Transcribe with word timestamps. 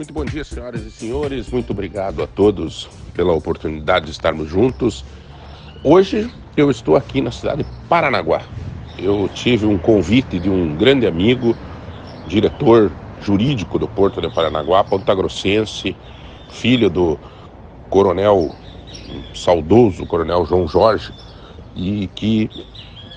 Muito 0.00 0.14
bom 0.14 0.24
dia, 0.24 0.42
senhoras 0.42 0.80
e 0.86 0.90
senhores. 0.90 1.50
Muito 1.50 1.72
obrigado 1.72 2.22
a 2.22 2.26
todos 2.26 2.88
pela 3.12 3.34
oportunidade 3.34 4.06
de 4.06 4.12
estarmos 4.12 4.48
juntos. 4.48 5.04
Hoje 5.84 6.32
eu 6.56 6.70
estou 6.70 6.96
aqui 6.96 7.20
na 7.20 7.30
cidade 7.30 7.64
de 7.64 7.70
Paranaguá. 7.86 8.40
Eu 8.98 9.28
tive 9.28 9.66
um 9.66 9.76
convite 9.76 10.38
de 10.38 10.48
um 10.48 10.74
grande 10.74 11.06
amigo, 11.06 11.54
diretor 12.26 12.90
jurídico 13.20 13.78
do 13.78 13.86
Porto 13.86 14.22
de 14.22 14.30
Paranaguá, 14.30 14.82
pontagrossense, 14.82 15.94
filho 16.48 16.88
do 16.88 17.18
coronel 17.90 18.56
saudoso, 19.34 20.06
coronel 20.06 20.46
João 20.46 20.66
Jorge, 20.66 21.12
e 21.76 22.06
que 22.14 22.48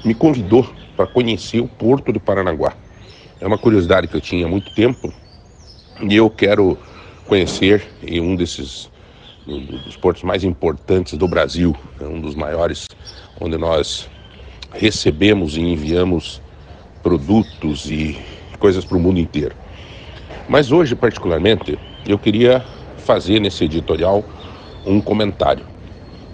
me 0.03 0.13
convidou 0.13 0.69
para 0.97 1.07
conhecer 1.07 1.61
o 1.61 1.67
Porto 1.69 2.11
de 2.11 2.19
Paranaguá. 2.19 2.73
É 3.39 3.47
uma 3.47 3.57
curiosidade 3.57 4.09
que 4.09 4.17
eu 4.17 4.21
tinha 4.21 4.45
há 4.45 4.49
muito 4.49 4.69
tempo 4.75 5.13
e 6.09 6.15
eu 6.15 6.29
quero 6.29 6.77
conhecer 7.25 7.87
em 8.05 8.19
um 8.19 8.35
desses 8.35 8.91
um 9.47 9.59
dos 9.59 9.97
portos 9.97 10.23
mais 10.23 10.43
importantes 10.43 11.17
do 11.17 11.27
Brasil, 11.27 11.75
é 11.99 12.05
um 12.05 12.21
dos 12.21 12.33
maiores, 12.33 12.87
onde 13.39 13.57
nós 13.57 14.09
recebemos 14.71 15.57
e 15.57 15.61
enviamos 15.61 16.41
produtos 17.01 17.91
e 17.91 18.17
coisas 18.57 18.85
para 18.85 18.97
o 18.97 18.99
mundo 19.01 19.19
inteiro. 19.19 19.53
Mas 20.47 20.71
hoje, 20.71 20.95
particularmente, 20.95 21.77
eu 22.07 22.17
queria 22.17 22.63
fazer 22.97 23.39
nesse 23.39 23.65
editorial 23.65 24.23
um 24.85 25.01
comentário, 25.01 25.65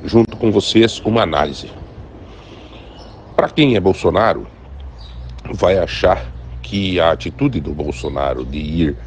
junto 0.04 0.38
com 0.38 0.52
vocês, 0.52 1.00
uma 1.04 1.24
análise. 1.24 1.72
Para 3.36 3.50
quem 3.50 3.76
é 3.76 3.80
Bolsonaro, 3.80 4.46
vai 5.52 5.80
achar 5.80 6.32
que 6.62 7.00
a 7.00 7.12
atitude 7.12 7.60
do 7.60 7.74
Bolsonaro 7.74 8.46
de 8.46 8.60
ir 8.60 8.98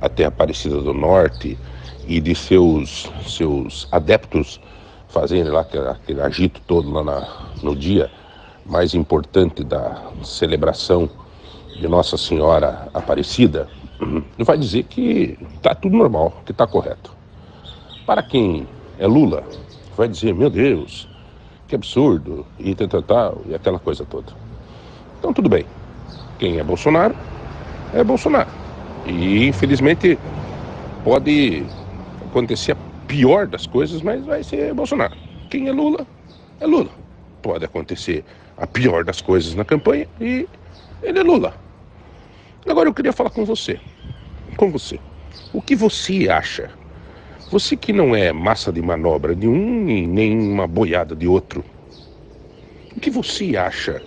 até 0.00 0.24
Aparecida 0.24 0.80
do 0.80 0.92
Norte 0.92 1.58
e 2.06 2.20
de 2.20 2.34
seus, 2.34 3.10
seus 3.26 3.88
adeptos 3.90 4.60
fazendo 5.08 5.52
lá 5.52 5.62
aquele, 5.62 5.88
aquele 5.88 6.20
agito 6.20 6.60
todo 6.66 6.90
lá 6.90 7.02
na, 7.02 7.28
no 7.62 7.74
dia 7.74 8.10
mais 8.64 8.94
importante 8.94 9.64
da 9.64 10.02
celebração 10.22 11.08
de 11.78 11.86
Nossa 11.88 12.16
Senhora 12.16 12.88
Aparecida, 12.92 13.68
vai 14.38 14.58
dizer 14.58 14.84
que 14.84 15.38
está 15.54 15.74
tudo 15.74 15.96
normal, 15.96 16.42
que 16.44 16.52
está 16.52 16.66
correto. 16.66 17.14
Para 18.04 18.22
quem 18.22 18.66
é 18.98 19.06
Lula, 19.06 19.44
vai 19.96 20.08
dizer, 20.08 20.34
meu 20.34 20.50
Deus, 20.50 21.08
que 21.68 21.74
absurdo, 21.74 22.46
e 22.58 22.74
tal, 22.74 22.88
tal, 22.88 23.02
tal, 23.02 23.42
e 23.46 23.54
aquela 23.54 23.78
coisa 23.78 24.04
toda. 24.04 24.32
Então 25.18 25.32
tudo 25.32 25.48
bem. 25.48 25.64
Quem 26.38 26.58
é 26.58 26.64
Bolsonaro, 26.64 27.14
é 27.94 28.04
Bolsonaro. 28.04 28.65
E 29.08 29.46
infelizmente 29.46 30.18
pode 31.04 31.64
acontecer 32.28 32.72
a 32.72 32.76
pior 33.06 33.46
das 33.46 33.66
coisas, 33.66 34.02
mas 34.02 34.24
vai 34.24 34.42
ser 34.42 34.74
Bolsonaro. 34.74 35.16
Quem 35.48 35.68
é 35.68 35.72
Lula, 35.72 36.06
é 36.60 36.66
Lula. 36.66 36.90
Pode 37.40 37.64
acontecer 37.64 38.24
a 38.56 38.66
pior 38.66 39.04
das 39.04 39.20
coisas 39.20 39.54
na 39.54 39.64
campanha 39.64 40.08
e 40.20 40.48
ele 41.02 41.18
é 41.18 41.22
Lula. 41.22 41.54
Agora 42.68 42.88
eu 42.88 42.94
queria 42.94 43.12
falar 43.12 43.30
com 43.30 43.44
você. 43.44 43.78
Com 44.56 44.70
você. 44.70 44.98
O 45.52 45.62
que 45.62 45.76
você 45.76 46.28
acha? 46.28 46.70
Você 47.50 47.76
que 47.76 47.92
não 47.92 48.16
é 48.16 48.32
massa 48.32 48.72
de 48.72 48.82
manobra 48.82 49.34
de 49.34 49.46
um 49.46 49.88
e 49.88 50.04
nem 50.06 50.36
uma 50.36 50.66
boiada 50.66 51.14
de 51.14 51.28
outro. 51.28 51.64
O 52.96 53.00
que 53.00 53.08
você 53.08 53.56
acha 53.56 54.02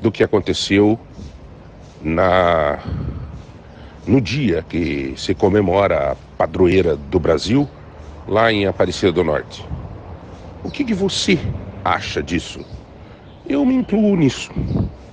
do 0.00 0.10
que 0.10 0.24
aconteceu 0.24 0.98
na 2.02 2.80
no 4.06 4.20
dia 4.20 4.64
que 4.68 5.14
se 5.16 5.34
comemora 5.34 6.12
a 6.12 6.16
padroeira 6.38 6.96
do 6.96 7.18
Brasil, 7.18 7.68
lá 8.28 8.52
em 8.52 8.66
Aparecida 8.66 9.10
do 9.12 9.24
Norte. 9.24 9.64
O 10.62 10.70
que, 10.70 10.84
que 10.84 10.94
você 10.94 11.38
acha 11.84 12.22
disso? 12.22 12.64
Eu 13.48 13.64
me 13.64 13.74
incluo 13.74 14.16
nisso. 14.16 14.50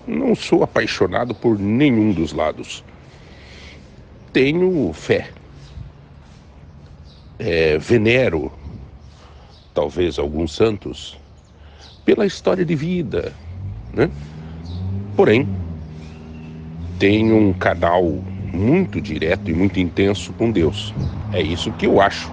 Não 0.08 0.36
sou 0.36 0.64
apaixonado 0.64 1.34
por 1.34 1.58
nenhum 1.58 2.12
dos 2.12 2.34
lados. 2.34 2.84
Tenho 4.32 4.92
fé. 4.94 5.30
É, 7.40 7.78
venero, 7.78 8.52
talvez, 9.74 10.20
alguns 10.20 10.54
santos, 10.56 11.18
pela 12.06 12.26
história 12.26 12.66
de 12.66 12.76
vida. 12.76 13.34
Né? 13.94 14.10
Porém, 15.16 15.48
tenho 17.00 17.36
um 17.36 17.54
canal 17.54 18.24
muito 18.54 19.02
direto 19.02 19.50
e 19.50 19.54
muito 19.54 19.80
intenso 19.80 20.32
com 20.34 20.52
Deus. 20.52 20.94
É 21.34 21.42
isso 21.42 21.72
que 21.74 21.86
eu 21.88 22.00
acho. 22.00 22.32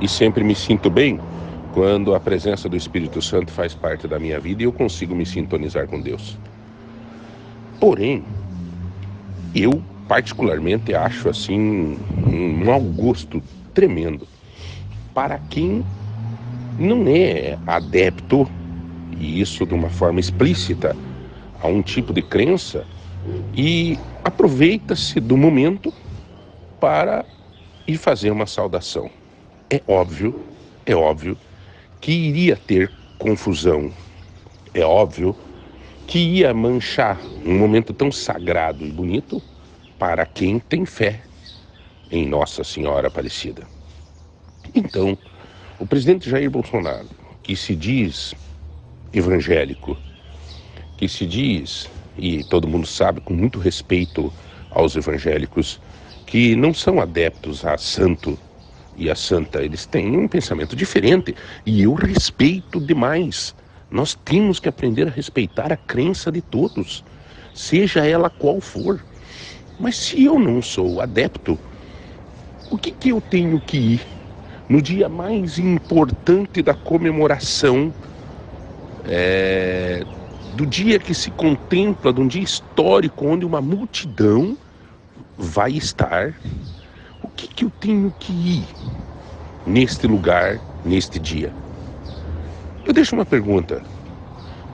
E 0.00 0.08
sempre 0.08 0.44
me 0.44 0.54
sinto 0.54 0.88
bem 0.88 1.18
quando 1.74 2.14
a 2.14 2.20
presença 2.20 2.68
do 2.68 2.76
Espírito 2.76 3.20
Santo 3.20 3.50
faz 3.50 3.74
parte 3.74 4.06
da 4.06 4.18
minha 4.18 4.38
vida 4.38 4.62
e 4.62 4.64
eu 4.64 4.72
consigo 4.72 5.14
me 5.14 5.26
sintonizar 5.26 5.86
com 5.86 6.00
Deus. 6.00 6.38
Porém, 7.80 8.24
eu 9.54 9.82
particularmente 10.08 10.94
acho 10.94 11.28
assim 11.28 11.98
um 12.26 12.64
mau 12.64 12.80
gosto 12.80 13.42
tremendo 13.74 14.26
para 15.12 15.38
quem 15.50 15.84
não 16.78 17.04
é 17.08 17.58
adepto, 17.66 18.46
e 19.18 19.40
isso 19.40 19.64
de 19.66 19.74
uma 19.74 19.88
forma 19.88 20.20
explícita, 20.20 20.94
a 21.62 21.66
um 21.66 21.80
tipo 21.80 22.12
de 22.12 22.20
crença 22.20 22.86
e 23.54 23.98
aproveita-se 24.24 25.20
do 25.20 25.36
momento 25.36 25.92
para 26.80 27.24
ir 27.86 27.96
fazer 27.96 28.30
uma 28.30 28.46
saudação. 28.46 29.10
É 29.70 29.80
óbvio, 29.86 30.44
é 30.84 30.94
óbvio 30.94 31.38
que 32.00 32.12
iria 32.12 32.56
ter 32.56 32.92
confusão. 33.18 33.92
É 34.74 34.84
óbvio 34.84 35.34
que 36.06 36.18
ia 36.18 36.54
manchar 36.54 37.20
um 37.44 37.58
momento 37.58 37.92
tão 37.92 38.12
sagrado 38.12 38.84
e 38.84 38.90
bonito 38.92 39.42
para 39.98 40.24
quem 40.26 40.58
tem 40.58 40.84
fé 40.84 41.22
em 42.10 42.28
Nossa 42.28 42.62
Senhora 42.62 43.08
Aparecida. 43.08 43.66
Então, 44.74 45.16
o 45.78 45.86
presidente 45.86 46.28
Jair 46.28 46.50
Bolsonaro, 46.50 47.08
que 47.42 47.56
se 47.56 47.74
diz 47.74 48.34
evangélico, 49.12 49.96
que 50.96 51.08
se 51.08 51.26
diz, 51.26 51.88
e 52.18 52.42
todo 52.44 52.68
mundo 52.68 52.86
sabe, 52.86 53.20
com 53.20 53.34
muito 53.34 53.58
respeito 53.58 54.32
aos 54.70 54.96
evangélicos, 54.96 55.80
que 56.24 56.56
não 56.56 56.74
são 56.74 57.00
adeptos 57.00 57.64
a 57.64 57.78
santo 57.78 58.38
e 58.96 59.10
a 59.10 59.14
santa, 59.14 59.62
eles 59.62 59.86
têm 59.86 60.16
um 60.16 60.26
pensamento 60.26 60.74
diferente 60.74 61.34
e 61.64 61.82
eu 61.82 61.94
respeito 61.94 62.80
demais. 62.80 63.54
Nós 63.90 64.14
temos 64.14 64.58
que 64.58 64.68
aprender 64.68 65.06
a 65.06 65.10
respeitar 65.10 65.72
a 65.72 65.76
crença 65.76 66.32
de 66.32 66.40
todos, 66.40 67.04
seja 67.54 68.06
ela 68.06 68.30
qual 68.30 68.60
for. 68.60 69.04
Mas 69.78 69.96
se 69.96 70.24
eu 70.24 70.38
não 70.38 70.62
sou 70.62 71.00
adepto, 71.00 71.58
o 72.70 72.78
que, 72.78 72.90
que 72.90 73.10
eu 73.10 73.20
tenho 73.20 73.60
que 73.60 73.76
ir 73.76 74.00
no 74.68 74.82
dia 74.82 75.08
mais 75.08 75.58
importante 75.58 76.62
da 76.62 76.74
comemoração 76.74 77.94
é, 79.04 80.04
do 80.56 80.66
dia 80.66 80.98
que 80.98 81.14
se 81.14 81.30
contempla, 81.30 82.12
de 82.12 82.20
um 82.20 82.26
dia 82.26 82.42
histórico 82.42 83.26
onde 83.26 83.44
uma 83.44 83.60
multidão 83.60 84.56
vai 85.38 85.72
estar 85.72 86.34
que, 87.36 87.46
que 87.46 87.64
eu 87.64 87.70
tenho 87.78 88.12
que 88.18 88.32
ir 88.32 88.64
neste 89.66 90.06
lugar, 90.06 90.58
neste 90.84 91.18
dia? 91.18 91.52
Eu 92.84 92.92
deixo 92.92 93.14
uma 93.14 93.26
pergunta. 93.26 93.82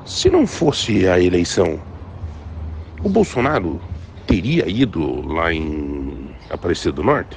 Se 0.06 0.30
não 0.30 0.46
fosse 0.46 1.06
a 1.08 1.20
eleição, 1.20 1.80
o 3.02 3.08
Bolsonaro 3.08 3.80
teria 4.26 4.68
ido 4.68 5.26
lá 5.26 5.52
em 5.52 6.30
Aparecida 6.50 6.92
do 6.92 7.02
Norte? 7.02 7.36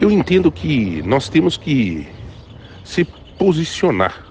Eu 0.00 0.10
entendo 0.10 0.50
que 0.50 1.02
nós 1.02 1.28
temos 1.28 1.56
que 1.56 2.06
se 2.84 3.04
posicionar. 3.38 4.26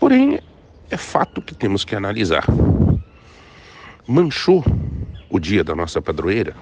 Porém, 0.00 0.40
é 0.90 0.96
fato 0.96 1.42
que 1.42 1.54
temos 1.54 1.84
que 1.84 1.94
analisar. 1.94 2.44
Manchou 4.06 4.64
o 5.28 5.38
dia 5.38 5.64
da 5.64 5.74
nossa 5.74 6.00
padroeira? 6.00 6.54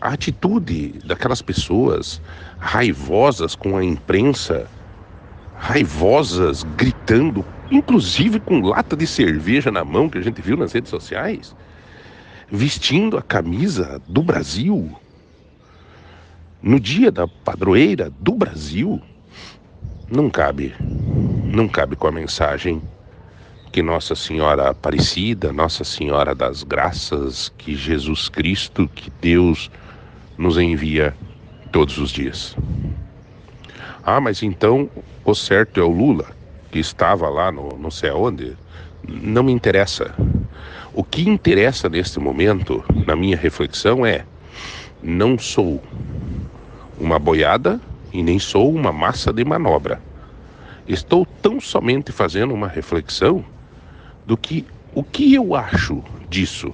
a 0.00 0.14
atitude 0.14 0.98
daquelas 1.04 1.42
pessoas 1.42 2.20
raivosas 2.58 3.54
com 3.54 3.76
a 3.76 3.84
imprensa, 3.84 4.66
raivosas, 5.56 6.62
gritando, 6.76 7.44
inclusive 7.70 8.40
com 8.40 8.60
lata 8.60 8.96
de 8.96 9.06
cerveja 9.06 9.70
na 9.70 9.84
mão 9.84 10.08
que 10.08 10.18
a 10.18 10.22
gente 10.22 10.40
viu 10.40 10.56
nas 10.56 10.72
redes 10.72 10.90
sociais, 10.90 11.54
vestindo 12.50 13.18
a 13.18 13.22
camisa 13.22 14.00
do 14.08 14.22
Brasil, 14.22 14.90
no 16.62 16.80
dia 16.80 17.10
da 17.12 17.28
padroeira 17.28 18.10
do 18.20 18.32
Brasil, 18.32 19.00
não 20.10 20.28
cabe, 20.30 20.74
não 21.44 21.68
cabe 21.68 21.94
com 21.94 22.06
a 22.06 22.12
mensagem 22.12 22.82
que 23.72 23.82
Nossa 23.82 24.14
Senhora 24.16 24.70
Aparecida, 24.70 25.52
Nossa 25.52 25.84
Senhora 25.84 26.34
das 26.34 26.64
Graças, 26.64 27.52
que 27.56 27.76
Jesus 27.76 28.28
Cristo, 28.28 28.90
que 28.94 29.12
Deus 29.20 29.70
nos 30.36 30.58
envia 30.58 31.14
todos 31.70 31.96
os 31.98 32.10
dias. 32.10 32.56
Ah, 34.02 34.20
mas 34.20 34.42
então 34.42 34.90
o 35.24 35.34
certo 35.34 35.78
é 35.78 35.84
o 35.84 35.88
Lula, 35.88 36.26
que 36.72 36.80
estava 36.80 37.28
lá 37.28 37.52
no 37.52 37.78
não 37.78 37.90
sei 37.90 38.10
aonde. 38.10 38.56
Não 39.06 39.42
me 39.42 39.52
interessa. 39.52 40.14
O 40.92 41.04
que 41.04 41.28
interessa 41.28 41.88
neste 41.88 42.18
momento, 42.18 42.84
na 43.06 43.14
minha 43.14 43.36
reflexão, 43.36 44.04
é: 44.04 44.24
não 45.00 45.38
sou 45.38 45.80
uma 46.98 47.18
boiada 47.18 47.80
e 48.12 48.22
nem 48.22 48.38
sou 48.38 48.74
uma 48.74 48.92
massa 48.92 49.32
de 49.32 49.44
manobra. 49.44 50.02
Estou 50.88 51.24
tão 51.40 51.60
somente 51.60 52.10
fazendo 52.10 52.52
uma 52.52 52.66
reflexão 52.66 53.44
do 54.30 54.36
que 54.36 54.64
o 54.94 55.02
que 55.02 55.34
eu 55.34 55.56
acho 55.56 56.04
disso, 56.28 56.72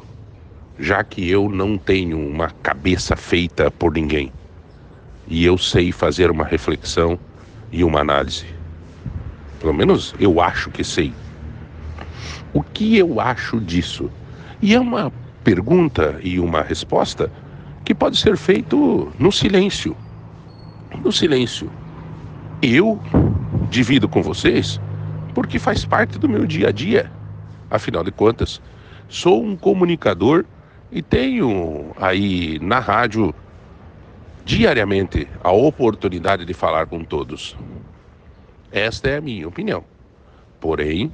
já 0.78 1.02
que 1.02 1.26
eu 1.26 1.48
não 1.48 1.78
tenho 1.78 2.18
uma 2.18 2.50
cabeça 2.50 3.16
feita 3.16 3.70
por 3.70 3.94
ninguém. 3.94 4.30
E 5.26 5.42
eu 5.42 5.56
sei 5.56 5.90
fazer 5.90 6.30
uma 6.30 6.44
reflexão 6.44 7.18
e 7.72 7.82
uma 7.82 8.00
análise. 8.00 8.44
Pelo 9.58 9.72
menos 9.72 10.14
eu 10.20 10.38
acho 10.38 10.70
que 10.70 10.84
sei. 10.84 11.14
O 12.52 12.62
que 12.62 12.98
eu 12.98 13.22
acho 13.22 13.58
disso? 13.58 14.10
E 14.60 14.74
é 14.74 14.78
uma 14.78 15.10
pergunta 15.42 16.20
e 16.22 16.38
uma 16.38 16.60
resposta 16.60 17.32
que 17.86 17.94
pode 17.94 18.18
ser 18.18 18.36
feito 18.36 19.10
no 19.18 19.32
silêncio. 19.32 19.96
No 21.02 21.10
silêncio. 21.10 21.70
Eu 22.60 23.00
divido 23.70 24.06
com 24.06 24.22
vocês 24.22 24.78
porque 25.32 25.58
faz 25.58 25.86
parte 25.86 26.18
do 26.18 26.28
meu 26.28 26.44
dia 26.44 26.68
a 26.68 26.70
dia. 26.70 27.15
Afinal 27.70 28.04
de 28.04 28.10
contas, 28.10 28.60
sou 29.08 29.42
um 29.42 29.56
comunicador 29.56 30.44
e 30.90 31.02
tenho 31.02 31.92
aí 32.00 32.58
na 32.60 32.78
rádio 32.78 33.34
diariamente 34.44 35.28
a 35.42 35.50
oportunidade 35.50 36.44
de 36.44 36.54
falar 36.54 36.86
com 36.86 37.02
todos. 37.02 37.56
Esta 38.70 39.10
é 39.10 39.16
a 39.16 39.20
minha 39.20 39.48
opinião. 39.48 39.84
Porém, 40.60 41.12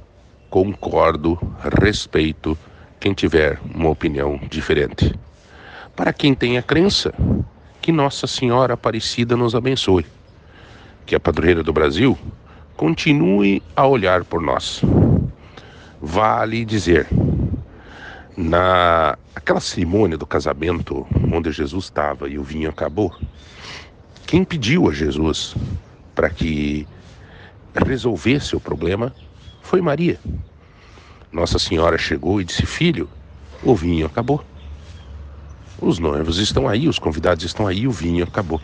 concordo, 0.49 1.39
respeito 1.81 2.57
quem 2.99 3.13
tiver 3.13 3.59
uma 3.73 3.89
opinião 3.89 4.39
diferente. 4.49 5.13
Para 5.95 6.13
quem 6.13 6.33
tem 6.33 6.57
a 6.57 6.61
crença, 6.61 7.13
que 7.81 7.91
Nossa 7.91 8.27
Senhora 8.27 8.75
Aparecida 8.75 9.35
nos 9.35 9.55
abençoe. 9.55 10.05
Que 11.05 11.15
a 11.15 11.19
padroeira 11.19 11.61
do 11.61 11.73
Brasil 11.73 12.17
continue 12.77 13.61
a 13.75 13.85
olhar 13.85 14.23
por 14.23 14.41
nós. 14.41 14.81
Vale 16.05 16.65
dizer, 16.65 17.07
na 18.35 19.17
aquela 19.33 19.61
cerimônia 19.61 20.17
do 20.17 20.25
casamento 20.25 21.07
onde 21.33 21.49
Jesus 21.49 21.85
estava 21.85 22.27
e 22.27 22.37
o 22.37 22.43
vinho 22.43 22.69
acabou, 22.69 23.15
quem 24.27 24.43
pediu 24.43 24.89
a 24.89 24.93
Jesus 24.93 25.55
para 26.13 26.29
que 26.29 26.85
resolvesse 27.73 28.53
o 28.53 28.59
problema 28.59 29.15
foi 29.61 29.79
Maria. 29.79 30.19
Nossa 31.31 31.57
Senhora 31.57 31.97
chegou 31.97 32.41
e 32.41 32.43
disse: 32.43 32.65
Filho, 32.65 33.09
o 33.63 33.73
vinho 33.73 34.05
acabou. 34.05 34.43
Os 35.79 35.99
noivos 35.99 36.37
estão 36.37 36.67
aí, 36.67 36.89
os 36.89 36.99
convidados 36.99 37.45
estão 37.45 37.65
aí, 37.65 37.87
o 37.87 37.91
vinho 37.91 38.25
acabou. 38.25 38.59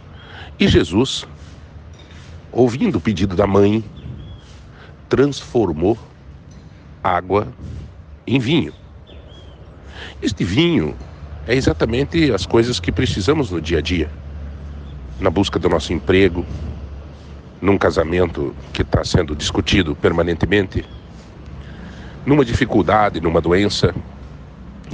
E 0.60 0.68
Jesus, 0.68 1.26
ouvindo 2.52 2.98
o 2.98 3.02
pedido 3.02 3.34
da 3.34 3.48
mãe, 3.48 3.82
transformou 5.08 5.98
água 7.04 7.48
em 8.26 8.40
vinho. 8.40 8.74
Este 10.22 10.44
vinho 10.44 10.96
é 11.48 11.56
exatamente 11.56 12.32
as 12.32 12.46
coisas 12.46 12.80
que 12.80 12.92
precisamos 12.92 13.52
no 13.52 13.62
dia 13.62 13.80
a 13.80 13.82
dia. 13.82 14.10
Na 15.20 15.30
busca 15.30 15.60
do 15.60 15.68
nosso 15.68 15.92
emprego, 15.92 16.46
num 17.62 17.78
casamento 17.78 18.56
que 18.72 18.82
está 18.82 19.04
sendo 19.04 19.36
discutido 19.36 19.96
permanentemente, 19.96 20.86
numa 22.26 22.46
dificuldade, 22.46 23.20
numa 23.20 23.42
doença. 23.42 23.94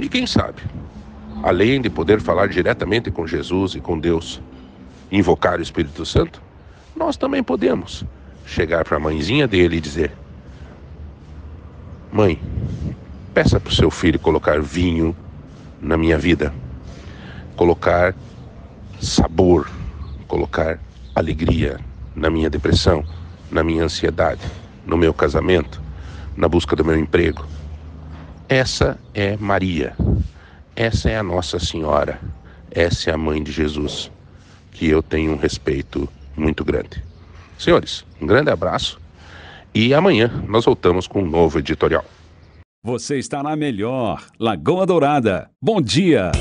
E 0.00 0.08
quem 0.08 0.26
sabe, 0.26 0.62
além 1.42 1.80
de 1.80 1.90
poder 1.90 2.20
falar 2.20 2.48
diretamente 2.48 3.10
com 3.10 3.26
Jesus 3.26 3.74
e 3.74 3.80
com 3.80 3.98
Deus, 3.98 4.40
invocar 5.10 5.58
o 5.58 5.62
Espírito 5.62 6.04
Santo, 6.04 6.42
nós 6.94 7.16
também 7.16 7.42
podemos 7.42 8.04
chegar 8.44 8.84
para 8.84 8.96
a 8.96 9.00
mãezinha 9.00 9.46
dele 9.46 9.76
e 9.76 9.80
dizer: 9.80 10.12
Mãe, 12.12 12.40
peça 13.34 13.58
para 13.58 13.70
o 13.70 13.74
seu 13.74 13.90
filho 13.90 14.18
colocar 14.18 14.60
vinho 14.60 15.14
na 15.80 15.96
minha 15.96 16.16
vida, 16.16 16.54
colocar 17.56 18.14
sabor, 19.00 19.68
colocar 20.28 20.78
alegria 21.14 21.78
na 22.14 22.30
minha 22.30 22.48
depressão, 22.48 23.04
na 23.50 23.62
minha 23.62 23.84
ansiedade, 23.84 24.40
no 24.86 24.96
meu 24.96 25.12
casamento, 25.12 25.82
na 26.36 26.48
busca 26.48 26.76
do 26.76 26.84
meu 26.84 26.96
emprego. 26.96 27.44
Essa 28.48 28.96
é 29.12 29.36
Maria. 29.36 29.94
Essa 30.74 31.10
é 31.10 31.18
a 31.18 31.22
Nossa 31.22 31.58
Senhora. 31.58 32.20
Essa 32.70 33.10
é 33.10 33.14
a 33.14 33.18
mãe 33.18 33.42
de 33.42 33.50
Jesus, 33.50 34.10
que 34.70 34.88
eu 34.88 35.02
tenho 35.02 35.32
um 35.32 35.36
respeito 35.36 36.08
muito 36.36 36.64
grande. 36.64 37.02
Senhores, 37.58 38.04
um 38.20 38.26
grande 38.26 38.50
abraço 38.50 39.00
e 39.76 39.92
amanhã 39.92 40.42
nós 40.48 40.64
voltamos 40.64 41.06
com 41.06 41.20
um 41.20 41.28
novo 41.28 41.58
editorial. 41.58 42.02
Você 42.82 43.18
está 43.18 43.42
na 43.42 43.54
melhor, 43.54 44.24
Lagoa 44.40 44.86
Dourada. 44.86 45.50
Bom 45.60 45.82
dia! 45.82 46.32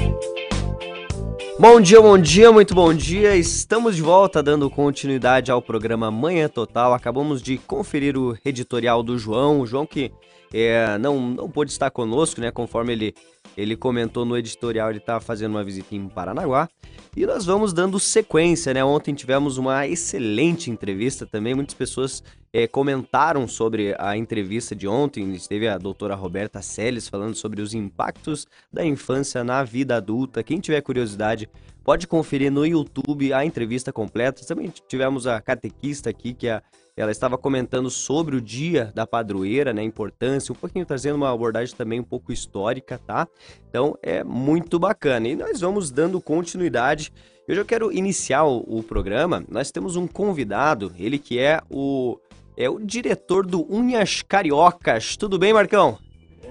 Bom 1.60 1.82
dia, 1.82 2.02
bom 2.02 2.18
dia, 2.18 2.52
muito 2.52 2.74
bom 2.74 2.94
dia. 2.94 3.36
Estamos 3.36 3.98
de 3.98 4.02
volta 4.02 4.42
dando 4.42 4.70
continuidade 4.70 5.52
ao 5.52 5.62
programa 5.62 6.10
Manhã 6.10 6.48
Total. 6.48 6.94
Acabamos 6.94 7.42
de 7.42 7.58
conferir 7.58 8.18
o 8.18 8.38
editorial 8.46 9.04
do 9.04 9.18
João, 9.18 9.62
o 9.62 9.68
João 9.68 9.86
que 9.86 10.12
é, 10.54 10.98
não, 10.98 11.20
não 11.20 11.50
pôde 11.50 11.72
estar 11.72 11.90
conosco, 11.92 12.40
né? 12.40 12.52
Conforme 12.52 12.94
ele, 12.94 13.16
ele 13.57 13.75
comentou 13.75 14.25
no 14.25 14.38
editorial, 14.38 14.90
ele 14.90 15.00
está 15.00 15.19
fazendo 15.19 15.52
uma 15.52 15.63
visita 15.63 15.96
em 15.96 16.07
Paranaguá. 16.07 16.69
E 17.16 17.25
nós 17.25 17.46
vamos 17.46 17.72
dando 17.72 17.98
sequência, 18.00 18.74
né? 18.74 18.84
Ontem 18.84 19.13
tivemos 19.13 19.57
uma 19.57 19.88
excelente 19.88 20.69
entrevista 20.69 21.25
também. 21.25 21.56
Muitas 21.56 21.74
pessoas 21.74 22.22
é, 22.52 22.68
comentaram 22.68 23.48
sobre 23.48 23.96
a 23.98 24.18
entrevista 24.18 24.75
de 24.75 24.86
ontem. 24.86 25.34
Esteve 25.34 25.68
a 25.68 25.78
doutora 25.78 26.13
Roberta 26.13 26.62
Seles 26.62 27.07
falando 27.07 27.34
sobre 27.34 27.62
os 27.62 27.74
impactos 27.74 28.46
da 28.72 28.86
infância 28.86 29.44
na 29.46 29.63
vida 29.63 29.96
adulta. 29.96 30.44
Quem 30.44 30.60
tiver 30.60 30.81
curiosidade, 30.81 31.50
pode 31.85 32.06
conferir 32.06 32.52
no 32.52 32.66
YouTube 32.66 33.31
a 33.31 33.45
entrevista 33.45 33.94
completa. 33.94 34.45
Também 34.45 34.74
tivemos 34.88 35.26
a 35.26 35.40
catequista 35.40 36.09
aqui, 36.09 36.33
que 36.33 36.50
é 36.50 36.62
ela 36.97 37.11
estava 37.11 37.37
comentando 37.37 37.90
sobre 37.90 38.37
o 38.37 38.42
dia 38.42 38.92
da 38.95 39.06
padroeira, 39.06 39.73
né, 39.73 39.83
importância, 39.83 40.54
um 40.54 40.56
pouquinho 40.56 40.85
trazendo 40.85 41.16
uma 41.16 41.31
abordagem 41.31 41.75
também 41.75 41.99
um 41.99 42.04
pouco 42.04 42.31
histórica, 42.31 42.97
tá? 42.97 43.28
Então 43.69 43.97
é 44.02 44.23
muito 44.23 44.80
bacana. 44.80 45.28
E 45.28 45.35
nós 45.35 45.59
vamos 45.59 45.92
dando 45.92 46.21
continuidade. 46.21 47.11
Eu 47.47 47.56
já 47.56 47.66
quero 47.66 47.92
iniciar 47.92 48.45
o, 48.45 48.64
o 48.66 48.81
programa. 48.81 49.44
Nós 49.49 49.71
temos 49.71 49.97
um 49.97 50.07
convidado, 50.07 50.94
ele 50.97 51.19
que 51.19 51.37
é 51.37 51.61
o 51.69 52.18
é 52.57 52.69
o 52.69 52.80
diretor 52.80 53.45
do 53.45 53.68
Unhas 53.69 54.21
Cariocas. 54.21 55.18
Tudo 55.18 55.37
bem, 55.37 55.52
Marcão? 55.52 55.97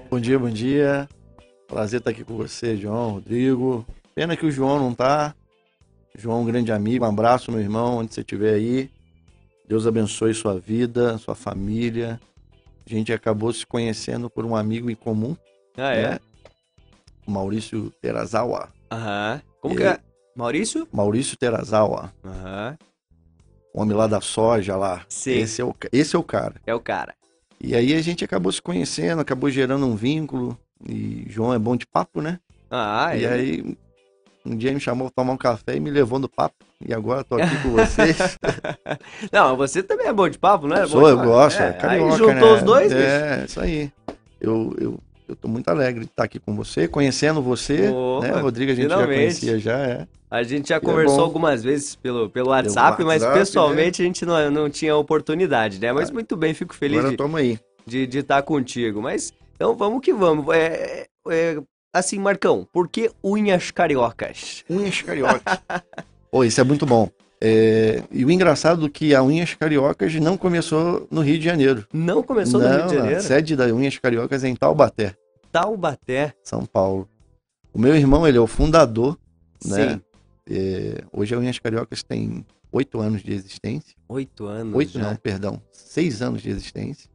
Bom 0.07 0.19
dia, 0.19 0.37
bom 0.37 0.51
dia. 0.51 1.09
Prazer 1.67 1.97
estar 1.97 2.11
aqui 2.11 2.23
com 2.23 2.37
você, 2.37 2.77
João, 2.77 3.13
Rodrigo. 3.13 3.83
Pena 4.13 4.37
que 4.37 4.45
o 4.45 4.51
João 4.51 4.77
não 4.77 4.93
tá. 4.93 5.33
João, 6.15 6.43
um 6.43 6.45
grande 6.45 6.71
amigo. 6.71 7.03
Um 7.03 7.09
abraço, 7.09 7.51
meu 7.51 7.59
irmão, 7.59 7.97
onde 7.97 8.13
você 8.13 8.21
estiver 8.21 8.53
aí. 8.53 8.91
Deus 9.67 9.87
abençoe 9.87 10.33
sua 10.33 10.59
vida, 10.59 11.17
sua 11.17 11.35
família. 11.35 12.19
A 12.85 12.89
gente 12.89 13.11
acabou 13.11 13.51
se 13.51 13.65
conhecendo 13.65 14.29
por 14.29 14.45
um 14.45 14.55
amigo 14.55 14.89
em 14.89 14.95
comum. 14.95 15.35
Ah, 15.75 15.93
é? 15.93 16.09
Né? 16.11 16.19
Maurício 17.25 17.91
Terazawa. 18.01 18.69
Aham. 18.91 19.41
Como 19.59 19.75
que 19.75 19.83
é? 19.83 19.99
Maurício? 20.35 20.87
Maurício 20.91 21.35
Terazawa. 21.35 22.13
Aham. 22.23 22.77
Homem 23.73 23.97
lá 23.97 24.07
da 24.07 24.21
soja 24.21 24.77
lá. 24.77 25.03
Sim. 25.09 25.31
Esse 25.31 25.61
é, 25.61 25.65
o, 25.65 25.75
esse 25.91 26.15
é 26.15 26.19
o 26.19 26.23
cara. 26.23 26.55
É 26.65 26.73
o 26.73 26.79
cara. 26.79 27.15
E 27.59 27.75
aí 27.75 27.93
a 27.93 28.01
gente 28.01 28.23
acabou 28.23 28.51
se 28.51 28.61
conhecendo, 28.61 29.21
acabou 29.21 29.49
gerando 29.49 29.85
um 29.85 29.95
vínculo. 29.95 30.57
E 30.87 31.25
João 31.27 31.53
é 31.53 31.59
bom 31.59 31.75
de 31.75 31.87
papo, 31.87 32.21
né? 32.21 32.39
Ah, 32.69 33.15
e 33.17 33.25
é. 33.25 33.29
aí 33.29 33.77
um 34.45 34.55
dia 34.55 34.71
me 34.73 34.79
chamou 34.79 35.09
pra 35.09 35.23
tomar 35.23 35.33
um 35.33 35.37
café 35.37 35.75
e 35.75 35.79
me 35.79 35.89
levou 35.89 36.19
no 36.19 36.29
papo. 36.29 36.55
E 36.85 36.93
agora 36.93 37.23
tô 37.23 37.35
aqui 37.35 37.55
com 37.63 37.69
vocês. 37.71 38.37
Não, 39.31 39.55
você 39.57 39.81
também 39.81 40.07
é 40.07 40.13
bom 40.13 40.29
de 40.29 40.37
papo, 40.37 40.67
não 40.67 40.75
é? 40.77 40.85
Sou, 40.87 41.07
eu 41.07 41.17
gosto. 41.17 41.61
É, 41.61 41.69
É, 41.69 41.73
carioca, 41.73 42.13
aí 42.13 42.17
juntou 42.17 42.33
né? 42.33 42.53
os 42.53 42.63
dois, 42.63 42.93
bicho. 42.93 43.05
É, 43.05 43.45
isso 43.47 43.59
aí. 43.59 43.91
Eu, 44.39 44.75
eu, 44.79 44.99
eu 45.27 45.35
tô 45.35 45.47
muito 45.47 45.67
alegre 45.69 46.01
de 46.01 46.11
estar 46.11 46.23
aqui 46.25 46.37
com 46.39 46.55
você, 46.55 46.87
conhecendo 46.87 47.41
você. 47.41 47.89
Opa, 47.89 48.27
né? 48.27 48.39
Rodrigo 48.41 48.71
a 48.71 48.75
gente 48.75 48.83
finalmente. 48.83 49.09
já 49.09 49.17
conhecia 49.17 49.59
já, 49.59 49.77
é. 49.79 50.07
A 50.29 50.43
gente 50.43 50.69
já 50.69 50.79
Que 50.79 50.85
é 50.85 50.89
conversou 50.89 51.17
bom. 51.17 51.23
algumas 51.23 51.63
vezes 51.63 51.95
pelo, 51.95 52.29
pelo 52.29 52.49
WhatsApp, 52.49 53.03
mas 53.03 53.21
WhatsApp, 53.21 53.39
pessoalmente 53.39 54.01
a 54.01 54.05
gente 54.05 54.25
não, 54.25 54.51
não 54.51 54.69
tinha 54.69 54.95
oportunidade, 54.95 55.79
né? 55.79 55.93
Mas 55.93 56.11
muito 56.11 56.35
bem, 56.35 56.53
fico 56.53 56.75
feliz 56.75 56.99
Agora 56.99 57.15
de, 57.15 57.35
aí. 57.37 57.59
de, 57.85 58.05
de 58.05 58.17
estar 58.19 58.41
contigo. 58.43 59.01
Mas 59.01 59.31
então 59.55 59.75
vamos 59.75 60.01
que 60.01 60.13
vamos. 60.13 60.53
É, 60.53 61.07
é, 61.29 61.57
assim, 61.95 62.19
Marcão, 62.19 62.67
por 62.71 62.89
que 62.89 63.09
unhas 63.23 63.71
cariocas? 63.71 64.63
Unhas 64.69 65.01
cariocas. 65.01 65.59
Pô, 66.29 66.43
isso 66.43 66.59
é 66.59 66.63
muito 66.63 66.85
bom. 66.85 67.09
É, 67.39 68.03
e 68.11 68.25
o 68.25 68.31
engraçado 68.31 68.85
é 68.85 68.89
que 68.89 69.13
a 69.13 69.21
Unhas 69.21 69.53
Cariocas 69.53 70.13
não 70.15 70.37
começou 70.37 71.07
no 71.11 71.21
Rio 71.21 71.37
de 71.37 71.45
Janeiro. 71.45 71.85
Não 71.93 72.23
começou 72.23 72.59
não, 72.59 72.69
no 72.69 72.75
Rio 72.75 72.87
de 72.87 72.95
Janeiro? 72.95 73.17
A 73.17 73.21
sede 73.21 73.55
da 73.55 73.65
Unhas 73.65 73.97
Cariocas 73.97 74.43
é 74.43 74.49
em 74.49 74.55
Taubaté. 74.55 75.15
Taubaté. 75.51 76.33
São 76.43 76.65
Paulo. 76.65 77.07
O 77.73 77.79
meu 77.79 77.95
irmão, 77.95 78.27
ele 78.27 78.37
é 78.37 78.41
o 78.41 78.47
fundador, 78.47 79.17
né? 79.63 79.93
Sim. 79.93 80.01
É, 80.49 81.03
hoje 81.11 81.35
a 81.35 81.37
Unhas 81.37 81.59
Cariocas 81.59 82.03
tem 82.03 82.45
oito 82.71 82.99
anos 82.99 83.21
de 83.21 83.33
existência. 83.33 83.95
Oito 84.09 84.45
anos. 84.45 84.75
Oito 84.75 84.93
já. 84.93 85.01
não, 85.01 85.15
perdão. 85.15 85.61
Seis 85.71 86.21
anos 86.21 86.41
de 86.41 86.49
existência. 86.49 87.09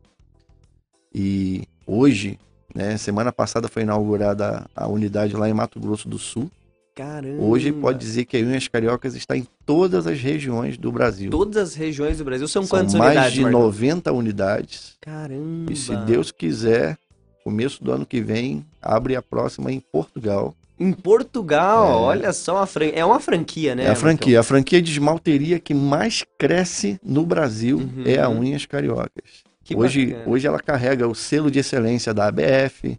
E 1.14 1.64
hoje, 1.86 2.38
né, 2.74 2.96
semana 2.96 3.32
passada 3.32 3.68
foi 3.68 3.82
inaugurada 3.82 4.66
a 4.74 4.88
unidade 4.88 5.34
lá 5.36 5.48
em 5.48 5.54
Mato 5.54 5.78
Grosso 5.80 6.08
do 6.08 6.18
Sul. 6.18 6.50
Caramba. 6.94 7.42
Hoje 7.42 7.72
pode 7.72 7.98
dizer 7.98 8.24
que 8.26 8.36
a 8.36 8.40
Unhas 8.40 8.68
Cariocas 8.68 9.14
está 9.14 9.36
em 9.36 9.46
todas 9.64 10.06
as 10.06 10.20
regiões 10.20 10.76
do 10.76 10.90
Brasil. 10.92 11.30
Todas 11.30 11.56
as 11.56 11.74
regiões 11.74 12.18
do 12.18 12.24
Brasil 12.24 12.46
são, 12.48 12.62
São 12.64 12.78
quantas 12.78 12.94
mais 12.94 13.12
unidades, 13.12 13.32
de 13.34 13.40
Marcão? 13.42 13.60
90 13.60 14.12
unidades. 14.12 14.96
Caramba. 15.00 15.72
E 15.72 15.76
se 15.76 15.96
Deus 15.98 16.30
quiser, 16.30 16.98
começo 17.44 17.82
do 17.82 17.92
ano 17.92 18.04
que 18.04 18.20
vem, 18.20 18.66
abre 18.82 19.16
a 19.16 19.22
próxima 19.22 19.72
em 19.72 19.80
Portugal. 19.80 20.54
Em 20.78 20.92
Portugal, 20.92 21.88
É. 21.90 21.94
olha 21.94 22.32
só, 22.32 22.66
fran... 22.66 22.86
é 22.92 23.04
uma 23.04 23.20
franquia, 23.20 23.74
né? 23.74 23.84
é 23.84 23.90
a 23.90 23.94
franquia. 23.94 24.40
A 24.40 24.42
franquia 24.42 24.82
de 24.82 24.90
esmalteria 24.92 25.58
que 25.58 25.72
mais 25.72 26.24
cresce 26.38 26.98
no 27.02 27.24
Brasil 27.24 27.78
Uhum. 27.78 28.02
é 28.04 28.18
a 28.18 28.28
Unhas 28.28 28.66
Cariocas. 28.66 29.44
Que 29.74 29.80
hoje, 29.80 30.06
bacana. 30.06 30.30
hoje 30.30 30.46
ela 30.46 30.58
carrega 30.60 31.06
o 31.08 31.14
selo 31.14 31.50
de 31.50 31.58
excelência 31.60 32.12
da 32.12 32.26
ABF. 32.26 32.98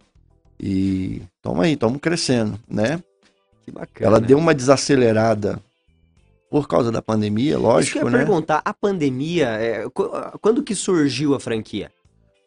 E 0.58 1.22
toma 1.42 1.64
aí, 1.64 1.72
estamos 1.74 1.98
crescendo, 2.00 2.58
né? 2.68 3.02
Que 3.64 3.70
bacana. 3.70 4.06
Ela 4.06 4.20
deu 4.20 4.38
uma 4.38 4.54
desacelerada 4.54 5.60
por 6.50 6.68
causa 6.68 6.90
da 6.92 7.00
pandemia, 7.02 7.52
Isso 7.52 7.58
que 7.58 7.64
eu 7.64 7.68
lógico, 7.70 7.98
ia 7.98 8.04
né? 8.10 8.18
perguntar, 8.18 8.62
a 8.64 8.72
pandemia, 8.74 9.48
é, 9.48 9.88
qu- 9.88 10.10
quando 10.40 10.62
que 10.62 10.74
surgiu 10.74 11.34
a 11.34 11.40
franquia? 11.40 11.90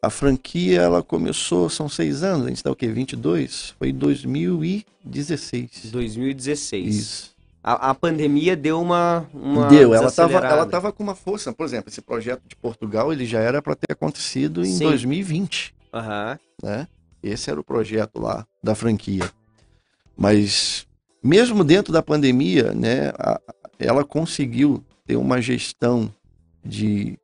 A 0.02 0.10
franquia, 0.12 0.82
ela 0.82 1.02
começou, 1.02 1.70
são 1.70 1.90
seis 1.90 2.22
anos, 2.22 2.46
a 2.46 2.50
gente 2.50 2.58
está 2.58 2.72
o 2.72 2.76
quê? 2.76 2.88
22? 2.88 3.74
Foi 3.80 3.90
em 3.90 3.94
2016. 3.94 5.90
2016. 5.92 6.96
Isso. 6.96 7.35
A, 7.68 7.90
a 7.90 7.96
pandemia 7.96 8.56
deu 8.56 8.80
uma, 8.80 9.26
uma 9.34 9.66
Deu, 9.68 9.96
ela 9.96 10.06
estava 10.06 10.34
ela 10.38 10.68
tava 10.68 10.92
com 10.92 11.02
uma 11.02 11.16
força. 11.16 11.52
Por 11.52 11.66
exemplo, 11.66 11.90
esse 11.90 12.00
projeto 12.00 12.44
de 12.48 12.56
Portugal, 12.56 13.12
ele 13.12 13.26
já 13.26 13.40
era 13.40 13.60
para 13.60 13.74
ter 13.74 13.92
acontecido 13.92 14.62
em 14.64 14.72
Sim. 14.72 14.84
2020, 14.84 15.74
Aham. 15.92 16.38
né? 16.62 16.88
Esse 17.24 17.50
era 17.50 17.60
o 17.60 17.64
projeto 17.64 18.22
lá 18.22 18.46
da 18.64 18.76
franquia. 18.76 19.28
Mas 20.16 20.86
mesmo 21.24 21.64
dentro 21.64 21.92
da 21.92 22.04
pandemia, 22.04 22.72
né, 22.72 23.12
a- 23.18 23.42
ela 23.80 24.06
conseguiu 24.06 24.84
ter 25.08 25.16
uma 25.16 25.42
gestão 25.42 26.14
de 26.64 27.18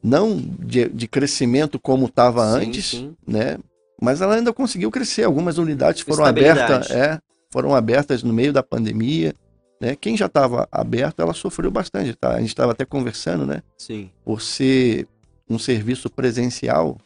não 0.00 0.36
de, 0.38 0.88
de 0.88 1.08
crescimento 1.08 1.80
como 1.80 2.06
estava 2.06 2.44
antes, 2.44 2.90
sim. 2.90 3.16
né? 3.26 3.58
Mas 4.00 4.20
ela 4.20 4.36
ainda 4.36 4.52
conseguiu 4.52 4.88
crescer. 4.88 5.24
Algumas 5.24 5.58
unidades 5.58 6.02
foram 6.02 6.24
abertas, 6.24 6.90
é, 6.92 7.18
foram 7.50 7.74
abertas 7.74 8.22
no 8.22 8.32
meio 8.32 8.52
da 8.52 8.62
pandemia, 8.62 9.34
né? 9.84 9.96
Quem 9.96 10.16
já 10.16 10.26
estava 10.26 10.68
aberto, 10.72 11.20
ela 11.20 11.34
sofreu 11.34 11.70
bastante, 11.70 12.14
tá? 12.14 12.34
A 12.34 12.40
gente 12.40 12.48
estava 12.48 12.72
até 12.72 12.84
conversando, 12.84 13.44
né? 13.46 13.62
Sim. 13.78 14.10
Por 14.24 14.40
ser 14.40 15.06
um 15.48 15.58
serviço 15.58 16.08
presencial, 16.10 16.96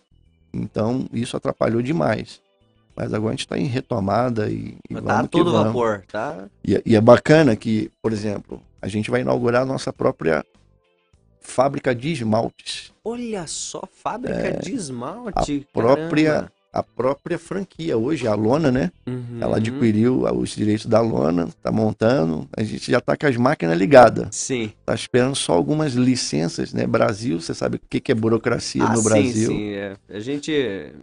então 0.53 1.07
isso 1.13 1.37
atrapalhou 1.37 1.83
demais. 1.83 2.41
Mas 2.97 3.13
agora 3.15 3.31
a 3.31 3.33
gente 3.33 3.41
está 3.47 3.57
em 3.59 3.67
retomada 3.67 4.49
e, 4.51 4.77
e 4.91 4.95
Tá 4.95 5.01
vamos 5.01 5.29
todo 5.31 5.53
vamos. 5.53 5.67
vapor, 5.67 6.05
tá? 6.11 6.47
E, 6.65 6.75
é- 6.77 6.83
e 6.85 6.97
é 6.97 7.01
bacana 7.01 7.55
que, 7.55 7.91
por 8.03 8.13
exemplo, 8.13 8.61
a 8.83 8.89
gente 8.89 9.11
vai 9.11 9.21
inaugurar 9.21 9.63
a 9.63 9.67
nossa 9.67 9.93
própria 9.93 10.45
fábrica 11.41 11.95
de 11.95 12.11
esmaltes. 12.13 12.93
Olha 13.05 13.47
só, 13.47 13.83
fábrica 13.91 14.53
de 14.61 14.75
esmalte. 14.75 15.65
É. 15.67 15.71
A 15.71 15.73
própria, 15.73 16.31
caramba. 16.33 16.53
A 16.73 16.83
própria 16.83 17.39
franquia 17.39 17.97
hoje, 17.97 18.27
a 18.29 18.35
Lona, 18.35 18.71
né? 18.71 18.91
Uhum. 19.07 19.39
Ela 19.41 19.57
adquiriu 19.57 20.23
os 20.25 20.51
direitos 20.51 20.87
da 20.87 21.01
Lona, 21.01 21.45
está 21.45 21.73
montando. 21.73 22.49
A 22.57 22.63
gente 22.63 22.91
já 22.91 22.99
está 22.99 23.17
com 23.17 23.27
as 23.27 23.37
máquinas 23.37 23.77
ligadas. 23.79 24.29
Sim. 24.33 24.73
Está 24.81 24.95
esperando 24.95 25.35
só 25.35 25.53
algumas 25.55 25.95
licenças, 25.95 26.73
né? 26.73 26.87
Brasil, 26.87 27.41
você 27.41 27.55
sabe 27.55 27.77
o 27.77 27.81
que 27.89 28.01
que 28.01 28.13
é 28.13 28.15
burocracia 28.15 28.85
Ah, 28.85 28.91
no 28.93 28.99
sim, 28.99 29.05
Brasil. 29.05 29.51
sim. 29.51 29.71
é. 29.73 29.97
A 30.11 30.21
gente. 30.21 30.53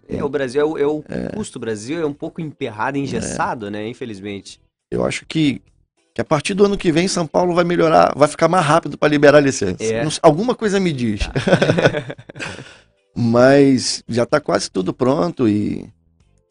É, 0.07 0.23
o 0.23 0.29
Brasil, 0.29 0.61
é 0.61 0.65
o, 0.65 0.77
é 0.77 0.87
o 0.87 1.03
custo 1.33 1.59
Brasil 1.59 1.99
é 2.01 2.05
um 2.05 2.13
pouco 2.13 2.39
emperrado, 2.41 2.97
engessado, 2.97 3.69
né? 3.71 3.87
Infelizmente. 3.87 4.59
Eu 4.91 5.03
acho 5.03 5.25
que, 5.25 5.61
que 6.13 6.21
a 6.21 6.25
partir 6.25 6.53
do 6.53 6.63
ano 6.65 6.77
que 6.77 6.91
vem, 6.91 7.07
São 7.07 7.25
Paulo 7.25 7.53
vai 7.55 7.63
melhorar, 7.63 8.13
vai 8.15 8.27
ficar 8.27 8.47
mais 8.47 8.65
rápido 8.65 8.97
para 8.97 9.09
liberar 9.09 9.39
licença. 9.39 9.83
É. 9.83 10.03
Alguma 10.21 10.53
coisa 10.55 10.79
me 10.79 10.93
diz. 10.93 11.21
Mas 13.15 14.03
já 14.07 14.23
está 14.23 14.41
quase 14.41 14.69
tudo 14.69 14.93
pronto 14.93 15.47
e, 15.47 15.89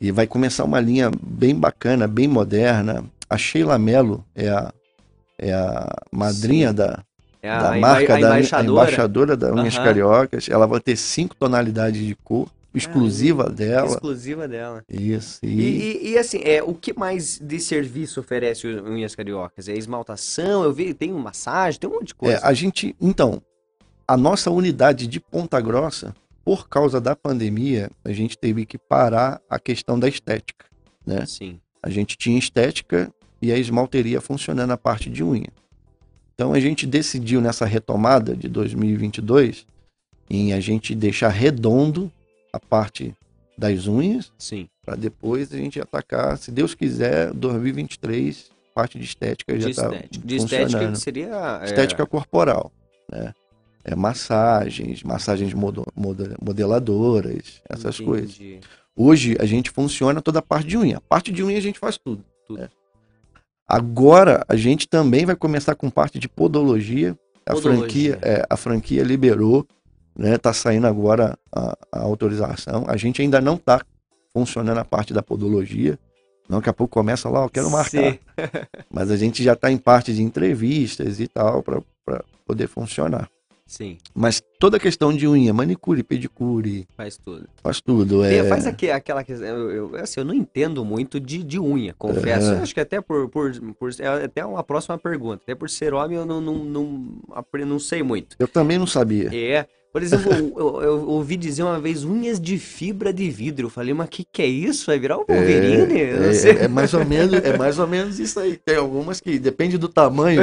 e 0.01 0.11
vai 0.11 0.27
começar 0.27 0.65
uma 0.65 0.81
linha 0.81 1.11
bem 1.23 1.55
bacana, 1.55 2.09
bem 2.09 2.27
moderna. 2.27 3.05
A 3.29 3.37
Sheila 3.37 3.79
Mello 3.79 4.25
é 4.35 4.49
a, 4.49 4.73
é 5.39 5.53
a 5.53 5.89
madrinha 6.11 6.73
da, 6.73 7.05
É 7.43 7.51
a, 7.51 7.63
da 7.73 7.79
marca 7.79 8.15
a 8.15 8.21
da 8.21 8.27
embaixadora. 8.39 8.71
embaixadora 8.71 9.37
da 9.37 9.53
Unhas 9.53 9.75
Aham. 9.75 9.85
Cariocas. 9.85 10.49
Ela 10.49 10.67
vai 10.67 10.81
ter 10.81 10.97
cinco 10.97 11.35
tonalidades 11.37 12.01
de 12.05 12.15
cor, 12.15 12.49
exclusiva 12.75 13.51
dela. 13.51 13.89
exclusiva 13.91 14.49
dela. 14.49 14.83
Isso. 14.89 15.41
E, 15.43 15.49
E, 15.49 15.63
e- 15.63 16.13
e, 16.13 16.19
assim, 16.19 16.39
é, 16.45 16.63
o 16.63 16.73
que 16.75 16.99
mais 16.99 17.39
de 17.39 17.61
serviço 17.61 18.21
oferece 18.21 18.67
Unhas 18.67 19.15
Cariocas? 19.15 19.69
É 19.69 19.75
esmaltação, 19.77 20.65
eu 20.65 20.73
vi, 20.73 20.95
tem 20.95 21.13
massagem, 21.13 21.79
tem 21.79 21.91
um 21.91 21.95
monte 21.95 22.07
de 22.09 22.15
é, 22.15 22.17
coisa. 22.17 22.41
a 22.47 22.55
gente. 22.55 22.97
Então, 22.99 23.43
a 24.09 24.17
nossa 24.17 24.51
unidade 24.51 25.07
de 25.07 25.19
Ponta 25.21 25.61
Grossa, 25.61 26.15
por 26.45 26.69
causa 26.69 27.01
da 27.01 27.17
pandemia, 27.17 27.91
a 28.05 28.13
gente 28.13 28.37
teve 28.37 28.67
que 28.67 28.77
parar 28.77 29.41
a 29.49 29.59
questão 29.59 29.99
da 29.99 30.09
estética. 30.09 30.67
né? 31.07 31.25
Sim. 31.27 31.59
A 31.83 31.91
gente 31.91 32.17
tinha 32.17 32.39
estética 32.39 33.13
e 33.41 33.53
a 33.53 33.59
esmalteria 33.59 34.21
funcionando 34.21 34.71
a 34.71 34.77
parte 34.77 35.11
de 35.11 35.23
unha. 35.23 35.49
Então 36.35 36.53
a 36.53 36.61
gente 36.61 36.87
decidiu 36.87 37.41
nessa 37.41 37.65
retomada 37.67 38.35
de 38.35 38.49
2022 38.49 39.67
em 40.29 40.53
a 40.53 40.61
gente 40.61 40.95
deixar 40.95 41.29
redondo 41.29 42.11
a 42.53 42.59
parte 42.59 43.15
das 43.57 43.87
unhas 43.87 44.33
Sim. 44.39 44.69
para 44.85 44.97
depois 44.97 45.53
a 45.53 45.57
gente 45.57 45.81
atacar, 45.81 46.37
se 46.39 46.51
Deus 46.51 46.75
quiser, 46.75 47.33
2023, 47.35 48.51
parte 48.75 48.99
de 48.99 49.05
estética 49.05 49.55
De 49.55 49.61
já 49.61 49.71
está 49.71 49.85
estética. 49.95 50.27
De 50.27 50.37
estética 50.37 50.95
seria. 50.97 51.61
é, 51.63 51.65
Estética 51.67 52.07
corporal, 52.07 52.73
né? 53.11 53.33
É 53.85 53.95
massagens, 53.95 55.03
massagens 55.03 55.53
modeladoras, 56.41 57.61
essas 57.69 57.97
entendi. 57.97 58.05
coisas. 58.05 58.41
Hoje 58.97 59.37
a 59.39 59.45
gente 59.45 59.71
funciona 59.71 60.23
toda 60.23 60.39
a 60.39 60.43
parte 60.43 60.69
de 60.69 60.79
unha. 60.79 60.97
A 60.97 61.01
parte 61.01 61.31
de 61.31 61.43
unha 61.45 61.59
a 61.59 61.61
gente 61.61 61.79
faz 61.79 61.99
tudo. 61.99 62.25
Tudo. 62.47 62.61
né? 62.61 62.69
Agora 63.67 64.45
a 64.49 64.57
gente 64.57 64.89
também 64.89 65.27
vai 65.27 65.37
começar 65.37 65.75
com 65.75 65.91
parte 65.91 66.19
de 66.19 66.29
podologia. 66.29 67.19
A 67.47 67.53
Podologia. 67.53 67.79
franquia, 67.81 68.19
é, 68.23 68.47
a 68.49 68.57
franquia 68.57 69.03
liberou, 69.03 69.67
né? 70.17 70.39
Tá 70.39 70.53
saindo 70.55 70.87
agora 70.87 71.39
a, 71.55 71.77
a 71.93 72.01
autorização. 72.01 72.85
A 72.89 72.97
gente 72.97 73.21
ainda 73.21 73.39
não 73.39 73.59
tá 73.59 73.83
funcionando 74.33 74.79
a 74.79 74.85
parte 74.85 75.13
da 75.13 75.23
podologia. 75.23 75.99
Não, 76.49 76.59
daqui 76.59 76.71
a 76.71 76.75
pouco 76.75 76.93
começa 76.93 77.29
lá, 77.29 77.43
eu 77.43 77.51
quero 77.51 77.71
marcar. 77.71 78.19
Mas 78.91 79.11
a 79.11 79.17
gente 79.17 79.43
já 79.43 79.53
está 79.53 79.71
em 79.71 79.77
parte 79.77 80.15
de 80.15 80.23
entrevistas 80.23 81.21
e 81.21 81.29
tal 81.29 81.63
para 81.63 81.83
poder 82.47 82.67
funcionar. 82.67 83.29
Sim, 83.67 83.97
Mas 84.15 84.43
toda 84.61 84.77
a 84.77 84.81
questão 84.81 85.13
de 85.13 85.27
unha, 85.27 85.53
manicure, 85.53 86.03
pedicure, 86.03 86.87
faz 86.97 87.17
tudo. 87.17 87.49
faz 87.63 87.81
tudo. 87.81 88.23
É... 88.23 88.45
Faz 88.45 88.67
aque- 88.67 88.91
aquela 88.91 89.25
questão. 89.25 89.47
Eu, 89.49 89.71
eu- 89.71 89.97
assim, 89.97 90.21
eu 90.21 90.25
não 90.25 90.35
entendo 90.35 90.85
muito 90.85 91.19
de, 91.19 91.43
de 91.43 91.59
unha, 91.59 91.95
confesso. 91.95 92.53
Eu 92.53 92.63
acho 92.63 92.75
que 92.75 92.81
até 92.81 93.01
por, 93.01 93.29
por, 93.31 93.53
por. 93.75 93.91
É 93.99 94.25
até 94.27 94.45
uma 94.45 94.63
próxima 94.63 94.99
pergunta. 94.99 95.43
Até 95.43 95.55
por 95.55 95.71
ser 95.71 95.95
homem, 95.95 96.19
eu 96.19 96.27
não, 96.27 96.41
não, 96.43 96.59
não, 96.63 97.19
apre- 97.33 97.65
não 97.65 97.79
sei 97.79 98.03
muito. 98.03 98.37
Eu 98.39 98.47
também 98.47 98.79
não 98.79 98.87
sabia. 98.87 99.31
É. 99.35 99.67
Por 99.95 100.03
exemplo, 100.03 100.33
eu, 100.33 100.83
eu- 100.83 101.09
ouvi 101.09 101.37
dizer 101.37 101.63
uma 101.63 101.79
vez 101.79 102.03
unhas 102.03 102.41
de 102.41 102.59
fibra 102.59 103.13
de 103.13 103.31
vidro. 103.31 103.67
Eu 103.67 103.71
falei, 103.71 103.95
mas 103.95 104.09
que 104.09 104.25
que 104.25 104.43
é 104.43 104.47
isso? 104.47 104.87
Vai 104.87 104.99
virar 104.99 105.19
o 105.19 105.25
Wolverine? 105.25 106.35
Sei. 106.35 106.51
É, 106.51 106.65
é 106.65 106.69
mais 106.69 106.93
ou 106.95 107.05
menos, 107.05 107.33
é 107.33 107.57
mais 107.57 107.79
ou 107.79 107.87
menos 107.87 108.19
isso 108.19 108.41
aí. 108.41 108.57
Tem 108.57 108.75
algumas 108.75 109.21
que 109.21 109.39
depende 109.39 109.79
do 109.79 109.89
tamanho 109.89 110.43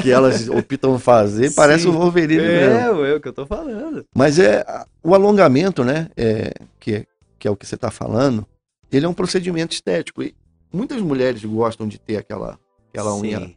que 0.00 0.12
elas 0.12 0.48
optam 0.48 0.96
fazer, 1.00 1.50
parece 1.56 1.82
Sim. 1.82 1.88
o 1.88 1.92
Wolverine 1.94 2.40
mesmo. 2.42 3.04
É, 3.04 3.10
é 3.10 3.14
o 3.16 3.20
que 3.20 3.26
eu 3.26 3.32
tô 3.32 3.44
falando. 3.44 4.04
Mas 4.14 4.38
é 4.38 4.64
o 5.02 5.12
alongamento, 5.12 5.82
né? 5.82 6.08
É, 6.16 6.52
que, 6.78 6.94
é- 6.94 7.06
que 7.36 7.48
é 7.48 7.50
o 7.50 7.56
que 7.56 7.66
você 7.66 7.74
está 7.74 7.90
falando. 7.90 8.46
Ele 8.92 9.04
é 9.06 9.08
um 9.08 9.12
procedimento 9.12 9.74
estético. 9.74 10.22
E 10.22 10.32
muitas 10.72 11.00
mulheres 11.00 11.44
gostam 11.44 11.88
de 11.88 11.98
ter 11.98 12.16
aquela, 12.18 12.56
aquela 12.90 13.12
unha 13.16 13.50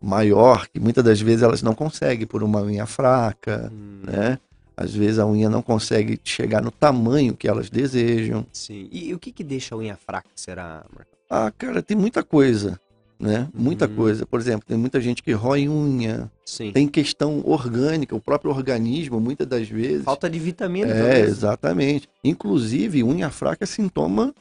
maior, 0.00 0.68
que 0.68 0.78
muitas 0.78 1.02
das 1.02 1.20
vezes 1.20 1.42
elas 1.42 1.62
não 1.62 1.74
conseguem 1.74 2.26
por 2.28 2.44
uma 2.44 2.60
unha 2.62 2.86
fraca, 2.86 3.72
Hum, 3.72 4.02
né? 4.04 4.38
Às 4.76 4.94
vezes 4.94 5.18
a 5.18 5.26
unha 5.26 5.48
não 5.48 5.62
consegue 5.62 6.18
chegar 6.24 6.60
no 6.62 6.70
tamanho 6.70 7.36
que 7.36 7.46
elas 7.48 7.70
desejam. 7.70 8.44
Sim. 8.52 8.88
E, 8.90 9.14
o 9.14 9.18
que 9.18 9.30
que 9.30 9.44
deixa 9.44 9.74
a 9.74 9.78
unha 9.78 9.96
fraca, 9.96 10.28
será, 10.34 10.84
Marcão? 10.92 11.14
Ah, 11.30 11.52
cara, 11.56 11.80
tem 11.82 11.96
muita 11.96 12.22
coisa, 12.24 12.78
né? 13.18 13.48
Muita 13.54 13.86
Uhum. 13.86 13.94
coisa. 13.94 14.26
Por 14.26 14.40
exemplo, 14.40 14.66
tem 14.66 14.76
muita 14.76 15.00
gente 15.00 15.22
que 15.22 15.32
rói 15.32 15.68
unha, 15.68 16.30
Sim. 16.44 16.72
tem 16.72 16.88
questão 16.88 17.40
orgânica, 17.44 18.14
o 18.16 18.20
próprio 18.20 18.50
organismo, 18.50 19.20
muitas 19.20 19.46
das 19.46 19.68
vezes. 19.68 20.04
Falta 20.04 20.28
de 20.28 20.38
vitamina, 20.40 20.90
É, 20.90 20.98
talvez. 21.00 21.28
exatamente. 21.28 22.08
Inclusive, 22.24 23.02
unha 23.04 23.30
fraca 23.30 23.62
é 23.64 23.66
sintoma 23.66 24.34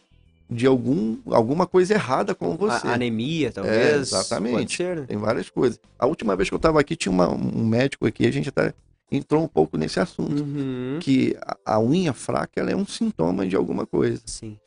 de 0.49 0.65
algum, 0.67 1.17
alguma 1.27 1.65
coisa 1.67 1.93
errada 1.93 2.35
com 2.35 2.57
você. 2.57 2.85
A- 2.87 2.93
anemia, 2.93 3.51
talvez. 3.51 3.75
É, 3.75 3.95
exatamente. 3.97 4.75
Ser, 4.77 4.97
né? 5.01 5.05
Tem 5.07 5.17
várias 5.17 5.49
coisas. 5.49 5.79
A 5.97 6.05
última 6.05 6.35
vez 6.35 6.49
que 6.49 6.53
eu 6.55 6.57
estava 6.57 6.79
aqui, 6.79 6.95
tinha 6.95 7.11
uma- 7.11 7.29
um 7.31 7.65
médico 7.65 8.05
aqui, 8.05 8.25
a 8.27 8.31
gente 8.31 8.49
até 8.49 8.73
entrou 9.11 9.43
um 9.43 9.47
pouco 9.47 9.77
nesse 9.77 9.99
assunto. 9.99 10.43
Uhum. 10.43 10.97
Que 10.99 11.35
a, 11.41 11.75
a 11.75 11.79
unha 11.79 12.13
fraca 12.13 12.59
ela 12.59 12.71
é 12.71 12.75
um 12.75 12.85
sintoma 12.85 13.45
de 13.45 13.55
alguma 13.55 13.85
coisa. 13.85 14.21
Sim. 14.25 14.57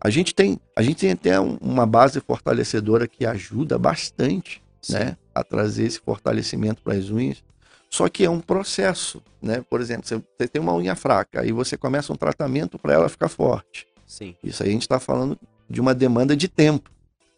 A 0.00 0.10
gente 0.10 0.34
tem, 0.34 0.60
a 0.76 0.82
gente 0.82 0.98
tem 0.98 1.12
até 1.12 1.40
um- 1.40 1.56
uma 1.60 1.86
base 1.86 2.20
fortalecedora 2.20 3.08
que 3.08 3.24
ajuda 3.24 3.78
bastante 3.78 4.62
Sim. 4.82 4.94
né, 4.94 5.16
a 5.34 5.42
trazer 5.42 5.84
esse 5.86 5.98
fortalecimento 5.98 6.82
para 6.82 6.94
as 6.94 7.08
unhas. 7.10 7.42
Só 7.88 8.08
que 8.08 8.24
é 8.24 8.28
um 8.28 8.40
processo, 8.40 9.22
né? 9.40 9.64
Por 9.70 9.80
exemplo, 9.80 10.06
você, 10.06 10.16
você 10.16 10.48
tem 10.48 10.60
uma 10.60 10.74
unha 10.74 10.96
fraca, 10.96 11.40
aí 11.40 11.52
você 11.52 11.76
começa 11.76 12.12
um 12.12 12.16
tratamento 12.16 12.76
para 12.78 12.92
ela 12.92 13.08
ficar 13.08 13.28
forte. 13.28 13.86
Sim. 14.06 14.34
Isso 14.42 14.62
aí 14.62 14.70
a 14.70 14.72
gente 14.72 14.82
está 14.82 14.98
falando 14.98 15.38
de 15.70 15.80
uma 15.80 15.94
demanda 15.94 16.36
de 16.36 16.48
tempo. 16.48 16.90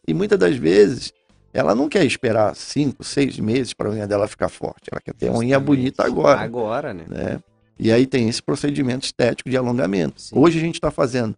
E 0.09 0.15
muitas 0.15 0.39
das 0.39 0.57
vezes 0.57 1.13
ela 1.57 1.75
não 1.75 1.89
quer 1.89 2.05
esperar 2.05 2.55
cinco, 2.55 3.03
seis 3.03 3.39
meses 3.39 3.73
para 3.73 3.89
a 3.89 3.93
unha 3.93 4.07
dela 4.07 4.29
ficar 4.29 4.49
forte. 4.49 4.89
Ela 4.93 5.01
quer 5.01 5.15
ter 5.15 5.31
uma 5.31 5.39
unha 5.39 5.55
Justamente. 5.59 5.67
bonita 5.67 6.05
agora, 6.05 6.41
Agora, 6.41 6.95
né? 6.95 7.05
né? 7.09 7.43
E 7.79 7.91
aí 7.93 8.07
tem 8.07 8.29
esse 8.29 8.43
procedimento 8.43 9.05
estético 9.05 9.49
de 9.51 9.57
alongamento. 9.57 10.21
Sim. 10.21 10.39
Hoje 10.39 10.59
a 10.59 10.61
gente 10.61 10.75
está 10.77 10.91
fazendo 10.91 11.35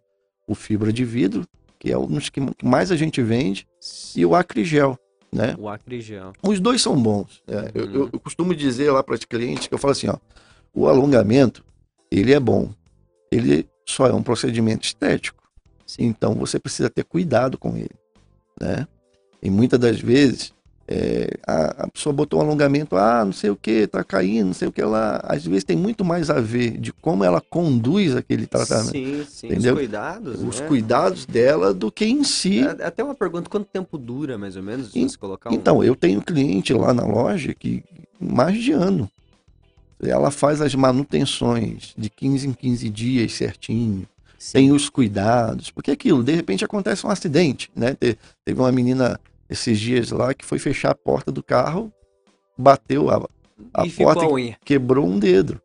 o 0.47 0.55
fibra 0.55 0.91
de 0.91 1.03
vidro, 1.05 1.45
que 1.77 1.91
é 1.91 1.97
um 1.97 2.05
dos 2.07 2.29
que 2.29 2.41
mais 2.63 2.91
a 2.91 2.95
gente 2.95 3.21
vende, 3.21 3.67
e 4.15 4.25
o 4.25 4.35
acrigel, 4.35 4.97
né? 5.31 5.55
O 5.57 5.69
acrigel. 5.69 6.33
Os 6.43 6.59
dois 6.59 6.81
são 6.81 6.95
bons. 7.01 7.41
né? 7.47 7.69
Eu, 7.73 7.85
Uhum. 7.85 7.93
eu- 7.93 8.09
eu 8.13 8.19
costumo 8.19 8.53
dizer 8.55 8.91
lá 8.91 9.01
para 9.03 9.15
os 9.15 9.23
clientes 9.25 9.67
que 9.67 9.73
eu 9.73 9.77
falo 9.77 9.91
assim, 9.91 10.07
ó, 10.07 10.17
o 10.73 10.87
alongamento, 10.87 11.63
ele 12.11 12.33
é 12.33 12.39
bom. 12.39 12.69
Ele 13.31 13.67
só 13.85 14.07
é 14.07 14.13
um 14.13 14.23
procedimento 14.23 14.85
estético. 14.85 15.43
Sim. 15.85 16.05
Então 16.05 16.35
você 16.35 16.59
precisa 16.59 16.89
ter 16.89 17.03
cuidado 17.03 17.57
com 17.57 17.75
ele, 17.75 17.91
né? 18.59 18.87
E 19.41 19.49
muitas 19.49 19.79
das 19.79 19.99
vezes 19.99 20.53
é, 20.91 21.37
a, 21.45 21.83
a 21.83 21.87
pessoa 21.87 22.11
botou 22.11 22.39
um 22.39 22.43
alongamento, 22.43 22.97
ah, 22.97 23.23
não 23.23 23.31
sei 23.31 23.51
o 23.51 23.55
que, 23.55 23.85
tá 23.85 24.03
caindo, 24.03 24.47
não 24.47 24.53
sei 24.53 24.67
o 24.67 24.71
que 24.71 24.81
lá. 24.81 25.21
Às 25.23 25.45
vezes 25.45 25.63
tem 25.63 25.77
muito 25.77 26.03
mais 26.03 26.29
a 26.31 26.41
ver 26.41 26.77
de 26.79 26.91
como 26.91 27.23
ela 27.23 27.39
conduz 27.39 28.15
aquele 28.15 28.47
tratamento, 28.47 28.91
Sim, 28.91 29.23
sim. 29.29 29.47
Entendeu? 29.47 29.73
Os 29.75 29.79
cuidados. 29.79 30.43
os 30.43 30.59
né? 30.59 30.67
cuidados 30.67 31.25
dela 31.27 31.73
do 31.73 31.91
que 31.91 32.05
em 32.05 32.23
si. 32.23 32.59
É, 32.61 32.85
Até 32.85 33.03
uma 33.03 33.13
pergunta: 33.13 33.49
quanto 33.49 33.67
tempo 33.67 33.97
dura, 33.99 34.35
mais 34.37 34.55
ou 34.55 34.63
menos, 34.63 34.91
colocar 35.15 35.51
um. 35.51 35.53
Então, 35.53 35.83
eu 35.83 35.95
tenho 35.95 36.21
cliente 36.21 36.73
lá 36.73 36.91
na 36.93 37.05
loja 37.05 37.53
que 37.53 37.83
mais 38.19 38.57
de 38.61 38.71
ano. 38.71 39.09
Ela 40.01 40.31
faz 40.31 40.59
as 40.61 40.73
manutenções 40.73 41.93
de 41.97 42.09
15 42.09 42.47
em 42.47 42.53
15 42.53 42.89
dias 42.89 43.33
certinho. 43.33 44.07
Sim. 44.37 44.53
Tem 44.53 44.71
os 44.71 44.89
cuidados. 44.89 45.69
Porque 45.69 45.91
é 45.91 45.93
aquilo, 45.93 46.23
de 46.23 46.33
repente 46.33 46.63
acontece 46.63 47.05
um 47.05 47.09
acidente, 47.09 47.69
né? 47.75 47.93
Te- 47.93 48.17
Teve 48.45 48.59
uma 48.61 48.71
menina 48.71 49.19
esses 49.49 49.79
dias 49.79 50.11
lá 50.11 50.33
que 50.33 50.45
foi 50.45 50.59
fechar 50.59 50.91
a 50.91 50.95
porta 50.95 51.31
do 51.31 51.41
carro, 51.41 51.91
bateu 52.57 53.09
a, 53.09 53.27
a 53.73 53.85
e 53.85 53.91
porta 53.91 54.25
a 54.25 54.39
e 54.39 54.55
quebrou 54.63 55.07
um 55.07 55.17
dedo. 55.17 55.59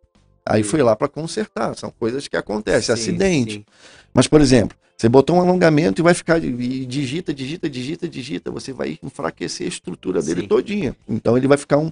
Aí 0.47 0.63
Sim. 0.63 0.71
foi 0.71 0.83
lá 0.83 0.95
para 0.95 1.09
consertar. 1.09 1.75
São 1.77 1.91
coisas 1.91 2.29
que 2.29 2.37
acontecem, 2.37 2.95
Sim, 2.95 3.03
acidente. 3.03 3.55
sim. 3.55 3.65
Mas, 4.13 4.27
por 4.29 4.41
exemplo, 4.41 4.77
você 4.97 5.09
botou 5.09 5.37
um 5.37 5.41
alongamento 5.41 6.01
e 6.01 6.03
vai 6.03 6.15
ficar. 6.15 6.43
E 6.43 6.87
digita, 6.87 7.33
digita, 7.33 7.69
digita, 7.69 8.09
digita. 8.09 8.51
Você 8.51 8.73
vai 8.73 8.99
enfraquecer 9.03 9.67
a 9.67 9.69
estrutura 9.69 10.23
dele 10.23 10.47
todinha. 10.47 10.95
Então 11.09 11.37
ele 11.37 11.49
vai 11.49 11.57
ficar 11.57 11.79
um. 11.79 11.91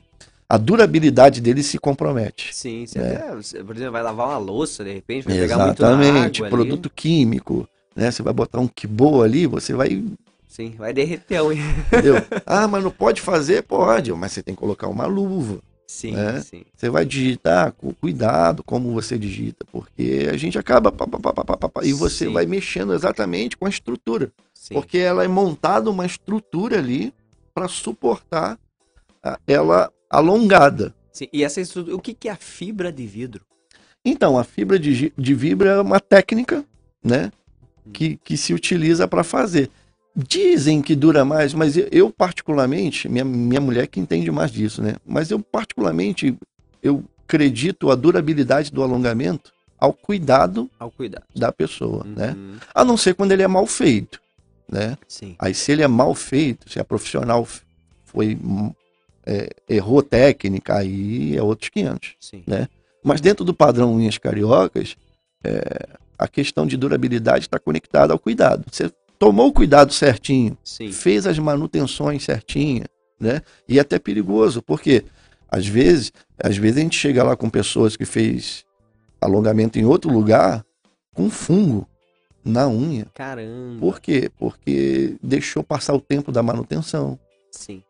A 0.49 0.59
durabilidade 0.59 1.41
dele 1.41 1.63
se 1.63 1.79
compromete. 1.79 2.55
Sim, 2.55 2.87
sim. 2.87 2.99
É. 2.99 3.17
Até, 3.17 3.35
você, 3.37 3.65
por 3.65 3.75
exemplo, 3.75 3.93
vai 3.93 4.03
lavar 4.03 4.29
uma 4.29 4.39
louça, 4.39 4.85
de 4.85 4.93
repente, 4.93 5.25
vai 5.25 5.39
pegar 5.39 5.59
muito 5.65 5.83
na 5.83 5.93
Exatamente. 5.93 6.45
água 6.45 6.59
ali. 6.59 6.69
Produto 6.69 6.91
químico. 6.91 7.67
Né? 7.97 8.11
Você 8.11 8.23
vai 8.23 8.33
botar 8.33 8.61
um 8.61 8.69
quibo 8.69 9.23
ali, 9.23 9.47
você 9.47 9.73
vai. 9.73 10.05
Sim, 10.53 10.75
vai 10.77 10.93
derreter 10.93 11.37
a 11.37 11.45
unha. 11.45 11.63
Entendeu? 11.89 12.17
ah, 12.45 12.69
mas 12.69 12.85
não 12.85 12.91
pode 12.91 13.23
fazer? 13.23 13.63
Pode, 13.63 14.13
mas 14.13 14.33
você 14.33 14.43
tem 14.43 14.55
que 14.55 14.61
colocar 14.61 14.87
uma 14.87 15.07
luva. 15.07 15.61
Sim, 15.87 16.15
É. 16.15 16.41
sim. 16.43 16.63
Você 16.77 16.91
vai 16.91 17.07
digitar 17.07 17.73
com 17.73 17.91
cuidado 17.95 18.63
como 18.63 18.93
você 18.93 19.17
digita, 19.19 19.65
porque 19.73 20.29
a 20.31 20.37
gente 20.37 20.59
acaba 20.59 20.93
pá, 20.93 21.07
pá, 21.07 21.33
pá, 21.33 21.71
e 21.83 21.95
você 21.95 22.27
Sim. 22.27 22.33
vai 22.35 22.45
mexendo 22.45 22.93
exatamente 22.93 23.57
com 23.57 23.65
a 23.65 23.71
estrutura. 23.71 24.31
sim. 24.53 24.75
Porque 24.75 24.99
ela 24.99 25.25
é 25.25 25.29
montada 25.29 25.91
uma 25.91 26.05
estrutura 26.05 26.77
ali 26.79 27.15
para 27.55 27.67
suportar 27.67 28.59
ela 29.47 29.91
alongada. 30.11 30.95
Sim, 31.13 31.29
E 31.33 31.43
essa 31.45 31.61
estrutura, 31.63 31.97
o 31.97 32.01
que, 32.01 32.13
que 32.13 32.29
é 32.29 32.33
a 32.33 32.37
fibra 32.37 32.93
de 32.93 33.07
vidro? 33.07 33.43
Então, 34.05 34.39
a 34.39 34.45
fibra 34.45 34.79
de, 34.79 35.13
de 35.17 35.35
vibra 35.35 35.71
é 35.71 35.81
uma 35.81 36.01
técnica, 36.01 36.63
né, 37.03 37.31
que, 37.93 38.17
que 38.17 38.37
se 38.37 38.53
utiliza 38.53 39.07
para 39.07 39.23
fazer. 39.25 39.71
Dizem 40.15 40.83
que 40.83 40.95
dura 40.95 41.25
mais, 41.25 41.55
mas 41.55 41.77
eu, 41.77 41.89
eu 41.91 42.11
particularmente, 42.11 43.09
minha, 43.09 43.25
minha 43.25 43.61
mulher 43.61 43.87
que 43.87 43.99
entende 43.99 44.31
mais 44.31 44.51
disso, 44.51 44.83
né, 44.83 44.97
mas 45.07 45.31
eu 45.31 45.41
particularmente, 45.41 46.37
eu 46.83 47.03
acredito 47.27 47.91
a 47.91 47.95
durabilidade 47.95 48.71
do 48.71 48.83
alongamento 48.83 49.53
ao 49.79 49.95
cuidado 49.95 50.71
Ao 50.79 50.91
cuidado. 50.91 51.25
da 51.35 51.51
pessoa, 51.51 52.05
né, 52.05 52.35
Uhum, 52.37 52.57
a 52.75 52.85
não 52.85 52.97
ser 52.97 53.15
quando 53.15 53.33
ele 53.33 53.43
é 53.43 53.49
mal 53.49 53.67
feito, 53.67 54.21
né, 54.71 54.99
Sim. 55.09 55.35
Aí 55.39 55.55
se 55.55 55.73
ele 55.73 55.83
é 55.83 55.89
mal 55.89 56.15
feito, 56.15 56.71
se 56.71 56.79
a 56.79 56.85
profissional 56.85 57.49
foi 58.05 58.39
é, 59.25 59.49
errou 59.69 60.03
técnica, 60.03 60.77
aí 60.77 61.35
é 61.37 61.43
outros 61.43 61.71
500. 61.71 62.17
Sim. 62.21 62.45
Mas 63.03 63.21
dentro 63.21 63.45
do 63.45 63.55
padrão 63.55 63.95
unhas 63.95 64.19
cariocas, 64.19 64.97
é, 65.43 65.89
a 66.19 66.29
questão 66.29 66.67
de 66.67 66.77
durabilidade 66.77 67.47
está 67.47 67.59
conectada 67.59 68.13
ao 68.13 68.19
cuidado. 68.19 68.65
Você 68.71 68.91
tomou 69.23 69.47
o 69.47 69.53
cuidado 69.53 69.93
certinho, 69.93 70.59
Sim. 70.65 70.91
fez 70.91 71.29
as 71.29 71.39
manutenções 71.39 72.25
certinha, 72.25 72.87
né? 73.21 73.41
E 73.69 73.79
é 73.79 73.81
até 73.81 73.97
perigoso, 73.97 74.61
porque 74.61 75.05
às 75.49 75.65
vezes, 75.65 76.11
às 76.43 76.57
vezes 76.57 76.79
a 76.79 76.81
gente 76.81 76.99
chega 76.99 77.23
lá 77.23 77.37
com 77.37 77.49
pessoas 77.49 77.97
que 77.97 78.05
fez 78.05 78.65
alongamento 79.21 79.79
em 79.79 79.85
outro 79.85 80.11
lugar 80.11 80.65
com 81.15 81.31
fungo 81.31 81.87
na 82.45 82.67
unha. 82.69 83.07
Caramba. 83.15 83.79
Por 83.79 84.01
quê? 84.01 84.29
Porque 84.37 85.15
deixou 85.23 85.63
passar 85.63 85.95
o 85.95 86.01
tempo 86.01 86.33
da 86.33 86.43
manutenção, 86.43 87.17
Sim. 87.53 87.81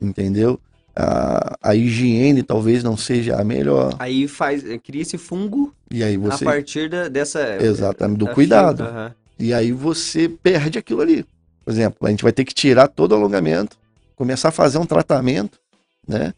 entendeu? 0.00 0.58
A, 0.96 1.58
a 1.62 1.74
higiene 1.76 2.42
talvez 2.42 2.82
não 2.82 2.96
seja 2.96 3.36
a 3.38 3.44
melhor. 3.44 3.94
Aí 3.98 4.26
faz, 4.26 4.64
cria 4.82 5.02
esse 5.02 5.18
fungo 5.18 5.74
E 5.90 6.02
aí 6.02 6.16
você. 6.16 6.44
a 6.44 6.50
partir 6.50 6.88
da, 6.88 7.08
dessa. 7.08 7.62
Exatamente, 7.62 8.18
do 8.20 8.24
da 8.24 8.32
cuidado. 8.32 8.84
aham. 8.84 9.14
E 9.38 9.54
aí 9.54 9.72
você 9.72 10.28
perde 10.28 10.78
aquilo 10.78 11.00
ali. 11.00 11.24
Por 11.64 11.70
exemplo, 11.70 12.06
a 12.06 12.10
gente 12.10 12.22
vai 12.22 12.32
ter 12.32 12.44
que 12.44 12.54
tirar 12.54 12.88
todo 12.88 13.12
o 13.12 13.14
alongamento, 13.14 13.76
começar 14.16 14.48
a 14.48 14.52
fazer 14.52 14.78
um 14.78 14.86
tratamento, 14.86 15.58
né? 16.06 16.32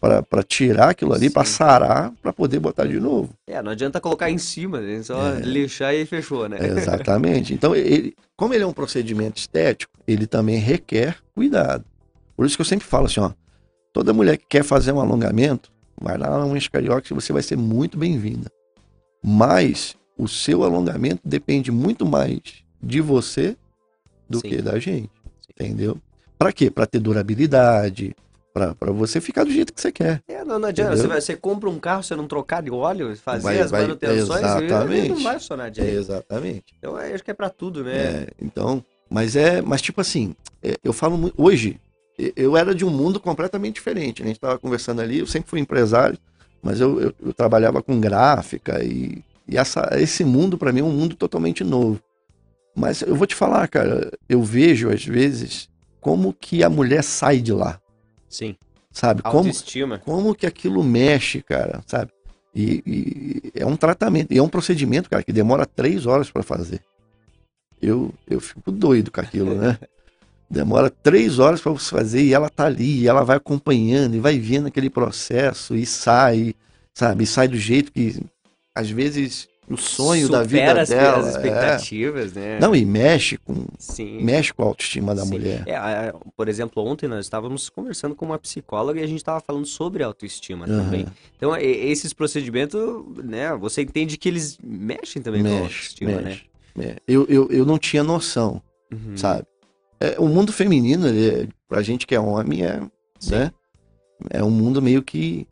Para 0.00 0.42
tirar 0.42 0.90
aquilo 0.90 1.14
ali, 1.14 1.30
para 1.30 1.44
sarar, 1.44 2.12
para 2.20 2.32
poder 2.32 2.58
botar 2.58 2.86
de 2.86 2.98
novo. 2.98 3.32
É, 3.46 3.62
não 3.62 3.70
adianta 3.70 4.00
colocar 4.00 4.28
em 4.28 4.38
cima, 4.38 4.80
né? 4.80 5.00
só 5.00 5.36
É. 5.36 5.40
lixar 5.40 5.94
e 5.94 6.04
fechou, 6.04 6.48
né? 6.48 6.58
Exatamente. 6.60 7.54
Então, 7.54 7.76
ele, 7.76 8.16
como 8.36 8.52
ele 8.52 8.64
é 8.64 8.66
um 8.66 8.72
procedimento 8.72 9.38
estético, 9.38 9.92
ele 10.08 10.26
também 10.26 10.58
requer 10.58 11.18
cuidado. 11.32 11.84
Por 12.36 12.44
isso 12.44 12.56
que 12.56 12.62
eu 12.62 12.66
sempre 12.66 12.84
falo 12.84 13.06
assim, 13.06 13.20
ó, 13.20 13.30
toda 13.92 14.12
mulher 14.12 14.38
que 14.38 14.46
quer 14.48 14.64
fazer 14.64 14.90
um 14.90 15.00
alongamento, 15.00 15.70
vai 16.00 16.18
lá 16.18 16.30
na 16.30 16.46
Unhas 16.46 16.66
Carioca 16.66 17.02
que 17.02 17.14
você 17.14 17.32
vai 17.32 17.42
ser 17.42 17.56
muito 17.56 17.96
bem-vinda. 17.96 18.50
Mas 19.22 19.94
o 20.22 20.28
seu 20.28 20.62
alongamento 20.62 21.20
depende 21.24 21.72
muito 21.72 22.06
mais 22.06 22.40
de 22.80 23.00
você 23.00 23.56
do 24.28 24.38
Sim. 24.38 24.48
que 24.48 24.62
da 24.62 24.78
gente, 24.78 25.10
Sim. 25.10 25.52
entendeu? 25.66 25.98
Para 26.38 26.52
quê? 26.52 26.70
Para 26.70 26.86
ter 26.86 27.00
durabilidade, 27.00 28.14
para 28.54 28.92
você 28.92 29.20
ficar 29.20 29.44
do 29.44 29.50
jeito 29.50 29.72
que 29.72 29.80
você 29.80 29.90
quer. 29.90 30.22
É, 30.28 30.44
não, 30.44 30.58
não 30.58 30.68
adianta. 30.68 30.96
Você, 30.96 31.06
vai- 31.08 31.20
você 31.20 31.36
compra 31.36 31.68
um 31.68 31.78
carro, 31.78 32.02
você 32.04 32.14
não 32.14 32.26
trocar 32.28 32.62
de 32.62 32.70
óleo, 32.70 33.16
fazer 33.16 33.42
Vai- 33.42 33.58
as 33.60 33.70
vai- 33.70 33.82
manutenções, 33.82 34.42
exatamente. 34.44 35.08
não 35.08 35.22
vai 35.22 35.34
funcionar 35.34 35.66
É, 35.66 35.70
direito. 35.70 35.98
exatamente. 35.98 36.64
Então, 36.78 36.98
eu 37.00 37.14
acho 37.14 37.24
que 37.24 37.30
é 37.30 37.34
pra 37.34 37.50
tudo, 37.50 37.82
né? 37.82 37.92
É, 37.96 38.26
então, 38.40 38.84
mas 39.10 39.34
é, 39.36 39.60
mas 39.60 39.82
tipo 39.82 40.00
assim, 40.00 40.34
é, 40.62 40.76
eu 40.84 40.92
falo 40.92 41.18
muito, 41.18 41.34
hoje, 41.36 41.80
eu 42.36 42.56
era 42.56 42.72
de 42.74 42.84
um 42.84 42.90
mundo 42.90 43.18
completamente 43.18 43.74
diferente, 43.74 44.22
né? 44.22 44.26
A 44.26 44.28
gente 44.28 44.40
tava 44.40 44.58
conversando 44.58 45.00
ali, 45.00 45.18
eu 45.18 45.26
sempre 45.26 45.48
fui 45.50 45.58
empresário, 45.60 46.18
mas 46.62 46.80
eu, 46.80 47.00
eu, 47.00 47.14
eu 47.24 47.32
trabalhava 47.32 47.82
com 47.82 47.98
gráfica 48.00 48.82
e, 48.84 49.22
e 49.48 49.56
essa, 49.56 49.88
esse 49.92 50.24
mundo 50.24 50.56
para 50.56 50.72
mim 50.72 50.80
é 50.80 50.84
um 50.84 50.92
mundo 50.92 51.16
totalmente 51.16 51.64
novo. 51.64 52.00
Mas 52.74 53.02
eu 53.02 53.14
vou 53.14 53.26
te 53.26 53.34
falar, 53.34 53.68
cara, 53.68 54.10
eu 54.28 54.42
vejo 54.42 54.90
às 54.90 55.04
vezes 55.04 55.68
como 56.00 56.32
que 56.32 56.64
a 56.64 56.70
mulher 56.70 57.04
sai 57.04 57.38
de 57.40 57.52
lá, 57.52 57.80
Sim. 58.28 58.56
sabe? 58.90 59.22
Como, 59.22 59.38
Autoestima. 59.38 59.98
como 59.98 60.34
que 60.34 60.46
aquilo 60.46 60.82
mexe, 60.82 61.42
cara, 61.42 61.82
sabe? 61.86 62.10
E, 62.54 62.82
e 62.86 63.52
é 63.54 63.66
um 63.66 63.76
tratamento, 63.76 64.32
e 64.32 64.38
é 64.38 64.42
um 64.42 64.48
procedimento, 64.48 65.08
cara, 65.08 65.22
que 65.22 65.32
demora 65.32 65.64
três 65.64 66.06
horas 66.06 66.30
para 66.30 66.42
fazer. 66.42 66.80
Eu, 67.80 68.12
eu 68.28 68.40
fico 68.40 68.70
doido 68.70 69.10
com 69.10 69.20
aquilo, 69.20 69.54
né? 69.54 69.78
demora 70.48 70.90
três 70.90 71.38
horas 71.38 71.60
para 71.60 71.72
você 71.72 71.90
fazer 71.90 72.22
e 72.22 72.34
ela 72.34 72.50
tá 72.50 72.66
ali, 72.66 73.00
e 73.00 73.08
ela 73.08 73.24
vai 73.24 73.38
acompanhando 73.38 74.14
e 74.14 74.20
vai 74.20 74.38
vendo 74.38 74.68
aquele 74.68 74.90
processo 74.90 75.74
e 75.74 75.86
sai, 75.86 76.54
sabe? 76.92 77.24
E 77.24 77.26
sai 77.26 77.48
do 77.48 77.56
jeito 77.56 77.90
que 77.90 78.22
às 78.74 78.90
vezes 78.90 79.48
o 79.70 79.76
sonho 79.76 80.28
da 80.28 80.42
vida 80.42 80.66
Supera 80.66 80.82
as, 80.82 80.88
dela. 80.88 81.18
as 81.18 81.26
é. 81.26 81.30
expectativas, 81.30 82.32
né? 82.32 82.58
Não, 82.60 82.74
e 82.74 82.84
mexe 82.84 83.36
com, 83.38 83.64
Sim. 83.78 84.22
mexe 84.22 84.52
com 84.52 84.62
a 84.62 84.66
autoestima 84.66 85.14
da 85.14 85.22
Sim. 85.24 85.30
mulher. 85.30 85.64
É, 85.66 86.12
por 86.36 86.48
exemplo, 86.48 86.84
ontem 86.84 87.06
nós 87.06 87.24
estávamos 87.24 87.68
conversando 87.70 88.14
com 88.14 88.26
uma 88.26 88.38
psicóloga 88.38 89.00
e 89.00 89.04
a 89.04 89.06
gente 89.06 89.18
estava 89.18 89.40
falando 89.40 89.64
sobre 89.66 90.02
autoestima 90.02 90.66
Aham. 90.66 90.84
também. 90.84 91.06
Então, 91.36 91.56
esses 91.56 92.12
procedimentos, 92.12 92.80
né, 93.24 93.54
você 93.56 93.82
entende 93.82 94.16
que 94.18 94.28
eles 94.28 94.58
mexem 94.62 95.22
também 95.22 95.42
com 95.42 95.48
a 95.48 95.52
Mexe, 95.52 95.62
autoestima, 95.64 96.12
né? 96.20 96.22
mexe. 96.22 96.44
É, 96.90 96.96
Eu, 97.06 97.24
eu, 97.28 97.48
eu 97.50 97.64
não 97.64 97.78
tinha 97.78 98.02
noção, 98.02 98.60
Uhum. 98.92 99.16
sabe? 99.16 99.44
É, 100.00 100.16
o 100.18 100.26
mundo 100.26 100.52
feminino, 100.52 101.06
ele, 101.06 101.42
é- 101.44 101.48
pra 101.68 101.80
gente 101.82 102.06
que 102.06 102.14
é 102.14 102.20
homem, 102.20 102.64
é, 102.66 102.80
Sim. 103.20 103.30
né? 103.36 103.52
É 104.30 104.42
um 104.42 104.50
mundo 104.50 104.82
meio 104.82 105.02
que 105.02 105.46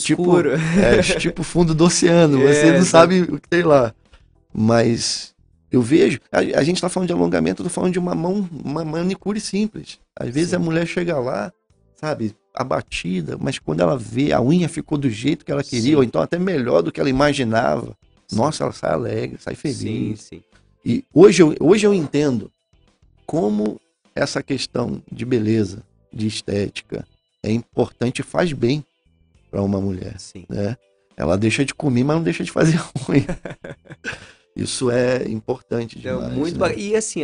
Tipo-. 0.00 0.32
É 0.76 1.02
tipo 1.18 1.42
fundo 1.42 1.74
do 1.74 1.84
oceano, 1.84 2.42
É, 2.46 2.52
você 2.52 2.78
não 2.78 2.84
sabe 2.84 3.22
o 3.22 3.40
que 3.40 3.48
tem 3.48 3.62
lá. 3.62 3.94
Mas 4.52 5.34
eu 5.70 5.82
vejo, 5.82 6.18
a, 6.30 6.38
a 6.38 6.62
gente 6.62 6.80
tá 6.80 6.88
falando 6.88 7.08
de 7.08 7.12
alongamento, 7.12 7.62
eu 7.62 7.64
tô 7.64 7.70
falando 7.70 7.92
de 7.92 7.98
uma 7.98 8.14
mão, 8.14 8.48
uma 8.64 8.84
manicure 8.84 9.40
simples. 9.40 9.98
Às 10.18 10.30
vezes 10.30 10.50
Sim. 10.50 10.56
a 10.56 10.58
mulher 10.58 10.86
chega 10.86 11.18
lá, 11.18 11.52
sabe, 11.94 12.34
abatida, 12.54 13.36
mas 13.38 13.58
quando 13.58 13.80
ela 13.80 13.98
vê, 13.98 14.32
a 14.32 14.40
unha 14.40 14.68
ficou 14.68 14.96
do 14.96 15.10
jeito 15.10 15.44
que 15.44 15.52
ela 15.52 15.62
queria, 15.62 15.90
Sim. 15.90 15.96
ou 15.96 16.04
então 16.04 16.22
até 16.22 16.38
melhor 16.38 16.82
do 16.82 16.90
que 16.90 17.00
ela 17.00 17.10
imaginava. 17.10 17.96
Sim. 18.26 18.36
Nossa, 18.36 18.64
ela 18.64 18.72
sai 18.72 18.92
alegre, 18.92 19.38
sai 19.40 19.54
feliz. 19.54 19.78
Sim, 19.78 20.16
sim. 20.16 20.42
E 20.84 21.04
hoje 21.12 21.42
eu, 21.42 21.54
hoje 21.60 21.86
eu 21.86 21.92
entendo 21.92 22.50
como 23.26 23.80
essa 24.14 24.42
questão 24.42 25.02
de 25.10 25.24
beleza, 25.24 25.82
de 26.12 26.26
estética, 26.26 27.06
é 27.42 27.52
importante 27.52 28.20
e 28.20 28.24
faz 28.24 28.52
bem 28.52 28.84
para 29.50 29.62
uma 29.62 29.80
mulher 29.80 30.18
Sim. 30.18 30.44
né? 30.48 30.76
Ela 31.16 31.36
deixa 31.38 31.64
de 31.64 31.74
comer, 31.74 32.04
mas 32.04 32.16
não 32.16 32.22
deixa 32.22 32.44
de 32.44 32.52
fazer 32.52 32.78
unha. 33.08 33.26
Isso 34.54 34.90
é 34.90 35.28
importante 35.28 35.98
Então, 35.98 36.20
demais. 36.20 36.36
muito 36.38 36.58
né? 36.58 36.74
E 36.76 36.96
assim, 36.96 37.20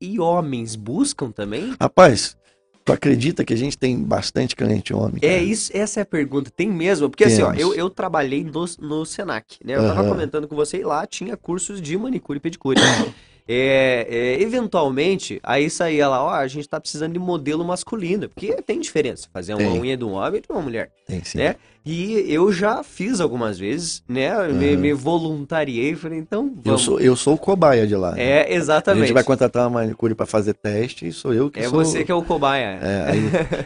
e 0.00 0.20
homens 0.20 0.76
buscam 0.76 1.30
também? 1.30 1.74
Rapaz, 1.80 2.36
tu 2.84 2.92
acredita 2.92 3.44
que 3.44 3.52
a 3.52 3.56
gente 3.56 3.76
tem 3.76 4.00
bastante 4.00 4.54
cliente 4.54 4.94
homem? 4.94 5.16
É 5.20 5.28
cara? 5.28 5.42
isso, 5.42 5.76
essa 5.76 6.00
é 6.00 6.02
a 6.02 6.06
pergunta. 6.06 6.50
Tem 6.50 6.70
mesmo? 6.70 7.10
Porque 7.10 7.24
assim, 7.24 7.42
ó, 7.42 7.50
Temos. 7.50 7.60
eu, 7.60 7.74
eu 7.74 7.90
trabalhei 7.90 8.44
no, 8.44 8.64
no 8.80 9.04
Senac, 9.04 9.58
né? 9.64 9.74
Eu 9.74 9.80
tava 9.86 10.00
Aham. 10.00 10.08
comentando 10.08 10.46
com 10.46 10.54
você 10.54 10.78
e 10.78 10.84
lá 10.84 11.04
tinha 11.06 11.36
cursos 11.36 11.82
de 11.82 11.96
manicure 11.98 12.38
e 12.38 12.40
pedicure. 12.40 12.78
É, 13.50 14.06
é, 14.10 14.42
eventualmente, 14.42 15.40
aí 15.42 15.70
saía 15.70 16.06
lá, 16.06 16.22
ó, 16.22 16.30
a 16.30 16.46
gente 16.46 16.68
tá 16.68 16.78
precisando 16.78 17.14
de 17.14 17.18
modelo 17.18 17.64
masculino, 17.64 18.28
porque 18.28 18.60
tem 18.60 18.78
diferença 18.78 19.26
fazer 19.32 19.54
uma 19.54 19.60
Tem. 19.60 19.80
unha 19.80 19.96
de 19.96 20.04
um 20.04 20.12
homem 20.12 20.38
e 20.38 20.42
de 20.42 20.52
uma 20.52 20.60
mulher. 20.60 20.92
Tem 21.06 21.24
sim. 21.24 21.38
né? 21.38 21.56
E 21.90 22.30
eu 22.30 22.52
já 22.52 22.82
fiz 22.82 23.18
algumas 23.18 23.58
vezes, 23.58 24.02
né? 24.06 24.28
Me, 24.48 24.72
Aham. 24.72 24.76
me 24.76 24.92
voluntariei, 24.92 25.94
falei, 25.94 26.18
então 26.18 26.48
Eu 26.56 26.60
vamos. 26.62 26.82
sou, 26.82 27.00
eu 27.00 27.16
sou 27.16 27.32
o 27.32 27.38
cobaia 27.38 27.86
de 27.86 27.96
lá. 27.96 28.12
né? 28.12 28.22
É, 28.22 28.42
a 28.42 28.50
exatamente. 28.52 29.06
gente 29.06 29.14
vai 29.14 29.24
contratar 29.24 29.62
uma 29.64 29.80
manicure 29.80 30.14
para 30.14 30.26
fazer 30.26 30.52
teste 30.52 31.08
e 31.08 31.12
sou 31.14 31.32
eu 31.32 31.50
que 31.50 31.60
É 31.60 31.62
sou. 31.62 31.82
você 31.82 32.04
que 32.04 32.12
é 32.12 32.14
o 32.14 32.22
cobaia. 32.22 32.78
É, 32.82 33.10
aí, 33.10 33.22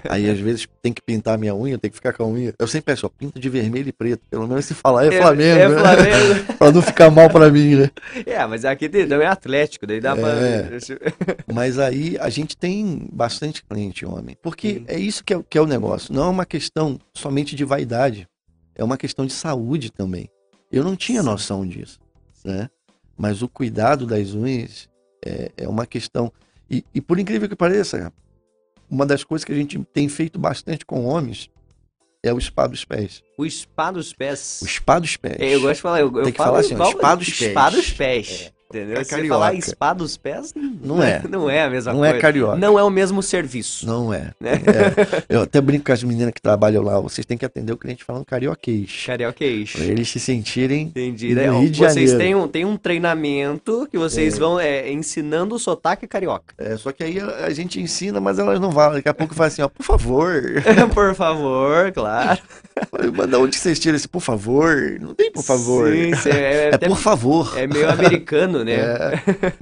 aí 0.08 0.30
às 0.30 0.38
vezes 0.38 0.68
tem 0.80 0.92
que 0.92 1.02
pintar 1.02 1.36
minha 1.36 1.52
unha, 1.52 1.76
tem 1.78 1.90
que 1.90 1.96
ficar 1.96 2.12
com 2.12 2.22
a 2.22 2.26
unha. 2.28 2.54
Eu 2.60 2.66
sempre 2.68 2.92
peço, 2.92 3.06
ó, 3.06 3.08
pinta 3.08 3.40
de 3.40 3.48
vermelho 3.48 3.88
e 3.88 3.92
preto. 3.92 4.22
Pelo 4.30 4.46
menos 4.46 4.66
se 4.66 4.74
falar 4.74 5.04
é, 5.06 5.10
Flamengo. 5.20 5.58
É 5.58 5.68
né? 5.68 5.78
Flamengo. 5.80 6.52
pra 6.58 6.70
não 6.70 6.82
ficar 6.82 7.10
mal 7.10 7.28
pra 7.28 7.50
mim, 7.50 7.74
né? 7.74 7.90
é, 8.24 8.46
mas 8.46 8.64
aqui 8.64 8.88
não 9.06 9.20
é 9.20 9.26
Atlético, 9.26 9.84
daí 9.84 10.00
dá 10.00 10.12
É. 10.16 10.62
pra. 10.62 10.72
Mas 11.52 11.78
aí 11.78 12.16
a 12.20 12.28
gente 12.28 12.56
tem 12.56 13.08
bastante 13.12 13.64
cliente 13.64 14.06
homem. 14.06 14.36
Porque 14.40 14.74
Sim. 14.74 14.84
é 14.86 14.98
isso 14.98 15.24
que 15.24 15.34
é, 15.34 15.40
que 15.50 15.58
é 15.58 15.60
o 15.60 15.66
negócio. 15.66 16.14
Não 16.14 16.24
é 16.24 16.28
uma 16.28 16.46
questão 16.46 16.98
somente 17.14 17.56
de 17.56 17.64
vaidade. 17.64 18.11
É 18.74 18.82
uma 18.82 18.96
questão 18.96 19.26
de 19.26 19.32
saúde 19.32 19.90
também. 19.90 20.28
Eu 20.70 20.82
não 20.84 20.96
tinha 20.96 21.22
noção 21.22 21.66
disso, 21.66 21.98
né? 22.44 22.68
Mas 23.16 23.42
o 23.42 23.48
cuidado 23.48 24.06
das 24.06 24.34
unhas 24.34 24.88
é, 25.24 25.50
é 25.56 25.68
uma 25.68 25.86
questão. 25.86 26.32
E, 26.70 26.84
e 26.94 27.00
por 27.00 27.18
incrível 27.18 27.48
que 27.48 27.54
pareça, 27.56 28.12
uma 28.90 29.04
das 29.04 29.22
coisas 29.22 29.44
que 29.44 29.52
a 29.52 29.54
gente 29.56 29.78
tem 29.92 30.08
feito 30.08 30.38
bastante 30.38 30.84
com 30.86 31.04
homens 31.04 31.50
é 32.22 32.32
o 32.32 32.40
spa 32.40 32.66
dos 32.66 32.84
pés. 32.84 33.22
O 33.36 33.48
spa 33.48 33.90
dos 33.90 34.12
pés. 34.14 34.60
O 34.62 34.66
spa 34.66 34.98
dos 34.98 35.16
pés. 35.16 35.36
É, 35.40 35.54
eu 35.54 35.60
gosto 35.60 35.74
de 35.76 35.82
falar, 35.82 36.00
eu, 36.00 36.06
eu 36.16 36.22
Tem 36.22 36.32
que 36.32 36.38
falo 36.38 36.50
falar 36.50 36.60
assim, 36.60 36.74
igual- 36.74 36.92
spa 36.92 37.14
dos 37.14 37.30
pés. 37.30 37.50
Spa 37.50 37.70
dos 37.70 37.90
pés. 37.90 38.52
Entendeu? 38.72 38.96
É 39.00 39.04
Se 39.04 39.28
falar 39.28 39.60
spa 39.60 39.92
dos 39.92 40.16
pés, 40.16 40.54
Não 40.82 41.02
é. 41.02 41.22
Não 41.28 41.50
é 41.50 41.62
a 41.64 41.68
mesma 41.70 41.92
Não 41.92 42.00
coisa. 42.00 42.16
é 42.16 42.18
carioca. 42.20 42.56
Não 42.56 42.78
é 42.78 42.82
o 42.82 42.88
mesmo 42.90 43.22
serviço. 43.22 43.86
Não 43.86 44.12
é. 44.14 44.30
Né? 44.40 44.52
É. 45.28 45.34
Eu 45.36 45.42
até 45.42 45.60
brinco 45.60 45.84
com 45.84 45.92
as 45.92 46.02
meninas 46.02 46.32
que 46.32 46.40
trabalham 46.40 46.82
lá. 46.82 46.98
Vocês 47.00 47.26
têm 47.26 47.36
que 47.36 47.44
atender 47.44 47.72
o 47.72 47.76
cliente 47.76 48.02
falando 48.02 48.24
carioquês. 48.24 49.04
Carioquês. 49.06 49.72
Pra 49.72 49.84
eles 49.84 50.08
se 50.08 50.18
sentirem. 50.18 50.82
Entendi. 50.86 51.34
Ó, 51.38 51.58
Rio 51.60 51.70
de 51.70 51.78
vocês 51.78 52.10
Janeiro. 52.10 52.18
têm 52.18 52.34
um, 52.34 52.48
têm 52.48 52.64
um 52.64 52.76
treinamento 52.76 53.86
que 53.90 53.98
vocês 53.98 54.38
vão 54.38 54.58
é, 54.58 54.90
ensinando 54.90 55.54
o 55.54 55.58
sotaque 55.58 56.06
carioca. 56.06 56.54
É, 56.56 56.76
só 56.76 56.92
que 56.92 57.04
aí 57.04 57.20
a, 57.20 57.46
a 57.46 57.50
gente 57.50 57.80
ensina, 57.80 58.20
mas 58.20 58.38
elas 58.38 58.58
não 58.58 58.70
vão. 58.70 58.92
Daqui 58.92 59.08
a 59.08 59.14
pouco 59.14 59.34
fala 59.34 59.48
assim, 59.48 59.62
ó, 59.62 59.68
por 59.68 59.84
favor. 59.84 60.32
Por 60.94 61.14
favor, 61.14 61.90
claro. 61.92 62.40
Mas 63.16 63.28
da 63.28 63.38
onde 63.38 63.56
vocês 63.56 63.78
tiram 63.78 63.96
esse 63.96 64.08
por 64.08 64.20
favor? 64.20 64.98
Não 65.00 65.14
tem 65.14 65.30
por 65.30 65.42
favor. 65.42 65.90
Sim, 65.92 66.14
sim, 66.14 66.28
é, 66.30 66.70
É 66.74 66.78
por 66.78 66.96
favor. 66.98 67.52
é 67.58 67.66
meio 67.66 67.88
americano, 67.90 68.61
né? 68.64 68.72
É. 68.74 69.12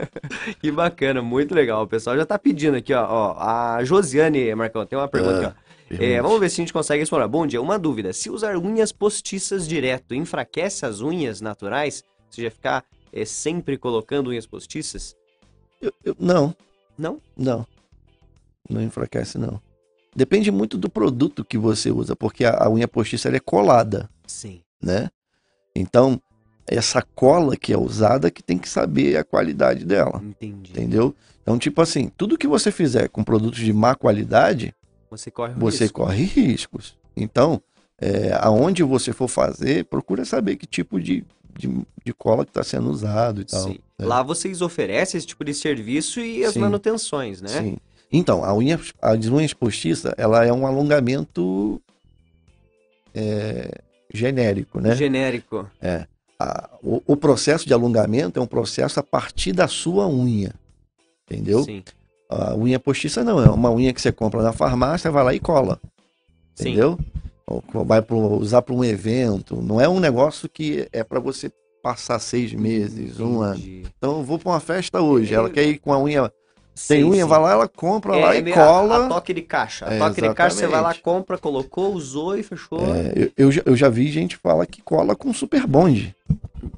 Que 0.61 0.71
bacana, 0.71 1.21
muito 1.23 1.55
legal. 1.55 1.83
O 1.83 1.87
pessoal 1.87 2.17
já 2.17 2.25
tá 2.27 2.39
pedindo 2.39 2.77
aqui, 2.77 2.93
ó. 2.95 3.05
ó, 3.09 3.37
a 3.39 3.85
Josiane, 3.85 4.55
Marcão, 4.55 4.85
tem 4.87 4.99
uma 4.99 5.09
pergunta 5.09 5.49
aqui, 5.49 5.57
ó. 5.57 5.71
É, 6.03 6.23
vamos 6.23 6.39
ver 6.39 6.49
se 6.49 6.61
a 6.61 6.63
gente 6.63 6.73
consegue 6.73 7.03
explorar. 7.03 7.27
Bom 7.27 7.47
dia, 7.47 7.61
uma 7.61 7.79
dúvida. 7.79 8.13
Se 8.13 8.31
usar 8.31 8.57
unhas 8.57 8.93
postiças 8.93 9.67
direto, 9.67 10.15
enfraquece 10.15 10.87
as 10.87 11.01
unhas 11.01 11.41
naturais? 11.41 12.05
Ou 12.29 12.33
seja, 12.33 12.51
ficar 12.51 12.85
é, 13.13 13.25
sempre 13.25 13.77
colocando 13.77 14.31
unhas 14.31 14.47
postiças? 14.47 15.17
Eu- 15.83 15.93
eu- 16.05 16.17
não, 16.19 16.55
Não? 16.97 17.21
não. 17.37 17.67
Não 18.69 18.81
enfraquece, 18.81 19.37
não. 19.37 19.61
Depende 20.15 20.51
muito 20.53 20.79
do 20.79 20.89
produto 20.89 21.45
que 21.45 21.59
você 21.59 21.91
usa, 21.91 22.15
porque 22.15 22.45
a, 22.45 22.65
a 22.65 22.71
unha 22.71 22.87
postiça 22.87 23.27
ela 23.29 23.37
é 23.39 23.41
colada, 23.41 24.09
Sim. 24.27 24.61
né? 24.81 25.09
Então, 25.75 26.21
essa 26.66 27.03
cola 27.14 27.57
que 27.57 27.73
é 27.73 27.79
usada 27.79 28.31
que 28.31 28.42
tem 28.42 28.59
que 28.59 28.68
saber 28.68 29.16
a 29.16 29.25
qualidade 29.25 29.85
dela, 29.85 30.23
Entendi. 30.25 30.70
entendeu? 30.70 31.14
Então, 31.42 31.59
tipo 31.59 31.81
assim, 31.81 32.11
tudo 32.16 32.38
que 32.38 32.46
você 32.46 32.70
fizer 32.70 33.09
com 33.09 33.25
produtos 33.25 33.59
de 33.61 33.73
má 33.73 33.94
qualidade, 33.94 34.75
Você 35.11 35.31
corre 35.31 35.55
você 35.55 35.85
risco. 35.85 36.01
corre 36.03 36.23
riscos. 36.25 36.96
Então, 37.16 37.61
é, 38.01 38.33
aonde 38.40 38.83
você 38.83 39.12
for 39.12 39.27
fazer, 39.29 39.85
procura 39.87 40.25
saber 40.25 40.57
que 40.57 40.66
tipo 40.66 41.01
de, 41.01 41.25
de, 41.59 41.68
de 42.05 42.12
cola 42.14 42.44
que 42.44 42.51
está 42.51 42.62
sendo 42.62 42.88
usado 42.90 43.40
e 43.40 43.44
tal. 43.44 43.62
Sim. 43.64 43.79
né? 43.99 44.07
Lá 44.07 44.23
vocês 44.23 44.62
oferecem 44.62 45.18
esse 45.18 45.27
tipo 45.27 45.44
de 45.44 45.53
serviço 45.55 46.20
e 46.20 46.44
as 46.44 46.55
Sim. 46.55 46.61
manutenções, 46.61 47.40
né? 47.42 47.49
Sim. 47.49 47.77
Então, 48.12 48.44
a 48.44 48.55
unha, 48.57 48.79
as 49.03 49.27
unhas 49.27 49.53
postiças, 49.53 50.12
ela 50.16 50.44
é 50.44 50.53
um 50.53 50.66
alongamento 50.66 51.81
é, 53.14 53.70
genérico, 54.12 54.81
né? 54.81 54.94
Genérico. 54.94 55.68
A- 56.42 56.70
o, 56.83 57.03
o 57.07 57.16
processo 57.16 57.66
de 57.66 57.74
alongamento 57.74 58.38
é 58.38 58.42
um 58.42 58.46
processo 58.46 58.98
a 58.98 59.03
partir 59.03 59.53
da 59.53 59.68
sua 59.68 60.09
unha, 60.09 60.55
entendeu? 61.26 61.62
Sim. 61.64 61.83
A 62.31 62.55
unha 62.55 62.79
postiça 62.79 63.22
não, 63.22 63.42
é 63.44 63.50
uma 63.50 63.70
unha 63.70 63.92
que 63.92 64.00
você 64.00 64.11
compra 64.11 64.40
na 64.42 64.53
farmácia, 64.53 65.11
vai 65.11 65.22
lá 65.24 65.35
e 65.35 65.40
cola, 65.40 65.79
Sim. 66.55 66.68
entendeu? 66.70 66.98
Ou 67.46 67.62
vai 67.85 68.00
pro, 68.00 68.16
usar 68.38 68.62
para 68.62 68.74
um 68.74 68.85
evento, 68.85 69.61
não 69.61 69.81
é 69.81 69.88
um 69.88 70.00
negócio 70.00 70.48
que 70.48 70.88
é 70.92 71.03
para 71.05 71.18
você 71.20 71.53
passar 71.83 72.18
seis 72.20 72.53
meses, 72.55 73.18
um 73.20 73.42
ano. 73.42 73.61
Então, 73.61 74.18
eu 74.18 74.22
vou 74.24 74.38
para 74.38 74.50
uma 74.53 74.61
festa 74.61 75.00
hoje, 75.00 75.35
ela 75.35 75.50
quer 75.50 75.64
ir 75.66 75.79
com 75.79 75.92
a 75.92 75.98
unha, 76.00 76.33
tem 76.88 77.03
Sim, 77.03 77.11
unha, 77.11 77.24
sim. 77.24 77.29
vai 77.29 77.40
lá, 77.40 77.53
ela 77.53 77.68
compra 77.68 78.16
É, 78.16 78.20
lá 78.24 78.35
é 78.37 78.40
e 78.40 78.53
a- 78.53 78.55
cola. 78.55 79.07
A, 79.07 79.09
toque 79.09 79.35
de 79.35 79.42
caixa. 79.42 79.87
A 79.88 79.94
É, 79.94 79.98
toque 79.98 80.20
de 80.22 80.33
caixa, 80.33 80.57
você 80.57 80.62
vai 80.66 80.81
lá, 80.81 80.90
exatamente. 80.90 81.03
compra, 81.03 81.37
colocou, 81.37 81.92
usou 81.92 82.38
e 82.38 82.42
fechou. 82.42 82.79
É, 82.94 83.12
eu, 83.16 83.33
eu, 83.37 83.53
já, 83.53 83.62
eu 83.66 83.76
já 83.76 83.88
vi 83.88 84.09
gente 84.11 84.37
falar 84.37 84.64
que 84.66 84.81
cola 84.81 85.16
com 85.16 85.33
super 85.35 85.66
bonde. 85.66 86.14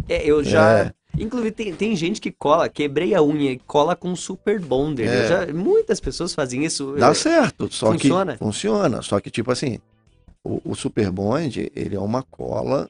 É, 0.09 0.25
eu 0.25 0.43
já. 0.45 0.79
É. 0.87 0.93
Inclusive, 1.19 1.53
tem, 1.53 1.75
tem 1.75 1.95
gente 1.95 2.21
que 2.21 2.31
cola, 2.33 2.69
quebrei 2.69 3.15
a 3.15 3.23
unha 3.23 3.53
e 3.53 3.59
cola 3.59 3.95
com 3.95 4.17
super 4.17 4.59
bonder. 4.59 5.09
É. 5.09 5.29
Já- 5.29 5.53
muitas 5.53 6.01
pessoas 6.01 6.35
fazem 6.35 6.65
isso. 6.65 6.95
Dá 6.99 7.11
É, 7.11 7.15
certo, 7.15 7.71
só 7.73 7.93
funciona? 7.93 8.33
que 8.33 8.39
funciona. 8.39 9.03
Só 9.03 9.21
que, 9.21 9.31
tipo 9.31 9.53
assim, 9.53 9.79
o, 10.43 10.61
o 10.65 10.75
super 10.75 11.11
bonde, 11.11 11.71
ele 11.77 11.95
é 11.95 12.01
uma 12.01 12.23
cola 12.23 12.89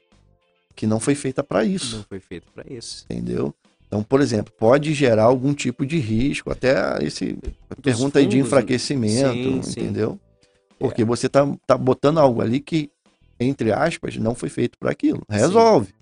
que 0.75 0.87
não 0.87 0.99
foi 0.99 1.15
feita 1.15 1.43
para 1.43 1.63
isso, 1.65 1.97
Não 1.97 2.03
foi 2.03 2.19
feito 2.19 2.47
pra 2.53 2.63
isso. 2.67 3.05
entendeu? 3.09 3.53
Então, 3.87 4.01
por 4.01 4.21
exemplo, 4.21 4.51
pode 4.57 4.91
gerar 4.93 5.25
algum 5.25 5.53
tipo 5.53 5.85
de 5.85 5.99
risco, 5.99 6.49
até 6.51 6.73
esse 7.03 7.37
pergunta 7.81 8.17
aí 8.17 8.25
de 8.25 8.37
fungos, 8.37 8.47
enfraquecimento, 8.47 9.33
sim, 9.33 9.61
sim. 9.61 9.79
entendeu? 9.81 10.19
Porque 10.79 11.03
você 11.03 11.29
tá, 11.29 11.47
tá 11.67 11.77
botando 11.77 12.17
algo 12.19 12.41
ali 12.41 12.59
que, 12.59 12.89
entre 13.39 13.71
aspas, 13.71 14.17
não 14.17 14.33
foi 14.33 14.49
feito 14.49 14.77
para 14.79 14.89
aquilo. 14.91 15.21
Resolve, 15.29 15.87
Sim. 15.87 15.93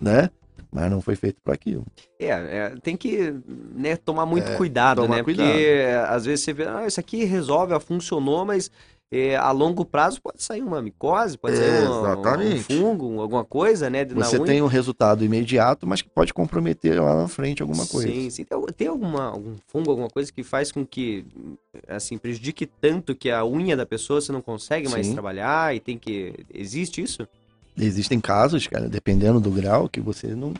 Né? 0.00 0.30
mas 0.72 0.90
não 0.90 1.00
foi 1.00 1.16
feito 1.16 1.40
para 1.42 1.54
aquilo. 1.54 1.84
É, 2.18 2.28
é, 2.28 2.74
tem 2.82 2.96
que 2.96 3.34
né, 3.74 3.96
tomar 3.96 4.24
muito 4.24 4.48
É, 4.48 4.56
cuidado, 4.56 5.02
tomar 5.02 5.16
né? 5.16 5.22
cuidado. 5.22 5.48
Porque 5.48 5.84
às 6.08 6.24
vezes 6.24 6.44
você 6.44 6.52
vê, 6.52 6.66
ah, 6.66 6.86
isso 6.86 7.00
aqui 7.00 7.24
resolve, 7.24 7.78
funcionou, 7.80 8.44
mas 8.44 8.70
é, 9.12 9.34
a 9.34 9.50
longo 9.50 9.84
prazo 9.84 10.22
pode 10.22 10.40
sair 10.40 10.62
uma 10.62 10.80
micose, 10.80 11.36
pode 11.36 11.56
sair 11.56 11.88
um, 11.88 12.54
um 12.54 12.58
fungo, 12.60 13.20
alguma 13.20 13.44
coisa, 13.44 13.90
né? 13.90 14.04
Você 14.04 14.36
unha. 14.36 14.46
tem 14.46 14.62
um 14.62 14.66
resultado 14.66 15.24
imediato, 15.24 15.84
mas 15.84 16.00
que 16.00 16.08
pode 16.08 16.32
comprometer 16.32 17.02
lá 17.02 17.16
na 17.16 17.26
frente 17.26 17.60
alguma 17.60 17.84
coisa. 17.86 18.08
Sim, 18.08 18.30
sim. 18.30 18.46
Tem 18.76 18.86
alguma, 18.86 19.24
algum 19.24 19.56
fungo, 19.66 19.90
alguma 19.90 20.08
coisa 20.08 20.32
que 20.32 20.44
faz 20.44 20.70
com 20.70 20.86
que, 20.86 21.26
assim, 21.88 22.16
prejudique 22.16 22.66
tanto 22.66 23.16
que 23.16 23.30
a 23.30 23.44
unha 23.44 23.76
da 23.76 23.84
pessoa 23.84 24.20
você 24.20 24.30
não 24.30 24.40
consegue 24.40 24.88
mais 24.88 25.08
Sim. 25.08 25.14
trabalhar 25.14 25.74
e 25.74 25.80
tem 25.80 25.98
que... 25.98 26.32
Existe 26.54 27.02
isso? 27.02 27.26
Existem 27.84 28.20
casos, 28.20 28.66
cara, 28.66 28.88
dependendo 28.88 29.40
do 29.40 29.50
grau, 29.50 29.88
que 29.88 30.00
você 30.00 30.28
não. 30.28 30.52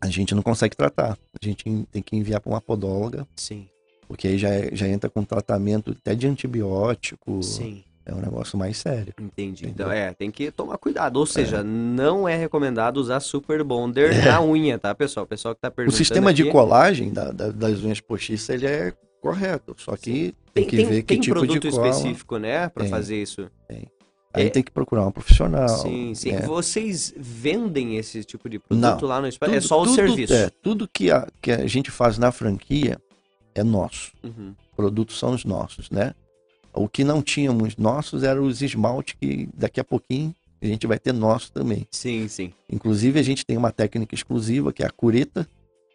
A 0.00 0.08
gente 0.08 0.34
não 0.34 0.42
consegue 0.42 0.76
tratar. 0.76 1.18
A 1.40 1.44
gente 1.44 1.64
tem 1.90 2.02
que 2.02 2.16
enviar 2.16 2.40
para 2.40 2.50
uma 2.52 2.60
podóloga, 2.60 3.26
Sim, 3.36 3.66
porque 4.08 4.28
aí 4.28 4.38
já, 4.38 4.48
é- 4.50 4.70
já 4.72 4.86
entra 4.88 5.08
com 5.10 5.24
tratamento 5.24 5.96
até 5.98 6.14
de 6.14 6.26
antibiótico. 6.26 7.42
sim. 7.42 7.82
É 8.08 8.14
um 8.14 8.20
negócio 8.20 8.56
mais 8.56 8.76
sério. 8.76 9.12
Entendi. 9.20 9.64
Entendeu? 9.64 9.86
Então, 9.88 9.90
é, 9.90 10.14
tem 10.14 10.30
que 10.30 10.52
tomar 10.52 10.78
cuidado. 10.78 11.16
Ou 11.16 11.26
seja, 11.26 11.64
não 11.64 12.28
é 12.28 12.36
recomendado 12.36 12.98
usar 12.98 13.18
Super 13.18 13.64
Bonder 13.64 14.24
na 14.24 14.40
unha, 14.40 14.78
tá, 14.78 14.94
pessoal? 14.94 15.24
O 15.24 15.28
pessoal 15.28 15.56
que 15.56 15.60
tá 15.60 15.66
É. 15.66 15.70
O 15.70 15.74
perguntando 15.74 15.96
sistema 15.98 16.32
de 16.32 16.42
aqui, 16.42 16.52
colagem 16.52 17.12
da- 17.12 17.32
da- 17.32 17.50
das 17.50 17.80
unhas 17.80 17.98
postiças 18.00 18.48
ele 18.48 18.64
é 18.66 18.92
correto, 19.20 19.74
só 19.76 19.96
que 19.96 20.32
tem, 20.54 20.62
tem, 20.62 20.66
que 20.66 20.76
tem, 20.76 20.86
ver 20.86 20.96
que 21.02 21.06
tem 21.08 21.20
tipo 21.20 21.34
produto 21.34 21.60
de 21.60 21.68
cola. 21.68 21.88
específico, 21.88 22.36
né, 22.38 22.68
Tem. 22.68 22.86
fazer 22.88 23.20
isso. 23.20 23.50
Aí 24.36 24.46
É. 24.46 24.50
tem 24.50 24.62
que 24.62 24.70
procurar 24.70 25.06
um 25.06 25.10
profissional. 25.10 25.68
sim, 25.68 26.14
sim. 26.14 26.30
é. 26.30 26.42
Vocês 26.42 27.12
vendem 27.16 27.96
esse 27.96 28.22
tipo 28.22 28.48
de 28.48 28.58
produto 28.58 29.00
Não. 29.02 29.08
lá 29.08 29.20
no 29.20 29.26
espaço? 29.26 29.52
É 29.52 29.56
Tudo- 29.56 29.66
só 29.68 29.80
o 29.80 29.84
tudo- 29.84 29.94
serviço. 29.94 30.32
É, 30.34 30.50
tudo 30.62 30.86
que 30.86 31.10
a, 31.10 31.26
que 31.40 31.50
a 31.50 31.66
gente 31.66 31.90
faz 31.90 32.18
na 32.18 32.30
franquia 32.30 32.98
é 33.54 33.64
nosso. 33.64 34.12
Uhum. 34.22 34.54
Produtos 34.76 35.18
são 35.18 35.32
os 35.32 35.44
nossos, 35.44 35.90
né? 35.90 36.14
O 36.74 36.86
que 36.88 37.02
não 37.02 37.22
tínhamos 37.22 37.76
nossos 37.78 38.22
eram 38.22 38.44
os 38.44 38.60
esmalte 38.60 39.16
que 39.16 39.48
daqui 39.54 39.80
a 39.80 39.84
pouquinho 39.84 40.34
a 40.60 40.66
gente 40.66 40.86
vai 40.86 40.98
ter 40.98 41.12
nosso 41.14 41.50
também. 41.50 41.86
Sim, 41.90 42.28
sim. 42.28 42.52
Inclusive 42.70 43.18
a 43.18 43.22
gente 43.22 43.46
tem 43.46 43.56
uma 43.56 43.72
técnica 43.72 44.14
exclusiva 44.14 44.72
que 44.72 44.82
é 44.82 44.86
a 44.86 44.90
cureta. 44.90 45.48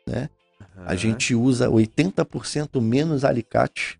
A 0.08 0.92
Aham. 0.92 0.98
gente 0.98 1.36
usa 1.36 1.70
80% 1.70 2.82
menos 2.82 3.24
alicate. 3.24 4.00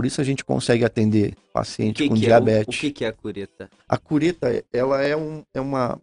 Por 0.00 0.06
isso 0.06 0.18
a 0.18 0.24
gente 0.24 0.42
consegue 0.46 0.82
atender 0.82 1.36
paciente 1.52 1.96
que 2.02 2.08
com 2.08 2.14
que 2.14 2.20
é? 2.22 2.24
O- 2.24 2.26
diabetes. 2.28 2.74
O, 2.74 2.80
que, 2.80 2.90
que 2.90 3.04
é 3.04 3.08
a 3.08 3.12
cureta? 3.12 3.68
A 3.86 3.98
cureta, 3.98 4.64
ela 4.72 5.02
é, 5.02 5.14
um, 5.14 5.44
é, 5.52 5.60
uma, 5.60 6.00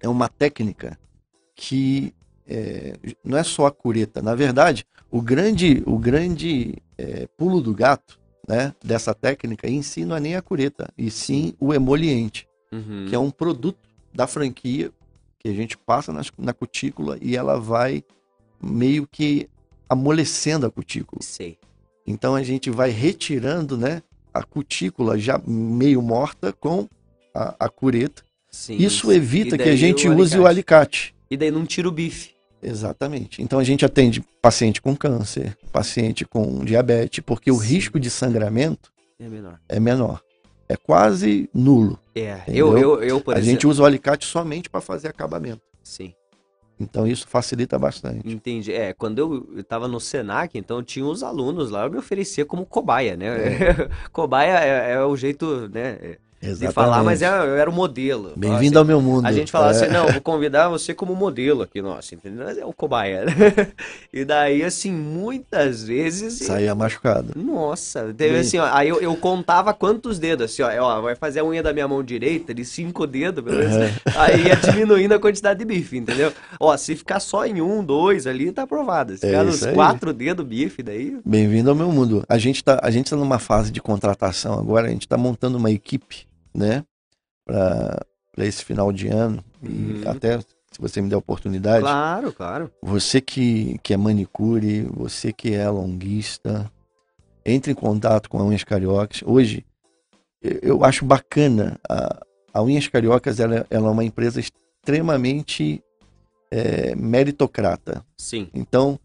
é 0.00 0.08
uma 0.08 0.26
técnica 0.26 0.98
que 1.54 2.14
é, 2.48 2.94
não 3.22 3.36
é 3.36 3.42
só 3.42 3.66
a 3.66 3.70
cureta. 3.70 4.22
Na 4.22 4.34
verdade, 4.34 4.86
o 5.10 5.20
grande, 5.20 5.82
o 5.84 5.98
grande 5.98 6.78
é, 6.96 7.28
pulo 7.36 7.60
do 7.60 7.74
gato 7.74 8.18
né, 8.48 8.74
dessa 8.82 9.14
técnica 9.14 9.68
em 9.68 9.82
si 9.82 10.06
não 10.06 10.16
é 10.16 10.20
nem 10.20 10.34
a 10.34 10.40
cureta, 10.40 10.88
e 10.96 11.10
sim 11.10 11.52
o 11.60 11.74
emoliente, 11.74 12.48
Uhum. 12.72 13.04
que 13.06 13.14
é 13.14 13.18
um 13.18 13.30
produto 13.30 13.78
da 14.14 14.26
franquia 14.26 14.90
que 15.38 15.46
a 15.46 15.52
gente 15.52 15.76
passa 15.76 16.10
nas- 16.10 16.32
na 16.38 16.54
cutícula 16.54 17.18
e 17.20 17.36
ela 17.36 17.60
vai 17.60 18.02
meio 18.62 19.06
que 19.06 19.46
amolecendo 19.90 20.64
a 20.64 20.70
cutícula. 20.70 21.20
Sei. 21.20 21.58
Então 22.06 22.34
a 22.34 22.42
gente 22.42 22.70
vai 22.70 22.90
retirando 22.90 23.76
né, 23.76 24.02
a 24.32 24.42
cutícula 24.42 25.18
já 25.18 25.40
meio 25.46 26.02
morta 26.02 26.52
com 26.52 26.88
a, 27.34 27.54
a 27.58 27.68
cureta. 27.68 28.22
Sim, 28.50 28.76
Isso 28.76 29.12
evita 29.12 29.56
que 29.56 29.68
a 29.68 29.76
gente 29.76 30.08
o 30.08 30.16
use 30.16 30.38
o 30.38 30.46
alicate. 30.46 31.14
E 31.30 31.36
daí 31.36 31.50
não 31.50 31.64
tira 31.64 31.88
o 31.88 31.92
bife. 31.92 32.30
Exatamente. 32.62 33.40
Então 33.42 33.58
a 33.58 33.64
gente 33.64 33.84
atende 33.84 34.22
paciente 34.42 34.82
com 34.82 34.94
câncer, 34.96 35.56
paciente 35.72 36.24
com 36.24 36.64
diabetes, 36.64 37.22
porque 37.24 37.50
o 37.50 37.58
Sim. 37.58 37.66
risco 37.66 38.00
de 38.00 38.10
sangramento 38.10 38.92
É 39.18 39.28
menor. 39.28 39.60
é 39.68 39.80
menor. 39.80 40.20
É 40.68 40.76
quase 40.76 41.48
nulo. 41.54 41.98
É, 42.14 42.34
Entendeu? 42.42 42.76
eu, 42.76 42.78
eu, 42.78 43.02
eu, 43.02 43.20
por 43.20 43.34
a 43.34 43.38
exemplo. 43.38 43.52
gente 43.52 43.66
usa 43.66 43.82
o 43.82 43.86
alicate 43.86 44.26
somente 44.26 44.68
para 44.68 44.80
fazer 44.80 45.08
acabamento. 45.08 45.62
Sim. 45.82 46.12
Então 46.80 47.06
isso 47.06 47.28
facilita 47.28 47.78
bastante. 47.78 48.26
Entendi. 48.26 48.72
É, 48.72 48.94
quando 48.94 49.18
eu 49.18 49.60
estava 49.60 49.86
no 49.86 50.00
Senac, 50.00 50.56
então 50.56 50.82
tinha 50.82 51.04
os 51.04 51.22
alunos 51.22 51.70
lá, 51.70 51.84
eu 51.84 51.90
me 51.90 51.98
oferecia 51.98 52.46
como 52.46 52.64
cobaia, 52.64 53.16
né? 53.16 53.28
cobaia 54.10 54.58
é, 54.58 54.92
é 54.92 55.04
o 55.04 55.14
jeito, 55.14 55.68
né, 55.68 56.16
de 56.40 56.48
Exatamente. 56.48 56.74
falar, 56.74 57.02
mas 57.04 57.20
é- 57.20 57.28
eu 57.28 57.56
era 57.56 57.68
o 57.68 57.72
modelo. 57.72 58.32
Bem-vindo 58.34 58.78
ao 58.78 58.84
meu 58.84 58.98
mundo. 59.00 59.26
A 59.26 59.32
gente 59.32 59.52
falava 59.52 59.72
É. 59.72 59.76
assim, 59.76 59.92
não, 59.92 60.06
vou 60.08 60.22
convidar 60.22 60.68
você 60.70 60.94
como 60.94 61.14
modelo 61.14 61.60
aqui, 61.62 61.82
nossa, 61.82 62.14
entendeu? 62.14 62.46
Mas 62.46 62.56
é 62.56 62.64
o 62.64 62.72
cobaia. 62.72 63.26
né? 63.26 63.32
e 64.10 64.24
daí, 64.24 64.62
assim, 64.62 64.90
muitas 64.90 65.84
vezes. 65.84 66.38
Saía 66.46 66.74
machucado. 66.74 67.32
Nossa, 67.36 68.04
teve 68.16 68.32
Bem- 68.32 68.40
assim, 68.40 68.56
ó, 68.58 68.68
aí 68.72 68.88
eu, 68.88 69.00
eu 69.02 69.14
contava 69.16 69.74
quantos 69.74 70.18
dedos, 70.18 70.46
assim, 70.46 70.62
ó, 70.62 70.70
ó, 70.82 71.00
vai 71.02 71.14
fazer 71.14 71.40
a 71.40 71.44
unha 71.44 71.62
da 71.62 71.74
minha 71.74 71.86
mão 71.86 72.02
direita 72.02 72.54
de 72.54 72.64
cinco 72.64 73.06
dedos, 73.06 73.44
beleza? 73.44 73.90
Aí 74.16 74.46
ia 74.46 74.56
diminuindo 74.56 75.12
a 75.14 75.18
quantidade 75.20 75.58
de 75.58 75.64
bife, 75.66 75.98
entendeu? 75.98 76.32
Ó, 76.58 76.74
se 76.76 76.96
ficar 76.96 77.20
só 77.20 77.44
em 77.44 77.60
um, 77.60 77.84
dois 77.84 78.26
ali, 78.26 78.50
tá 78.50 78.62
aprovado. 78.62 79.14
Se 79.16 79.26
É 79.26 79.28
ficar 79.28 79.44
nos 79.44 79.56
isso 79.56 79.68
aí. 79.68 79.74
quatro 79.74 80.10
dedos 80.14 80.46
bife, 80.46 80.82
daí. 80.82 81.18
Bem-vindo 81.22 81.68
ao 81.68 81.76
meu 81.76 81.92
mundo. 81.92 82.24
A 82.26 82.38
gente 82.38 82.64
tá, 82.64 82.80
a 82.82 82.90
gente 82.90 83.10
tá 83.10 83.16
numa 83.16 83.38
fase 83.38 83.70
de 83.70 83.80
contratação 83.82 84.54
agora, 84.58 84.86
a 84.86 84.90
gente 84.90 85.06
tá 85.06 85.18
montando 85.18 85.58
uma 85.58 85.70
equipe, 85.70 86.26
né, 86.54 86.84
para 87.46 88.04
esse 88.38 88.64
final 88.64 88.92
de 88.92 89.08
ano 89.08 89.44
e 89.62 89.68
Uhum. 89.68 90.02
até 90.10 90.38
se 90.40 90.78
você 90.80 91.00
me 91.00 91.08
der 91.08 91.16
a 91.16 91.18
oportunidade, 91.18 91.82
Claro, 91.82 92.32
claro. 92.32 92.70
você 92.82 93.20
que, 93.20 93.76
que 93.82 93.92
é 93.92 93.96
manicure, 93.96 94.82
você 94.94 95.32
que 95.32 95.52
é 95.52 95.68
longuista, 95.68 96.70
entre 97.44 97.72
em 97.72 97.74
contato 97.74 98.30
com 98.30 98.38
a 98.38 98.44
Unhas 98.44 98.62
Cariocas. 98.62 99.22
Hoje, 99.26 99.64
eu, 100.40 100.58
eu 100.62 100.84
acho 100.84 101.04
bacana, 101.04 101.78
a, 101.88 102.24
a 102.54 102.62
Unhas 102.62 102.86
Cariocas 102.86 103.40
ela, 103.40 103.66
ela 103.68 103.88
é 103.88 103.90
uma 103.90 104.04
empresa 104.04 104.38
extremamente 104.40 105.82
é, 106.50 106.94
meritocrata. 106.94 108.04
Sim. 108.16 108.48
Então, 108.54 108.98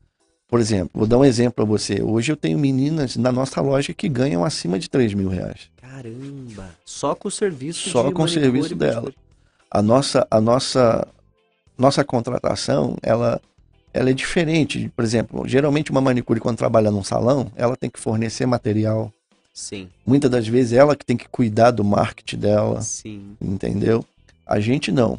por 0.48 0.60
exemplo, 0.60 0.92
vou 0.94 1.08
dar 1.08 1.18
um 1.18 1.26
exemplo 1.26 1.54
para 1.54 1.66
você. 1.66 2.02
Hoje 2.02 2.32
eu 2.32 2.38
tenho 2.38 2.60
meninas 2.60 3.16
na 3.16 3.32
nossa 3.32 3.60
loja 3.62 3.94
que 3.94 4.08
ganham 4.08 4.46
acima 4.46 4.78
de 4.78 4.90
3 4.90 5.14
mil 5.14 5.30
reais. 5.30 5.70
Caramba. 5.96 6.76
Só 6.84 7.16
com 7.16 7.30
o 7.30 7.32
serviço 7.32 7.90
Só 7.90 8.12
com 8.12 8.24
o 8.24 8.28
serviço 8.28 8.76
dela. 8.76 9.14
A 9.72 9.82
nossa, 9.82 10.28
a 10.30 10.42
nossa, 10.42 11.08
nossa 11.78 12.04
contratação, 12.04 12.98
ela, 13.02 13.42
ela 13.94 14.10
é 14.10 14.14
diferente. 14.14 14.92
Por 14.94 15.06
exemplo, 15.06 15.48
geralmente 15.48 15.92
uma 15.92 16.02
manicure 16.02 16.42
quando 16.42 16.58
trabalha 16.58 16.92
num 16.92 17.04
salão, 17.04 17.50
ela 17.56 17.78
tem 17.78 17.90
que 17.90 18.00
fornecer 18.00 18.46
material. 18.46 19.12
Sim, 19.54 19.88
Muitas 20.06 20.30
das 20.30 20.46
vezes 20.46 20.74
ela 20.74 20.98
que 20.98 21.06
tem 21.06 21.16
que 21.16 21.30
cuidar 21.30 21.72
do 21.72 21.82
marketing 21.82 22.40
dela, 22.40 22.82
sim. 22.82 23.38
entendeu? 23.42 24.04
A 24.46 24.60
gente 24.60 24.92
não. 24.92 25.18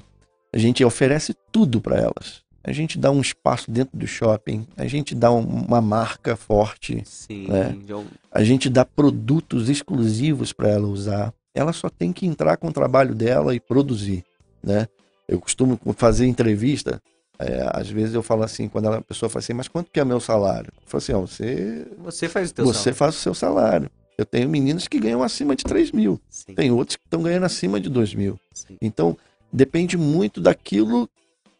A 0.52 0.58
gente 0.58 0.84
oferece 0.84 1.34
tudo 1.50 1.80
para 1.80 1.96
elas. 1.96 2.42
A 2.66 2.72
gente 2.72 2.98
dá 2.98 3.12
um 3.12 3.20
espaço 3.20 3.70
dentro 3.70 3.96
do 3.96 4.08
shopping, 4.08 4.66
a 4.76 4.88
gente 4.88 5.14
dá 5.14 5.30
um- 5.30 5.40
uma 5.66 5.80
marca 5.80 6.34
forte, 6.34 7.00
Sim. 7.06 7.46
né? 7.46 7.78
já- 7.86 8.02
a 8.32 8.42
gente 8.42 8.68
dá 8.68 8.84
produtos 8.84 9.68
exclusivos 9.68 10.52
para 10.52 10.70
ela 10.70 10.88
usar. 10.88 11.32
Ela 11.54 11.72
só 11.72 11.88
tem 11.88 12.12
que 12.12 12.26
entrar 12.26 12.56
com 12.56 12.66
o 12.66 12.72
trabalho 12.72 13.14
dela 13.14 13.54
e 13.54 13.60
produzir, 13.60 14.24
né? 14.62 14.88
Eu 15.28 15.40
costumo 15.40 15.78
fazer 15.96 16.26
entrevista, 16.26 17.00
é, 17.38 17.70
às 17.72 17.88
vezes 17.88 18.14
eu 18.14 18.22
falo 18.22 18.42
assim, 18.42 18.68
quando 18.68 18.86
ela- 18.86 18.98
a 18.98 19.02
pessoa 19.02 19.30
fala 19.30 19.38
assim, 19.38 19.52
mas 19.54 19.68
quanto 19.68 19.88
que 19.92 20.00
é 20.00 20.04
meu 20.04 20.18
salário? 20.18 20.72
Eu 20.76 20.82
falo 20.88 20.98
assim, 20.98 21.12
ó, 21.12 21.20
você, 21.20 21.86
Você 22.02 22.28
faz 22.28 22.50
o 22.50 22.54
teu 22.54 22.64
você 22.64 22.92
faz 22.92 23.14
o 23.14 23.18
seu 23.20 23.32
salário. 23.34 23.88
Eu 24.18 24.26
tenho 24.26 24.48
meninos 24.48 24.88
que 24.88 24.98
ganham 24.98 25.22
acima 25.22 25.54
de 25.54 25.62
3 25.62 25.92
mil, 25.92 26.20
Sim, 26.28 26.54
tem 26.54 26.70
outros 26.72 26.96
que 26.96 27.04
estão 27.04 27.22
ganhando 27.22 27.44
acima 27.44 27.78
de 27.80 27.88
2 27.88 28.12
mil. 28.12 28.40
sim. 28.52 28.76
Então, 28.82 29.16
depende 29.52 29.96
muito 29.96 30.40
daquilo 30.40 31.08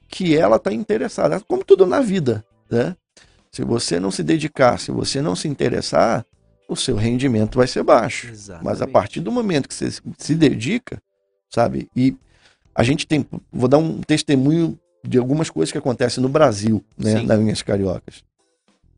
que 0.09 0.37
ela 0.37 0.57
está 0.57 0.73
interessada, 0.73 1.41
como 1.41 1.65
tudo 1.65 1.87
na 1.87 2.01
vida, 2.01 2.45
né? 2.71 2.97
Se 3.51 3.63
você 3.65 3.99
não 3.99 4.11
se 4.11 4.23
dedicar, 4.23 4.79
se 4.79 4.91
você 4.91 5.21
não 5.23 5.35
se 5.35 5.49
interessar, 5.49 6.25
o 6.69 6.77
seu 6.77 6.97
rendimento 6.97 7.57
vai 7.57 7.67
ser 7.67 7.83
baixo. 7.83 8.27
Mas 8.29 8.37
a 8.37 8.51
Exatamente. 8.53 8.93
partir 8.93 9.21
do 9.21 9.33
momento 9.33 9.69
que 9.69 9.75
você 9.75 9.91
se- 10.19 10.35
dedica, 10.35 11.01
sabe? 11.49 11.89
E 11.97 12.15
a 12.75 12.83
gente 12.83 13.07
tem, 13.07 13.25
vou 13.53 13.69
dar 13.69 13.79
um 13.79 14.01
testemunho 14.03 14.79
de 15.03 15.17
algumas 15.19 15.49
coisas 15.49 15.73
que 15.73 15.79
acontecem 15.79 16.21
no 16.23 16.29
Brasil, 16.29 16.85
né? 16.99 17.21
Sim. 17.21 17.27
Na 17.27 17.35
Unhas 17.37 17.63
Cariocas. 17.63 18.25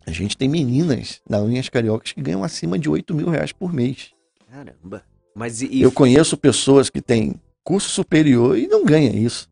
A 0.06 0.10
gente 0.10 0.36
tem 0.36 0.48
meninas 0.48 1.20
na 1.28 1.38
Unhas 1.38 1.68
Cariocas 1.68 2.12
que 2.12 2.22
ganham 2.22 2.42
acima 2.42 2.78
de 2.78 2.88
8 2.88 3.14
mil 3.14 3.28
reais 3.28 3.52
por 3.52 3.72
mês. 3.72 4.10
Caramba. 4.50 5.02
Mas 5.34 5.60
e, 5.62 5.66
e 5.66 5.82
Eu 5.82 5.92
conheço 5.92 6.36
pessoas 6.36 6.88
que 6.90 7.02
têm 7.02 7.34
curso 7.62 7.90
superior 7.90 8.58
e 8.58 8.66
não 8.66 8.84
ganham 8.84 9.14
isso. 9.14 9.48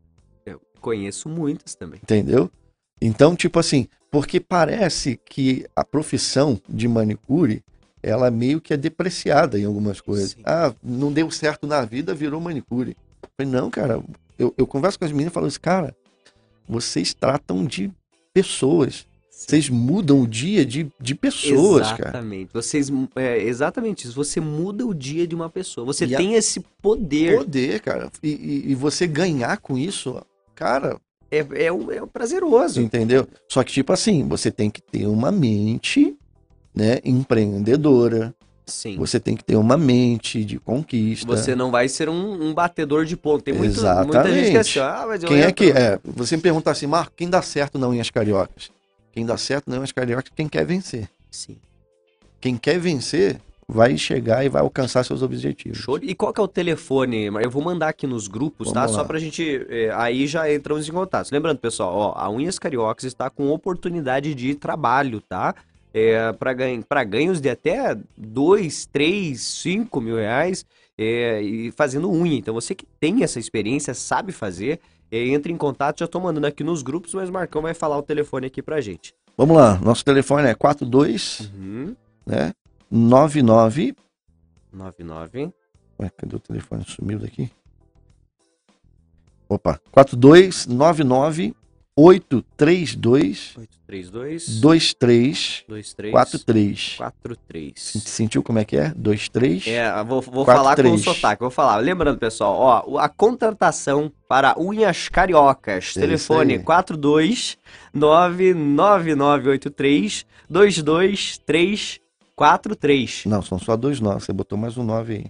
Conheço 0.86 1.28
muitas 1.28 1.74
também. 1.74 1.98
Entendeu? 2.02 2.48
Então, 3.02 3.34
tipo 3.34 3.58
assim, 3.58 3.88
porque 4.10 4.38
parece 4.38 5.18
que 5.28 5.66
a 5.74 5.84
profissão 5.84 6.60
de 6.68 6.86
manicure, 6.86 7.62
ela 8.02 8.30
meio 8.30 8.60
que 8.60 8.72
é 8.72 8.76
depreciada 8.76 9.58
em 9.58 9.64
algumas 9.64 10.00
coisas. 10.00 10.30
Sim. 10.30 10.42
Ah, 10.44 10.72
não 10.82 11.12
deu 11.12 11.28
certo 11.30 11.66
na 11.66 11.84
vida, 11.84 12.14
virou 12.14 12.40
manicure. 12.40 12.96
Eu 13.22 13.28
falei, 13.36 13.52
não, 13.52 13.68
cara, 13.68 14.00
eu, 14.38 14.54
eu 14.56 14.66
converso 14.66 14.98
com 14.98 15.04
as 15.04 15.10
meninas 15.10 15.32
e 15.32 15.34
falo 15.34 15.46
assim, 15.46 15.58
cara, 15.60 15.94
vocês 16.68 17.12
tratam 17.12 17.64
de 17.66 17.90
pessoas. 18.32 19.06
Vocês 19.30 19.68
mudam 19.68 20.22
o 20.22 20.26
dia 20.26 20.64
de, 20.64 20.90
de 20.98 21.14
pessoas, 21.14 21.88
cara. 21.88 22.04
Exatamente. 22.04 22.50
Vocês, 22.54 22.90
é, 23.16 23.36
exatamente 23.42 24.06
isso. 24.06 24.14
Você 24.14 24.40
muda 24.40 24.86
o 24.86 24.94
dia 24.94 25.26
de 25.26 25.34
uma 25.34 25.50
pessoa. 25.50 25.84
Você 25.84 26.06
E 26.06 26.14
a- 26.14 26.18
tem 26.18 26.32
esse 26.34 26.60
poder. 26.80 27.36
Poder, 27.36 27.80
cara. 27.80 28.10
E, 28.22 28.30
e- 28.30 28.70
e 28.70 28.74
você 28.74 29.06
ganhar 29.06 29.58
com 29.58 29.76
isso, 29.76 30.18
cara, 30.56 30.98
É, 31.30 31.44
é, 31.66 31.72
um- 31.72 31.90
é 31.92 32.04
prazeroso. 32.06 32.80
entendeu? 32.80 33.28
Só 33.48 33.62
que, 33.62 33.72
tipo 33.72 33.92
assim, 33.92 34.26
você 34.26 34.50
tem 34.50 34.68
que 34.70 34.80
ter 34.82 35.06
uma 35.06 35.30
mente, 35.30 36.16
né, 36.74 36.98
empreendedora. 37.04 38.34
Sim. 38.68 38.96
Você 38.96 39.20
tem 39.20 39.36
que 39.36 39.44
ter 39.44 39.54
uma 39.54 39.76
mente 39.76 40.44
de 40.44 40.58
conquista. 40.58 41.24
Você 41.26 41.54
não 41.54 41.70
vai 41.70 41.88
ser 41.88 42.08
um, 42.08 42.42
um 42.48 42.52
batedor 42.52 43.04
de 43.04 43.16
ponto. 43.16 43.44
Tem 43.44 43.54
muito, 43.54 43.76
muita 43.80 43.80
Exatamente. 43.80 44.34
gente 44.34 44.50
que 44.50 44.56
é 44.56 44.60
assim, 44.60 44.78
ah, 44.80 45.04
mas 45.06 45.22
eu 45.22 45.28
Quem 45.28 45.40
é 45.40 45.52
que 45.52 45.70
é? 45.70 46.00
Você 46.04 46.36
me 46.36 46.42
perguntar 46.42 46.72
assim, 46.72 46.86
Marco, 46.88 47.12
quem 47.16 47.30
dá 47.30 47.40
certo 47.42 47.78
não 47.78 47.90
Unhas 47.90 48.10
Cariocas? 48.10 48.70
Quem 49.12 49.24
dá 49.24 49.36
certo 49.36 49.70
não 49.70 49.78
Unhas 49.78 49.92
Cariocas, 49.92 50.32
quem 50.34 50.48
quer 50.48 50.64
vencer. 50.66 51.08
Sim. 51.30 51.58
Quem 52.40 52.56
quer 52.56 52.78
vencer 52.80 53.40
vai 53.68 53.96
chegar 53.98 54.44
e 54.44 54.48
vai 54.48 54.62
alcançar 54.62 55.04
seus 55.04 55.22
objetivos. 55.22 55.78
Show. 55.78 55.98
E 56.00 56.14
qual 56.14 56.32
que 56.32 56.40
é 56.40 56.44
o 56.44 56.48
telefone? 56.48 57.26
Eu 57.26 57.50
vou 57.50 57.62
mandar 57.62 57.88
aqui 57.88 58.06
nos 58.06 58.28
grupos, 58.28 58.70
tá? 58.70 58.80
Vamos 58.80 58.92
Só 58.94 59.02
lá. 59.02 59.08
pra 59.08 59.18
gente. 59.18 59.66
é, 59.68 59.90
aí 59.94 60.26
já 60.26 60.52
entramos 60.52 60.88
em 60.88 60.92
contato. 60.92 61.30
Lembrando, 61.32 61.58
pessoal, 61.58 61.92
ó, 61.94 62.12
a 62.16 62.28
Unhas 62.30 62.58
Cariocas 62.58 63.04
está 63.04 63.28
com 63.28 63.48
oportunidade 63.50 64.34
de 64.34 64.54
trabalho, 64.54 65.20
tá? 65.20 65.54
É, 65.92 66.32
para 66.34 66.52
ganho, 66.52 66.84
pra 66.84 67.02
ganhos 67.04 67.40
de 67.40 67.48
até 67.48 67.96
2, 68.16 68.86
3, 68.86 69.40
5 69.40 70.00
mil 70.00 70.16
reais 70.16 70.64
é, 70.96 71.40
e 71.42 71.72
fazendo 71.72 72.10
unha. 72.10 72.36
Então, 72.38 72.54
você 72.54 72.74
que 72.74 72.86
tem 73.00 73.24
essa 73.24 73.38
experiência, 73.40 73.94
sabe 73.94 74.30
fazer, 74.30 74.78
é, 75.10 75.26
entre 75.28 75.52
em 75.52 75.56
contato. 75.56 76.00
Já 76.00 76.06
tô 76.06 76.20
mandando 76.20 76.46
aqui 76.46 76.62
nos 76.62 76.82
grupos, 76.82 77.14
mas 77.14 77.28
o 77.30 77.32
Marcão 77.32 77.62
vai 77.62 77.72
falar 77.74 77.96
o 77.98 78.02
telefone 78.02 78.46
aqui 78.46 78.62
pra 78.62 78.80
gente. 78.80 79.14
Vamos 79.38 79.56
lá, 79.56 79.78
nosso 79.82 80.04
telefone 80.04 80.48
é 80.48 80.54
42, 80.54 81.50
Uhum. 81.54 81.94
né? 82.26 82.52
99. 82.90 83.94
99 84.72 85.52
Ué, 85.98 86.10
cadê 86.10 86.36
o 86.36 86.40
telefone? 86.40 86.84
Sumiu 86.84 87.18
daqui. 87.18 87.50
Opa, 89.48 89.80
4299 89.90 91.54
832 91.98 93.54
832 93.56 94.60
23 94.60 95.64
23 95.66 96.10
43. 96.10 96.96
43. 96.98 97.80
Sentiu 98.04 98.42
como 98.42 98.58
é 98.58 98.66
que 98.66 98.76
é? 98.76 98.92
23 98.94 99.66
É, 99.66 100.04
vou, 100.04 100.20
vou 100.20 100.44
Quatro, 100.44 100.62
falar 100.62 100.76
com 100.76 100.90
o 100.90 100.98
sotaque, 100.98 101.40
vou 101.40 101.50
falar. 101.50 101.76
Lembrando, 101.76 102.18
pessoal, 102.18 102.84
ó, 102.86 102.98
a 102.98 103.08
contratação 103.08 104.12
para 104.28 104.60
unhas 104.60 105.08
cariocas, 105.08 105.96
É 105.96 106.00
telefone 106.00 106.54
isso 106.54 106.60
aí. 106.60 106.64
42 106.64 107.56
99983 112.36 113.24
22343. 113.24 113.26
Não, 113.26 113.42
são 113.42 113.58
só 113.58 113.76
dois 113.76 114.00
nove. 114.00 114.20
Você 114.20 114.32
botou 114.32 114.58
mais 114.58 114.76
um 114.76 114.84
9 114.84 115.14
aí. 115.14 115.26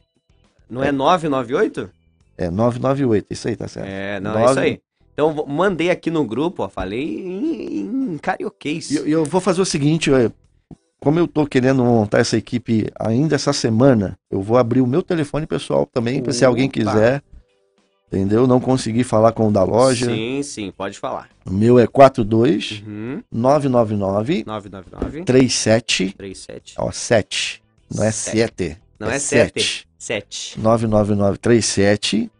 Não 0.69 0.83
é 0.83 0.91
998? 0.91 1.89
É 2.37 2.51
998. 2.51 3.27
Isso 3.31 3.49
aí, 3.49 3.57
tá 3.57 3.69
certo. 3.69 3.87
É, 3.89 4.21
não, 4.21 4.33
é 4.33 4.35
Nove- 4.41 4.51
isso 4.51 4.61
aí. 4.61 4.81
Então, 5.15 5.47
mandei 5.47 5.91
aqui 5.91 6.11
no 6.11 6.27
grupo, 6.27 6.63
ó, 6.63 6.69
falei 6.69 7.03
em, 7.03 8.13
em 8.15 8.19
carioquês. 8.19 8.91
E 8.91 8.97
eu, 8.97 9.07
eu 9.07 9.25
vou 9.25 9.41
fazer 9.41 9.63
o 9.63 9.65
seguinte, 9.65 10.11
ó, 10.11 10.31
como 11.01 11.19
eu 11.19 11.27
tô 11.27 11.47
querendo 11.47 11.83
montar 11.83 12.19
essa 12.19 12.37
equipe 12.37 12.91
ainda 12.99 13.35
essa 13.37 13.53
semana, 13.53 14.19
eu 14.31 14.43
vou 14.43 14.59
abrir 14.59 14.83
o 14.83 14.87
meu 14.87 15.03
telefone 15.03 15.47
pessoal 15.47 15.87
também, 15.87 16.23
para 16.23 16.33
se 16.35 16.45
alguém 16.45 16.69
quiser, 16.69 17.23
entendeu? 18.13 18.47
Não 18.47 18.61
conseguir 18.61 19.05
falar 19.05 19.33
com 19.33 19.49
o 19.49 19.53
da 19.53 19.65
loja. 19.65 20.07
Sim, 20.07 20.43
sim, 20.43 20.73
pode 20.77 20.99
falar. 20.99 21.29
O 21.45 21.51
meu 21.51 21.79
é 21.79 21.87
42 21.87 22.83
Uhum. 22.87 23.23
999 23.33 24.45
999 24.47 25.25
37, 25.25 26.15
37. 26.17 26.75
ó, 26.79 26.91
7. 26.91 27.63
Não 27.95 28.05
é 28.05 28.11
Sete. 28.11 28.65
7. 28.65 28.79
Não 28.99 29.11
é 29.11 29.19
7. 29.19 29.89
7. 29.99 30.61
999 30.61 31.39
37 31.39 32.31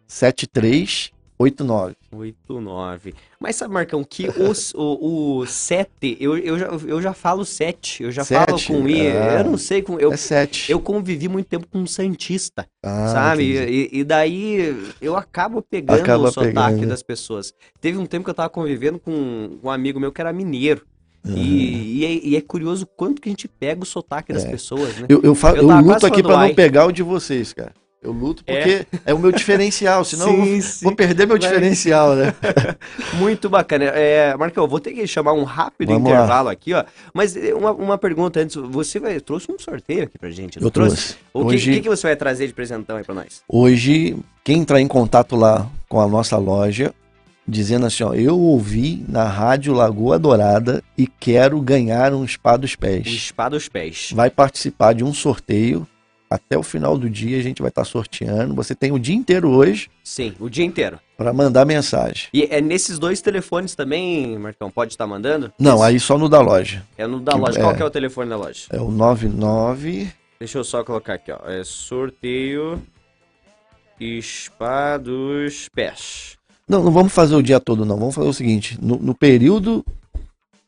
7389. 2.25 3.07
89. 3.07 3.13
Mas 3.39 3.55
sabe, 3.55 3.73
Marcão, 3.73 4.03
que 4.03 4.27
os, 4.29 4.73
o, 4.73 5.39
o 5.39 5.45
7, 5.45 6.17
eu, 6.19 6.37
eu, 6.37 6.57
já, 6.59 6.65
eu 6.67 7.01
já 7.01 7.13
falo 7.13 7.45
7. 7.45 8.03
Eu 8.03 8.11
já 8.11 8.25
falo 8.25 8.57
com 8.65 8.87
I. 8.87 9.07
Ah. 9.07 9.39
Eu 9.39 9.43
não 9.51 9.57
sei 9.57 9.81
com. 9.81 9.99
Eu, 9.99 10.11
é 10.13 10.17
7. 10.17 10.71
eu 10.71 10.79
convivi 10.79 11.27
muito 11.27 11.47
tempo 11.47 11.67
com 11.67 11.79
um 11.79 11.87
Santista, 11.87 12.67
Ah, 12.83 13.07
sabe? 13.07 13.43
E, 13.43 13.89
e 13.99 14.03
daí 14.03 14.75
eu 15.01 15.15
acabo 15.15 15.61
pegando 15.61 16.01
Acaba 16.01 16.29
o 16.29 16.31
sotaque 16.31 16.53
pegando. 16.75 16.87
das 16.89 17.03
pessoas. 17.03 17.53
Teve 17.79 17.97
um 17.97 18.05
tempo 18.05 18.23
que 18.23 18.29
eu 18.29 18.33
tava 18.35 18.49
convivendo 18.49 18.99
com 18.99 19.57
um 19.63 19.69
amigo 19.69 19.99
meu 19.99 20.11
que 20.11 20.21
era 20.21 20.33
mineiro. 20.33 20.85
Uhum. 21.25 21.35
E, 21.35 21.99
e, 21.99 22.05
é, 22.05 22.25
e 22.27 22.35
é 22.37 22.41
curioso 22.41 22.85
quanto 22.85 23.21
que 23.21 23.27
a 23.27 23.31
gente 23.31 23.47
pega 23.49 23.83
o 23.83 23.85
sotaque 23.85 24.31
das 24.31 24.45
É. 24.45 24.49
pessoas, 24.49 24.95
né? 24.97 25.07
Eu, 25.09 25.21
eu, 25.23 25.35
fa- 25.35 25.51
Eu 25.51 25.69
eu 25.69 25.81
luto 25.81 26.05
aqui 26.05 26.21
ai. 26.25 26.47
não 26.49 26.55
pegar 26.55 26.85
o 26.85 26.91
de 26.91 27.03
vocês, 27.03 27.51
cara. 27.51 27.73
Eu 28.01 28.11
luto 28.11 28.43
porque 28.45 28.85
é, 29.05 29.13
o 29.13 29.17
meu 29.19 29.31
diferencial, 29.31 30.05
senão 30.05 30.29
eu 30.29 30.37
vou, 30.45 30.61
sim. 30.61 30.85
vou 30.85 30.95
perder 30.95 31.25
meu 31.25 31.37
Vai. 31.37 31.47
diferencial, 31.49 32.15
né? 32.15 32.33
Muito 33.17 33.49
bacana. 33.49 33.85
É, 33.85 34.35
Marcão, 34.37 34.63
eu 34.63 34.67
vou 34.67 34.79
ter 34.79 34.93
que 34.93 35.05
chamar 35.07 35.33
um 35.33 35.43
rápido 35.43 35.89
Vamos 35.93 36.09
lá. 36.09 36.15
intervalo 36.15 36.49
aqui, 36.49 36.73
ó. 36.73 36.83
Mas 37.13 37.35
eh, 37.35 37.53
uma, 37.53 37.71
uma 37.71 37.97
pergunta 37.97 38.39
antes. 38.39 38.55
Você 38.55 38.99
vai, 38.99 39.19
trouxe 39.19 39.51
um 39.51 39.57
sorteio 39.57 40.03
aqui 40.03 40.17
pra 40.17 40.29
gente? 40.29 40.61
Eu 40.61 40.69
trouxe. 40.69 41.15
O 41.33 41.41
que, 41.47 41.55
Hoje, 41.55 41.71
que, 41.73 41.81
que 41.81 41.89
você 41.89 42.07
vai 42.07 42.15
trazer 42.15 42.47
de 42.47 42.53
presentão 42.53 42.97
aí 42.97 43.03
pra 43.03 43.15
nós? 43.15 43.41
hoje, 43.49 44.15
quem 44.43 44.59
entrar 44.59 44.79
em 44.79 44.87
contato 44.87 45.35
lá 45.35 45.67
com 45.89 45.99
a 45.99 46.07
nossa 46.07 46.37
loja, 46.37 46.93
dizendo 47.47 47.85
assim, 47.87 48.03
ó, 48.03 48.13
eu 48.13 48.37
ouvi 48.39 49.03
na 49.09 49.23
rádio 49.23 49.73
Lagoa 49.73 50.19
Dourada 50.19 50.83
e 50.97 51.07
quero 51.07 51.59
ganhar 51.61 52.13
um 52.13 52.25
spa 52.27 52.55
dos 52.57 52.75
pés. 52.75 53.07
spa 53.27 53.49
dos 53.49 53.67
pés. 53.67 54.09
Vai 54.13 54.29
participar 54.29 54.93
de 54.93 55.03
um 55.03 55.13
sorteio. 55.13 55.85
Até 56.29 56.57
o 56.57 56.63
final 56.63 56.97
do 56.97 57.09
dia 57.09 57.37
a 57.39 57.41
gente 57.41 57.61
vai 57.61 57.69
estar 57.69 57.85
sorteando. 57.85 58.53
Você 58.55 58.75
tem 58.75 58.91
o 58.91 58.99
dia 58.99 59.15
inteiro 59.15 59.49
hoje 59.49 59.89
Sim, 60.03 60.33
o 60.39 60.49
dia 60.49 60.65
inteiro. 60.65 60.99
para 61.17 61.31
mandar 61.31 61.63
mensagem. 61.65 62.27
E 62.33 62.43
é 62.51 62.59
nesses 62.59 62.99
dois 62.99 63.21
telefones 63.21 63.75
também, 63.75 64.37
Marcão? 64.37 64.69
Pode 64.69 64.91
estar 64.93 65.07
mandando? 65.07 65.53
Não, 65.57 65.75
Esse- 65.75 65.83
aí 65.85 65.99
só 65.99 66.17
no 66.17 66.27
da 66.27 66.41
loja. 66.41 66.85
É 66.97 67.07
no 67.07 67.19
da 67.21 67.31
que- 67.31 67.37
loja. 67.39 67.59
é. 67.59 67.61
Qual 67.61 67.75
que 67.75 67.81
é 67.81 67.85
o 67.85 67.89
telefone 67.89 68.29
da 68.29 68.35
loja? 68.37 68.65
É 68.69 68.79
o 68.81 68.91
99 68.91 70.09
Deixa 70.39 70.57
eu 70.59 70.63
só 70.63 70.83
colocar 70.83 71.13
aqui, 71.15 71.31
ó. 71.31 71.39
É 71.49 71.63
sorteio 71.63 72.79
spa 74.21 74.97
dos 74.97 75.67
pés. 75.73 76.37
Não, 76.69 76.83
não 76.83 76.91
vamos 76.91 77.13
fazer 77.13 77.35
o 77.35 77.41
dia 77.41 77.59
todo, 77.59 77.85
não. 77.85 77.97
Vamos 77.97 78.13
fazer 78.15 78.27
o 78.27 78.33
seguinte: 78.33 78.77
no, 78.81 78.97
no 78.97 79.15
período 79.15 79.83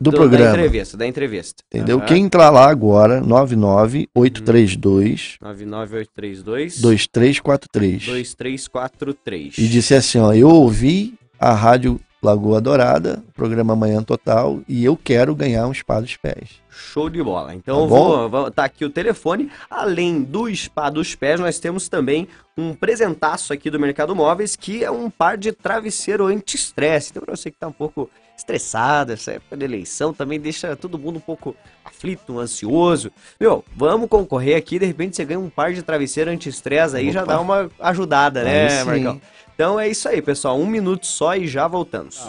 do, 0.01 0.11
Da 0.11 0.17
programa, 0.17 0.49
entrevista, 0.51 0.97
da 0.97 1.05
entrevista. 1.05 1.63
entendeu? 1.67 1.97
Aham. 1.97 2.05
Quem 2.05 2.23
entrar 2.23 2.49
lá 2.49 2.69
agora, 2.69 3.19
99832 3.21 5.37
99832 5.41 6.81
2343 6.81 8.05
2343. 8.05 9.57
e 9.57 9.67
disser 9.67 9.99
assim: 9.99 10.19
ó, 10.19 10.33
eu 10.33 10.49
ouvi 10.49 11.13
a 11.39 11.53
rádio 11.53 11.99
Lagoa 12.21 12.59
Dourada, 12.59 13.23
programa 13.33 13.77
Manhã 13.77 14.03
Total, 14.03 14.59
e 14.67 14.83
eu 14.83 14.97
quero 14.97 15.33
ganhar 15.33 15.65
um 15.67 15.73
spa 15.73 16.01
dos 16.01 16.17
pés. 16.17 16.49
Show 16.69 17.09
de 17.09 17.23
bola. 17.23 17.55
Então 17.55 17.81
Tá 17.83 17.87
vou, 17.87 18.29
vou- 18.29 18.51
tá 18.51 18.65
aqui 18.65 18.83
o 18.83 18.89
telefone. 18.89 19.49
Além 19.69 20.21
do 20.21 20.53
spa 20.53 20.89
dos 20.89 21.15
pés, 21.15 21.39
nós 21.39 21.59
temos 21.59 21.87
também 21.87 22.27
um 22.57 22.73
presentaço 22.73 23.53
aqui 23.53 23.69
do 23.69 23.79
Mercado 23.79 24.13
Móveis, 24.15 24.55
que 24.57 24.83
é 24.83 24.91
um 24.91 25.09
par 25.09 25.37
de 25.37 25.53
travesseiro 25.53 26.25
anti-estresse. 26.27 27.11
Então, 27.11 27.23
pra 27.23 27.35
você 27.35 27.49
que 27.51 27.57
tá 27.57 27.67
um 27.69 27.73
pouco 27.73 28.09
estressado, 28.39 29.13
essa 29.13 29.33
época 29.33 29.55
de 29.55 29.65
eleição 29.65 30.13
também 30.13 30.39
deixa 30.39 30.75
todo 30.75 30.97
mundo 30.97 31.17
um 31.17 31.21
pouco 31.21 31.55
aflito, 31.83 32.39
ansioso. 32.39 33.11
Meu, 33.39 33.63
vamos 33.75 34.09
concorrer 34.09 34.57
aqui, 34.57 34.79
de 34.79 34.85
repente 34.85 35.15
você 35.15 35.25
ganha 35.25 35.39
um 35.39 35.49
par 35.49 35.73
de 35.73 35.83
travesseiro 35.83 36.31
anti-estresse 36.31 36.95
aí, 36.95 37.11
já 37.11 37.23
Opa. 37.23 37.33
dá 37.33 37.41
uma 37.41 37.69
ajudada, 37.79 38.43
né. 38.43 38.83
Marcão? 38.83 39.21
Então 39.53 39.79
é 39.79 39.89
isso 39.89 40.07
aí, 40.07 40.21
pessoal. 40.21 40.57
Um 40.57 40.65
minuto 40.65 41.05
só 41.05 41.35
e 41.35 41.45
já 41.45 41.67
voltamos. 41.67 42.25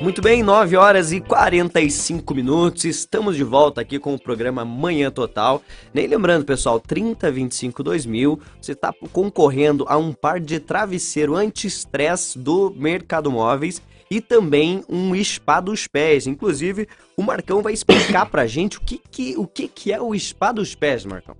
Muito 0.00 0.22
bem, 0.22 0.44
9 0.44 0.76
horas 0.76 1.12
e 1.12 1.20
45 1.20 2.34
minutos. 2.34 2.84
Estamos 2.84 3.36
de 3.36 3.42
volta 3.42 3.80
aqui 3.80 3.98
com 3.98 4.14
o 4.14 4.18
programa 4.18 4.64
Manhã 4.64 5.10
Total. 5.10 5.60
Nem 5.92 6.06
lembrando, 6.06 6.44
pessoal, 6.44 6.78
3025 6.78 7.82
2000, 7.82 8.40
você 8.60 8.72
está 8.72 8.92
concorrendo 9.12 9.84
a 9.88 9.96
um 9.96 10.12
par 10.12 10.38
de 10.38 10.60
travesseiro 10.60 11.34
anti-estresse 11.34 12.38
do 12.38 12.72
Mercado 12.76 13.30
Móveis 13.30 13.82
e 14.10 14.20
também 14.20 14.84
um 14.88 15.14
spa 15.22 15.60
dos 15.60 15.86
pés. 15.86 16.26
Inclusive, 16.26 16.88
o 17.16 17.22
Marcão 17.22 17.62
vai 17.62 17.72
explicar 17.72 18.26
pra 18.26 18.46
gente 18.46 18.78
o 18.78 18.80
que 18.80 19.00
que, 19.10 19.34
o 19.36 19.46
que, 19.46 19.68
que 19.68 19.92
é 19.92 20.00
o 20.00 20.18
spa 20.18 20.52
dos 20.52 20.74
pés, 20.74 21.04
Marcão. 21.04 21.36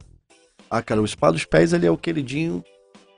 Ah, 0.70 0.82
cara, 0.82 1.00
o 1.00 1.06
spa 1.08 1.30
dos 1.30 1.44
pés 1.44 1.72
ele 1.72 1.86
é 1.86 1.90
o 1.90 1.96
queridinho 1.96 2.62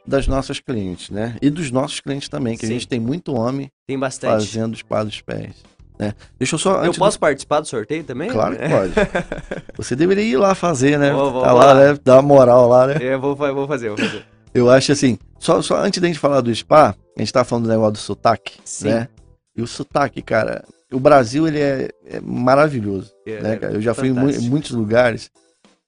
das 0.07 0.27
nossas 0.27 0.61
clientes, 0.61 1.11
né? 1.11 1.37
E 1.43 1.51
dos 1.51 1.71
nossos 1.71 2.01
clientes 2.01 2.29
também, 2.29 2.57
que 2.57 2.67
Sim. 2.67 2.73
a 2.73 2.75
gente 2.75 2.89
tem 2.89 3.01
muito 3.01 3.35
homem 3.35 3.71
Tem 3.87 3.99
bastante. 3.99 4.47
fazendo 4.47 4.77
spa 4.77 5.03
dos 5.05 5.21
pés. 5.21 5.55
Né? 5.99 6.15
Deixa 6.39 6.55
eu 6.55 6.59
só. 6.59 6.77
Eu 6.77 6.81
antes 6.85 6.97
do- 6.97 7.01
posso 7.01 7.19
participar 7.19 7.61
do 7.61 7.67
sorteio 7.69 8.03
também? 8.05 8.31
Claro 8.31 8.57
que 8.57 8.67
pode. 8.69 8.93
Você 9.77 9.95
deveria 9.95 10.25
ir 10.25 10.37
lá 10.39 10.55
fazer, 10.55 10.99
né? 10.99 11.13
Vou, 11.13 11.31
vou 11.31 11.43
tá 11.43 11.53
lá. 11.53 11.65
lá, 11.67 11.75
né? 11.75 11.99
Dar 12.03 12.15
uma 12.17 12.23
moral 12.23 12.69
lá, 12.69 12.87
né? 12.87 12.97
É, 13.01 13.15
Eu 13.15 13.21
vou, 13.21 13.37
fa- 13.37 13.53
vou 13.53 13.67
fazer, 13.69 13.89
vou 13.89 13.99
fazer. 13.99 14.25
Eu 14.55 14.71
acho 14.71 14.91
assim, 14.93 15.19
só, 15.39 15.61
só 15.61 15.77
antes 15.77 16.01
da 16.01 16.07
gente 16.09 16.19
falar 16.19 16.41
do 16.41 16.53
spa, 16.55 16.95
a 17.17 17.21
gente 17.21 17.33
tá 17.33 17.45
falando 17.45 17.65
do 17.65 17.71
negócio 17.71 17.93
do 17.93 17.99
sotaque, 17.99 18.55
Sim. 18.65 18.89
né? 18.89 19.09
E 19.61 19.63
o 19.63 19.67
sotaque, 19.67 20.23
cara, 20.23 20.65
o 20.91 20.99
Brasil 20.99 21.47
ele 21.47 21.61
é, 21.61 21.91
é 22.07 22.19
maravilhoso, 22.19 23.13
É, 23.27 23.43
né, 23.43 23.57
cara? 23.57 23.75
Eu 23.75 23.81
já 23.83 23.93
fui 23.93 24.09
em 24.09 24.13
mu- 24.13 24.21
em 24.21 24.25
fantástico. 24.25 24.51
muitos 24.51 24.71
lugares 24.71 25.31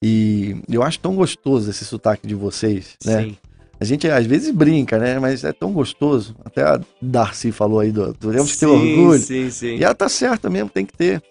e 0.02 0.56
eu 0.68 0.82
acho 0.82 0.98
tão 0.98 1.16
gostoso 1.16 1.70
esse 1.70 1.82
sotaque 1.86 2.26
de 2.26 2.34
vocês, 2.34 2.98
né? 3.02 3.22
Sim. 3.22 3.36
A 3.80 3.84
gente 3.84 4.06
às 4.10 4.26
vezes 4.26 4.50
brinca, 4.50 4.98
né? 4.98 5.18
Mas 5.18 5.42
é 5.42 5.52
tão 5.54 5.72
gostoso. 5.72 6.36
Até 6.44 6.62
a 6.62 6.78
Darcy 7.00 7.50
falou 7.50 7.80
aí 7.80 7.90
do, 7.90 8.12
temos 8.12 8.52
que 8.52 8.58
ter 8.58 8.66
orgulho. 8.66 9.18
Sim, 9.18 9.50
sim. 9.50 9.76
E 9.76 9.82
ela 9.84 9.94
tá 9.94 10.06
certa 10.08 10.50
mesmo, 10.50 10.68
tem 10.68 10.84
que 10.84 10.92
ter. 10.96 11.22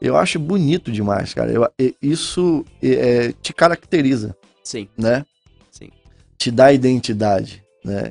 Eu 0.00 0.16
acho 0.16 0.38
bonito 0.38 0.90
demais, 0.90 1.34
cara. 1.34 1.52
Eu- 1.52 1.68
isso 2.00 2.64
é, 2.82 3.32
te 3.42 3.52
caracteriza, 3.52 4.34
Sim, 4.64 4.88
né? 4.96 5.24
sim. 5.70 5.90
Te 6.38 6.50
dá 6.50 6.72
identidade, 6.72 7.62
né? 7.84 8.10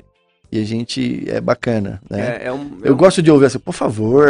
E 0.51 0.59
a 0.59 0.65
gente 0.65 1.23
é 1.29 1.39
bacana, 1.39 2.01
né? 2.09 2.39
É, 2.41 2.47
é 2.47 2.51
um, 2.53 2.77
é 2.83 2.89
Eu 2.89 2.93
um- 2.93 2.97
gosto 2.97 3.21
de 3.21 3.31
ouvir 3.31 3.45
assim, 3.45 3.57
por 3.59 3.73
favor, 3.73 4.27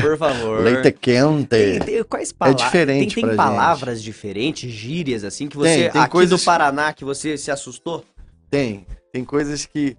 por 0.00 0.16
favor. 0.16 0.60
leite 0.62 0.92
quente. 0.92 1.48
Tem, 1.48 1.78
tem- 1.80 2.04
quais 2.04 2.30
palavras? 2.30 2.64
diferente 2.64 2.98
Tem, 3.14 3.22
tem 3.22 3.24
gente. 3.30 3.36
palavras 3.36 4.00
diferentes, 4.02 4.70
gírias, 4.70 5.24
assim, 5.24 5.48
que 5.48 5.56
você. 5.56 5.68
Tem, 5.84 5.90
tem 5.90 6.00
aqui 6.02 6.10
coisas- 6.12 6.40
do 6.40 6.44
Paraná 6.44 6.92
que 6.92 7.04
você 7.04 7.36
se 7.36 7.50
assustou? 7.50 8.04
Tem, 8.48 8.86
tem 9.12 9.24
coisas 9.24 9.66
que. 9.66 9.96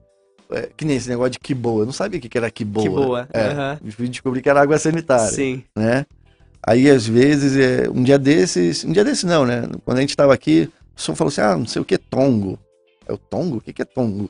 é, 0.49 0.69
que 0.77 0.85
nem 0.85 0.95
esse 0.95 1.09
negócio 1.09 1.31
de 1.31 1.39
que 1.39 1.53
boa. 1.53 1.81
Eu 1.81 1.85
não 1.87 1.93
sabia 1.93 2.19
o 2.19 2.21
que 2.21 2.37
era 2.37 2.49
que 2.49 2.63
boa. 2.63 2.83
Que 2.83 2.89
boa. 2.89 3.27
É, 3.33 3.91
fui 3.91 4.07
descobrir 4.07 4.41
que 4.41 4.49
era 4.49 4.61
água 4.61 4.77
sanitária. 4.77 5.27
Sim. 5.27 5.61
né? 5.75 6.05
Aí, 6.65 6.89
às 6.89 7.05
vezes, 7.05 7.57
é, 7.57 7.89
um 7.89 8.01
dia 8.01 8.17
desses, 8.17 8.85
um 8.85 8.91
dia 8.93 9.03
desses 9.03 9.23
não, 9.25 9.45
né? 9.45 9.63
Quando 9.83 9.97
a 9.97 10.01
gente 10.01 10.15
tava 10.15 10.33
aqui, 10.33 10.71
o 10.93 10.95
pessoal 10.95 11.15
falou 11.17 11.27
assim, 11.29 11.41
ah, 11.41 11.57
não 11.57 11.65
sei 11.67 11.81
o 11.81 11.85
que 11.85 11.95
é 11.95 11.99
tongo. 11.99 12.57
É 13.07 13.11
o 13.13 13.17
tongo? 13.17 13.57
O 13.57 13.61
que 13.61 13.71
que 13.73 13.81
é 13.81 13.85
tongo? 13.85 14.29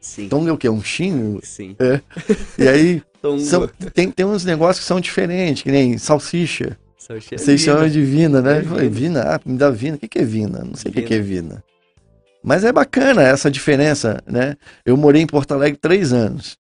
Sim. 0.00 0.28
Tongo 0.28 0.48
é 0.48 0.52
o 0.52 0.56
quê? 0.58 0.68
Um 0.68 0.82
chinho? 0.82 1.40
Sim. 1.42 1.76
E 2.58 2.68
aí, 2.68 3.02
são- 3.44 3.68
tem, 3.94 4.10
tem 4.10 4.26
uns 4.26 4.44
negócios 4.44 4.80
que 4.80 4.88
são 4.88 5.00
diferentes, 5.00 5.62
que 5.62 5.70
nem 5.70 5.96
salsicha. 5.98 6.76
São 6.98 7.20
cheios 7.20 7.42
Vocês 7.42 7.60
chamam 7.60 7.88
de 7.88 8.02
vina, 8.02 8.40
né? 8.40 8.58
É 8.58 8.60
vina. 8.60 8.88
vina? 8.88 9.22
Ah, 9.22 9.40
me 9.44 9.56
dá 9.58 9.70
vina. 9.70 9.96
O 9.96 9.98
que 9.98 10.06
que 10.08 10.18
é 10.18 10.24
vina? 10.24 10.62
Não 10.64 10.74
sei 10.74 10.90
o 10.90 10.94
que 10.94 11.02
que 11.02 11.14
é 11.14 11.18
vina. 11.20 11.62
Mas 12.42 12.64
é 12.64 12.72
bacana 12.72 13.22
essa 13.22 13.50
diferença, 13.50 14.22
né? 14.26 14.56
Eu 14.84 14.96
morei 14.96 15.20
em 15.22 15.26
Porto 15.26 15.52
Alegre 15.52 15.78
três 15.80 16.12
anos. 16.12 16.56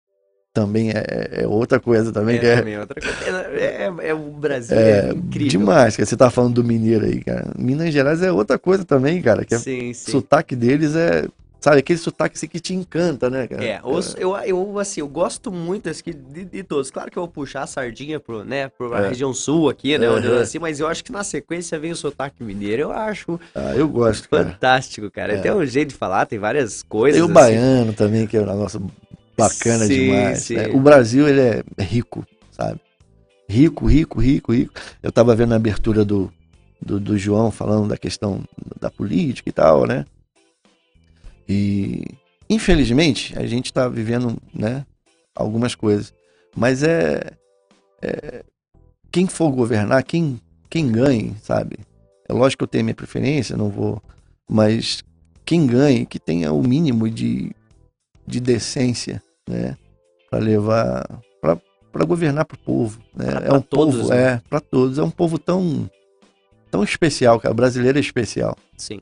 Também 0.52 0.89
é, 0.89 1.43
é 1.43 1.47
outra 1.47 1.80
coisa 1.80 2.12
também, 2.12 2.38
É, 2.38 2.39
que 2.39 2.45
é, 2.47 2.56
também 2.58 2.74
é 2.74 2.80
outra 2.80 3.00
coisa. 3.00 3.41
É, 3.54 3.84
é- 4.02 4.08
é 4.10 4.14
o 4.14 4.18
Brasil, 4.32 4.78
É, 4.78 5.10
é, 5.10 5.12
incrível. 5.12 5.47
demais, 5.47 5.95
que 5.95 6.04
você 6.04 6.18
tá 6.18 6.30
falando 6.32 6.56
do 6.56 6.64
mineiro 6.64 7.06
aí, 7.06 7.24
cara. 7.24 7.52
Minas 7.58 7.93
Gerais 7.93 8.22
é 8.24 8.32
outra 8.32 8.58
coisa 8.58 8.84
também, 8.84 9.22
cara. 9.22 9.45
Que 9.45 9.54
é- 9.54 9.60
Sim, 9.60 9.91
o 9.91 9.95
sim. 9.95 10.12
sotaque 10.12 10.56
deles 10.56 10.95
é, 10.95 11.26
sabe, 11.60 11.80
aquele 11.80 11.99
sotaque 11.99 12.36
assim 12.38 12.47
que 12.47 12.60
te 12.60 12.74
encanta, 12.74 13.30
né, 13.30 13.47
cara? 13.47 13.64
É, 13.64 13.82
os- 13.84 14.16
eu, 14.18 14.36
eu, 14.38 14.80
assim, 14.80 15.01
eu 15.01 15.07
gosto 15.07 15.51
muito 15.51 15.89
assim, 15.89 16.03
de, 16.32 16.45
de 16.45 16.64
todos. 16.64 16.89
Claro 16.91 17.12
que 17.12 17.18
eu 17.18 17.24
vou 17.24 17.28
puxar 17.32 17.64
a 17.64 17.68
sardinha 17.68 18.20
pro, 18.20 18.43
né, 18.43 18.70
pro 18.70 18.93
a 18.93 19.01
É. 19.05 19.10
região 19.10 19.34
sul 19.34 19.70
aqui, 19.70 19.97
né, 19.97 20.10
onde 20.10 20.26
eu 20.28 20.36
nasci, 20.36 20.57
mas 20.60 20.80
eu 20.80 20.88
acho 20.88 21.03
que 21.03 21.12
na 21.12 21.24
sequência 21.24 21.78
vem 21.80 21.91
o 21.91 21.95
sotaque 21.95 22.43
mineiro. 22.43 22.84
Eu 22.84 22.91
acho 22.91 23.39
Ah, 23.53 23.74
eu 23.76 23.88
gosto, 23.89 24.30
cara. 24.30 24.45
fantástico, 24.51 25.12
cara. 25.12 25.34
É. 25.34 25.38
Tem 25.41 25.51
um 25.51 25.66
jeito 25.66 25.89
de 25.89 25.95
falar, 25.95 26.26
tem 26.26 26.39
várias 26.39 26.82
coisas. 26.84 27.16
Tem 27.20 27.22
o 27.22 27.26
assim. 27.26 27.34
baiano 27.34 27.93
também, 27.93 28.26
que 28.26 28.38
é 28.38 28.41
um 28.41 28.45
negócio 28.45 28.82
bacana 29.38 29.86
Sim, 29.86 29.93
demais. 30.05 30.39
sim. 30.39 30.55
né? 30.55 30.68
O 30.74 30.80
Brasil, 30.80 31.28
ele 31.28 31.39
é 31.41 31.64
rico, 31.84 32.26
sabe? 32.51 32.80
Rico, 33.47 33.86
rico, 33.88 34.20
rico, 34.20 34.51
rico. 34.53 34.74
Eu 35.01 35.12
tava 35.12 35.36
vendo 35.36 35.53
a 35.53 35.55
abertura 35.55 36.05
do, 36.05 36.32
do, 36.82 36.99
do 36.99 37.18
João 37.18 37.49
falando 37.51 37.88
da 37.88 37.97
questão 37.97 38.43
da 38.80 38.91
política 38.91 39.49
e 39.49 39.51
tal, 39.51 39.88
né? 39.88 40.05
E, 41.50 42.04
infelizmente, 42.47 43.38
a 43.38 43.45
gente 43.47 43.74
tá 43.74 43.89
vivendo, 43.89 44.38
né, 44.54 44.86
algumas 45.36 45.74
coisas. 45.74 46.14
Mas 46.56 46.84
é, 46.84 47.32
é- 48.04 48.43
quem 49.12 49.26
for 49.26 49.50
governar, 49.52 50.04
quem, 50.04 50.39
quem 50.70 50.91
ganhe, 50.91 51.36
sabe? 51.41 51.80
É 52.28 52.34
lógico 52.34 52.60
que 52.60 52.64
eu 52.66 52.68
tenho 52.68 52.84
minha 52.86 52.93
preferência, 52.95 53.58
não 53.58 53.70
vou. 53.70 54.00
Mas 54.47 55.04
quem 55.43 55.66
ganhe, 55.66 56.06
que 56.06 56.20
tenha 56.20 56.54
o 56.54 56.62
mínimo 56.62 57.10
de, 57.10 57.52
de 58.28 58.39
decência, 58.39 59.22
né? 59.47 59.76
Para 60.30 60.38
levar. 60.39 61.20
para 61.41 62.06
governar 62.06 62.45
pro 62.45 62.60
povo. 62.60 63.00
Né? 63.16 63.26
Pra- 63.32 63.39
é 63.41 63.47
pra 63.47 63.58
um 63.58 63.62
todos, 63.62 63.95
povo, 63.95 64.10
né? 64.10 64.34
é, 64.34 64.41
para 64.47 64.60
todos. 64.60 65.00
É 65.00 65.04
um 65.04 65.10
povo 65.10 65.39
tão, 65.39 65.89
tão 66.70 66.84
especial, 66.84 67.39
cara. 67.39 67.52
O 67.52 67.56
brasileiro 67.56 67.97
é 67.97 68.02
especial. 68.02 68.56
Sim. 68.78 69.02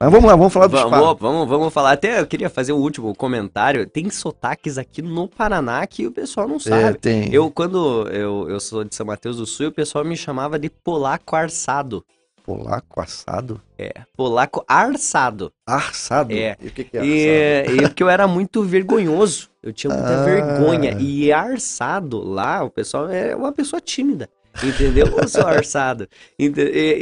Mas 0.00 0.12
vamos 0.12 0.26
lá, 0.30 0.36
vamos 0.36 0.52
falar 0.52 0.68
dos 0.68 0.80
Vamos, 0.80 0.98
fatos. 0.98 1.20
vamos, 1.20 1.48
vamos 1.48 1.74
falar. 1.74 1.92
Até 1.92 2.20
eu 2.20 2.26
queria 2.26 2.48
fazer 2.48 2.72
um 2.72 2.76
último 2.78 3.12
comentário. 3.16 3.84
Tem 3.84 4.08
sotaques 4.10 4.78
aqui 4.78 5.02
no 5.02 5.26
Paraná 5.26 5.84
que 5.88 6.06
o 6.06 6.12
pessoal 6.12 6.46
não 6.46 6.56
É, 6.56 6.60
sabe. 6.60 6.98
tem. 6.98 7.34
Eu, 7.34 7.50
quando 7.50 8.06
eu, 8.08 8.48
eu 8.48 8.60
sou 8.60 8.84
de 8.84 8.94
São 8.94 9.04
Mateus 9.04 9.38
do 9.38 9.46
Sul, 9.46 9.66
o 9.68 9.72
pessoal 9.72 10.04
me 10.04 10.16
chamava 10.16 10.56
de 10.56 10.70
polaco 10.70 11.34
arçado. 11.34 12.04
Polaco 12.44 13.00
assado. 13.00 13.60
É, 13.76 13.92
polaco 14.16 14.64
arçado. 14.68 15.52
Arçado? 15.66 16.32
É. 16.32 16.56
E 16.62 16.68
o 16.68 16.70
que, 16.70 16.84
que 16.84 16.96
é 16.96 17.00
arçado? 17.00 17.76
E, 17.76 17.84
e 17.84 17.88
porque 17.88 18.02
eu 18.02 18.08
era 18.08 18.26
muito 18.28 18.62
vergonhoso. 18.62 19.50
Eu 19.62 19.72
tinha 19.72 19.92
muita 19.92 20.20
Ah. 20.20 20.24
vergonha. 20.24 20.96
E 21.00 21.30
arçado 21.32 22.22
lá, 22.22 22.62
o 22.62 22.70
pessoal 22.70 23.10
é 23.10 23.34
uma 23.36 23.52
pessoa 23.52 23.80
tímida. 23.80 24.30
Entendeu? 24.62 25.06
O 25.22 25.28
seu 25.28 25.46
arçado. 25.46 26.08
E, 26.38 26.46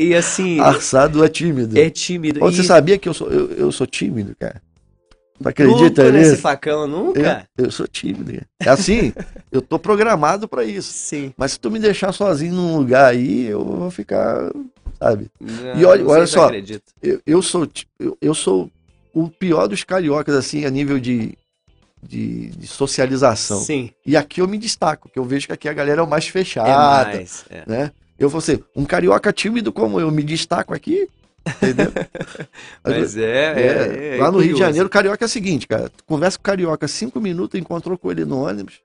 e 0.08 0.14
assim, 0.14 0.60
Arçado 0.60 1.24
é 1.24 1.28
tímido. 1.28 1.78
é 1.78 1.88
tímido. 1.90 2.38
E 2.38 2.42
Você 2.42 2.62
sabia 2.62 2.98
que 2.98 3.08
eu 3.08 3.14
sou, 3.14 3.28
eu, 3.28 3.50
eu 3.52 3.72
sou 3.72 3.86
tímido, 3.86 4.34
cara? 4.38 4.60
Tu 5.42 5.48
acredita 5.48 6.04
nunca 6.04 6.12
nesse 6.12 6.36
facão, 6.36 6.86
nunca? 6.86 7.46
Eu, 7.56 7.66
eu 7.66 7.70
sou 7.70 7.86
tímido. 7.86 8.32
cara. 8.32 8.46
É 8.60 8.68
assim, 8.70 9.12
eu 9.52 9.60
tô 9.60 9.78
programado 9.78 10.48
pra 10.48 10.64
isso. 10.64 10.92
Sim. 10.92 11.32
Mas 11.36 11.52
se 11.52 11.60
tu 11.60 11.70
me 11.70 11.78
deixar 11.78 12.12
sozinho 12.12 12.54
num 12.54 12.78
lugar 12.78 13.10
aí, 13.10 13.46
eu 13.46 13.62
vou 13.64 13.90
ficar, 13.90 14.50
sabe? 14.98 15.30
Não, 15.40 15.78
E 15.78 15.84
olha- 15.84 16.02
não 16.04 16.10
olha 16.10 16.26
só. 16.26 16.50
Eu, 17.02 17.20
eu 17.26 17.42
sou 17.42 17.68
eu, 17.98 18.16
eu 18.20 18.34
sou 18.34 18.70
o 19.12 19.28
pior 19.28 19.66
dos 19.66 19.82
cariocas 19.84 20.34
assim 20.34 20.64
a 20.64 20.70
nível 20.70 20.98
de, 20.98 21.36
de, 22.06 22.48
de 22.50 22.66
socialização. 22.66 23.60
Sim. 23.60 23.90
E 24.04 24.16
aqui 24.16 24.40
eu 24.40 24.48
me 24.48 24.58
destaco, 24.58 25.08
que 25.08 25.18
eu 25.18 25.24
vejo 25.24 25.46
que 25.46 25.52
aqui 25.52 25.68
a 25.68 25.72
galera 25.72 26.00
é 26.00 26.04
o 26.04 26.08
mais 26.08 26.26
fechada, 26.26 26.68
é 26.68 27.14
mais. 27.16 27.44
é. 27.50 27.62
né? 27.66 27.92
Eu 28.18 28.28
vou 28.28 28.40
ser 28.40 28.64
um 28.74 28.84
carioca 28.84 29.32
tímido 29.32 29.72
como 29.72 30.00
eu 30.00 30.10
me 30.10 30.22
destaco 30.22 30.72
aqui, 30.72 31.08
entendeu? 31.46 31.92
Mas 32.82 33.16
é, 33.16 33.22
É, 33.22 34.14
é, 34.14 34.16
é 34.16 34.22
lá 34.22 34.30
no 34.30 34.38
Rio 34.38 34.54
de. 34.54 34.60
Janeiro, 34.60 34.86
o 34.86 34.90
carioca 34.90 35.24
é 35.24 35.26
o 35.26 35.28
seguinte, 35.28 35.66
cara. 35.66 35.90
Tu 35.90 36.04
conversa 36.04 36.38
com 36.38 36.42
o 36.42 36.44
carioca 36.44 36.88
cinco 36.88 37.20
minutos, 37.20 37.60
encontrou 37.60 37.98
com 37.98 38.10
ele 38.10 38.24
no 38.24 38.42
ônibus, 38.46 38.80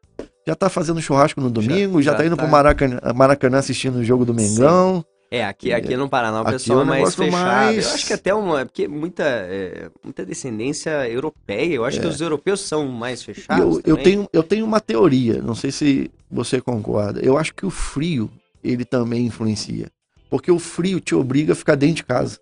já 0.45 0.55
tá 0.55 0.69
fazendo 0.69 1.01
churrasco 1.01 1.39
no 1.39 1.49
domingo, 1.49 2.01
já, 2.01 2.11
já 2.11 2.17
tá 2.17 2.25
indo 2.25 2.35
tá. 2.35 2.43
pro 2.43 2.51
Maracanã, 2.51 2.99
Maracanã 3.15 3.57
assistindo 3.59 3.97
o 3.97 4.03
jogo 4.03 4.25
do 4.25 4.33
Mengão. 4.33 5.05
É, 5.33 5.45
aqui, 5.45 5.71
aqui 5.71 5.95
no 5.95 6.09
Paraná 6.09 6.39
o 6.39 6.41
Aqui 6.41 6.51
pessoal 6.51 6.79
é 6.79 6.81
é 6.81 6.83
um 6.83 6.87
mais 6.87 7.15
fechado. 7.15 7.41
mais- 7.45 7.85
Eu 7.87 7.93
acho 7.93 8.05
que 8.05 8.11
até 8.11 8.33
uma. 8.33 8.65
Porque 8.65 8.85
muita, 8.85 9.23
é, 9.23 9.89
muita 10.03 10.25
descendência 10.25 11.07
europeia. 11.09 11.73
Eu 11.73 11.85
acho 11.85 12.01
que 12.01 12.05
os 12.07 12.19
europeus 12.19 12.59
são 12.59 12.85
mais 12.89 13.23
fechados. 13.23 13.79
eu, 13.85 13.95
eu, 13.95 13.97
tenho, 14.03 14.27
eu 14.33 14.43
tenho 14.43 14.65
uma 14.65 14.81
teoria, 14.81 15.41
não 15.41 15.55
sei 15.55 15.71
se 15.71 16.11
você 16.29 16.59
concorda. 16.59 17.21
Eu 17.21 17.37
acho 17.37 17.55
que 17.55 17.65
o 17.65 17.69
frio, 17.69 18.29
ele 18.61 18.83
também 18.83 19.25
influencia. 19.25 19.89
Porque 20.29 20.51
o 20.51 20.59
frio 20.59 20.99
te 20.99 21.15
obriga 21.15 21.53
a 21.53 21.55
ficar 21.55 21.75
dentro 21.75 21.95
de 21.95 22.03
casa. 22.03 22.37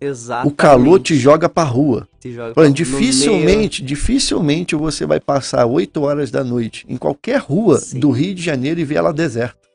Exatamente. 0.00 0.52
O 0.52 0.56
calor 0.56 1.00
te 1.00 1.16
joga 1.16 1.48
pra 1.48 1.64
rua. 1.64 2.08
Te 2.20 2.32
joga 2.32 2.54
no 2.56 2.72
dificilmente, 2.72 3.82
dificilmente 3.82 4.76
você 4.76 5.04
vai 5.04 5.18
passar 5.18 5.66
8 5.66 6.00
horas 6.00 6.30
da 6.30 6.44
noite 6.44 6.86
em 6.88 6.96
qualquer 6.96 7.40
rua 7.40 7.78
Sim. 7.78 7.98
do 7.98 8.10
Rio 8.12 8.32
de 8.34 8.42
Janeiro 8.42 8.78
e 8.78 8.84
ver 8.84 8.96
ela 8.96 9.12
deserta. 9.12 9.67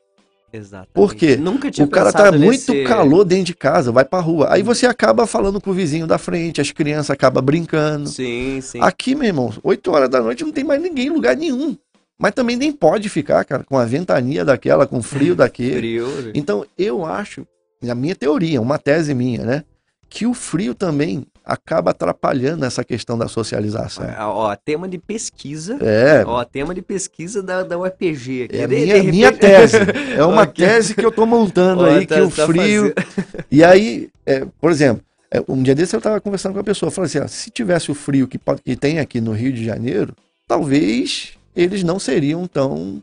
Exatamente. 0.56 0.92
Por 0.94 1.14
quê? 1.14 1.36
Nunca 1.36 1.70
tinha 1.70 1.84
O 1.84 1.90
cara 1.90 2.12
tá 2.12 2.18
pensado 2.24 2.38
muito 2.38 2.72
nesse- 2.72 2.84
calor 2.84 3.24
dentro 3.24 3.46
de 3.46 3.54
casa, 3.54 3.90
vai 3.90 4.04
pra 4.04 4.20
rua. 4.20 4.46
Aí 4.50 4.62
você 4.62 4.86
acaba 4.86 5.26
falando 5.26 5.60
com 5.60 5.70
o 5.70 5.74
vizinho 5.74 6.06
da 6.06 6.16
frente, 6.16 6.60
as 6.60 6.70
crianças 6.70 7.10
acabam 7.10 7.44
brincando. 7.44 8.08
Sim, 8.08 8.60
sim. 8.60 8.78
Aqui, 8.80 9.14
meu 9.14 9.26
irmão, 9.26 9.52
8 9.64 9.90
horas 9.90 10.08
da 10.08 10.20
noite 10.20 10.44
não 10.44 10.52
tem 10.52 10.62
mais 10.62 10.80
ninguém 10.80 11.06
em 11.08 11.10
lugar 11.10 11.36
nenhum. 11.36 11.76
Mas 12.16 12.32
também 12.32 12.54
nem 12.56 12.70
pode 12.70 13.08
ficar, 13.08 13.44
cara, 13.44 13.64
com 13.64 13.76
a 13.76 13.84
ventania 13.84 14.44
daquela, 14.44 14.86
com 14.86 14.98
o 14.98 15.02
frio 15.02 15.34
daquele. 15.36 15.78
Frio. 15.78 16.08
Então, 16.34 16.64
eu 16.78 17.04
acho, 17.04 17.44
na 17.82 17.94
minha 17.94 18.14
teoria, 18.14 18.60
uma 18.60 18.78
tese 18.78 19.12
minha, 19.12 19.42
né? 19.44 19.64
Que 20.08 20.24
o 20.24 20.32
frio 20.32 20.72
também 20.76 21.26
acaba 21.44 21.90
atrapalhando 21.90 22.64
essa 22.64 22.82
questão 22.82 23.18
da 23.18 23.28
socialização. 23.28 24.06
Ó, 24.18 24.54
tema 24.56 24.88
de 24.88 24.98
pesquisa. 24.98 25.76
É, 25.80 26.24
Ó, 26.26 26.42
tema 26.44 26.74
de 26.74 26.80
pesquisa 26.82 27.42
da, 27.42 27.62
da 27.62 27.78
UFPG. 27.78 28.44
aqui. 28.44 28.56
é 28.56 28.66
De- 28.66 28.74
de 28.76 28.80
minha, 28.82 28.94
repente- 28.96 29.10
minha 29.10 29.32
tese. 29.32 29.76
É 30.16 30.24
uma 30.24 30.42
Ok. 30.42 30.64
tese 30.64 30.94
que 30.94 31.04
eu 31.04 31.12
tô 31.12 31.26
montando 31.26 31.82
Ó, 31.82 31.86
aí, 31.86 32.06
tá- 32.06 32.14
que 32.16 32.20
o 32.22 32.30
tá 32.30 32.46
frio. 32.46 32.94
fazendo- 32.96 33.44
E 33.50 33.62
aí, 33.62 34.08
é, 34.24 34.46
por 34.60 34.70
exemplo, 34.70 35.02
é, 35.30 35.42
um 35.48 35.62
dia 35.62 35.74
desse 35.74 35.94
eu 35.94 35.98
estava 35.98 36.20
conversando 36.20 36.54
com 36.54 36.60
a 36.60 36.64
pessoa, 36.64 36.88
eu 36.88 36.92
falei 36.92 37.06
assim, 37.06 37.18
ó, 37.18 37.26
se 37.28 37.50
tivesse 37.50 37.90
o 37.90 37.94
frio 37.94 38.26
que, 38.26 38.38
que 38.64 38.76
tem 38.76 38.98
aqui 38.98 39.20
no 39.20 39.32
Rio 39.32 39.52
de 39.52 39.64
Janeiro, 39.64 40.14
talvez 40.48 41.32
eles 41.56 41.82
não 41.82 41.98
seriam 41.98 42.46
tão 42.46 43.02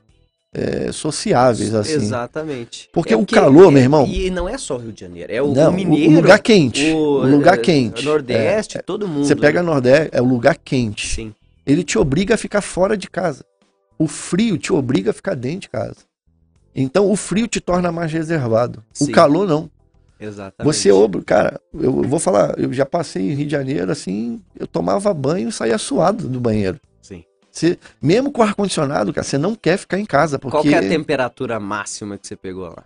é, 0.53 0.91
sociáveis 0.91 1.73
assim. 1.73 1.93
Exatamente. 1.93 2.89
Porque 2.91 3.13
É 3.13 3.17
o 3.17 3.25
calor, 3.25 3.71
meu 3.71 3.81
irmão- 3.81 4.05
E 4.05 4.29
não 4.29 4.49
é 4.49 4.57
só 4.57 4.75
o 4.75 4.79
Rio 4.79 4.91
de 4.91 5.01
Janeiro, 5.01 5.31
é 5.31 5.41
o, 5.41 5.53
Não, 5.53 5.69
o 5.69 5.73
mineiro. 5.73 6.11
o 6.11 6.15
lugar 6.15 6.39
quente, 6.39 6.91
o, 6.91 6.97
o 6.97 7.27
lugar 7.27 7.55
eh, 7.57 7.61
quente. 7.61 8.03
Nordeste, 8.05 8.77
É, 8.77 8.81
todo 8.81 9.07
mundo. 9.07 9.25
Você 9.25 9.35
pega 9.35 9.63
Nordeste, 9.63 10.09
é 10.11 10.21
o 10.21 10.25
lugar 10.25 10.57
quente. 10.57 11.07
Sim. 11.07 11.33
Ele 11.65 11.83
te 11.83 11.97
obriga 11.97 12.35
a 12.35 12.37
ficar 12.37 12.61
fora 12.61 12.97
de 12.97 13.09
casa. 13.09 13.45
o 13.97 14.07
frio 14.07 14.57
te 14.57 14.73
obriga 14.73 15.11
a 15.11 15.13
ficar 15.13 15.35
dentro 15.35 15.59
de 15.61 15.69
casa. 15.69 15.97
Então 16.75 17.11
o 17.11 17.15
frio 17.15 17.47
te 17.47 17.61
torna 17.61 17.91
mais 17.91 18.11
reservado. 18.11 18.83
Sim. 18.91 19.05
O 19.05 19.11
calor 19.13 19.47
não. 19.47 19.69
Exatamente. 20.19 20.63
Você 20.75 20.91
obra, 20.91 21.21
cara, 21.23 21.61
eu 21.73 22.01
vou 22.03 22.19
falar, 22.19 22.57
eu 22.57 22.71
já 22.73 22.85
passei 22.85 23.31
em 23.31 23.33
Rio 23.35 23.45
de 23.45 23.51
Janeiro 23.51 23.91
assim, 23.91 24.41
eu 24.59 24.65
tomava 24.67 25.13
banho 25.13 25.49
e 25.49 25.51
saía 25.51 25.77
suado 25.77 26.27
do 26.27 26.39
banheiro. 26.39 26.79
Você, 27.51 27.77
mesmo 28.01 28.31
com 28.31 28.41
ar-condicionado, 28.41 29.13
cara, 29.13 29.25
você 29.25 29.37
não 29.37 29.55
quer 29.55 29.77
ficar 29.77 29.99
em 29.99 30.05
casa, 30.05 30.39
porque 30.39 30.57
Qual 30.57 30.73
é 30.73 30.77
a 30.77 30.81
temperatura 30.81 31.59
máxima 31.59 32.17
que 32.17 32.25
você 32.25 32.35
pegou 32.35 32.69
lá? 32.69 32.85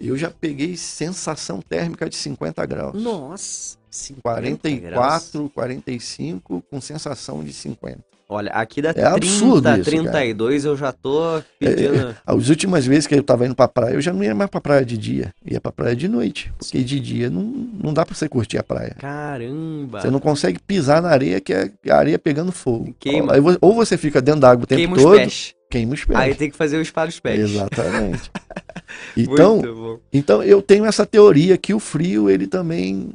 eu 0.00 0.16
já 0.16 0.30
peguei 0.30 0.76
sensação 0.76 1.60
térmica 1.60 2.08
de 2.08 2.16
50 2.16 2.64
graus. 2.64 2.94
Nossa, 3.00 3.76
50 3.90 4.70
graus. 4.70 4.94
44, 4.94 5.50
45, 5.50 6.64
com 6.70 6.80
sensação 6.80 7.44
de 7.44 7.52
50. 7.52 8.02
Olha, 8.32 8.48
aqui 8.52 8.80
dá 8.80 8.90
É 8.90 8.92
30, 8.92 9.08
absurdo 9.16 9.70
isso, 9.80 9.90
32, 9.90 10.64
eu 10.64 10.76
já 10.76 10.92
tô 10.92 11.42
pedindo. 11.58 12.14
As 12.24 12.48
últimas 12.48 12.86
vezes 12.86 13.08
que 13.08 13.14
eu 13.16 13.24
tava 13.24 13.44
indo 13.44 13.56
pra 13.56 13.66
praia, 13.66 13.94
eu 13.94 14.00
já 14.00 14.12
não 14.12 14.22
ia 14.22 14.32
mais 14.32 14.48
pra 14.48 14.60
praia 14.60 14.84
de 14.84 14.96
dia, 14.96 15.34
ia 15.44 15.60
pra 15.60 15.72
praia 15.72 15.96
de 15.96 16.06
noite. 16.06 16.52
Porque 16.56 16.78
de 16.84 17.00
dia 17.00 17.28
não, 17.28 17.42
não 17.42 17.92
dá 17.92 18.06
pra 18.06 18.14
você 18.14 18.28
curtir 18.28 18.56
a 18.56 18.62
praia. 18.62 18.94
Caramba! 19.00 20.00
Você 20.00 20.10
não 20.10 20.20
consegue 20.20 20.60
pisar 20.60 21.02
na 21.02 21.08
areia, 21.08 21.40
que 21.40 21.52
é 21.52 21.72
a 21.88 21.96
areia 21.96 22.20
pegando 22.20 22.52
fogo. 22.52 22.94
Queima. 23.00 23.40
Vo- 23.40 23.58
Ou 23.60 23.74
você 23.74 23.96
fica 23.98 24.22
dentro 24.22 24.42
da 24.42 24.50
água 24.52 24.62
o 24.62 24.66
tempo 24.68 24.78
Queima 24.78 24.96
os 24.96 25.02
todo, 25.02 25.16
pés. 25.16 25.54
queima 25.68 25.94
os 25.94 26.04
pés. 26.04 26.18
Aí 26.20 26.32
tem 26.36 26.48
que 26.52 26.56
fazer 26.56 26.78
o 26.78 26.84
spa 26.84 27.06
dos 27.06 27.18
pés. 27.18 27.40
Exatamente. 27.40 28.30
então, 29.16 29.98
então 30.12 30.40
eu 30.42 30.62
tenho 30.62 30.84
essa 30.84 31.04
teoria 31.04 31.58
que 31.58 31.74
o 31.74 31.80
frio 31.80 32.30
ele 32.30 32.46
também 32.46 33.10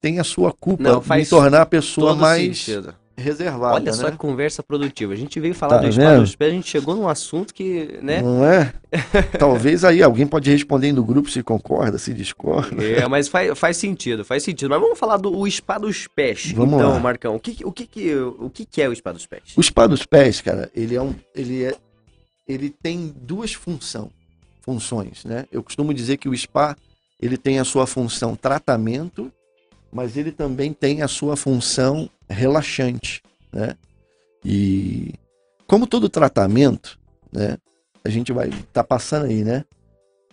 tem 0.00 0.18
a 0.18 0.24
sua 0.24 0.52
culpa 0.52 0.82
Não, 0.82 1.00
de 1.00 1.26
tornar 1.26 1.62
a 1.62 1.66
pessoa 1.66 2.14
mais 2.14 2.58
sentido. 2.58 2.94
Reservada, 3.20 3.74
Olha 3.74 3.92
só 3.92 4.04
né? 4.04 4.10
que 4.12 4.16
conversa 4.16 4.62
produtiva. 4.62 5.12
A 5.12 5.16
gente 5.16 5.38
veio 5.38 5.54
falar 5.54 5.78
Tá 5.78 5.86
do 5.86 5.92
spa 5.92 6.10
vendo? 6.10 6.20
dos 6.20 6.36
pés, 6.36 6.50
a 6.50 6.54
gente 6.54 6.68
chegou 6.68 6.96
num 6.96 7.08
assunto 7.08 7.54
que, 7.54 7.98
né? 8.02 8.22
Não 8.22 8.44
é? 8.44 8.72
Talvez 9.38 9.84
aí 9.84 10.02
alguém 10.02 10.26
pode 10.26 10.50
responder 10.50 10.88
aí 10.88 10.92
no 10.92 11.04
grupo 11.04 11.30
se 11.30 11.42
concorda, 11.42 11.98
se 11.98 12.12
discorda. 12.12 12.82
É, 12.82 13.06
mas 13.06 13.28
faz, 13.28 13.58
faz 13.58 13.76
sentido, 13.76 14.24
faz 14.24 14.42
sentido. 14.42 14.68
Mas 14.70 14.80
vamos 14.80 14.98
falar 14.98 15.16
do 15.16 15.36
o 15.36 15.50
spa 15.50 15.78
dos 15.78 16.06
pés. 16.06 16.52
Vamos 16.52 16.74
então, 16.74 16.90
lá. 16.90 16.98
Marcão, 16.98 17.36
o 17.36 17.40
que, 17.40 17.64
o, 17.64 17.72
que, 17.72 18.14
o 18.14 18.50
que, 18.50 18.82
é 18.82 18.88
o 18.88 18.96
spa 18.96 19.12
dos 19.12 19.26
pés? 19.26 19.42
O 19.56 19.62
spa 19.62 19.86
dos 19.86 20.04
pés, 20.04 20.40
cara, 20.40 20.70
ele 20.74 20.94
é 20.94 21.02
um, 21.02 21.14
ele 21.34 21.64
é, 21.64 21.74
ele 22.48 22.70
tem 22.70 23.14
duas 23.16 23.52
função, 23.52 24.10
funções, 24.60 25.24
né? 25.24 25.46
Eu 25.52 25.62
costumo 25.62 25.94
dizer 25.94 26.16
que 26.16 26.28
o 26.28 26.36
spa 26.36 26.76
ele 27.20 27.36
tem 27.36 27.58
a 27.58 27.64
sua 27.64 27.86
função 27.86 28.34
tratamento, 28.34 29.30
mas 29.92 30.16
ele 30.16 30.32
também 30.32 30.72
tem 30.72 31.02
a 31.02 31.08
sua 31.08 31.36
função 31.36 32.08
relaxante, 32.32 33.22
né? 33.52 33.76
E 34.44 35.14
como 35.66 35.86
todo 35.86 36.08
tratamento, 36.08 36.98
né? 37.32 37.58
A 38.04 38.08
gente 38.08 38.32
vai 38.32 38.50
tá 38.72 38.82
passando 38.82 39.26
aí, 39.26 39.44
né? 39.44 39.64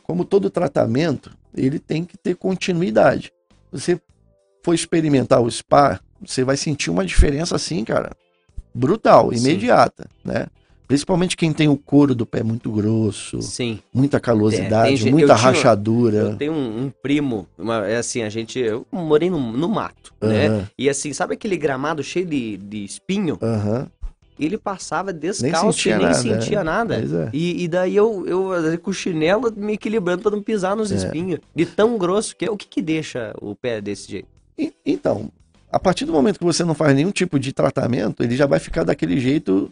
Como 0.04 0.24
todo 0.24 0.50
tratamento, 0.50 1.36
ele 1.54 1.80
tem 1.80 2.06
que 2.06 2.18
ter 2.18 2.36
continuidade. 2.36 3.34
Você 3.72 4.00
for 4.64 4.74
experimentar 4.74 5.42
o 5.42 5.52
spa, 5.52 6.00
você 6.26 6.44
vai 6.44 6.56
sentir 6.56 6.90
uma 6.90 7.06
diferença 7.06 7.56
assim, 7.56 7.84
cara, 7.84 8.16
brutal, 8.74 9.32
Sim. 9.34 9.40
imediata, 9.40 10.08
né? 10.24 10.48
Principalmente 10.88 11.36
quem 11.36 11.52
tem 11.52 11.68
o 11.68 11.76
couro 11.76 12.16
do 12.16 12.26
pé 12.26 12.42
muito 12.44 12.72
grosso, 12.72 13.42
Sim. 13.42 13.80
muita 13.94 14.18
É, 14.18 14.20
calosidade, 14.22 14.88
tem 14.88 14.98
gente- 14.98 15.12
muita 15.12 15.34
eu 15.34 15.36
tinha- 15.36 15.50
rachadura. 15.52 16.18
Eu 16.18 16.36
tenho 16.38 16.54
um, 16.54 16.86
um 16.86 16.92
primo, 17.02 17.46
uma- 17.58 17.86
é 17.86 17.98
assim, 17.98 18.22
a 18.24 18.30
gente. 18.30 18.58
Eu 18.58 18.86
morei 18.92 19.30
no, 19.30 19.38
no 19.40 19.68
mato, 19.68 20.14
né? 20.22 20.48
Aham, 20.48 20.68
E 20.78 20.90
assim, 20.90 21.12
sabe 21.12 21.34
aquele 21.34 21.58
gramado 21.58 22.02
cheio 22.04 22.26
de, 22.26 22.56
de 22.58 22.86
espinho? 22.86 23.38
aham. 23.42 23.88
Ele 24.40 24.56
passava 24.56 25.12
descalço 25.12 25.80
sentia 25.80 25.96
e 25.96 25.98
nem 25.98 26.06
nada, 26.06 26.18
sentia 26.20 26.60
é. 26.60 26.64
nada. 26.64 26.96
É. 26.98 27.30
E, 27.34 27.64
e 27.64 27.68
daí 27.68 27.96
eu, 27.96 28.24
eu 28.28 28.80
com 28.80 28.92
o 28.92 28.94
chinelo 28.94 29.52
me 29.58 29.74
equilibrando 29.74 30.22
pra 30.22 30.30
não 30.32 30.44
pisar 30.44 30.76
nos 30.76 30.92
É. 30.92 30.96
espinhos. 30.96 31.40
De 31.56 31.66
tão 31.66 31.98
grosso 31.98 32.36
que 32.36 32.46
é. 32.46 32.52
O 32.52 32.56
que 32.56 32.68
que 32.68 32.80
deixa 32.82 33.34
o 33.42 33.56
pé 33.56 33.82
desse 33.82 34.12
jeito? 34.12 34.28
E- 34.56 34.72
Então, 34.86 35.32
a 35.72 35.80
partir 35.80 36.06
do 36.06 36.14
momento 36.14 36.38
que 36.38 36.46
você 36.46 36.64
não 36.64 36.76
faz 36.76 36.96
nenhum 36.96 37.10
tipo 37.10 37.40
de 37.40 37.52
tratamento, 37.52 38.22
ele 38.24 38.36
já 38.38 38.46
vai 38.46 38.60
ficar 38.60 38.84
daquele 38.84 39.20
jeito 39.20 39.72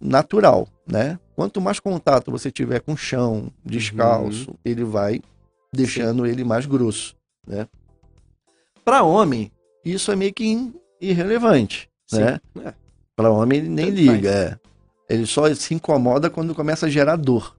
natural, 0.00 0.68
né? 0.86 1.18
Quanto 1.34 1.60
mais 1.60 1.78
contato 1.78 2.30
você 2.30 2.50
tiver 2.50 2.80
com 2.80 2.92
o 2.94 2.96
chão, 2.96 3.50
descalço, 3.64 4.50
Uhum. 4.50 4.56
ele 4.64 4.84
vai 4.84 5.20
deixando 5.72 6.26
ele 6.26 6.44
mais 6.44 6.64
grosso, 6.66 7.14
né? 7.46 7.66
Para 8.84 9.02
homem, 9.02 9.50
isso 9.84 10.10
é 10.12 10.16
meio 10.16 10.32
que 10.32 10.72
irrelevante, 11.00 11.90
né? 12.12 12.40
É. 12.64 12.72
Para 13.14 13.30
homem 13.30 13.58
ele 13.58 13.68
nem 13.68 13.86
Tanto 13.86 13.96
liga, 13.98 14.30
é. 14.30 15.14
Ele 15.14 15.26
só 15.26 15.52
se 15.54 15.74
incomoda 15.74 16.28
quando 16.30 16.54
começa 16.54 16.86
a 16.86 16.88
gerar 16.88 17.16
dor, 17.16 17.54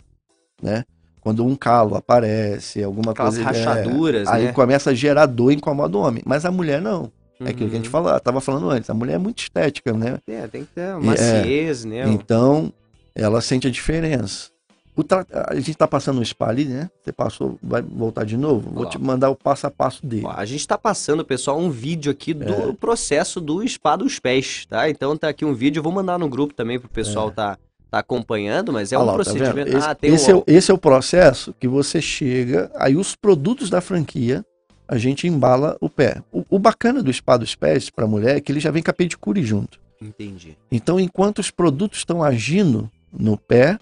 né? 0.62 0.84
Quando 1.22 1.46
um 1.46 1.56
calo 1.56 1.96
aparece, 1.96 2.82
alguma 2.84 3.12
Aquelas 3.12 3.36
coisa. 3.36 3.50
é, 3.50 3.64
rachaduras, 3.66 4.28
Aí 4.30 4.46
né? 4.46 4.54
começa 4.54 4.92
a 4.92 4.94
gerar 4.94 5.26
dor 5.26 5.52
e 5.52 5.56
incomoda 5.56 5.98
o 5.98 6.02
homem. 6.02 6.24
Mas 6.26 6.46
a 6.46 6.52
mulher 6.52 6.82
não. 6.82 7.12
É 7.40 7.50
aquilo 7.50 7.70
que 7.70 7.76
a 7.76 7.78
gente 7.78 7.86
Uhum. 7.86 7.92
fala, 7.92 8.20
tava 8.20 8.42
falando 8.42 8.70
antes. 8.70 8.90
A 8.90 8.94
mulher 8.94 9.14
é 9.16 9.18
muito 9.18 9.40
estética, 9.40 9.94
né? 9.94 10.18
É, 10.28 10.48
tem 10.48 10.64
que 10.64 10.70
ter 10.74 10.82
é, 10.82 10.96
maciez, 10.96 11.86
né? 11.86 12.04
Então, 12.10 12.72
ela 13.16 13.42
sente 13.42 13.68
a 13.68 13.72
diferença. 13.72 14.50
O 14.96 15.04
tra- 15.04 15.28
A 15.32 15.54
gente 15.56 15.76
tá 15.76 15.88
passando 15.88 16.20
um 16.20 16.26
spa 16.26 16.48
ali, 16.50 16.66
né? 16.66 16.90
Você 17.04 17.12
passou, 17.12 17.60
vai 17.62 17.84
voltar 17.84 18.24
de 18.26 18.36
novo? 18.36 18.72
Vou 18.72 18.86
te 18.88 18.98
mandar 18.98 19.30
o 19.30 19.36
passo 19.36 19.68
a 19.68 19.70
passo 19.72 20.04
dele. 20.04 20.24
Ó, 20.26 20.32
a 20.36 20.44
gente 20.46 20.68
tá 20.68 20.76
passando, 20.76 21.24
pessoal, 21.24 21.60
um 21.60 21.70
vídeo 21.70 22.12
aqui 22.12 22.34
do 22.34 22.52
É. 22.72 22.74
processo 22.74 23.40
do 23.40 23.68
spa 23.68 23.96
dos 23.96 24.18
pés, 24.18 24.66
tá? 24.68 24.90
Então 24.90 25.16
tá 25.16 25.30
aqui 25.30 25.46
um 25.46 25.54
vídeo, 25.54 25.80
eu 25.80 25.84
vou 25.84 25.92
mandar 25.94 26.18
no 26.18 26.28
grupo 26.28 26.56
também 26.56 26.80
pro 26.80 26.90
pessoal 26.90 27.30
tá, 27.30 27.60
tá 27.92 28.00
acompanhando, 28.00 28.74
mas 28.74 28.92
é 28.92 28.98
Olha 28.98 29.04
um 29.04 29.06
lá, 29.06 29.12
tá 29.12 29.24
procedimento. 29.24 29.70
Esse, 29.78 29.88
ah, 29.88 29.94
tem 29.94 30.14
esse 30.16 30.34
um... 30.34 30.38
é, 30.38 30.40
o- 30.40 30.44
esse 30.48 30.72
é 30.72 30.74
o 30.74 30.78
processo 30.80 31.54
que 31.60 31.68
você 31.68 32.02
chega, 32.02 32.72
aí 32.76 32.96
os 32.96 33.16
produtos 33.16 33.70
da 33.70 33.82
franquia, 33.82 34.44
a 34.88 34.98
gente 34.98 35.28
embala 35.28 35.78
o 35.82 35.90
pé. 35.90 36.22
O, 36.32 36.46
o 36.50 36.60
bacana 36.60 37.04
do 37.04 37.12
spa 37.12 37.38
dos 37.38 37.56
pés 37.56 37.90
para 37.90 38.08
mulher 38.08 38.38
é 38.38 38.42
que 38.42 38.52
ele 38.52 38.60
já 38.60 38.72
vem 38.72 38.82
com 38.82 38.92
a 38.92 38.94
pedicure 38.94 39.44
junto. 39.44 39.80
Entendi. 40.02 40.58
Então, 40.72 41.00
enquanto 41.00 41.40
os 41.40 41.52
produtos 41.52 42.00
estão 42.00 42.24
agindo 42.24 42.90
no 43.12 43.38
pé, 43.38 43.78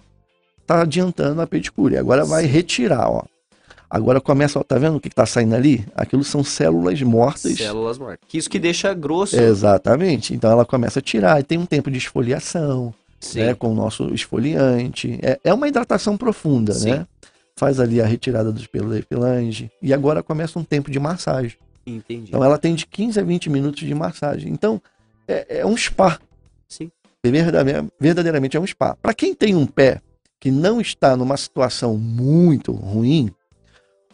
tá 0.66 0.82
adiantando 0.82 1.40
a 1.40 1.46
pedicure. 1.46 1.96
Agora 1.96 2.24
vai 2.24 2.44
retirar, 2.46 3.08
ó. 3.08 3.22
Agora 3.88 4.20
começa, 4.20 4.58
ó, 4.58 4.64
tá 4.64 4.76
vendo 4.78 4.96
o 4.96 5.00
que, 5.00 5.08
que 5.08 5.14
tá 5.14 5.26
saindo 5.26 5.54
ali? 5.54 5.86
Aquilo 5.94 6.24
são 6.24 6.42
células 6.42 7.00
mortas. 7.02 7.56
Células 7.56 7.98
mortas. 7.98 8.18
Que 8.26 8.36
isso 8.36 8.50
que 8.50 8.58
deixa 8.58 8.92
grosso. 8.92 9.36
Exatamente. 9.38 10.34
Então 10.34 10.50
ela 10.50 10.64
começa 10.64 10.98
a 10.98 11.02
tirar. 11.02 11.38
E 11.38 11.44
tem 11.44 11.56
um 11.56 11.66
tempo 11.66 11.88
de 11.88 11.98
esfoliação, 11.98 12.92
Sim. 13.20 13.40
né? 13.40 13.54
Com 13.54 13.70
o 13.70 13.74
nosso 13.74 14.12
esfoliante. 14.12 15.18
É, 15.22 15.38
é 15.44 15.54
uma 15.54 15.68
hidratação 15.68 16.16
profunda, 16.16 16.72
Sim. 16.74 16.90
né? 16.90 17.06
Faz 17.58 17.80
ali 17.80 18.00
a 18.02 18.06
retirada 18.06 18.52
dos 18.52 18.66
pelos 18.66 18.90
da 18.90 18.98
epilange. 18.98 19.70
E 19.80 19.92
agora 19.94 20.22
começa 20.22 20.58
um 20.58 20.64
tempo 20.64 20.90
de 20.90 20.98
massagem. 21.00 21.56
Entendi. 21.86 22.28
Então 22.28 22.44
ela 22.44 22.58
tem 22.58 22.74
de 22.74 22.86
15 22.86 23.18
a 23.18 23.22
20 23.22 23.48
minutos 23.48 23.80
de 23.80 23.94
massagem. 23.94 24.52
Então 24.52 24.80
é, 25.26 25.60
é 25.60 25.66
um 25.66 25.76
spa. 25.76 26.18
Sim. 26.68 26.90
Verdade- 27.24 27.88
Verdadeiramente 27.98 28.56
é 28.56 28.60
um 28.60 28.66
spa. 28.66 28.94
Para 29.00 29.14
quem 29.14 29.34
tem 29.34 29.54
um 29.54 29.66
pé 29.66 30.00
que 30.38 30.50
não 30.50 30.80
está 30.80 31.16
numa 31.16 31.36
situação 31.36 31.96
muito 31.96 32.72
ruim, 32.72 33.30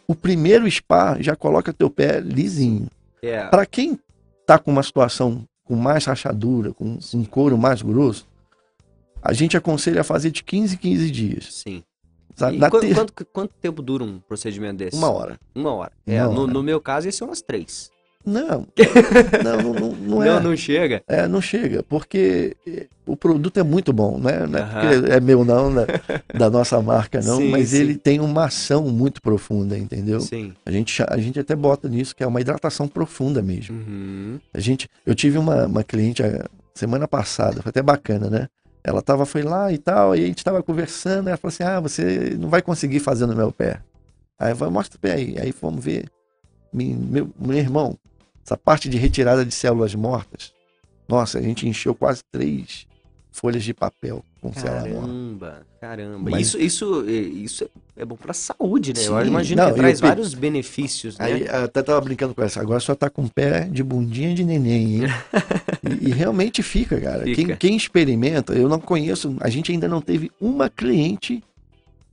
o 0.07 0.15
primeiro 0.15 0.69
spa 0.71 1.17
já 1.19 1.35
coloca 1.35 1.73
teu 1.73 1.89
pé 1.89 2.21
lisinho. 2.21 2.87
É, 3.21 3.45
Para 3.47 3.65
quem 3.65 3.99
tá 4.45 4.57
com 4.57 4.71
uma 4.71 4.83
situação 4.83 5.45
com 5.65 5.75
mais 5.75 6.05
rachadura, 6.05 6.73
com 6.73 6.97
um 7.13 7.25
couro 7.25 7.57
mais 7.57 7.81
grosso, 7.81 8.25
a 9.21 9.33
gente 9.33 9.55
aconselha 9.57 10.01
a 10.01 10.03
fazer 10.03 10.31
de 10.31 10.43
15 10.43 10.75
em 10.75 10.77
15 10.77 11.11
dias. 11.11 11.53
sim. 11.53 11.83
Sabe? 12.35 12.57
E 12.57 12.59
Na 12.59 12.69
quan- 12.69 12.79
ter- 12.81 12.93
quanto, 12.95 13.25
quanto 13.31 13.53
tempo 13.61 13.81
dura 13.81 14.03
um 14.03 14.19
procedimento 14.19 14.77
desse? 14.77 14.97
Uma 14.97 15.11
hora. 15.11 15.39
Uma 15.53 15.73
hora. 15.73 15.91
É, 16.07 16.23
Uma 16.25 16.33
no, 16.33 16.41
hora. 16.43 16.53
no 16.53 16.63
meu 16.63 16.79
caso, 16.81 17.07
ia 17.07 17.11
ser 17.11 17.23
umas 17.23 17.41
três. 17.41 17.91
Não, 18.25 18.65
não, 19.43 19.63
não, 19.63 19.73
não, 19.73 19.91
não 19.91 20.23
é. 20.23 20.27
Não, 20.27 20.43
não 20.43 20.55
chega. 20.55 21.03
É, 21.09 21.27
não 21.27 21.41
chega, 21.41 21.83
porque 21.83 22.55
eh, 22.65 22.87
o 23.05 23.17
produto 23.17 23.59
é 23.59 23.63
muito 23.63 23.91
bom, 23.91 24.17
né? 24.17 24.47
Não 24.47 24.59
é 24.59 24.63
porque 24.63 25.11
é 25.11 25.19
meu 25.19 25.43
não, 25.43 25.69
né? 25.69 25.85
da 26.33 26.49
nossa 26.49 26.81
marca 26.81 27.19
não, 27.21 27.35
Sim, 27.39 27.49
mas 27.49 27.67
sim. 27.69 27.79
ele 27.81 27.97
tem 27.97 28.21
uma 28.21 28.45
ação 28.45 28.83
muito 28.87 29.21
profunda, 29.21 29.77
entendeu? 29.77 30.21
Sim. 30.21 30.53
A 30.65 30.71
gente, 30.71 31.03
a 31.05 31.17
gente 31.17 31.37
até 31.37 31.53
bota 31.53 31.89
nisso 31.89 32.15
que 32.15 32.23
é 32.23 32.27
uma 32.27 32.39
hidratação 32.39 32.87
profunda 32.87 33.41
mesmo. 33.41 33.75
Uhum. 33.75 34.39
A 34.53 34.59
gente, 34.61 34.87
eu 35.05 35.13
tive 35.13 35.37
uma, 35.37 35.65
uma 35.65 35.83
cliente 35.83 36.23
semana 36.73 37.09
passada, 37.09 37.61
foi 37.61 37.71
até 37.71 37.81
bacana, 37.81 38.29
né? 38.29 38.47
Ela 38.83 39.01
tava, 39.01 39.25
foi 39.25 39.43
lá 39.43 39.71
e 39.71 39.77
tal, 39.77 40.15
e 40.15 40.23
a 40.23 40.27
gente 40.27 40.43
tava 40.43 40.61
conversando, 40.61 41.29
ela 41.29 41.37
falou 41.37 41.53
assim, 41.53 41.63
ah, 41.63 41.79
você 41.79 42.35
não 42.37 42.49
vai 42.49 42.61
conseguir 42.61 42.99
fazer 42.99 43.25
no 43.25 43.35
meu 43.35 43.51
pé. 43.51 43.81
Aí 44.37 44.51
eu 44.51 44.71
mostra 44.71 44.97
o 44.97 44.99
pé 44.99 45.13
aí. 45.13 45.39
Aí 45.39 45.51
fomos 45.51 45.83
ver, 45.83 46.09
Me- 46.73 46.93
meu, 46.95 47.29
meu 47.39 47.57
irmão, 47.57 47.97
essa 48.45 48.57
parte 48.57 48.89
de 48.89 48.97
retirada 48.97 49.45
de 49.45 49.53
células 49.53 49.95
mortas, 49.95 50.51
nossa, 51.07 51.39
a 51.39 51.41
gente 51.41 51.67
encheu 51.67 51.95
quase 51.95 52.23
três 52.31 52.87
folhas 53.31 53.63
de 53.63 53.73
papel 53.73 54.23
com. 54.51 54.61
Caramba, 54.61 55.61
caramba. 55.79 56.29
Mas- 56.31 56.47
Isso, 56.47 56.59
isso, 56.59 57.05
isso 57.09 57.69
é 57.95 58.03
bom 58.05 58.15
pra 58.15 58.33
saúde, 58.33 58.93
né? 58.93 58.99
Sim, 59.01 59.07
Eu 59.13 59.25
imagino 59.25 59.61
não, 59.63 59.71
que 59.71 59.77
traz 59.79 60.01
pe- 60.01 60.07
vários 60.07 60.33
benefícios, 60.33 61.17
né? 61.17 61.25
Aí 61.25 61.47
até 61.47 61.81
tava 61.81 62.01
brincando 62.01 62.33
com 62.35 62.43
essa, 62.43 62.61
agora 62.61 62.79
só 62.79 62.93
tá 62.95 63.09
com 63.09 63.27
pé 63.27 63.61
de 63.71 63.83
bundinha 63.83 64.33
de 64.33 64.43
neném, 64.43 64.95
hein? 64.95 65.01
E, 66.01 66.09
e 66.09 66.11
realmente 66.11 66.61
fica, 66.63 66.99
cara. 66.99 67.23
Fica. 67.23 67.35
Quem, 67.45 67.55
quem 67.57 67.75
experimenta, 67.77 68.53
eu 68.53 68.69
não 68.69 68.79
conheço, 68.79 69.35
a 69.41 69.49
gente 69.49 69.71
ainda 69.71 69.87
não 69.87 70.01
teve 70.01 70.31
uma 70.39 70.69
cliente, 70.69 71.43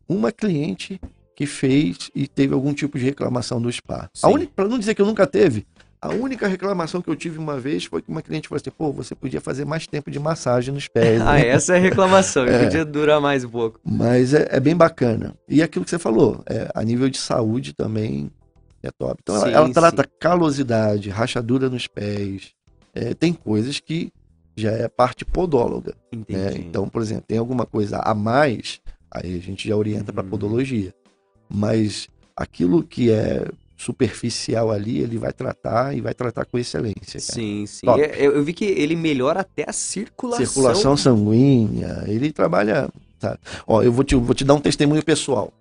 uma 0.09 0.33
cliente 0.33 1.01
que 1.37 1.47
fez 1.47 2.11
e 2.15 2.27
teve 2.29 2.53
algum 2.53 2.75
tipo 2.75 2.99
de 2.99 3.05
reclamação 3.05 3.63
do 3.63 3.71
spa. 3.73 4.11
A 4.23 4.29
única, 4.29 4.53
para 4.55 4.69
não 4.69 4.79
dizer 4.79 4.95
que 4.95 5.01
eu 5.01 5.07
nunca 5.07 5.27
teve, 5.27 5.65
a 6.03 6.09
única 6.09 6.47
reclamação 6.49 7.03
que 7.03 7.09
eu 7.11 7.17
tive 7.17 7.39
uma 7.39 7.59
vez 7.61 7.85
foi 7.85 8.01
que 8.03 8.09
uma 8.11 8.23
cliente 8.23 8.49
falou 8.49 8.61
assim: 8.61 8.71
pô, 8.71 8.93
você 8.93 9.15
podia 9.15 9.41
fazer 9.41 9.65
mais 9.65 9.87
tempo 9.87 10.11
de 10.11 10.19
massagem 10.19 10.73
nos 10.73 10.89
pés. 10.89 11.21
Ah, 11.23 11.35
né? 11.35 11.49
essa 11.49 11.75
é 11.75 11.77
a 11.77 11.81
reclamação. 11.81 12.47
Podia 12.47 12.85
durar 12.85 13.21
mais 13.21 13.45
um 13.45 13.51
pouco. 13.51 13.79
Mas 13.85 14.33
é, 14.35 14.49
é 14.51 14.61
bem 14.61 14.75
bacana. 14.77 15.35
E 15.49 15.63
aquilo 15.63 15.85
que 15.85 15.91
você 15.91 15.99
falou, 15.99 16.43
é, 16.47 16.71
a 16.75 16.83
nível 16.83 17.09
de 17.11 17.19
saúde 17.19 17.73
também 17.75 18.31
é 18.83 18.91
top. 18.91 19.17
Então 19.23 19.37
ela, 19.37 19.47
Sim, 19.47 19.53
ela 19.53 19.73
trata 19.73 20.03
sim. 20.03 20.09
calosidade, 20.19 21.11
rachadura 21.11 21.69
nos 21.69 21.87
pés. 21.87 22.53
É, 22.95 23.13
tem 23.15 23.33
coisas 23.33 23.79
que 23.79 24.11
já 24.57 24.71
é 24.73 24.89
parte 24.89 25.25
podóloga. 25.25 25.95
Entendi. 26.13 26.39
né? 26.41 26.55
Então, 26.67 26.89
por 26.89 27.03
exemplo, 27.03 27.25
tem 27.29 27.39
alguma 27.39 27.65
coisa 27.67 27.99
a 27.99 28.15
mais, 28.15 28.81
aí 29.11 29.37
a 29.37 29.41
gente 29.41 29.69
já 29.69 29.77
orienta 29.77 30.13
para 30.13 30.23
Uhum. 30.25 30.31
podologia. 30.31 30.93
Mas 31.49 32.09
aquilo 32.37 32.83
que 32.83 33.11
é 33.11 33.47
superficial 33.81 34.71
ali, 34.71 34.99
ele 35.01 35.17
vai 35.17 35.33
tratar 35.33 35.97
e 35.97 36.01
vai 36.01 36.13
tratar 36.13 36.45
com 36.45 36.59
excelência. 36.59 37.19
cara. 37.21 37.21
Sim, 37.21 37.65
sim. 37.67 37.87
É, 37.99 38.27
Eu, 38.27 38.33
eu 38.33 38.45
vi 38.45 38.53
que 38.53 38.65
ele 38.65 38.95
melhora 38.95 39.41
até 39.41 39.65
a 39.69 39.73
circulação. 39.73 40.45
Circulação 40.45 40.97
sanguínea, 40.97 42.05
ele 42.07 42.31
trabalha. 42.33 42.91
Sabe? 43.19 43.39
Ó, 43.67 43.83
eu 43.83 43.93
vou 43.93 44.05
te, 44.05 44.15
vou 44.15 44.35
te 44.35 44.45
dar 44.45 44.55
um 44.55 44.61
testemunho 44.61 45.05
pessoal. 45.05 45.53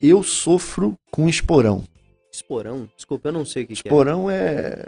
Eu 0.00 0.22
sofro 0.22 0.98
com 1.10 1.28
esporão. 1.28 1.84
Esporão? 2.32 2.88
Desculpa, 2.96 3.28
eu 3.28 3.32
não 3.32 3.44
sei 3.44 3.62
o 3.62 3.66
que, 3.66 3.74
que 3.74 3.80
é. 3.80 3.90
Esporão 3.90 4.28
é. 4.28 4.86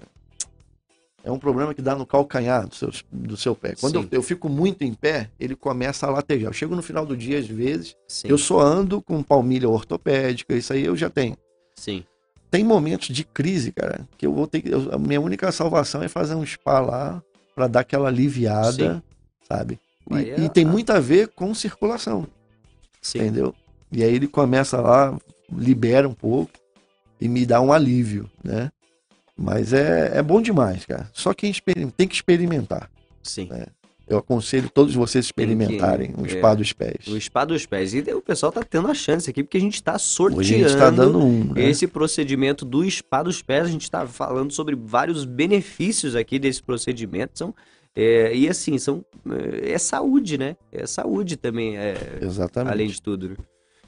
É 1.22 1.30
um 1.32 1.38
problema 1.38 1.72
que 1.72 1.80
dá 1.80 1.94
no 1.94 2.04
calcanhar 2.04 2.66
do 2.68 2.74
seu, 2.74 2.90
do 3.10 3.36
seu 3.36 3.54
pé. 3.54 3.74
Quando 3.80 3.94
eu, 4.00 4.08
eu 4.10 4.22
fico 4.22 4.46
muito 4.48 4.84
em 4.84 4.92
pé, 4.92 5.30
ele 5.40 5.56
começa 5.56 6.06
a 6.06 6.10
latejar. 6.10 6.50
Eu 6.50 6.52
chego 6.52 6.76
no 6.76 6.82
final 6.82 7.06
do 7.06 7.16
dia, 7.16 7.38
às 7.38 7.46
vezes, 7.46 7.96
Sim, 8.06 8.28
eu 8.28 8.36
só 8.36 8.60
ando 8.60 9.00
com 9.00 9.22
palmilha 9.22 9.68
ortopédica, 9.68 10.54
isso 10.54 10.72
aí 10.72 10.84
eu 10.84 10.96
já 10.96 11.08
tenho. 11.08 11.36
sim. 11.76 12.04
Tem 12.54 12.62
momentos 12.62 13.08
de 13.08 13.24
crise, 13.24 13.72
cara, 13.72 14.06
que 14.16 14.24
eu 14.24 14.32
vou 14.32 14.46
ter 14.46 14.62
que. 14.62 14.68
eu- 14.70 14.94
a 14.94 14.96
minha 14.96 15.20
única 15.20 15.50
salvação 15.50 16.04
é 16.04 16.08
fazer 16.08 16.36
um 16.36 16.46
spa 16.46 16.78
lá 16.78 17.20
pra 17.52 17.66
dar 17.66 17.80
aquela 17.80 18.06
aliviada, 18.06 19.02
sabe? 19.48 19.80
E, 20.08 20.30
é- 20.30 20.38
e 20.38 20.48
tem 20.48 20.64
muito 20.64 20.90
a 20.92 21.00
ver 21.00 21.26
com 21.34 21.52
circulação, 21.52 22.28
Sim. 23.02 23.18
entendeu? 23.18 23.52
E 23.90 24.04
aí 24.04 24.14
ele 24.14 24.28
começa 24.28 24.80
lá, 24.80 25.18
libera 25.52 26.08
um 26.08 26.14
pouco 26.14 26.52
e 27.20 27.26
me 27.26 27.44
dá 27.44 27.60
um 27.60 27.72
alívio, 27.72 28.30
né? 28.44 28.70
Mas 29.36 29.72
é, 29.72 30.16
é 30.18 30.22
bom 30.22 30.40
demais, 30.40 30.86
cara. 30.86 31.10
Só 31.12 31.34
quem 31.34 31.50
experim- 31.50 31.90
tem 31.90 32.06
que 32.06 32.14
experimentar. 32.14 32.88
Sim. 33.20 33.48
Eu 34.06 34.18
aconselho 34.18 34.68
todos 34.68 34.94
vocês 34.94 35.30
Tem 35.32 35.46
que, 35.46 35.52
experimentarem 35.52 36.14
o 36.18 36.26
é, 36.26 36.28
spa 36.28 36.54
dos 36.54 36.72
pés. 36.72 37.06
O 37.06 37.18
spa 37.20 37.44
dos 37.44 37.64
pés. 37.64 37.94
E 37.94 38.00
o 38.12 38.20
pessoal 38.20 38.52
tá 38.52 38.62
tendo 38.62 38.88
a 38.88 38.94
chance 38.94 39.28
aqui, 39.30 39.42
porque 39.42 39.56
a 39.56 39.60
gente 39.60 39.82
tá 39.82 39.98
sorteando. 39.98 40.40
Hoje 40.40 40.54
a 40.54 40.68
gente 40.68 40.76
tá 40.76 40.90
dando 40.90 41.18
um, 41.18 41.54
né? 41.54 41.68
Esse 41.68 41.86
procedimento 41.86 42.64
do 42.64 42.88
spa 42.90 43.22
dos 43.22 43.40
pés, 43.40 43.66
a 43.66 43.70
gente 43.70 43.82
está 43.82 44.06
falando 44.06 44.52
sobre 44.52 44.76
vários 44.76 45.24
benefícios 45.24 46.14
aqui 46.14 46.38
desse 46.38 46.62
procedimento. 46.62 47.38
São, 47.38 47.54
é, 47.96 48.34
e 48.34 48.48
assim, 48.48 48.76
são, 48.76 49.04
é, 49.62 49.72
é 49.72 49.78
saúde, 49.78 50.36
né? 50.36 50.56
É 50.70 50.86
saúde 50.86 51.36
também, 51.36 51.78
é, 51.78 52.18
Exatamente. 52.20 52.72
além 52.72 52.88
de 52.88 53.00
tudo. 53.00 53.36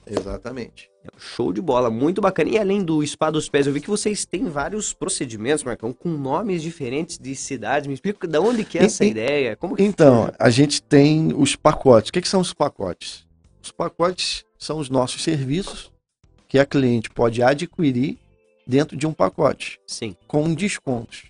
Exatamente. 0.06 0.88
Show 1.18 1.52
de 1.52 1.60
bola, 1.60 1.90
muito 1.90 2.20
bacana. 2.20 2.50
E 2.50 2.58
além 2.58 2.82
do 2.82 3.04
spa 3.06 3.30
dos 3.30 3.48
pés, 3.48 3.66
eu 3.66 3.72
vi 3.72 3.80
que 3.80 3.90
vocês 3.90 4.24
têm 4.24 4.44
vários 4.48 4.92
procedimentos, 4.92 5.64
Marcão, 5.64 5.92
com 5.92 6.08
nomes 6.08 6.62
diferentes 6.62 7.18
de 7.18 7.34
cidades. 7.34 7.86
Me 7.86 7.94
explica 7.94 8.26
de 8.26 8.38
onde 8.38 8.64
que 8.64 8.78
é 8.78 8.84
essa 8.84 9.04
e- 9.04 9.10
ideia? 9.10 9.56
Como 9.56 9.76
Então, 9.78 10.32
a 10.38 10.50
gente 10.50 10.82
tem 10.82 11.32
os 11.36 11.56
pacotes. 11.56 12.10
O 12.10 12.12
que, 12.12 12.20
que 12.20 12.28
são 12.28 12.40
os 12.40 12.52
pacotes? 12.52 13.26
Os 13.62 13.70
pacotes 13.72 14.44
são 14.58 14.78
os 14.78 14.88
nossos 14.88 15.22
serviços 15.22 15.92
que 16.48 16.58
a 16.58 16.64
cliente 16.66 17.10
pode 17.10 17.42
adquirir 17.42 18.18
dentro 18.66 18.96
de 18.96 19.06
um 19.06 19.12
pacote, 19.12 19.80
Sim, 19.86 20.16
com 20.26 20.52
descontos, 20.54 21.24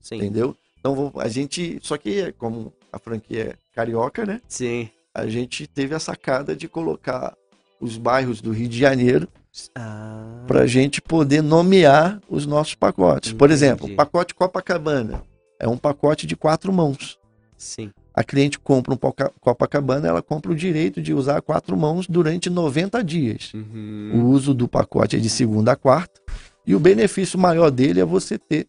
sim, 0.00 0.16
entendeu? 0.16 0.56
Então, 0.78 1.12
a 1.16 1.28
gente. 1.28 1.78
Só 1.82 1.96
que, 1.96 2.32
como 2.32 2.72
a 2.92 2.98
franquia 2.98 3.42
é 3.42 3.56
carioca, 3.74 4.24
né? 4.24 4.40
sim. 4.48 4.88
A 5.14 5.26
gente 5.26 5.66
teve 5.66 5.94
a 5.94 5.98
sacada 5.98 6.54
de 6.54 6.68
colocar 6.68 7.34
os 7.80 7.96
bairros 7.98 8.40
do 8.40 8.50
Rio 8.52 8.68
de 8.68 8.78
Janeiro 8.78 9.28
Ah, 9.74 10.44
para 10.46 10.62
a 10.62 10.66
gente 10.66 11.00
poder 11.00 11.42
nomear 11.42 12.20
os 12.28 12.46
nossos 12.46 12.74
pacotes. 12.74 13.32
Por 13.32 13.50
exemplo, 13.50 13.84
Entendi. 13.86 13.94
o 13.94 13.96
pacote 13.96 14.34
Copacabana 14.34 15.22
é 15.58 15.66
um 15.68 15.76
pacote 15.76 16.26
de 16.26 16.36
quatro 16.36 16.72
mãos. 16.72 17.18
sim. 17.56 17.90
A 18.14 18.24
cliente 18.24 18.58
compra 18.58 18.94
um 18.94 18.96
Copacabana, 19.42 20.08
ela 20.08 20.22
compra 20.22 20.50
o 20.50 20.54
direito 20.54 21.02
de 21.02 21.12
usar 21.12 21.42
quatro 21.42 21.76
mãos 21.76 22.06
durante 22.08 22.48
90 22.48 23.04
dias. 23.04 23.52
Uhum. 23.52 24.12
O 24.14 24.28
uso 24.30 24.54
do 24.54 24.66
pacote 24.66 25.16
é 25.16 25.18
de 25.18 25.28
segunda 25.28 25.72
a 25.72 25.76
quarta. 25.76 26.18
E 26.66 26.74
o 26.74 26.80
benefício 26.80 27.38
maior 27.38 27.70
dele 27.70 28.00
é 28.00 28.04
você 28.06 28.38
ter 28.38 28.66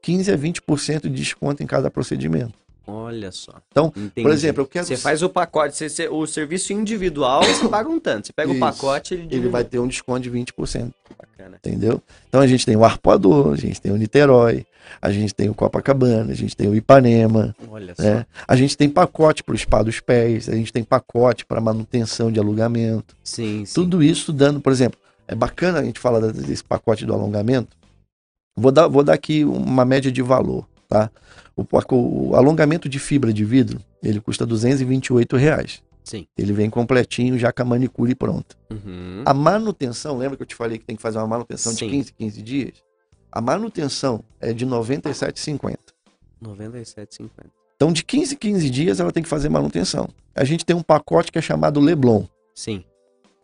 15 0.00 0.30
a 0.30 0.38
20% 0.38 1.02
de 1.02 1.08
desconto 1.10 1.60
em 1.60 1.66
cada 1.66 1.90
procedimento. 1.90 2.54
Olha 2.90 3.30
só. 3.30 3.52
Então, 3.70 3.92
Entendi. 3.94 4.22
por 4.22 4.30
exemplo, 4.32 4.62
eu 4.62 4.66
quero- 4.66 4.86
Você 4.86 4.96
faz 4.96 5.22
o 5.22 5.28
pacote, 5.28 5.76
você- 5.76 5.88
você- 5.90 6.08
o 6.08 6.26
serviço 6.26 6.72
individual, 6.72 7.42
você 7.44 7.68
paga 7.68 7.88
um 7.88 8.00
tanto. 8.00 8.26
Você 8.28 8.32
pega 8.32 8.48
o 8.50 8.52
Isso. 8.52 8.60
pacote, 8.60 9.12
ele, 9.14 9.28
Ele 9.30 9.48
vai 9.48 9.62
ter 9.62 9.78
um 9.78 9.86
desconto 9.86 10.20
de 10.20 10.30
20%, 10.30 10.94
Bacana. 11.18 11.56
entendeu? 11.58 12.00
Então 12.28 12.40
a 12.40 12.46
gente 12.46 12.64
tem 12.64 12.76
o 12.76 12.84
Arpoador, 12.84 13.52
a 13.52 13.56
gente 13.56 13.80
tem 13.80 13.92
o 13.92 13.96
Niterói, 13.96 14.64
a 15.02 15.12
gente 15.12 15.34
tem 15.34 15.50
o 15.50 15.54
Copacabana, 15.54 16.32
a 16.32 16.34
gente 16.34 16.56
tem 16.56 16.66
o 16.66 16.74
Ipanema, 16.74 17.54
Olha 17.70 17.94
só. 17.94 18.02
né? 18.02 18.26
A 18.46 18.56
gente 18.56 18.74
tem 18.76 18.88
pacote 18.88 19.42
para 19.44 19.54
o 19.54 19.58
spa 19.58 19.82
dos 19.82 20.00
pés, 20.00 20.48
a 20.48 20.54
gente 20.54 20.72
tem 20.72 20.82
pacote 20.82 21.44
para 21.44 21.60
manutenção 21.60 22.32
de 22.32 22.40
alugamento. 22.40 23.14
Sim, 23.22 23.66
sim. 23.66 23.74
Tudo 23.74 24.02
isso 24.02 24.32
dando, 24.32 24.60
por 24.60 24.72
exemplo, 24.72 24.98
é 25.26 25.34
bacana 25.34 25.80
a 25.80 25.84
gente 25.84 26.00
falar 26.00 26.20
desse 26.32 26.64
pacote 26.64 27.04
do 27.04 27.12
alongamento. 27.12 27.76
Vou 28.56 28.72
dar, 28.72 28.88
vou 28.88 29.04
dar 29.04 29.12
aqui 29.12 29.44
uma 29.44 29.84
média 29.84 30.10
de 30.10 30.22
valor, 30.22 30.66
tá? 30.88 31.10
O, 31.58 31.66
o 31.96 32.36
alongamento 32.36 32.88
de 32.88 33.00
fibra 33.00 33.32
de 33.32 33.44
vidro, 33.44 33.80
ele 34.00 34.20
custa 34.20 34.46
228 34.46 35.36
reais. 35.36 35.82
Sim. 36.04 36.24
Ele 36.38 36.52
vem 36.52 36.70
completinho, 36.70 37.36
já 37.36 37.52
com 37.52 37.62
a 37.62 37.64
manicure 37.64 38.14
pronta. 38.14 38.56
Uhum. 38.70 39.24
A 39.26 39.34
manutenção, 39.34 40.16
lembra 40.16 40.36
que 40.36 40.42
eu 40.44 40.46
te 40.46 40.54
falei 40.54 40.78
que 40.78 40.84
tem 40.84 40.94
que 40.94 41.02
fazer 41.02 41.18
uma 41.18 41.26
manutenção 41.26 41.72
Sim. 41.72 41.86
de 41.86 41.90
15, 41.90 42.12
15 42.12 42.42
dias? 42.42 42.72
A 43.30 43.40
manutenção 43.40 44.24
é 44.40 44.52
de 44.52 44.64
R$ 44.64 44.70
97,50. 44.70 45.76
97,50. 46.42 47.28
Então, 47.74 47.92
de 47.92 48.04
15 48.04 48.34
em 48.34 48.38
15 48.38 48.70
dias, 48.70 49.00
ela 49.00 49.12
tem 49.12 49.22
que 49.22 49.28
fazer 49.28 49.48
manutenção. 49.48 50.08
A 50.34 50.44
gente 50.44 50.64
tem 50.64 50.74
um 50.74 50.82
pacote 50.82 51.30
que 51.30 51.38
é 51.38 51.42
chamado 51.42 51.80
Leblon. 51.80 52.24
Sim. 52.54 52.84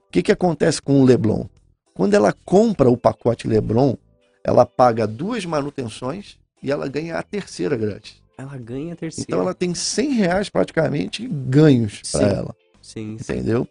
O 0.08 0.12
que, 0.12 0.22
que 0.22 0.32
acontece 0.32 0.80
com 0.80 1.00
o 1.00 1.04
Leblon? 1.04 1.46
Quando 1.92 2.14
ela 2.14 2.32
compra 2.44 2.88
o 2.88 2.96
pacote 2.96 3.46
Leblon, 3.46 3.94
ela 4.42 4.64
paga 4.64 5.06
duas 5.06 5.44
manutenções 5.44 6.38
e 6.64 6.70
ela 6.72 6.88
ganha 6.88 7.16
a 7.18 7.22
terceira 7.22 7.76
grátis. 7.76 8.22
Ela 8.38 8.56
ganha 8.56 8.94
a 8.94 8.96
terceira. 8.96 9.26
Então 9.28 9.40
ela 9.42 9.54
tem 9.54 9.74
100 9.74 10.12
reais 10.14 10.48
praticamente 10.48 11.28
ganhos 11.28 12.00
para 12.10 12.26
ela, 12.26 12.56
Sim, 12.80 13.18
sim. 13.18 13.34
entendeu? 13.34 13.68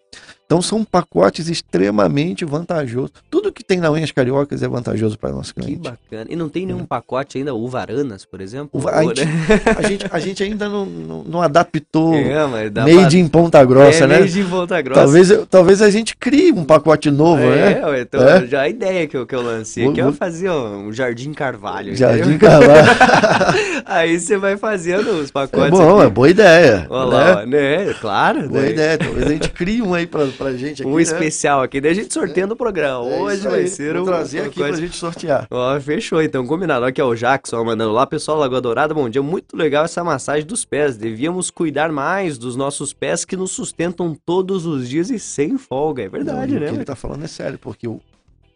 Então 0.53 0.61
são 0.61 0.83
pacotes 0.83 1.49
extremamente 1.49 2.45
vantajosos. 2.45 3.09
Tudo 3.27 3.51
que 3.51 3.63
tem 3.63 3.79
na 3.79 3.89
Unhas 3.89 4.11
Cariocas 4.11 4.61
é 4.61 4.67
vantajoso 4.67 5.17
para 5.17 5.31
nosso 5.31 5.51
Que 5.51 5.61
cliente. 5.61 5.81
bacana. 5.89 6.27
E 6.29 6.35
não 6.35 6.47
tem 6.47 6.63
nenhum 6.67 6.85
pacote 6.85 7.39
ainda, 7.39 7.55
uvaranas, 7.55 8.23
por 8.23 8.39
exemplo? 8.39 8.87
A, 8.87 9.01
Ou, 9.01 9.15
gente, 9.15 9.25
né? 9.25 9.61
a, 9.75 9.81
gente, 9.81 10.05
a 10.11 10.19
gente 10.19 10.43
ainda 10.43 10.69
não, 10.69 10.85
não, 10.85 11.23
não 11.23 11.41
adaptou 11.41 12.13
É, 12.23 12.45
made 12.69 13.17
pra... 13.17 13.17
em 13.17 13.27
Ponta 13.27 13.65
Grossa, 13.65 14.03
é, 14.03 14.07
né? 14.07 14.19
Made 14.19 14.39
em 14.39 14.43
Volta 14.43 14.79
Grossa. 14.79 15.01
Talvez, 15.01 15.29
talvez 15.49 15.81
a 15.81 15.89
gente 15.89 16.15
crie 16.15 16.51
um 16.51 16.63
pacote 16.63 17.09
novo, 17.09 17.41
né? 17.41 17.79
É, 17.81 17.85
ué, 17.87 18.01
então, 18.01 18.21
É. 18.21 18.45
já 18.45 18.61
a 18.61 18.69
ideia 18.69 19.07
que 19.07 19.17
eu, 19.17 19.25
que 19.25 19.33
eu 19.33 19.41
lancei 19.41 19.87
aqui 19.87 20.01
é 20.01 20.11
fazer 20.11 20.51
um 20.51 20.93
Jardim 20.93 21.33
Carvalho. 21.33 21.95
Jardim 21.95 22.33
entendeu? 22.35 22.47
Carvalho. 22.47 22.87
Aí 23.87 24.19
você 24.19 24.37
vai 24.37 24.55
fazendo 24.55 25.19
os 25.19 25.29
É 25.29 25.31
pacotes. 25.31 25.71
bom, 25.71 25.97
aqui. 25.97 26.05
é 26.05 26.09
boa 26.11 26.29
ideia. 26.29 26.85
Olha 26.91 27.09
né? 27.09 27.33
lá, 27.33 27.45
né? 27.47 27.93
Claro. 27.99 28.49
Boa 28.49 28.61
né? 28.61 28.69
ideia. 28.69 28.97
Talvez 28.99 29.25
a 29.25 29.29
gente 29.29 29.49
crie 29.49 29.81
um 29.81 29.95
aí 29.95 30.05
pra, 30.05 30.27
pra 30.43 30.57
gente 30.57 30.81
aqui. 30.81 30.91
Um 30.91 30.95
né? 30.95 31.01
especial 31.01 31.61
aqui, 31.61 31.79
daí 31.81 31.91
a 31.91 31.95
gente 31.95 32.13
sorteando 32.13 32.53
o 32.53 32.57
programa. 32.57 33.07
É 33.09 33.19
Hoje 33.19 33.47
vai 33.47 33.67
ser 33.67 33.93
Vou 33.93 34.03
um 34.03 34.05
trazer 34.05 34.39
aqui 34.41 34.59
pacote- 34.59 34.71
pra 34.71 34.81
gente 34.81 34.95
sortear. 34.95 35.47
Ó, 35.49 35.79
fechou, 35.79 36.21
então, 36.21 36.45
combinado. 36.45 36.85
Aqui 36.85 36.99
é 36.99 37.03
o 37.03 37.15
Jackson 37.15 37.63
mandando 37.63 37.91
lá, 37.93 38.05
pessoal, 38.05 38.37
Lagoa 38.37 38.61
Dourada, 38.61 38.93
bom 38.93 39.09
dia. 39.09 39.23
Muito 39.23 39.55
legal 39.55 39.85
essa 39.85 40.03
massagem 40.03 40.45
dos 40.45 40.65
pés. 40.65 40.97
Devíamos 40.97 41.49
cuidar 41.49 41.91
mais 41.91 42.37
dos 42.37 42.55
nossos 42.55 42.93
pés 42.93 43.23
que 43.25 43.35
nos 43.35 43.51
sustentam 43.51 44.15
todos 44.25 44.65
os 44.65 44.87
dias 44.89 45.09
e 45.09 45.17
sem 45.17 45.57
folga. 45.57 46.03
É 46.03 46.09
verdade, 46.09 46.53
Não, 46.53 46.59
né? 46.59 46.67
O 46.67 46.69
que 46.71 46.75
ele 46.77 46.85
tá 46.85 46.95
falando 46.95 47.23
é 47.23 47.27
sério, 47.27 47.57
porque 47.57 47.87
o, 47.87 48.01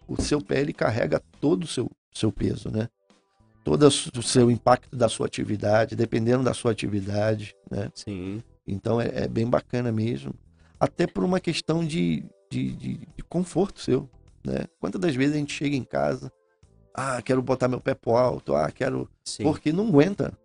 o 0.07 0.21
seu 0.21 0.41
pé 0.41 0.61
ele 0.61 0.73
carrega 0.73 1.21
todo 1.39 1.63
o 1.63 1.67
seu, 1.67 1.89
seu 2.13 2.31
peso, 2.31 2.69
né? 2.69 2.87
Todo 3.63 3.83
o 3.85 4.23
seu 4.23 4.49
impacto 4.49 4.95
da 4.95 5.09
sua 5.09 5.25
atividade, 5.25 5.95
dependendo 5.95 6.43
da 6.43 6.53
sua 6.53 6.71
atividade, 6.71 7.53
né? 7.69 7.89
Sim. 7.93 8.41
Então 8.65 8.99
é, 8.99 9.11
é 9.13 9.27
bem 9.27 9.45
bacana 9.45 9.91
mesmo. 9.91 10.33
Até 10.79 11.07
por 11.07 11.23
uma 11.23 11.39
questão 11.39 11.83
de, 11.85 12.23
de, 12.51 12.71
de- 12.71 12.97
de 13.15 13.23
conforto 13.27 13.79
seu, 13.81 14.09
né? 14.45 14.65
Quantas 14.79 15.01
das 15.01 15.15
vezes 15.15 15.35
a 15.35 15.39
gente 15.39 15.53
chega 15.53 15.75
em 15.75 15.83
casa, 15.83 16.31
ah, 16.93 17.21
quero 17.21 17.41
botar 17.41 17.67
meu 17.67 17.79
pé 17.81 17.93
pro 17.93 18.15
alto, 18.15 18.55
ah, 18.55 18.71
quero 18.71 19.09
Sim. 19.23 19.43
porque 19.43 19.71
não 19.71 19.87
aguenta, 19.87 20.37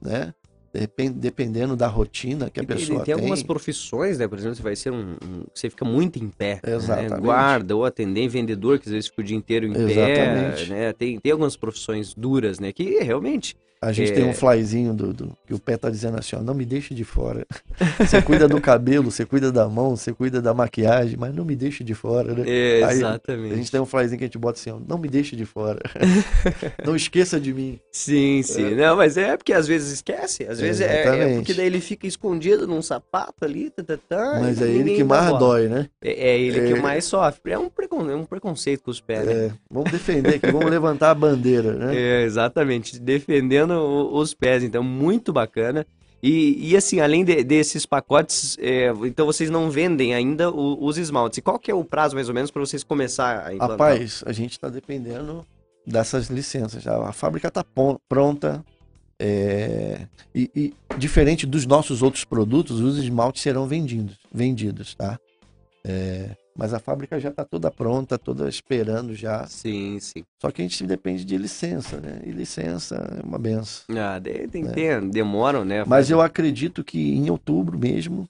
né? 0.00 0.34
Depen- 0.70 1.12
Dependendo 1.12 1.74
da 1.74 1.86
rotina 1.86 2.50
que 2.50 2.60
a 2.60 2.62
E 2.62 2.66
pessoa 2.66 2.98
tem 2.98 3.06
tem. 3.06 3.14
algumas 3.14 3.42
profissões, 3.42 4.18
né? 4.18 4.28
Por 4.28 4.38
exemplo, 4.38 4.54
você 4.56 4.62
vai 4.62 4.76
ser 4.76 4.92
um. 4.92 5.12
um- 5.24 5.44
você 5.54 5.70
fica 5.70 5.84
muito 5.84 6.22
em 6.22 6.28
pé. 6.28 6.60
né? 6.62 6.74
Exatamente. 6.74 7.20
Guarda 7.22 7.74
ou 7.74 7.84
atendente, 7.86 8.28
vendedor, 8.28 8.78
que 8.78 8.86
às 8.86 8.92
vezes 8.92 9.08
fica 9.08 9.22
o 9.22 9.24
dia 9.24 9.36
inteiro 9.36 9.66
em 9.66 9.72
pé. 9.72 9.80
Exatamente. 9.80 10.70
Né? 10.70 10.92
Tem, 10.92 11.18
tem 11.18 11.32
algumas 11.32 11.56
profissões 11.56 12.12
duras, 12.14 12.60
né? 12.60 12.70
Que 12.72 12.98
realmente. 13.00 13.56
A 13.80 13.92
gente 13.92 14.10
É. 14.10 14.14
tem 14.14 14.24
um 14.24 14.34
flyzinho 14.34 14.92
do, 14.92 15.12
do- 15.14 15.32
que 15.46 15.54
o 15.54 15.58
pé 15.58 15.76
tá 15.76 15.88
dizendo 15.88 16.18
assim, 16.18 16.34
ó, 16.36 16.40
não 16.40 16.52
me 16.54 16.64
deixe 16.64 16.92
de 16.94 17.04
fora. 17.04 17.46
Você 17.98 18.20
cuida 18.22 18.48
do 18.48 18.60
cabelo, 18.60 19.10
você 19.10 19.24
cuida 19.24 19.52
da 19.52 19.68
mão, 19.68 19.96
você 19.96 20.12
cuida 20.12 20.42
da 20.42 20.52
maquiagem, 20.52 21.16
mas 21.16 21.32
não 21.34 21.44
me 21.44 21.54
deixe 21.54 21.84
de 21.84 21.94
fora, 21.94 22.34
né? 22.34 22.42
É, 22.46 22.82
Aí, 22.84 22.96
exatamente. 22.96 23.52
A 23.52 23.56
gente 23.56 23.70
tem 23.70 23.80
um 23.80 23.86
flyzinho 23.86 24.18
que 24.18 24.24
a 24.24 24.26
gente 24.26 24.38
bota 24.38 24.58
assim, 24.58 24.70
ó, 24.70 24.78
não 24.86 24.98
me 24.98 25.08
deixe 25.08 25.36
de 25.36 25.44
fora. 25.44 25.78
não 26.84 26.96
esqueça 26.96 27.38
de 27.40 27.52
mim. 27.54 27.78
Sim, 27.92 28.42
sim. 28.42 28.74
Não, 28.74 28.96
mas 28.96 29.16
é 29.16 29.36
porque 29.36 29.52
às 29.52 29.66
vezes 29.66 29.92
esquece. 29.92 30.44
Às 30.44 30.58
vezes 30.60 30.80
é, 30.80 31.02
é 31.06 31.34
porque 31.36 31.54
daí 31.54 31.66
ele 31.66 31.80
fica 31.80 32.06
escondido 32.06 32.66
num 32.66 32.82
sapato 32.82 33.44
ali. 33.44 33.70
Tá, 33.70 33.82
tá, 33.82 33.96
tá, 34.08 34.38
Mas 34.40 34.60
é 34.60 34.66
ele 34.68 34.96
que 34.96 35.04
mais 35.04 35.26
bola. 35.26 35.38
dói, 35.38 35.68
né? 35.68 35.88
É, 36.02 36.30
é 36.30 36.38
ele 36.40 36.60
que 36.72 36.78
É. 36.78 36.82
mais 36.82 37.04
sofre. 37.04 37.52
É 37.52 37.58
um, 37.58 37.68
precon- 37.68 38.10
é 38.10 38.14
um 38.16 38.24
preconceito 38.24 38.82
com 38.82 38.90
os 38.90 39.00
pés, 39.00 39.24
né? 39.26 39.32
É, 39.46 39.50
vamos 39.70 39.90
defender 39.92 40.34
aqui, 40.36 40.50
vamos 40.50 40.70
levantar 40.70 41.10
a 41.10 41.14
bandeira, 41.14 41.74
né? 41.74 41.94
É, 41.96 42.22
exatamente, 42.24 42.98
defendendo 42.98 43.67
os 43.74 44.34
pés, 44.34 44.62
então 44.62 44.82
muito 44.82 45.32
bacana. 45.32 45.86
E, 46.22 46.70
e 46.70 46.76
assim, 46.76 46.98
além 46.98 47.24
de- 47.24 47.44
desses 47.44 47.86
pacotes, 47.86 48.56
é, 48.60 48.92
então 49.04 49.24
vocês 49.24 49.48
não 49.50 49.70
vendem 49.70 50.14
ainda 50.14 50.50
o- 50.50 50.84
os 50.84 50.98
esmaltes. 50.98 51.38
E 51.38 51.42
qual 51.42 51.58
que 51.58 51.70
é 51.70 51.74
o 51.74 51.84
prazo 51.84 52.16
mais 52.16 52.28
ou 52.28 52.34
menos 52.34 52.50
para 52.50 52.60
vocês 52.60 52.82
começar 52.82 53.46
a 53.46 53.54
implantar? 53.54 53.70
Rapaz, 53.78 54.24
a 54.26 54.32
gente 54.32 54.52
está 54.52 54.68
dependendo 54.68 55.46
dessas 55.86 56.26
licenças. 56.28 56.86
A 56.86 57.08
a 57.08 57.12
fábrica 57.12 57.48
está 57.48 57.64
pronta. 58.08 58.64
é, 59.20 60.06
e, 60.34 60.50
e 60.54 60.74
diferente 60.96 61.44
dos 61.46 61.66
nossos 61.66 62.02
outros 62.02 62.24
produtos, 62.24 62.80
os 62.80 62.98
esmaltes 62.98 63.42
serão 63.42 63.66
vendidos, 63.66 64.16
vendidos, 64.32 64.94
tá? 64.94 65.18
É, 65.84 66.30
mas 66.58 66.74
a 66.74 66.80
fábrica 66.80 67.20
já 67.20 67.28
está 67.28 67.44
toda 67.44 67.70
pronta, 67.70 68.18
toda 68.18 68.48
esperando 68.48 69.14
já. 69.14 69.46
Sim, 69.46 69.98
sim. 70.00 70.24
Só 70.42 70.50
que 70.50 70.60
a 70.60 70.64
gente 70.64 70.84
depende 70.84 71.24
de 71.24 71.38
licença, 71.38 72.00
né? 72.00 72.20
E 72.26 72.30
licença 72.32 72.96
é 72.96 73.24
uma 73.24 73.38
benção. 73.38 73.84
Ah, 73.96 74.20
tem 74.20 74.64
que 74.64 74.68
É. 74.68 74.72
ter, 74.72 75.00
demoram, 75.08 75.64
né? 75.64 75.84
Mas 75.86 76.10
eu 76.10 76.20
acredito 76.20 76.82
que 76.82 77.14
em 77.14 77.30
outubro 77.30 77.78
mesmo 77.78 78.28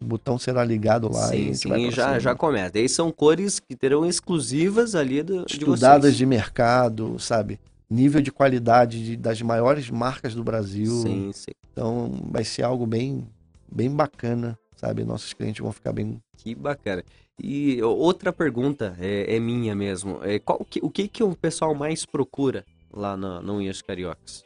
o 0.00 0.04
botão 0.04 0.36
será 0.38 0.64
ligado 0.64 1.10
lá 1.10 1.34
e 1.34 1.54
Sim, 1.54 1.54
sim, 1.54 1.68
e 1.74 1.86
pra 1.86 1.90
já, 1.94 2.04
cima. 2.08 2.20
já 2.20 2.34
começa. 2.34 2.72
Daí 2.72 2.88
são 2.88 3.10
cores 3.12 3.60
que 3.60 3.74
terão 3.76 4.04
exclusivas 4.04 4.94
ali 4.96 5.22
do, 5.22 5.46
de 5.46 5.52
estudadas 5.54 6.16
de 6.16 6.26
mercado, 6.26 7.18
sabe? 7.20 7.58
Nível 7.88 8.20
de 8.20 8.32
qualidade 8.32 9.02
de- 9.04 9.16
das 9.16 9.40
maiores 9.40 9.88
marcas 9.90 10.34
do 10.34 10.42
Brasil. 10.42 10.90
Sim, 10.90 11.30
sim. 11.32 11.52
Então 11.72 12.10
vai 12.30 12.42
ser 12.42 12.62
algo 12.64 12.84
bem, 12.84 13.24
bem 13.70 13.88
bacana, 13.88 14.58
sabe? 14.76 15.04
Nossos 15.04 15.32
clientes 15.32 15.60
vão 15.62 15.72
ficar 15.72 15.92
bem. 15.92 16.20
Que 16.36 16.54
bacana. 16.54 17.02
E 17.42 17.82
outra 17.82 18.32
pergunta 18.32 18.96
é, 19.00 19.36
é 19.36 19.40
minha 19.40 19.74
mesmo. 19.74 20.20
É, 20.22 20.38
qual 20.38 20.64
que- 20.64 20.80
o 20.82 20.88
que, 20.88 21.08
que 21.08 21.22
o 21.22 21.34
pessoal 21.34 21.74
mais 21.74 22.06
procura 22.06 22.64
lá 22.92 23.16
na, 23.16 23.42
no 23.42 23.56
Unhas 23.56 23.82
Cariocas? 23.82 24.44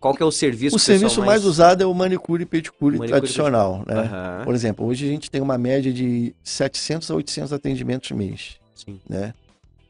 Qual 0.00 0.14
que 0.14 0.22
é 0.22 0.26
o 0.26 0.30
serviço 0.32 0.76
O 0.76 0.78
serviço 0.78 1.22
mais 1.22 1.44
usado 1.44 1.82
é 1.82 1.86
o 1.86 1.92
manicure 1.92 2.42
e 2.44 2.46
pedicure 2.46 2.96
Manicure 2.96 3.18
e 3.18 3.20
tradicional, 3.20 3.84
né? 3.86 4.00
Aham, 4.00 4.44
Por 4.44 4.54
exemplo, 4.54 4.86
hoje 4.86 5.04
a 5.06 5.08
gente 5.10 5.30
tem 5.30 5.42
uma 5.42 5.58
média 5.58 5.92
de 5.92 6.34
700 6.42 7.10
a 7.10 7.14
800 7.14 7.52
atendimentos 7.52 8.10
mês, 8.12 8.56
sim. 8.74 8.98
né? 9.08 9.34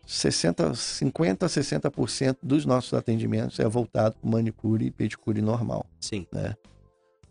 60, 0.07 0.75
50 0.75 1.47
a 1.47 1.49
60% 1.49 2.37
dos 2.43 2.67
nossos 2.67 2.93
atendimentos 2.93 3.59
é 3.61 3.67
voltado 3.69 4.17
para 4.21 4.31
manicure 4.31 4.87
e 4.87 4.91
pedicure 4.91 5.41
normal. 5.41 5.87
Sim, 6.01 6.27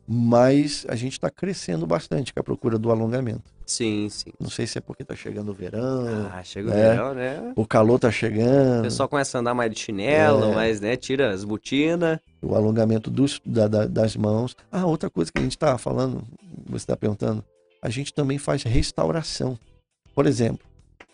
Mas 0.08 0.86
a 0.90 0.96
gente 0.96 1.14
está 1.14 1.30
crescendo 1.30 1.88
bastante 1.88 2.34
com 2.34 2.40
a 2.40 2.44
procura 2.44 2.78
do 2.78 2.92
alongamento. 2.92 3.44
sim, 3.66 4.10
sim. 4.10 4.32
Não 4.40 4.50
sei 4.50 4.68
se 4.68 4.78
é 4.78 4.82
porque 4.82 5.04
tá 5.06 5.16
chegando 5.16 5.52
o 5.52 5.54
verão, 5.54 6.30
Ah, 6.34 6.44
chega 6.44 6.70
o 6.70 6.74
né? 6.74 6.90
verão, 6.90 7.14
né? 7.14 7.54
o 7.56 7.66
calor 7.66 7.98
tá 7.98 8.10
O 8.10 8.12
você 8.12 8.82
pessoal 8.84 9.08
começa 9.08 9.38
a 9.38 9.42
andar 9.42 9.54
mais 9.54 9.72
de 9.72 9.80
chinelo, 9.80 10.52
É. 10.52 10.56
mais, 10.56 10.82
né? 10.82 10.98
Tira 10.98 11.32
as 11.32 11.44
botinas. 11.46 12.20
o 12.42 12.54
alongamento 12.56 13.10
dos, 13.10 13.40
da- 13.46 13.70
da- 13.70 13.88
das 13.88 14.18
mãos. 14.18 14.54
Ah, 14.70 14.86
outra 14.86 15.10
coisa 15.10 15.32
que 15.32 15.40
a 15.40 15.42
gente 15.42 15.54
estava 15.56 15.78
falando, 15.78 16.22
você 16.66 16.84
está 16.84 16.98
perguntando, 16.98 17.42
a 17.82 17.90
gente 17.90 18.14
também 18.14 18.38
faz 18.38 18.64
restauração. 18.64 19.58
Por 20.14 20.28
exemplo, 20.28 20.68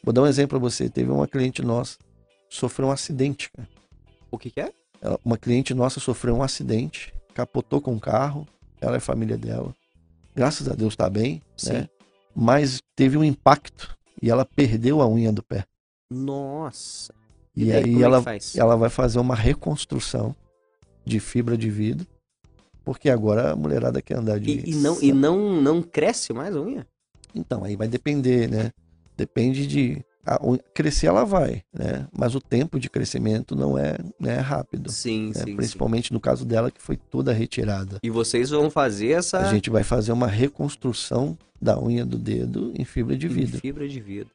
vou 0.03 0.11
dar 0.11 0.23
um 0.23 0.27
exemplo 0.27 0.59
para 0.59 0.67
você. 0.69 0.89
Teve 0.89 1.11
uma 1.11 1.27
cliente 1.27 1.61
nossa 1.61 1.97
sofreu 2.49 2.87
um 2.87 2.91
acidente. 2.91 3.51
cara. 3.51 3.69
O 4.31 4.37
que 4.39 4.49
que 4.49 4.59
é? 4.59 4.71
Uma 5.23 5.37
cliente 5.37 5.73
nossa 5.75 5.99
sofreu 5.99 6.35
um 6.35 6.41
acidente, 6.43 7.13
capotou 7.35 7.79
com 7.79 7.93
o 7.95 7.99
carro, 7.99 8.47
ela 8.81 8.95
e 8.95 8.97
a 8.97 9.01
família 9.01 9.37
dela. 9.37 9.73
Graças 10.35 10.67
a 10.69 10.73
Deus 10.73 10.93
está 10.93 11.09
bem, 11.09 11.41
Sim. 11.57 11.73
né? 11.73 11.89
Mas 12.35 12.81
teve 12.95 13.17
um 13.17 13.23
impacto 13.23 13.97
e 14.21 14.29
ela 14.29 14.45
perdeu 14.45 15.01
a 15.01 15.07
unha 15.07 15.31
do 15.31 15.43
pé. 15.43 15.65
Nossa. 16.11 17.13
E, 17.55 17.65
daí, 17.65 17.83
aí 17.83 18.01
é 18.01 18.01
ela, 18.01 18.23
ela 18.55 18.75
vai 18.75 18.89
fazer 18.89 19.19
uma 19.19 19.35
reconstrução 19.35 20.35
de 21.05 21.19
fibra 21.19 21.57
de 21.57 21.69
vidro, 21.69 22.07
porque 22.85 23.09
agora 23.09 23.51
a 23.51 23.55
mulherada 23.55 24.01
quer 24.01 24.17
andar 24.17 24.39
de. 24.39 24.51
E, 24.51 24.71
e 24.71 24.75
não, 24.75 25.01
e 25.01 25.11
não, 25.11 25.61
não 25.61 25.81
cresce 25.81 26.31
mais 26.33 26.55
a 26.55 26.61
unha? 26.61 26.87
Então, 27.35 27.63
aí 27.63 27.75
vai 27.75 27.87
depender, 27.87 28.49
né? 28.49 28.71
Depende 29.17 29.67
de. 29.67 30.03
A 30.25 30.39
crescer 30.73 31.07
ela 31.07 31.23
vai, 31.23 31.63
né? 31.73 32.07
Mas 32.11 32.35
o 32.35 32.41
tempo 32.41 32.79
de 32.79 32.89
crescimento 32.89 33.55
não 33.55 33.77
é, 33.77 33.97
não 34.19 34.29
é 34.29 34.39
rápido. 34.39 34.91
Sim, 34.91 35.29
né? 35.29 35.33
sim, 35.33 35.45
sim. 35.45 35.55
Principalmente 35.55 36.13
no 36.13 36.19
caso 36.19 36.45
dela, 36.45 36.69
que 36.71 36.81
foi 36.81 36.97
toda 36.97 37.33
retirada. 37.33 37.99
E 38.03 38.09
vocês 38.09 38.49
vão 38.49 38.69
fazer 38.69 39.11
essa 39.11 39.39
A 39.39 39.51
gente 39.51 39.69
vai 39.69 39.83
fazer 39.83 40.11
uma 40.11 40.27
reconstrução 40.27 41.37
da 41.61 41.81
unha 41.81 42.05
do 42.05 42.17
dedo 42.17 42.73
em 42.77 42.85
fibra 42.85 43.17
de 43.17 43.27
em 43.27 43.29
vidro. 43.29 43.59
fibra 43.59 43.87
de 43.87 43.99
vidro. 43.99 44.31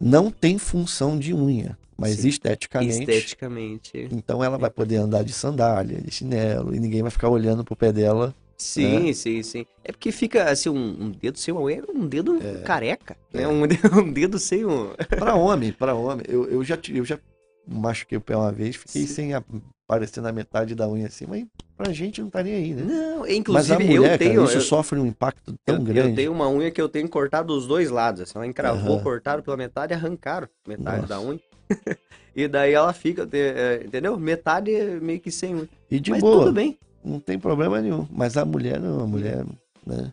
Não 0.00 0.30
tem 0.30 0.58
função 0.58 1.18
de 1.18 1.32
unha, 1.32 1.78
mas 1.96 2.16
Sim. 2.16 2.28
esteticamente. 2.28 3.00
Esteticamente. 3.00 4.08
Então 4.10 4.42
ela 4.42 4.58
vai 4.58 4.70
poder 4.70 4.96
andar 4.96 5.22
de 5.22 5.32
sandália, 5.32 6.00
de 6.00 6.10
chinelo, 6.10 6.74
e 6.74 6.80
ninguém 6.80 7.02
vai 7.02 7.10
ficar 7.10 7.28
olhando 7.28 7.64
pro 7.64 7.76
pé 7.76 7.92
dela. 7.92 8.34
Sim, 8.62 9.12
sim, 9.12 9.42
sim. 9.42 9.66
É 9.84 9.90
porque 9.92 10.12
fica 10.12 10.50
assim, 10.50 10.68
um, 10.68 11.04
um 11.04 11.10
dedo 11.10 11.38
sem 11.38 11.52
uma 11.52 11.62
unha, 11.62 11.82
um 11.94 12.06
dedo 12.06 12.38
careca. 12.64 13.16
Né? 13.32 13.42
É. 13.42 13.48
Um, 13.48 13.66
dedo, 13.66 13.80
um 14.00 14.12
dedo 14.12 14.38
sem 14.38 14.64
um. 14.64 14.92
Pra 15.08 15.34
homem, 15.34 15.72
pra 15.72 15.94
homem. 15.94 16.24
Eu, 16.28 16.48
eu, 16.48 16.62
já, 16.64 16.78
eu 16.88 17.04
já 17.04 17.18
machuquei 17.66 18.16
o 18.16 18.20
pé 18.20 18.36
uma 18.36 18.52
vez, 18.52 18.76
fiquei 18.76 19.02
Sim. 19.06 19.14
sem 19.14 19.34
aparecer 19.34 20.20
na 20.20 20.32
metade 20.32 20.74
da 20.74 20.88
unha 20.88 21.06
assim, 21.06 21.26
mas 21.28 21.44
pra 21.76 21.92
gente 21.92 22.20
não 22.22 22.30
tá 22.30 22.42
nem 22.42 22.54
aí, 22.54 22.72
né? 22.74 22.82
Não, 22.84 23.24
a 23.24 23.32
inclusive 23.32 23.84
mulher, 23.84 23.96
eu 23.96 24.02
cara, 24.04 24.18
tenho. 24.18 24.44
isso 24.44 24.56
eu, 24.56 24.60
sofre 24.60 24.98
um 24.98 25.06
impacto 25.06 25.54
tão 25.64 25.76
eu- 25.76 25.82
grande. 25.82 26.10
eu 26.10 26.14
tenho 26.14 26.32
uma 26.32 26.48
unha 26.48 26.70
que 26.70 26.80
eu 26.80 26.88
tenho 26.88 27.08
cortado 27.08 27.52
dos 27.54 27.66
dois 27.66 27.90
lados. 27.90 28.22
Assim, 28.22 28.32
ela 28.36 28.46
encravou, 28.46 28.94
Aham. 28.94 29.02
cortaram 29.02 29.42
pela 29.42 29.56
metade 29.56 29.92
e 29.92 29.96
arrancaram 29.96 30.48
metade 30.66 31.02
Nossa. 31.02 31.08
da 31.08 31.20
unha. 31.20 31.40
e 32.34 32.46
daí 32.48 32.72
ela 32.72 32.92
fica, 32.92 33.28
é, 33.32 33.82
entendeu? 33.84 34.18
Metade 34.18 34.70
meio 35.00 35.20
que 35.20 35.30
sem 35.30 35.54
unha. 35.54 35.68
E 35.90 35.98
de 35.98 36.10
Mas 36.12 36.20
boa, 36.20 36.38
tudo 36.44 36.52
bem. 36.52 36.78
Não 37.04 37.20
tem 37.20 37.38
problema 37.38 37.80
nenhum. 37.80 38.06
Mas 38.10 38.36
a 38.36 38.44
mulher 38.44 38.78
não, 38.80 39.00
a 39.00 39.06
mulher, 39.06 39.44
né? 39.86 40.12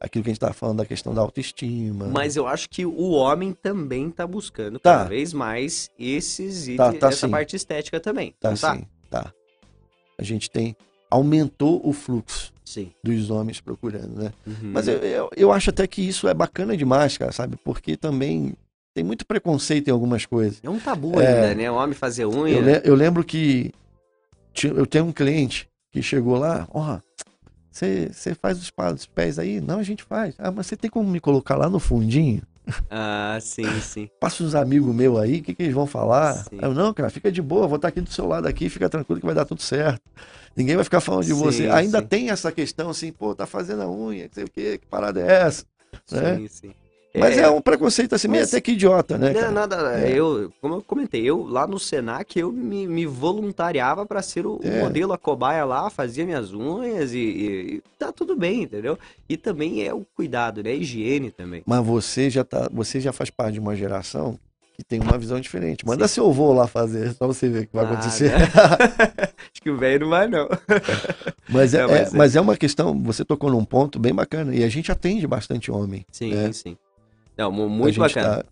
Aquilo 0.00 0.24
que 0.24 0.30
a 0.30 0.32
gente 0.32 0.40
tava 0.40 0.54
falando 0.54 0.78
da 0.78 0.86
questão 0.86 1.12
da 1.12 1.20
autoestima. 1.20 2.06
Mas 2.06 2.34
eu 2.34 2.46
acho 2.46 2.70
que 2.70 2.86
o 2.86 3.10
homem 3.10 3.52
também 3.52 4.10
tá 4.10 4.26
buscando 4.26 4.78
Tá. 4.78 4.98
cada 4.98 5.08
vez 5.10 5.32
mais 5.34 5.90
esses 5.98 6.64
Tá, 6.76 6.86
itens, 6.88 7.00
tá 7.00 7.08
essa 7.08 7.26
sim. 7.26 7.30
parte 7.30 7.54
estética 7.56 8.00
também. 8.00 8.34
tá 8.40 8.54
tá? 8.56 8.74
sim, 8.74 8.86
tá. 9.10 9.32
A 10.18 10.22
gente 10.22 10.50
tem 10.50 10.74
aumentou 11.10 11.80
o 11.84 11.92
fluxo 11.92 12.52
Sim. 12.64 12.92
dos 13.02 13.30
homens 13.30 13.60
procurando, 13.60 14.14
né? 14.22 14.32
Uhum. 14.46 14.70
Mas 14.72 14.86
eu, 14.88 14.98
eu, 14.98 15.30
eu 15.36 15.52
acho 15.52 15.70
até 15.70 15.86
que 15.86 16.00
isso 16.00 16.28
é 16.28 16.32
bacana 16.32 16.76
demais, 16.76 17.18
cara, 17.18 17.32
sabe? 17.32 17.56
Porque 17.64 17.96
também 17.96 18.54
tem 18.94 19.02
muito 19.04 19.26
preconceito 19.26 19.88
em 19.88 19.90
algumas 19.90 20.24
coisas. 20.24 20.60
É 20.62 20.70
um 20.70 20.78
tabu 20.78 21.20
É. 21.20 21.26
ainda, 21.26 21.54
né? 21.56 21.70
O 21.70 21.74
homem 21.74 21.94
fazer 21.94 22.26
unha. 22.26 22.54
Eu, 22.54 22.62
le- 22.62 22.82
eu 22.84 22.94
lembro 22.94 23.24
que 23.24 23.72
eu 24.64 24.86
tenho 24.86 25.04
um 25.06 25.12
cliente 25.12 25.68
que 25.90 26.02
chegou 26.02 26.38
lá, 26.38 26.66
ó, 26.70 26.98
você 27.70 28.10
você 28.12 28.34
faz 28.34 28.58
os, 28.60 29.06
pés 29.06 29.38
aí? 29.38 29.60
Não, 29.60 29.78
a 29.78 29.82
gente 29.82 30.02
faz. 30.02 30.34
Ah, 30.38 30.50
mas 30.50 30.66
você 30.66 30.76
tem 30.76 30.90
como 30.90 31.08
me 31.08 31.20
colocar 31.20 31.56
lá 31.56 31.68
no 31.68 31.78
fundinho? 31.78 32.42
Ah, 32.88 33.38
sim, 33.40 33.64
sim. 33.80 34.08
Passa 34.20 34.44
uns 34.44 34.54
amigos 34.54 34.94
meus 34.94 35.18
aí, 35.18 35.38
o 35.38 35.42
que, 35.42 35.54
que 35.54 35.62
eles 35.62 35.74
vão 35.74 35.86
falar? 35.86 36.34
Sim. 36.44 36.58
Eu, 36.60 36.74
não, 36.74 36.92
cara, 36.92 37.10
fica 37.10 37.30
de 37.30 37.42
boa, 37.42 37.66
vou 37.66 37.76
estar 37.76 37.88
aqui 37.88 38.00
do 38.00 38.10
seu 38.10 38.26
lado 38.26 38.46
aqui, 38.46 38.68
fica 38.68 38.88
tranquilo 38.88 39.20
que 39.20 39.26
vai 39.26 39.34
dar 39.34 39.44
tudo 39.44 39.62
certo. 39.62 40.00
Ninguém 40.56 40.76
vai 40.76 40.84
ficar 40.84 41.00
falando 41.00 41.24
de 41.24 41.32
Sim, 41.32 41.40
você. 41.40 41.68
Ainda 41.68 42.00
sim. 42.00 42.06
tem 42.06 42.30
essa 42.30 42.52
questão 42.52 42.90
assim, 42.90 43.12
pô, 43.12 43.34
tá 43.34 43.46
fazendo 43.46 43.82
a 43.82 43.90
unha, 43.90 44.24
não 44.24 44.32
sei 44.32 44.44
o 44.44 44.50
quê, 44.50 44.78
que 44.78 44.86
parada 44.86 45.20
é 45.20 45.42
essa? 45.42 45.64
Né? 46.10 46.36
Sim, 46.36 46.48
sim. 46.48 46.74
Mas 47.14 47.36
é, 47.36 47.50
um 47.50 47.60
preconceito 47.60 48.14
assim, 48.14 48.28
meio 48.28 48.42
mas- 48.42 48.50
até 48.54 48.60
que 48.60 48.72
idiota, 48.72 49.18
né? 49.18 49.32
Não, 49.32 49.40
cara? 49.40 49.50
nada, 49.50 50.00
É. 50.00 50.12
eu, 50.16 50.52
como 50.60 50.74
eu 50.76 50.82
comentei, 50.82 51.22
eu 51.28 51.42
lá 51.44 51.66
no 51.66 51.78
Senac, 51.78 52.38
eu 52.38 52.52
me, 52.52 52.86
me 52.86 53.04
voluntariava 53.06 54.06
para 54.06 54.22
ser 54.22 54.46
o, 54.46 54.56
o 54.56 54.60
É. 54.62 54.80
modelo, 54.80 55.12
a 55.12 55.18
cobaia 55.18 55.64
lá, 55.64 55.90
fazia 55.90 56.24
minhas 56.24 56.52
unhas 56.52 57.12
e, 57.12 57.18
e- 57.18 57.74
e 57.76 57.82
tá 57.98 58.12
tudo 58.12 58.36
bem, 58.36 58.62
entendeu? 58.62 58.96
E 59.28 59.36
também 59.36 59.82
é 59.84 59.92
o 59.92 60.06
cuidado, 60.14 60.62
né? 60.62 60.70
A 60.70 60.74
higiene 60.74 61.30
também. 61.32 61.62
Mas 61.66 61.84
você 61.84 62.30
já 62.30 62.44
tá, 62.44 62.68
você 62.72 63.00
já 63.00 63.12
faz 63.12 63.28
parte 63.28 63.54
de 63.54 63.60
uma 63.60 63.74
geração 63.74 64.38
que 64.76 64.84
tem 64.84 65.00
uma 65.00 65.18
visão 65.18 65.38
diferente. 65.40 65.84
Manda 65.84 66.06
seu 66.08 66.30
avô 66.30 66.52
lá 66.52 66.66
fazer, 66.66 67.12
só 67.14 67.26
você 67.26 67.48
ver 67.48 67.64
o 67.64 67.66
que 67.66 67.74
vai 67.76 67.84
Ah, 67.84 67.90
acontecer. 67.90 68.30
né? 68.30 68.44
Acho 68.54 69.32
Acho 69.52 69.62
que 69.62 69.70
o 69.70 69.76
velho 69.76 70.00
não 70.02 70.10
vai, 70.10 70.28
não. 70.28 70.48
Mas 71.50 71.74
é, 71.74 71.78
Não, 71.82 71.90
é- 71.90 71.98
mas 72.04 72.14
é- 72.14 72.16
mas 72.16 72.36
é 72.36 72.40
uma 72.40 72.56
questão, 72.56 73.02
você 73.02 73.24
tocou 73.24 73.50
num 73.50 73.64
ponto 73.64 73.98
bem 73.98 74.14
bacana, 74.14 74.54
e 74.54 74.62
a 74.62 74.68
gente 74.68 74.92
atende 74.92 75.26
bastante 75.26 75.70
homem. 75.72 76.06
Sim, 76.12 76.32
né? 76.34 76.52
sim. 76.52 76.76
Não, 77.40 77.50
muito 77.68 77.98
bacana. 77.98 78.42
tá- 78.42 78.44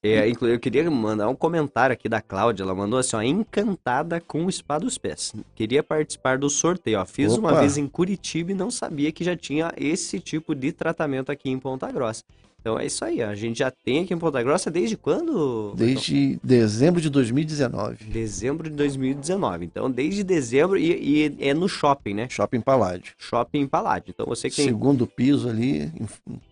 É, 0.00 0.28
eu 0.30 0.60
queria 0.60 0.88
mandar 0.88 1.28
um 1.28 1.34
comentário 1.34 1.92
aqui 1.92 2.08
da 2.08 2.20
Cláudia. 2.20 2.62
Ela 2.62 2.72
mandou 2.74 3.00
assim, 3.00 3.16
ó, 3.16 3.22
encantada 3.22 4.20
com 4.20 4.44
o 4.46 4.52
Spa 4.52 4.78
dos 4.78 4.96
Pés. 4.96 5.32
Queria 5.56 5.82
participar 5.82 6.38
do 6.38 6.48
sorteio, 6.48 7.00
ó. 7.00 7.04
Fiz 7.04 7.36
uma 7.36 7.50
Opa. 7.50 7.60
vez 7.60 7.76
em 7.76 7.88
Curitiba 7.88 8.52
e 8.52 8.54
não 8.54 8.70
sabia 8.70 9.10
que 9.10 9.24
já 9.24 9.36
tinha 9.36 9.72
esse 9.76 10.20
tipo 10.20 10.54
de 10.54 10.70
tratamento 10.70 11.32
aqui 11.32 11.50
em 11.50 11.58
Ponta 11.58 11.90
Grossa. 11.90 12.22
Então 12.60 12.78
é 12.78 12.86
isso 12.86 13.04
aí, 13.04 13.22
ó. 13.22 13.26
A 13.28 13.34
gente 13.34 13.58
já 13.58 13.70
tem 13.72 14.04
aqui 14.04 14.14
em 14.14 14.18
Ponta 14.18 14.40
Grossa 14.40 14.70
desde 14.70 14.96
quando? 14.96 15.74
Desde 15.76 16.38
dezembro 16.44 17.00
de 17.00 17.10
2019. 17.10 18.04
Dezembro 18.04 18.70
de 18.70 18.76
2019. 18.76 19.64
Então, 19.64 19.90
desde 19.90 20.22
dezembro 20.22 20.76
e, 20.76 20.92
e 21.26 21.36
é 21.40 21.52
no 21.54 21.68
shopping, 21.68 22.14
né? 22.14 22.28
Shopping 22.30 22.60
Paládio. 22.60 23.14
Shopping 23.18 23.66
Paládio. 23.66 24.10
Então, 24.14 24.26
você 24.26 24.48
que 24.50 24.56
tem... 24.56 24.66
Segundo 24.66 25.06
piso 25.08 25.48
ali, 25.48 25.82
em, 25.84 26.08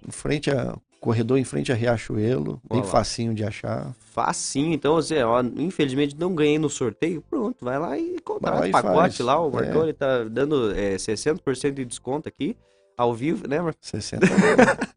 em 0.09 0.11
frente 0.11 0.51
a. 0.51 0.77
Corredor 1.07 1.39
em 1.39 1.45
frente 1.45 1.71
a 1.71 1.75
Riachuelo. 1.77 2.61
Bem 2.69 2.83
facinho 2.83 3.33
de 3.33 3.45
achar. 3.45 3.95
Facinho, 4.13 4.73
então 4.73 4.95
você, 4.95 5.23
ó, 5.23 5.41
infelizmente 5.57 6.17
não 6.19 6.35
ganhei 6.35 6.59
no 6.59 6.69
sorteio, 6.69 7.23
pronto, 7.31 7.65
vai 7.65 7.79
lá 7.79 7.97
e 7.97 8.19
contrata 8.19 8.67
o 8.67 8.71
pacote 8.73 9.19
faz, 9.19 9.21
lá, 9.21 9.41
o 9.41 9.49
Marcão, 9.49 9.83
é. 9.83 9.85
ele 9.85 9.93
tá 9.93 10.25
dando 10.25 10.73
é, 10.75 10.97
60% 10.97 11.75
de 11.75 11.85
desconto 11.85 12.29
aqui, 12.29 12.57
ao 12.97 13.15
vivo, 13.15 13.47
né, 13.47 13.61
Marcão? 13.61 13.79
60. 13.81 14.27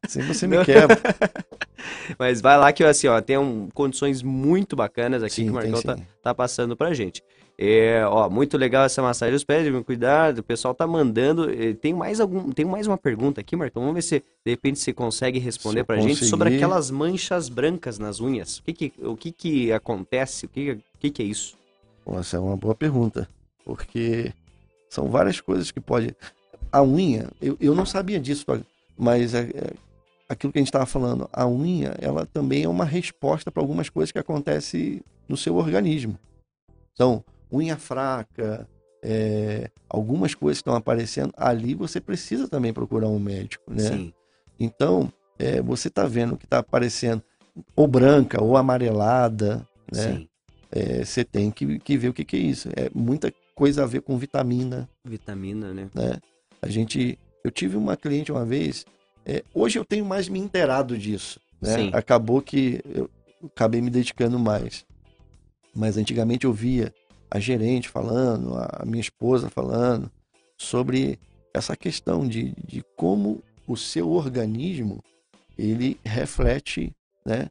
Assim 0.03 0.21
você 0.21 0.47
me 0.47 0.63
quebra. 0.63 0.97
Mas 2.17 2.41
vai 2.41 2.57
lá 2.57 2.71
que, 2.73 2.83
assim, 2.83 3.07
ó, 3.07 3.21
tem 3.21 3.37
um, 3.37 3.69
condições 3.73 4.21
muito 4.21 4.75
bacanas 4.75 5.23
aqui 5.23 5.35
que 5.35 5.41
Sim, 5.41 5.49
o 5.49 5.59
tem 5.59 5.71
Marcão 5.71 5.95
tá, 5.95 6.01
tá 6.21 6.33
passando 6.33 6.75
pra 6.75 6.93
gente. 6.93 7.23
É, 7.57 8.05
ó, 8.05 8.29
muito 8.29 8.57
legal 8.57 8.85
essa 8.85 9.01
massagem 9.01 9.33
dos 9.33 9.43
pés, 9.43 9.65
devem 9.65 9.83
cuidar, 9.83 10.37
o 10.37 10.43
pessoal 10.43 10.73
tá 10.73 10.87
mandando, 10.87 11.51
eh, 11.51 11.73
tem 11.73 11.93
mais 11.93 12.21
algum, 12.21 12.51
tem 12.51 12.63
mais 12.63 12.87
uma 12.87 12.97
pergunta 12.97 13.41
aqui, 13.41 13.53
Marcão, 13.53 13.81
vamos 13.81 13.95
ver 13.95 14.01
se, 14.01 14.23
de 14.45 14.51
repente, 14.51 14.79
você 14.79 14.93
consegue 14.93 15.39
responder 15.39 15.83
pra 15.83 15.97
gente 15.99 16.23
sobre 16.23 16.45
conseguir. 16.45 16.63
aquelas 16.63 16.89
manchas 16.89 17.49
brancas 17.49 17.99
nas 17.99 18.21
unhas, 18.21 18.59
o 18.59 18.63
que 18.63 18.73
que, 18.73 18.93
o 19.05 19.17
que 19.17 19.31
que 19.33 19.71
acontece, 19.73 20.45
o 20.45 20.49
que, 20.49 20.71
o 20.71 20.81
que 20.99 21.09
que 21.09 21.21
é 21.21 21.25
isso? 21.25 21.57
Bom, 22.05 22.17
essa 22.17 22.37
é 22.37 22.39
uma 22.39 22.55
boa 22.55 22.73
pergunta. 22.73 23.27
Porque 23.69 24.33
são 24.89 25.09
várias 25.09 25.39
coisas 25.39 25.69
que 25.69 25.79
pode. 25.79 26.15
A 26.71 26.83
unha, 26.83 27.29
eu, 27.41 27.57
eu 27.59 27.73
não 27.73 27.85
sabia 27.85 28.19
disso, 28.19 28.45
mas 28.97 29.33
é, 29.33 29.41
é 29.41 29.73
aquilo 30.29 30.53
que 30.53 30.59
a 30.59 30.61
gente 30.61 30.67
estava 30.67 30.85
falando, 30.85 31.27
a 31.33 31.47
unha, 31.47 31.95
ela 31.99 32.25
também 32.27 32.63
é 32.63 32.69
uma 32.69 32.85
resposta 32.85 33.51
para 33.51 33.63
algumas 33.63 33.89
coisas 33.89 34.11
que 34.11 34.19
acontecem 34.19 35.01
no 35.27 35.35
seu 35.35 35.55
organismo. 35.55 36.17
Então, 36.93 37.23
unha 37.51 37.77
fraca, 37.77 38.67
é, 39.01 39.71
algumas 39.89 40.35
coisas 40.35 40.59
que 40.59 40.61
estão 40.61 40.75
aparecendo, 40.75 41.33
ali 41.35 41.73
você 41.73 41.99
precisa 41.99 42.47
também 42.47 42.71
procurar 42.71 43.07
um 43.07 43.19
médico, 43.19 43.73
né? 43.73 43.89
Sim, 43.89 44.13
Então, 44.59 45.11
é, 45.39 45.61
você 45.61 45.87
está 45.87 46.05
vendo 46.05 46.37
que 46.37 46.45
está 46.45 46.59
aparecendo 46.59 47.23
ou 47.75 47.87
branca 47.87 48.43
ou 48.43 48.55
amarelada, 48.55 49.67
né? 49.91 50.25
É, 50.71 51.03
você 51.03 51.23
tem 51.23 51.49
que, 51.49 51.79
que 51.79 51.97
ver 51.97 52.09
o 52.09 52.13
que, 52.13 52.23
que 52.23 52.35
é 52.35 52.39
isso. 52.39 52.69
É 52.75 52.91
muita 52.93 53.33
coisa 53.55 53.83
a 53.83 53.87
ver 53.87 54.01
com 54.01 54.17
vitamina, 54.17 54.87
vitamina, 55.03 55.73
né? 55.73 55.89
né? 55.93 56.19
A 56.61 56.69
gente, 56.69 57.17
eu 57.43 57.51
tive 57.51 57.77
uma 57.77 57.95
cliente 57.95 58.31
uma 58.31 58.45
vez. 58.45 58.85
é, 59.25 59.43
hoje 59.53 59.77
eu 59.79 59.85
tenho 59.85 60.05
mais 60.05 60.27
me 60.27 60.39
inteirado 60.39 60.97
disso, 60.97 61.39
né? 61.61 61.89
Acabou 61.93 62.41
que 62.41 62.81
eu 62.85 63.09
acabei 63.45 63.81
me 63.81 63.89
dedicando 63.89 64.37
mais. 64.39 64.85
Mas 65.73 65.97
antigamente 65.97 66.45
eu 66.45 66.53
via 66.53 66.93
a 67.29 67.39
gerente 67.39 67.87
falando, 67.87 68.55
a 68.57 68.83
minha 68.85 69.01
esposa 69.01 69.49
falando 69.49 70.11
sobre 70.57 71.19
essa 71.53 71.75
questão 71.75 72.27
de, 72.27 72.53
de 72.65 72.83
como 72.95 73.41
o 73.67 73.77
seu 73.77 74.09
organismo 74.09 75.03
ele 75.57 75.99
reflete, 76.03 76.91
né? 77.25 77.49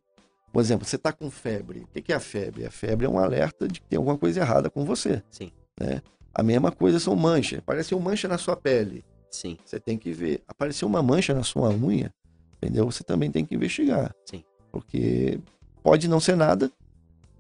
Por 0.53 0.61
exemplo, 0.61 0.87
você 0.87 0.97
está 0.97 1.13
com 1.13 1.31
febre. 1.31 1.81
O 1.81 1.87
que 1.89 2.03
que 2.03 2.13
é 2.13 2.17
a 2.17 2.21
febre? 2.21 2.67
A 2.67 2.71
febre 2.71 3.07
é 3.07 3.09
um 3.09 3.19
alerta 3.19 3.69
de 3.69 3.81
que 3.81 3.87
tem 3.87 3.99
alguma 3.99 4.17
coisa 4.17 4.41
errada 4.41 4.71
com 4.71 4.85
você. 4.85 5.23
Sim. 5.31 5.53
Né? 5.79 6.03
A 6.35 6.43
mesma 6.43 6.71
coisa 6.71 6.99
são 7.01 7.17
manchas. 7.17 7.59
Apareceu 7.61 7.99
mancha 7.99 8.29
na 8.29 8.39
sua 8.39 8.57
pele. 8.57 9.05
Sim, 9.31 9.59
Você 9.65 9.79
tem 9.79 9.99
que 9.99 10.11
ver. 10.13 10.43
Apareceu 10.49 10.89
uma 10.89 11.03
mancha 11.03 11.35
na 11.35 11.43
sua 11.43 11.69
unha, 11.71 12.13
entendeu? 12.57 12.87
Você 12.91 13.05
também 13.05 13.31
tem 13.31 13.45
que 13.45 13.55
investigar. 13.55 14.15
Sim. 14.25 14.43
Porque 14.73 15.39
pode 15.83 16.09
não 16.09 16.19
ser 16.21 16.37
nada, 16.37 16.71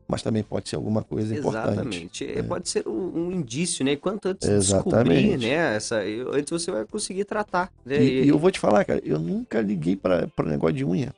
mas 0.07 0.23
também 0.23 0.43
pode 0.43 0.69
ser 0.69 0.77
alguma 0.77 1.03
coisa 1.03 1.35
importante. 1.37 1.69
exatamente. 1.73 2.27
É, 2.39 2.43
Pode 2.43 2.69
ser 2.69 2.87
um, 2.89 3.27
um 3.29 3.33
indício, 3.33 3.85
né? 3.85 3.95
Quanto 3.97 4.29
antes 4.29 4.49
descobrir, 4.49 5.17
Exatamente. 5.17 5.47
né? 5.47 5.77
Essa, 5.77 6.01
antes 6.33 6.51
você 6.51 6.71
vai 6.71 6.85
conseguir 6.87 7.25
tratar. 7.25 7.71
Né? 7.85 8.03
E, 8.03 8.25
e 8.25 8.29
eu 8.29 8.39
vou 8.39 8.51
te 8.51 8.59
falar, 8.59 8.85
cara, 8.85 9.01
eu 9.05 9.19
nunca 9.19 9.61
liguei 9.61 9.97
para 9.97 10.27
negócio 10.47 10.77
de 10.77 10.85
unha. 10.85 11.15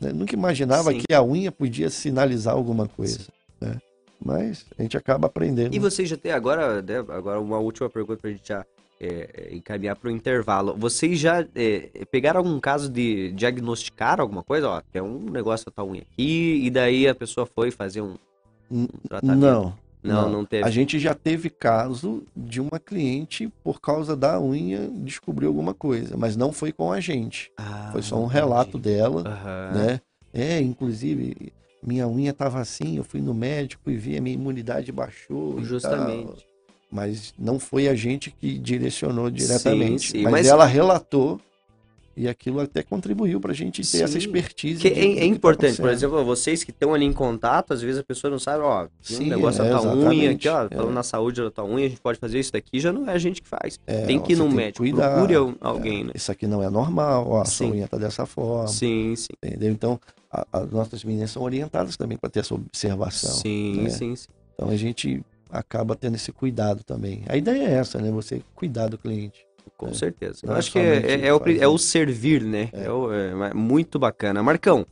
né? 0.00 0.12
Nunca 0.12 0.34
imaginava 0.34 0.90
Sim. 0.92 1.00
que 1.00 1.14
a 1.14 1.22
unha 1.22 1.52
podia 1.52 1.88
sinalizar 1.90 2.54
alguma 2.54 2.86
coisa. 2.88 3.18
Né? 3.18 3.24
Mas 4.24 4.66
a 4.78 4.82
gente 4.82 4.96
acaba 4.96 5.26
aprendendo. 5.26 5.74
E 5.74 5.78
você 5.78 6.04
já 6.04 6.16
tem 6.16 6.32
agora, 6.32 6.82
né, 6.82 6.98
agora 6.98 7.40
uma 7.40 7.58
última 7.58 7.88
pergunta 7.88 8.20
pra 8.20 8.30
gente 8.30 8.46
já 8.46 8.64
é, 9.00 9.30
é, 9.50 9.54
encaminhar 9.54 9.96
pro 9.96 10.10
intervalo. 10.10 10.76
Vocês 10.76 11.18
já 11.18 11.46
é, 11.54 12.04
pegaram 12.10 12.38
algum 12.38 12.60
caso 12.60 12.90
de 12.90 13.32
diagnosticar 13.32 14.20
alguma 14.20 14.42
coisa? 14.42 14.68
Ó, 14.68 14.82
tem 14.92 15.00
um 15.00 15.18
negócio 15.30 15.64
da 15.66 15.72
tua 15.72 15.84
unha 15.84 16.02
aqui, 16.02 16.60
e 16.62 16.70
daí 16.70 17.08
a 17.08 17.14
pessoa 17.14 17.46
foi 17.46 17.70
fazer 17.70 18.02
um, 18.02 18.16
um 18.70 18.86
tratamento? 19.08 19.40
Não, 19.40 19.74
não, 20.02 20.22
não. 20.22 20.30
não 20.30 20.44
teve. 20.44 20.64
A 20.64 20.70
gente 20.70 20.98
já 20.98 21.14
teve 21.14 21.48
caso 21.48 22.22
de 22.36 22.60
uma 22.60 22.78
cliente, 22.78 23.50
por 23.64 23.80
causa 23.80 24.14
da 24.14 24.38
unha, 24.38 24.90
descobriu 24.92 25.48
alguma 25.48 25.72
coisa, 25.72 26.14
mas 26.18 26.36
não 26.36 26.52
foi 26.52 26.70
com 26.70 26.92
a 26.92 27.00
gente. 27.00 27.50
Ah, 27.56 27.88
Foi 27.92 28.02
só 28.02 28.16
um 28.16 28.24
entendi. 28.24 28.34
relato 28.34 28.78
dela, 28.78 29.22
Aham. 29.26 29.72
né? 29.78 30.00
É, 30.32 30.60
inclusive, 30.60 31.52
minha 31.82 32.06
unha 32.08 32.30
estava 32.30 32.60
assim, 32.60 32.96
eu 32.96 33.04
fui 33.04 33.20
no 33.20 33.32
médico 33.34 33.90
e 33.90 33.96
vi 33.96 34.16
a 34.16 34.20
minha 34.20 34.34
imunidade 34.34 34.90
baixou. 34.92 35.62
Justamente. 35.62 36.46
Mas 36.90 37.32
não 37.38 37.58
foi 37.60 37.86
a 37.88 37.94
gente 37.94 38.30
que 38.30 38.58
direcionou 38.58 39.30
diretamente. 39.30 40.10
sim, 40.12 40.22
mas, 40.22 40.32
mas- 40.32 40.46
ela 40.48 40.64
relatou 40.66 41.40
e 42.16 42.28
aquilo 42.28 42.60
até 42.60 42.82
contribuiu 42.82 43.40
para 43.40 43.52
a 43.52 43.54
gente 43.54 43.80
ter 43.88 44.02
essa 44.02 44.14
Sim. 44.14 44.18
expertise. 44.18 44.80
Que 44.82 44.90
de- 44.90 44.98
é, 45.00 45.04
é 45.04 45.14
que 45.14 45.20
tá 45.20 45.24
importante, 45.26 45.76
por 45.76 45.84
acontecendo. 45.86 46.10
exemplo, 46.10 46.24
vocês 46.24 46.64
que 46.64 46.70
estão 46.72 46.92
ali 46.92 47.04
em 47.06 47.12
contato, 47.12 47.72
às 47.72 47.80
vezes 47.80 48.00
a 48.00 48.04
pessoa 48.04 48.30
não 48.30 48.38
sabe, 48.38 48.62
ó, 48.62 48.88
tem 49.06 49.16
um 49.16 49.20
Sim, 49.20 49.28
negócio 49.30 49.62
é, 49.62 49.70
da 49.70 49.78
tua 49.78 49.94
unha 49.94 50.32
aqui, 50.32 50.48
ó, 50.48 50.64
é. 50.64 50.68
falando 50.68 50.92
na 50.92 51.02
saúde 51.04 51.40
da 51.40 51.50
tua 51.50 51.64
unha, 51.64 51.86
a 51.86 51.88
gente 51.88 52.00
pode 52.00 52.18
fazer 52.18 52.40
isso 52.40 52.52
daqui, 52.52 52.78
já 52.80 52.92
não 52.92 53.08
é 53.08 53.14
a 53.14 53.18
gente 53.18 53.40
que 53.40 53.48
faz. 53.48 53.78
É, 53.86 54.04
tem 54.04 54.18
que 54.20 54.32
ir 54.32 54.36
no 54.36 54.50
médico, 54.50 54.78
cuidar, 54.84 55.14
procure 55.14 55.34
al- 55.36 55.54
alguém, 55.60 56.04
né? 56.04 56.10
Isso 56.14 56.30
aqui 56.32 56.46
não 56.46 56.62
é 56.62 56.68
normal, 56.68 57.26
ó, 57.30 57.40
a 57.40 57.44
sua 57.46 57.68
Sim. 57.68 57.72
unha 57.74 57.88
tá 57.88 57.96
dessa 57.96 58.26
forma. 58.26 58.66
Sim, 58.68 59.14
sim. 59.16 59.28
Entendeu? 59.42 59.70
Então, 59.70 59.98
a- 60.30 60.46
as 60.52 60.70
nossas 60.70 61.02
meninas 61.04 61.30
são 61.30 61.42
orientadas 61.42 61.96
também 61.96 62.16
para 62.16 62.30
ter 62.30 62.40
essa 62.40 62.54
observação. 62.54 63.30
Sim, 63.32 63.82
né? 63.82 63.90
sim, 63.90 64.14
sim. 64.16 64.28
Então 64.54 64.68
a 64.68 64.76
gente 64.76 65.22
acaba 65.50 65.96
tendo 65.96 66.14
esse 66.14 66.30
cuidado 66.32 66.84
também. 66.84 67.22
A 67.28 67.36
ideia 67.36 67.64
é 67.68 67.72
essa, 67.72 67.98
né? 68.00 68.10
Você 68.10 68.42
cuidar 68.54 68.88
do 68.88 68.96
cliente. 68.98 69.44
Com 69.76 69.88
É. 69.88 69.94
certeza. 69.94 70.40
Eu 70.42 70.48
Não 70.48 70.56
é 70.56 70.58
acho 70.58 70.70
que 70.72 70.78
é, 70.78 70.96
é- 71.12 71.26
é 71.26 71.34
o, 71.34 71.40
é 71.60 71.66
o 71.68 71.76
servir, 71.78 72.42
né? 72.42 72.68
É. 72.72 72.84
É 72.84 72.90
o- 72.90 73.12
é 73.12 73.52
muito 73.54 73.98
bacana. 73.98 74.42
Marcão, 74.42 74.86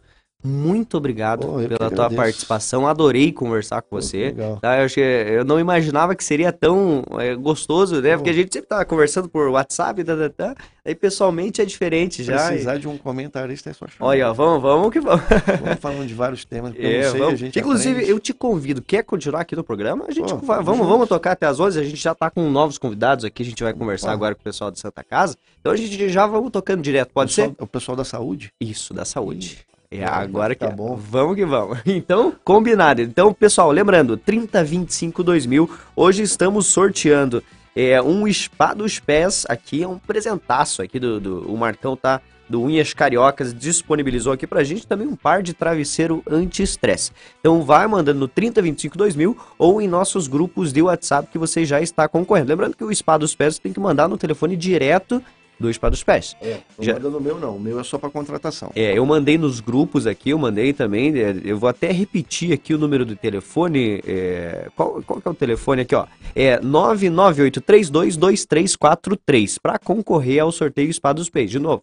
muito 0.45 0.97
obrigado 0.97 1.47
Pô, 1.47 1.55
pela 1.59 1.91
tua 1.91 2.09
participação. 2.11 2.87
Adorei 2.87 3.33
conversar 3.33 3.83
com 3.83 3.97
você. 4.01 4.33
Tá, 4.63 4.81
eu, 4.81 4.89
que 4.89 5.01
eu 5.01 5.45
não 5.45 5.59
imaginava 5.59 6.15
que 6.15 6.23
seria 6.23 6.53
tão 6.53 7.03
é, 7.19 7.35
gostoso, 7.35 8.01
né? 8.01 8.13
Pô. 8.13 8.19
Porque 8.19 8.31
a 8.31 8.33
gente 8.35 8.53
sempre 8.53 8.69
tá 8.69 8.85
conversando 8.85 9.29
por 9.29 9.49
WhatsApp, 9.49 10.05
tá, 10.05 10.17
tá, 10.17 10.29
tá. 10.31 10.55
aí 10.85 10.95
pessoalmente 10.95 11.61
é 11.61 11.65
diferente 11.65 12.17
Se 12.17 12.25
já. 12.25 12.47
precisar 12.47 12.79
de 12.79 12.87
um 12.87 12.97
comentarista 12.97 13.71
é 13.71 13.73
só 13.73 13.87
chamar. 13.89 14.11
Olha, 14.11 14.33
vamos, 14.33 14.63
vamos 14.63 14.93
que 14.93 15.01
vamos. 15.01 15.25
Vamos 15.61 15.79
falando 15.81 16.07
de 16.07 16.15
vários 16.15 16.45
temas 16.45 16.73
eu 16.77 16.89
É, 16.89 17.11
sei, 17.11 17.19
vamos. 17.21 17.35
a 17.35 17.37
gente 17.37 17.59
Inclusive, 17.59 17.95
aprende. 17.95 18.11
eu 18.11 18.21
te 18.21 18.33
convido. 18.33 18.81
Quer 18.81 19.03
continuar 19.03 19.41
aqui 19.41 19.57
no 19.57 19.65
programa? 19.65 20.05
A 20.07 20.13
gente 20.13 20.33
vai, 20.37 20.63
vamos, 20.63 20.87
vamos 20.87 21.09
tocar 21.09 21.33
até 21.33 21.47
as 21.47 21.59
11. 21.59 21.81
A 21.81 21.83
gente 21.83 21.97
já 21.97 22.15
tá 22.15 22.31
com 22.31 22.49
novos 22.49 22.79
convidados 22.79 23.25
aqui. 23.25 23.43
A 23.43 23.47
gente 23.47 23.63
vai 23.65 23.73
conversar 23.75 24.13
agora 24.13 24.37
com 24.37 24.41
o 24.41 24.45
pessoal 24.45 24.71
da 24.71 24.77
Santa 24.77 25.03
Casa. 25.03 25.37
Então 25.61 25.73
a 25.73 25.77
gente 25.77 26.09
já 26.09 26.29
vamos 26.29 26.53
tocando 26.53 26.81
direto. 26.81 27.11
Pode 27.13 27.33
ser? 27.33 27.53
O 27.59 27.67
pessoal 27.67 27.97
da 27.97 28.05
saúde? 28.05 28.53
Isso, 28.61 28.95
da 28.95 29.05
saúde. 29.05 29.67
É 29.91 30.05
agora 30.05 30.55
que 30.55 30.61
tá 30.61 30.67
é. 30.67 30.73
bom. 30.73 30.97
Vamos 30.97 31.35
que 31.35 31.47
vamos. 31.47 31.79
Então, 31.87 32.35
combinado. 32.45 33.01
Então, 33.01 33.33
pessoal, 33.33 33.71
lembrando, 33.71 34.17
3025 34.19 35.23
2000, 35.23 35.71
hoje 35.97 36.23
estamos 36.23 36.67
sorteando 36.67 37.43
é, 37.75 38.01
um 38.03 38.31
spa 38.31 38.75
dos 38.75 38.99
pés 38.99 39.47
aqui, 39.49 39.83
é 39.83 39.89
um 39.89 39.99
presentaço 39.99 40.83
aqui 40.83 40.99
do, 40.99 41.19
do 41.19 41.53
o 41.53 41.57
Marcão 41.57 41.97
tá 41.97 42.21
do 42.49 42.63
Unhas 42.63 42.95
Cariocas 42.95 43.53
disponibilizou 43.53 44.33
aqui 44.33 44.47
pra 44.47 44.65
gente 44.65 44.87
também 44.87 45.07
um 45.07 45.15
par 45.15 45.43
de 45.43 45.53
travesseiro 45.53 46.23
anti-estresse. 46.29 47.13
Então 47.41 47.63
vai 47.63 47.87
mandando 47.87 48.21
no 48.21 48.29
3025 48.29 48.97
2000 48.97 49.37
ou 49.59 49.83
em 49.83 49.89
nossos 49.89 50.27
grupos 50.27 50.73
de 50.73 50.81
WhatsApp 50.81 51.29
que 51.31 51.39
você 51.39 51.65
já 51.65 51.81
está 51.81 52.09
concorrendo. 52.09 52.49
Lembrando 52.49 52.77
que 52.77 52.85
o 52.85 52.95
spa 52.95 53.19
dos 53.19 53.35
pés 53.35 53.59
tem 53.59 53.73
que 53.73 53.81
mandar 53.81 54.09
no 54.09 54.17
telefone 54.17 54.57
direto 54.57 55.23
do 55.59 55.73
Spa 55.73 55.89
dos 55.89 56.05
Pés. 56.05 56.37
É, 56.41 56.59
não 56.79 56.85
Já- 56.85 56.93
manda 56.95 57.11
no 57.11 57.21
meu 57.21 57.39
não, 57.39 57.57
o 57.57 57.61
meu 57.61 57.81
é 57.81 57.85
só 57.85 57.99
para 57.99 58.09
contratação. 58.11 58.71
É, 58.77 58.97
eu 58.97 59.05
mandei 59.05 59.37
nos 59.37 59.59
grupos 59.61 60.07
aqui, 60.07 60.31
eu 60.31 60.39
mandei 60.39 60.73
também, 60.73 61.13
é, 61.19 61.35
eu 61.45 61.59
vou 61.59 61.69
até 61.69 61.91
repetir 61.91 62.53
aqui 62.53 62.73
o 62.75 62.79
número 62.79 63.05
do 63.05 63.17
telefone, 63.17 64.01
é, 64.07 64.69
qual, 64.77 65.03
qual 65.03 65.21
que 65.21 65.27
é 65.29 65.31
o 65.31 65.35
telefone 65.35 65.83
aqui, 65.83 65.95
ó? 65.95 66.07
É 66.35 66.59
998322343 66.61 69.57
para 69.61 69.79
concorrer 69.79 70.41
ao 70.43 70.53
sorteio 70.53 70.93
Spa 70.93 71.13
dos 71.13 71.29
Pés. 71.29 71.51
De 71.51 71.59
novo, 71.59 71.83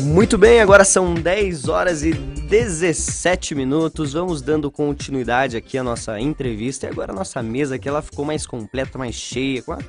Muito 0.00 0.36
bem, 0.36 0.60
agora 0.60 0.84
são 0.84 1.14
10 1.14 1.68
horas 1.68 2.02
e 2.02 2.12
17 2.12 3.54
minutos. 3.54 4.12
Vamos 4.12 4.42
dando 4.42 4.70
continuidade 4.70 5.56
aqui 5.56 5.78
à 5.78 5.82
nossa 5.82 6.20
entrevista. 6.20 6.86
E 6.86 6.90
agora 6.90 7.12
a 7.12 7.14
nossa 7.14 7.42
mesa 7.42 7.76
aqui 7.76 7.88
ela 7.88 8.02
ficou 8.02 8.24
mais 8.24 8.46
completa, 8.46 8.98
mais 8.98 9.14
cheia, 9.14 9.62
com 9.62 9.72
uma 9.72 9.82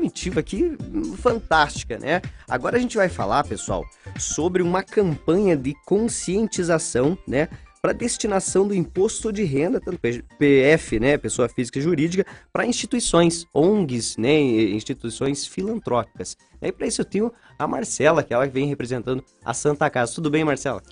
comitiva 0.00 0.40
aqui 0.40 0.76
fantástica, 1.18 1.98
né? 1.98 2.22
Agora 2.48 2.78
a 2.78 2.80
gente 2.80 2.96
vai 2.96 3.10
falar, 3.10 3.44
pessoal, 3.44 3.84
sobre 4.18 4.62
uma 4.62 4.82
campanha 4.82 5.54
de 5.54 5.74
conscientização, 5.84 7.18
né? 7.28 7.48
Para 7.82 7.92
destinação 7.92 8.66
do 8.66 8.74
imposto 8.74 9.32
de 9.32 9.42
renda, 9.44 9.80
tanto 9.80 9.98
PF, 10.38 11.00
né, 11.00 11.16
pessoa 11.16 11.48
física 11.48 11.78
e 11.78 11.82
jurídica, 11.82 12.26
para 12.52 12.66
instituições, 12.66 13.46
ONGs, 13.54 14.18
né, 14.18 14.38
instituições 14.38 15.46
filantrópicas. 15.46 16.36
E 16.60 16.70
para 16.70 16.86
isso 16.86 17.00
eu 17.00 17.06
tenho 17.06 17.32
a 17.58 17.66
Marcela, 17.66 18.22
que 18.22 18.34
ela 18.34 18.46
vem 18.46 18.66
representando 18.66 19.24
a 19.42 19.54
Santa 19.54 19.88
Casa. 19.88 20.14
Tudo 20.14 20.30
bem, 20.30 20.44
Marcela? 20.44 20.82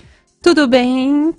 Tudo 0.40 0.66
bem? 0.66 1.34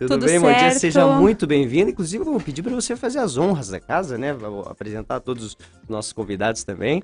Tudo, 0.00 0.14
Tudo 0.14 0.24
bem, 0.24 0.40
certo. 0.40 0.78
Seja 0.78 1.06
muito 1.06 1.46
bem-vinda. 1.46 1.90
Inclusive, 1.90 2.24
eu 2.24 2.32
vou 2.32 2.40
pedir 2.40 2.62
para 2.62 2.74
você 2.74 2.96
fazer 2.96 3.18
as 3.18 3.36
honras 3.36 3.68
da 3.68 3.78
casa, 3.78 4.16
né? 4.16 4.32
Vou 4.32 4.62
apresentar 4.62 5.20
todos 5.20 5.44
os 5.44 5.56
nossos 5.86 6.10
convidados 6.10 6.64
também. 6.64 7.02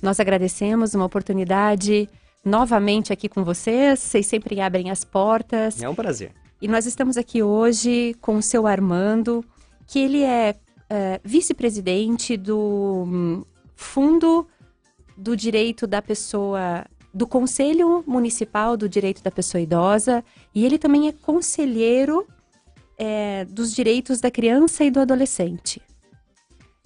Nós 0.00 0.20
agradecemos 0.20 0.94
uma 0.94 1.04
oportunidade 1.04 2.08
novamente 2.44 3.12
aqui 3.12 3.28
com 3.28 3.42
vocês. 3.42 3.98
Vocês 3.98 4.26
sempre 4.26 4.60
abrem 4.60 4.92
as 4.92 5.02
portas. 5.02 5.82
É 5.82 5.88
um 5.88 5.94
prazer. 5.94 6.30
E 6.62 6.68
nós 6.68 6.86
estamos 6.86 7.16
aqui 7.16 7.42
hoje 7.42 8.14
com 8.20 8.36
o 8.36 8.42
seu 8.42 8.64
Armando, 8.64 9.44
que 9.84 9.98
ele 9.98 10.22
é, 10.22 10.54
é, 10.88 11.20
vice-presidente 11.24 12.36
do 12.36 13.02
hum, 13.08 13.44
Fundo 13.74 14.46
do 15.16 15.36
Direito 15.36 15.84
da 15.84 16.00
Pessoa, 16.00 16.86
do 17.12 17.26
Conselho 17.26 18.04
Municipal 18.06 18.76
do 18.76 18.88
Direito 18.88 19.20
da 19.20 19.32
Pessoa 19.32 19.60
Idosa, 19.60 20.22
e 20.54 20.64
ele 20.64 20.78
também 20.78 21.08
é 21.08 21.12
conselheiro 21.12 22.24
é, 22.98 23.44
dos 23.44 23.74
direitos 23.74 24.20
da 24.20 24.30
criança 24.30 24.84
e 24.84 24.90
do 24.90 25.00
adolescente. 25.00 25.80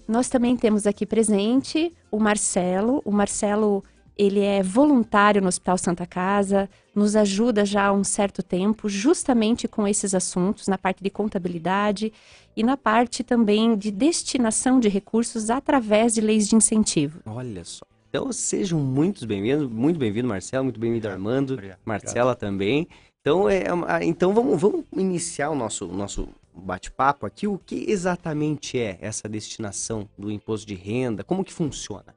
Nós 0.06 0.28
também 0.28 0.56
temos 0.56 0.86
aqui 0.86 1.06
presente 1.06 1.92
o 2.10 2.18
Marcelo. 2.18 3.00
O 3.04 3.12
Marcelo, 3.12 3.84
ele 4.18 4.40
é 4.40 4.60
voluntário 4.60 5.40
no 5.40 5.46
Hospital 5.46 5.78
Santa 5.78 6.04
Casa, 6.04 6.68
nos 6.92 7.14
ajuda 7.14 7.64
já 7.64 7.86
há 7.86 7.92
um 7.92 8.02
certo 8.02 8.42
tempo, 8.42 8.88
justamente 8.88 9.68
com 9.68 9.86
esses 9.86 10.12
assuntos, 10.12 10.66
na 10.66 10.76
parte 10.76 11.02
de 11.02 11.10
contabilidade 11.10 12.12
e 12.56 12.64
na 12.64 12.76
parte 12.76 13.22
também 13.22 13.76
de 13.76 13.92
destinação 13.92 14.80
de 14.80 14.88
recursos 14.88 15.48
através 15.48 16.14
de 16.14 16.20
leis 16.20 16.48
de 16.48 16.56
incentivo. 16.56 17.20
Olha 17.24 17.64
só. 17.64 17.86
Então 18.08 18.32
sejam 18.32 18.80
muito 18.80 19.24
bem-vindos, 19.24 19.70
muito 19.70 19.96
bem-vindo, 19.96 20.26
Marcelo, 20.26 20.64
muito 20.64 20.80
bem-vindo, 20.80 21.08
Armando, 21.08 21.52
Obrigado. 21.52 21.78
Marcela 21.84 22.34
também. 22.34 22.88
Então, 23.20 23.48
é, 23.50 23.70
uma- 23.72 24.02
então 24.02 24.32
vamos, 24.32 24.58
vamos 24.60 24.84
iniciar 24.96 25.50
o 25.50 25.54
nosso, 25.54 25.86
nosso 25.86 26.28
bate-papo 26.54 27.26
aqui. 27.26 27.46
O 27.46 27.58
que 27.58 27.84
exatamente 27.90 28.78
é 28.78 28.96
essa 29.00 29.28
destinação 29.28 30.08
do 30.16 30.30
imposto 30.30 30.66
de 30.66 30.74
renda? 30.74 31.22
Como 31.22 31.44
que 31.44 31.52
funciona? 31.52 32.14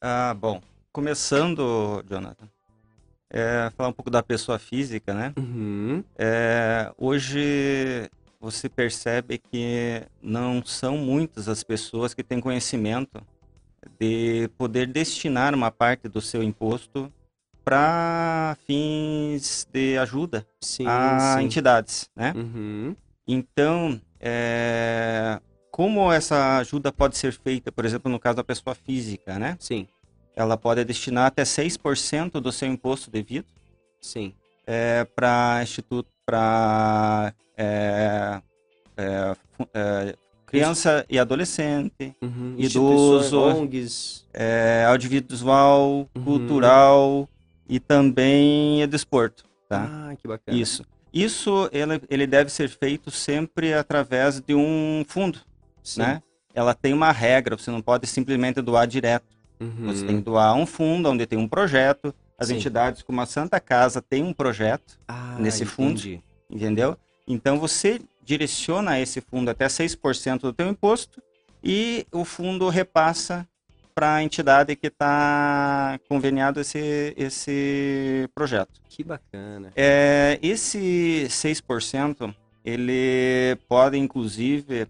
Ah, 0.00 0.34
bom, 0.34 0.60
começando, 0.92 2.04
Jonathan, 2.08 2.46
é, 3.30 3.70
falar 3.74 3.88
um 3.88 3.92
pouco 3.92 4.10
da 4.10 4.22
pessoa 4.22 4.58
física, 4.58 5.14
né? 5.14 5.32
Uhum. 5.38 6.04
É, 6.18 6.92
hoje 6.98 8.10
você 8.38 8.68
percebe 8.68 9.38
que 9.38 10.02
não 10.22 10.62
são 10.64 10.98
muitas 10.98 11.48
as 11.48 11.64
pessoas 11.64 12.12
que 12.12 12.22
têm 12.22 12.38
conhecimento 12.38 13.20
de 13.98 14.50
poder 14.58 14.86
destinar 14.86 15.54
uma 15.54 15.70
parte 15.70 16.06
do 16.06 16.20
seu 16.20 16.42
imposto 16.42 17.10
para 17.66 18.56
fins 18.64 19.66
de 19.72 19.98
ajuda 19.98 20.46
Sim, 20.60 20.84
a 20.86 21.34
sim. 21.36 21.44
entidades, 21.46 22.08
né? 22.14 22.32
Uhum. 22.36 22.94
Então, 23.26 24.00
é, 24.20 25.40
como 25.72 26.12
essa 26.12 26.58
ajuda 26.58 26.92
pode 26.92 27.18
ser 27.18 27.32
feita, 27.32 27.72
por 27.72 27.84
exemplo, 27.84 28.10
no 28.10 28.20
caso 28.20 28.36
da 28.36 28.44
pessoa 28.44 28.72
física, 28.72 29.36
né? 29.36 29.56
Sim, 29.58 29.88
Ela 30.36 30.56
pode 30.56 30.84
destinar 30.84 31.26
até 31.26 31.42
6% 31.42 32.40
do 32.40 32.52
seu 32.52 32.68
imposto 32.68 33.10
devido 33.10 33.46
sim. 34.00 34.32
para 35.16 35.58
instituto, 35.64 36.08
para 36.24 37.32
criança 40.46 41.04
e 41.10 41.18
adolescente, 41.18 42.14
Uhum. 42.22 42.54
Idoso. 42.56 43.40
ONGs. 43.40 44.24
é, 44.32 44.84
audiovisual, 44.88 46.08
Uhum. 46.14 46.24
cultural 46.24 47.28
e 47.68 47.78
também 47.80 48.82
é 48.82 48.86
desporto, 48.86 49.44
tá? 49.68 49.88
Ah, 50.10 50.16
que 50.16 50.26
bacana. 50.28 50.56
Isso. 50.58 50.84
Isso 51.12 51.68
ele, 51.72 52.00
ele 52.10 52.26
deve 52.26 52.50
ser 52.50 52.68
feito 52.68 53.10
sempre 53.10 53.72
através 53.72 54.40
de 54.40 54.54
um 54.54 55.04
fundo, 55.08 55.40
Sim. 55.82 56.00
né? 56.00 56.22
Ela 56.54 56.74
tem 56.74 56.92
uma 56.92 57.12
regra, 57.12 57.56
você 57.56 57.70
não 57.70 57.80
pode 57.82 58.06
simplesmente 58.06 58.60
doar 58.60 58.86
direto. 58.86 59.26
Uhum. 59.60 59.86
Você 59.86 60.04
tem 60.06 60.16
que 60.16 60.22
doar 60.22 60.54
um 60.54 60.66
fundo 60.66 61.08
onde 61.10 61.26
tem 61.26 61.38
um 61.38 61.48
projeto. 61.48 62.14
As 62.38 62.48
Sim. 62.48 62.56
entidades 62.56 63.02
como 63.02 63.20
a 63.20 63.26
Santa 63.26 63.58
Casa 63.58 64.02
têm 64.02 64.22
um 64.22 64.32
projeto, 64.32 64.98
Ah, 65.08 65.36
nesse 65.38 65.64
fundo. 65.64 65.92
entendi. 65.98 66.22
entendeu? 66.50 66.96
Então 67.26 67.58
você 67.58 67.98
direciona 68.22 69.00
esse 69.00 69.20
fundo 69.22 69.50
até 69.50 69.66
6% 69.68 70.40
do 70.42 70.52
teu 70.52 70.68
imposto 70.68 71.22
e 71.64 72.06
o 72.12 72.24
fundo 72.24 72.68
repassa 72.68 73.48
para 73.96 74.16
a 74.16 74.22
entidade 74.22 74.76
que 74.76 74.88
está 74.88 75.98
conveniado 76.06 76.60
esse, 76.60 77.14
esse 77.16 78.28
projeto. 78.34 78.78
Que 78.90 79.02
bacana. 79.02 79.72
É, 79.74 80.38
esse 80.42 81.26
6%, 81.30 82.34
ele 82.62 83.56
pode, 83.66 83.96
inclusive, 83.96 84.86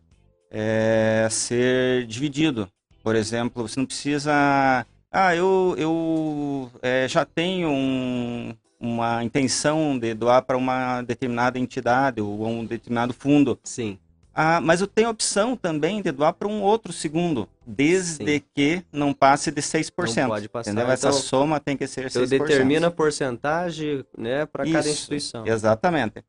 é, 0.50 1.28
ser 1.30 2.04
dividido. 2.06 2.68
Por 3.04 3.14
exemplo, 3.14 3.68
você 3.68 3.78
não 3.78 3.86
precisa... 3.86 4.84
Ah, 5.12 5.36
eu, 5.36 5.76
eu 5.78 6.68
é, 6.82 7.06
já 7.08 7.24
tenho 7.24 7.68
um- 7.70 8.52
uma 8.80 9.22
intenção 9.22 9.96
de 9.96 10.14
doar 10.14 10.42
para 10.42 10.56
uma 10.56 11.00
determinada 11.02 11.60
entidade 11.60 12.20
ou 12.20 12.44
um 12.44 12.64
determinado 12.64 13.14
fundo. 13.14 13.56
Sim. 13.62 13.98
Ah, 14.34 14.60
mas 14.60 14.80
eu 14.80 14.88
tenho 14.88 15.06
a 15.06 15.12
opção 15.12 15.56
também 15.56 16.02
de 16.02 16.10
doar 16.10 16.32
para 16.32 16.48
um 16.48 16.60
outro 16.60 16.92
segundo, 16.92 17.48
desde 17.66 18.24
Sim. 18.38 18.42
que 18.54 18.82
não 18.92 19.12
passe 19.12 19.50
de 19.50 19.60
6%. 19.60 20.22
Não 20.22 20.28
pode 20.28 20.48
passar. 20.48 20.70
Entendeu? 20.70 20.90
Essa 20.90 21.08
Então, 21.08 21.20
soma 21.20 21.58
tem 21.58 21.76
que 21.76 21.86
ser 21.86 22.06
6%. 22.08 22.16
Eu 22.20 22.26
determino 22.28 22.86
a 22.86 22.90
porcentagem, 22.90 24.04
né, 24.16 24.46
para 24.46 24.64
cada 24.70 24.88
instituição. 24.88 25.44
Exatamente. 25.46 26.22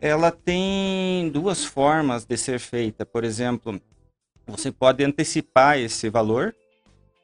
Ela 0.00 0.30
tem 0.30 1.28
duas 1.30 1.64
formas 1.64 2.24
de 2.24 2.36
ser 2.36 2.58
feita. 2.58 3.04
Por 3.04 3.24
exemplo, 3.24 3.80
você 4.46 4.70
pode 4.72 5.04
antecipar 5.04 5.76
esse 5.78 6.08
valor, 6.08 6.54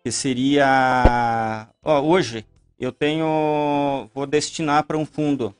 que 0.02 0.10
seria. 0.12 1.68
Ó, 1.82 2.00
hoje 2.02 2.44
eu 2.78 2.92
tenho. 2.92 4.08
Vou 4.14 4.26
destinar 4.26 4.82
para 4.84 4.98
um 4.98 5.06
fundo. 5.06 5.54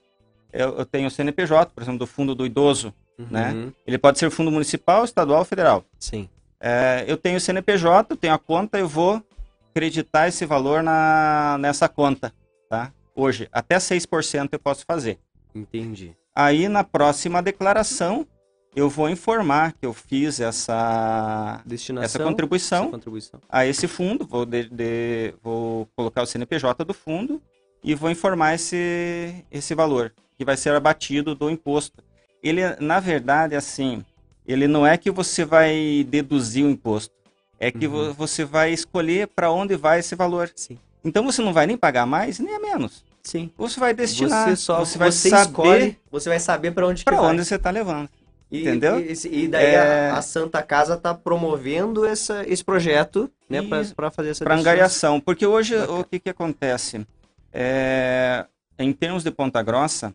Eu, 0.52 0.78
eu 0.78 0.84
tenho 0.84 1.08
o 1.08 1.10
CNPJ, 1.10 1.72
por 1.74 1.82
exemplo, 1.82 2.00
do 2.00 2.06
fundo 2.06 2.34
do 2.34 2.44
idoso. 2.44 2.92
né? 3.30 3.52
Uhum. 3.52 3.72
Ele 3.86 3.96
pode 3.98 4.18
ser 4.18 4.30
fundo 4.30 4.50
municipal, 4.50 5.04
estadual 5.04 5.38
ou 5.40 5.44
federal. 5.44 5.84
Sim. 5.98 6.28
É, 6.60 7.04
eu 7.06 7.16
tenho 7.16 7.36
o 7.36 7.40
CNPJ, 7.40 8.12
eu 8.12 8.16
tenho 8.16 8.34
a 8.34 8.38
conta, 8.38 8.78
eu 8.78 8.88
vou 8.88 9.22
acreditar 9.70 10.28
esse 10.28 10.46
valor 10.46 10.82
na, 10.82 11.56
nessa 11.58 11.88
conta. 11.88 12.32
Tá? 12.70 12.92
Hoje, 13.14 13.48
até 13.52 13.76
6% 13.76 14.48
eu 14.52 14.58
posso 14.58 14.84
fazer. 14.86 15.18
Entendi. 15.54 16.16
Aí 16.34 16.68
na 16.68 16.82
próxima 16.82 17.42
declaração 17.42 18.26
eu 18.74 18.90
vou 18.90 19.08
informar 19.08 19.72
que 19.72 19.86
eu 19.86 19.92
fiz 19.92 20.40
essa, 20.40 21.60
Destinação. 21.64 22.04
essa 22.04 22.18
contribuição 22.18 22.82
essa 22.84 22.90
contribuição. 22.90 23.40
a 23.48 23.64
esse 23.64 23.86
fundo, 23.86 24.26
vou, 24.26 24.44
de- 24.44 24.68
de- 24.68 25.32
vou 25.42 25.86
colocar 25.94 26.22
o 26.22 26.26
CNPJ 26.26 26.84
do 26.84 26.92
fundo 26.92 27.40
e 27.84 27.94
vou 27.94 28.10
informar 28.10 28.54
esse, 28.54 29.44
esse 29.50 29.74
valor, 29.76 30.12
que 30.36 30.44
vai 30.44 30.56
ser 30.56 30.74
abatido 30.74 31.36
do 31.36 31.48
imposto. 31.50 32.02
Ele, 32.42 32.62
na 32.80 32.98
verdade, 32.98 33.54
assim, 33.54 34.04
ele 34.46 34.66
não 34.68 34.86
é 34.86 34.96
que 34.96 35.10
você 35.10 35.44
vai 35.44 36.04
deduzir 36.08 36.64
o 36.64 36.70
imposto, 36.70 37.12
é 37.58 37.70
que 37.70 37.86
Uhum. 37.86 38.06
vo- 38.08 38.14
você 38.14 38.44
vai 38.44 38.72
escolher 38.72 39.26
para 39.28 39.50
onde 39.50 39.74
vai 39.76 40.00
esse 40.00 40.14
valor. 40.14 40.50
Sim. 40.54 40.78
Então 41.04 41.24
você 41.24 41.42
não 41.42 41.52
vai 41.52 41.66
nem 41.66 41.76
pagar 41.76 42.06
mais 42.06 42.38
nem 42.38 42.54
a 42.54 42.58
menos. 42.60 43.04
Sim. 43.22 43.50
Você 43.56 43.80
vai 43.80 43.94
destinar, 43.94 44.48
Você 44.50 44.56
só 44.56 44.78
você 44.84 44.98
vai 44.98 45.10
você 45.10 45.30
saber 45.30 45.44
escolhe, 45.46 45.98
você 46.10 46.28
vai 46.28 46.38
saber 46.40 46.72
para 46.72 46.86
onde 46.86 47.04
para 47.04 47.20
onde 47.22 47.44
você 47.44 47.54
está 47.56 47.70
levando. 47.70 48.08
E- 48.50 48.60
entendeu? 48.60 49.00
E, 49.00 49.12
e- 49.30 49.48
daí 49.48 49.66
É. 49.74 50.10
a, 50.10 50.18
a 50.18 50.22
Santa 50.22 50.62
Casa 50.62 50.96
tá 50.96 51.14
promovendo 51.14 52.04
essa, 52.06 52.44
esse 52.46 52.62
projeto, 52.62 53.30
né, 53.48 53.60
para 53.96 54.10
fazer 54.10 54.30
essa 54.30 54.44
Para 54.44 54.54
angariação, 54.56 55.18
porque 55.20 55.46
hoje 55.46 55.76
Bacana. 55.76 55.98
o 56.00 56.04
que, 56.04 56.20
que 56.20 56.28
acontece? 56.28 57.04
É, 57.52 58.44
em 58.78 58.92
termos 58.92 59.24
de 59.24 59.30
Ponta 59.30 59.62
Grossa, 59.62 60.14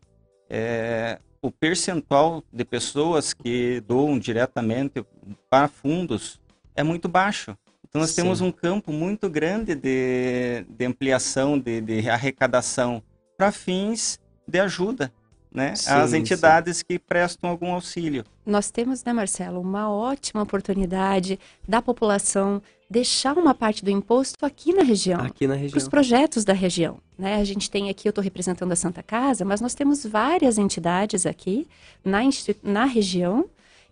é, 0.50 1.18
o 1.42 1.52
percentual 1.52 2.44
de 2.52 2.66
pessoas 2.66 3.34
que 3.34 3.82
doam 3.82 4.18
diretamente 4.20 5.06
para 5.50 5.68
fundos 5.68 6.40
é 6.76 6.84
muito 6.84 7.08
baixo. 7.08 7.58
Então 7.88 8.02
nós 8.02 8.12
Sim. 8.12 8.24
temos 8.24 8.42
um 8.42 8.52
campo 8.52 8.92
muito 8.92 9.30
grande 9.30 9.74
de, 9.74 10.66
de 10.70 10.86
ampliação, 10.86 11.58
de, 11.58 11.82
de 11.82 12.10
arrecadação 12.10 13.02
para 13.38 13.52
fins 13.52 14.20
de 14.48 14.60
ajuda 14.60 15.12
né, 15.52 15.74
às 15.88 16.12
Sim, 16.12 16.18
entidades 16.18 16.84
que 16.84 17.00
prestam 17.00 17.50
algum 17.50 17.74
auxílio. 17.74 18.24
Nós 18.46 18.70
temos, 18.70 19.04
né, 19.04 19.14
Marcelo, 19.14 19.60
uma 19.60 19.92
ótima 19.92 20.44
oportunidade 20.44 21.40
da 21.68 21.82
população 21.82 22.62
deixar 22.90 23.38
uma 23.38 23.54
parte 23.54 23.84
do 23.84 23.92
imposto 23.92 24.46
aqui 24.46 24.74
na 24.74 24.82
região. 24.82 25.22
Aqui 25.22 25.46
na 25.46 25.56
para 25.56 25.66
os 25.66 25.74
região. 25.74 25.90
projetos 25.90 26.44
da 26.44 26.54
região. 26.54 26.98
Né? 27.18 27.36
A 27.36 27.44
gente 27.44 27.70
tem 27.70 27.90
aqui, 27.90 28.08
eu 28.08 28.12
estou 28.12 28.24
representando 28.24 28.72
a 28.72 28.76
Santa 28.76 29.04
Casa, 29.04 29.46
mas 29.46 29.62
nós 29.62 29.76
temos 29.76 30.06
várias 30.06 30.58
entidades 30.58 31.26
aqui 31.26 31.68
na, 32.04 32.20
na 32.64 32.86
região 32.86 33.46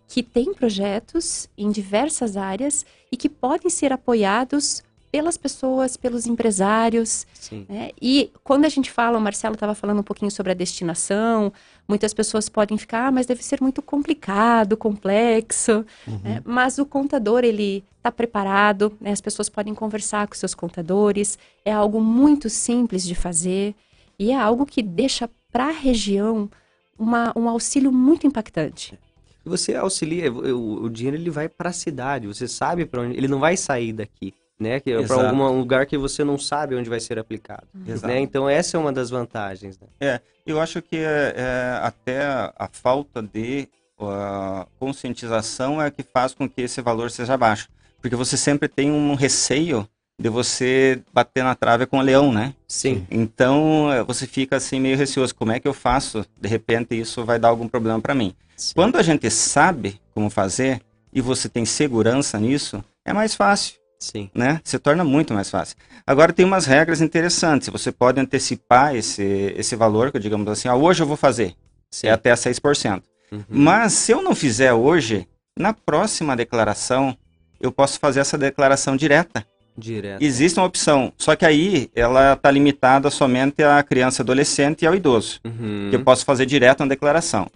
que 0.08 0.22
têm 0.22 0.52
projetos 0.54 1.48
em 1.56 1.70
diversas 1.70 2.36
áreas 2.36 2.84
e 3.12 3.16
que 3.16 3.28
podem 3.28 3.70
ser 3.70 3.92
apoiados 3.92 4.82
pelas 5.10 5.36
pessoas, 5.36 5.96
pelos 5.96 6.26
empresários. 6.26 7.26
Né? 7.68 7.90
E 8.00 8.30
quando 8.44 8.64
a 8.64 8.68
gente 8.68 8.90
fala, 8.90 9.18
o 9.18 9.20
Marcelo 9.20 9.54
estava 9.54 9.74
falando 9.74 10.00
um 10.00 10.02
pouquinho 10.02 10.30
sobre 10.30 10.52
a 10.52 10.54
destinação, 10.54 11.52
muitas 11.86 12.12
pessoas 12.12 12.48
podem 12.48 12.76
ficar, 12.76 13.06
ah, 13.06 13.10
mas 13.10 13.26
deve 13.26 13.42
ser 13.42 13.60
muito 13.60 13.80
complicado, 13.80 14.76
complexo. 14.76 15.84
né? 16.22 16.42
Mas 16.44 16.78
o 16.78 16.86
contador, 16.86 17.44
ele 17.44 17.84
está 17.96 18.12
preparado, 18.12 18.96
né? 19.00 19.12
as 19.12 19.20
pessoas 19.20 19.48
podem 19.48 19.74
conversar 19.74 20.26
com 20.26 20.34
seus 20.34 20.54
contadores, 20.54 21.38
é 21.64 21.72
algo 21.72 22.00
muito 22.00 22.50
simples 22.50 23.04
de 23.04 23.14
fazer 23.14 23.74
e 24.18 24.30
é 24.30 24.36
algo 24.36 24.66
que 24.66 24.82
deixa 24.82 25.28
para 25.50 25.68
a 25.68 25.72
região 25.72 26.50
uma, 26.98 27.32
um 27.36 27.48
auxílio 27.48 27.92
muito 27.92 28.26
impactante. 28.26 28.98
E 29.44 29.48
Você 29.48 29.74
auxilia, 29.74 30.30
o, 30.30 30.84
o 30.84 30.90
dinheiro 30.90 31.16
ele 31.16 31.30
vai 31.30 31.48
para 31.48 31.70
a 31.70 31.72
cidade, 31.72 32.26
você 32.26 32.46
sabe 32.48 32.84
para 32.84 33.02
onde, 33.02 33.16
ele 33.16 33.28
não 33.28 33.38
vai 33.38 33.56
sair 33.56 33.92
daqui, 33.92 34.34
né? 34.58 34.80
Que 34.80 34.92
é 34.92 35.02
para 35.02 35.28
algum 35.28 35.58
lugar 35.58 35.86
que 35.86 35.96
você 35.96 36.24
não 36.24 36.38
sabe 36.38 36.74
onde 36.74 36.90
vai 36.90 37.00
ser 37.00 37.18
aplicado, 37.18 37.66
Exato. 37.86 38.06
né? 38.06 38.20
Então 38.20 38.48
essa 38.48 38.76
é 38.76 38.80
uma 38.80 38.92
das 38.92 39.10
vantagens, 39.10 39.78
né? 39.78 40.20
Eu 40.44 40.60
acho 40.60 40.82
que 40.82 40.96
é, 40.96 41.34
é, 41.36 41.80
até 41.82 42.22
a 42.24 42.68
falta 42.72 43.22
de 43.22 43.68
uh, 43.98 44.66
conscientização 44.78 45.80
é 45.80 45.90
que 45.90 46.02
faz 46.02 46.34
com 46.34 46.48
que 46.48 46.62
esse 46.62 46.80
valor 46.80 47.10
seja 47.10 47.36
baixo. 47.36 47.68
Porque 48.00 48.16
você 48.16 48.36
sempre 48.36 48.68
tem 48.68 48.90
um 48.90 49.14
receio 49.14 49.86
de 50.20 50.28
você 50.28 51.00
bater 51.12 51.44
na 51.44 51.54
trave 51.54 51.86
com 51.86 51.98
o 51.98 52.02
leão, 52.02 52.32
né? 52.32 52.54
Sim. 52.66 53.06
Então 53.10 53.92
eh, 53.92 54.02
você 54.02 54.26
fica 54.26 54.56
assim 54.56 54.80
meio 54.80 54.96
receoso. 54.96 55.34
Como 55.34 55.52
é 55.52 55.60
que 55.60 55.68
eu 55.68 55.74
faço? 55.74 56.24
De 56.40 56.48
repente 56.48 56.98
isso 56.98 57.24
vai 57.24 57.38
dar 57.38 57.48
algum 57.48 57.68
problema 57.68 58.00
para 58.00 58.14
mim. 58.14 58.34
Sim. 58.56 58.72
Quando 58.74 58.96
a 58.96 59.02
gente 59.02 59.30
sabe 59.30 60.00
como 60.14 60.28
fazer 60.30 60.80
e 61.12 61.20
você 61.20 61.48
tem 61.48 61.64
segurança 61.64 62.38
nisso, 62.38 62.84
é 63.04 63.12
mais 63.12 63.34
fácil 63.34 63.78
Sim. 63.98 64.30
né? 64.34 64.60
Se 64.64 64.78
torna 64.78 65.02
muito 65.04 65.34
mais 65.34 65.50
fácil. 65.50 65.76
Agora 66.06 66.32
tem 66.32 66.44
umas 66.46 66.66
regras 66.66 67.00
interessantes. 67.00 67.68
Você 67.68 67.90
pode 67.92 68.20
antecipar 68.20 68.94
esse, 68.94 69.54
esse 69.56 69.74
valor, 69.76 70.12
que 70.12 70.18
digamos 70.18 70.48
assim, 70.48 70.68
ah, 70.68 70.74
hoje 70.76 71.02
eu 71.02 71.06
vou 71.06 71.16
fazer. 71.16 71.54
Sim. 71.90 72.06
É 72.06 72.10
até 72.12 72.32
6%. 72.32 73.02
Uhum. 73.32 73.42
Mas 73.48 73.92
se 73.92 74.12
eu 74.12 74.22
não 74.22 74.34
fizer 74.34 74.72
hoje, 74.72 75.26
na 75.58 75.72
próxima 75.72 76.36
declaração, 76.36 77.16
eu 77.60 77.72
posso 77.72 77.98
fazer 77.98 78.20
essa 78.20 78.38
declaração 78.38 78.96
direta. 78.96 79.44
Direto. 79.76 80.22
Existe 80.22 80.58
uma 80.58 80.66
opção, 80.66 81.12
só 81.16 81.36
que 81.36 81.46
aí 81.46 81.88
ela 81.94 82.32
está 82.32 82.50
limitada 82.50 83.10
somente 83.10 83.62
à 83.62 83.80
criança, 83.82 84.22
adolescente 84.22 84.82
e 84.82 84.86
ao 84.86 84.94
idoso, 84.94 85.38
Uhum. 85.44 85.86
que 85.90 85.96
eu 85.96 86.02
posso 86.02 86.24
fazer 86.24 86.46
direto 86.46 86.80
na 86.80 86.86
declaração. 86.86 87.48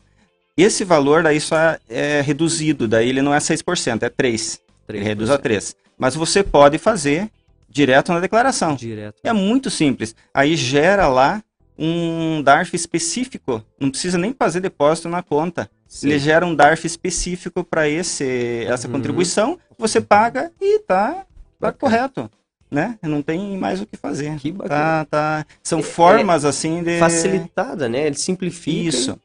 Esse 0.56 0.84
valor 0.84 1.22
daí 1.24 1.40
só 1.40 1.56
é, 1.56 1.78
é 1.88 2.20
reduzido, 2.20 2.86
daí 2.86 3.08
ele 3.08 3.22
não 3.22 3.34
é 3.34 3.38
6%, 3.38 4.02
é 4.04 4.08
3%. 4.10 4.60
Ele 4.88 5.00
reduz 5.00 5.30
a 5.30 5.38
3. 5.38 5.74
Mas 5.98 6.14
você 6.14 6.42
pode 6.42 6.78
fazer 6.78 7.30
direto 7.68 8.12
na 8.12 8.20
declaração. 8.20 8.74
Direto. 8.74 9.20
É 9.24 9.32
muito 9.32 9.70
simples. 9.70 10.14
Aí 10.34 10.56
gera 10.56 11.08
lá 11.08 11.42
um 11.78 12.42
DARF 12.42 12.74
específico. 12.76 13.64
Não 13.80 13.90
precisa 13.90 14.18
nem 14.18 14.34
fazer 14.38 14.60
depósito 14.60 15.08
na 15.08 15.22
conta. 15.22 15.70
Sim. 15.88 16.08
Ele 16.08 16.18
gera 16.18 16.46
um 16.46 16.54
DARF 16.54 16.86
específico 16.86 17.64
para 17.64 17.88
esse 17.88 18.64
essa 18.68 18.86
Uhum. 18.86 18.94
contribuição. 18.94 19.58
Você 19.78 20.00
paga 20.00 20.50
e 20.60 20.78
tá, 20.80 21.24
tá 21.60 21.72
correto. 21.72 22.30
Né? 22.70 22.98
Não 23.02 23.20
tem 23.20 23.58
mais 23.58 23.82
o 23.82 23.86
que 23.86 23.98
fazer. 23.98 24.34
Que 24.36 24.50
bacana. 24.50 25.04
Tá, 25.04 25.04
tá. 25.04 25.46
São 25.62 25.80
É- 25.80 25.82
formas 25.82 26.44
assim 26.46 26.82
de. 26.82 26.98
Facilitada, 26.98 27.86
né? 27.86 28.06
Ele 28.06 28.16
simplifica. 28.16 28.88
Isso. 28.88 29.20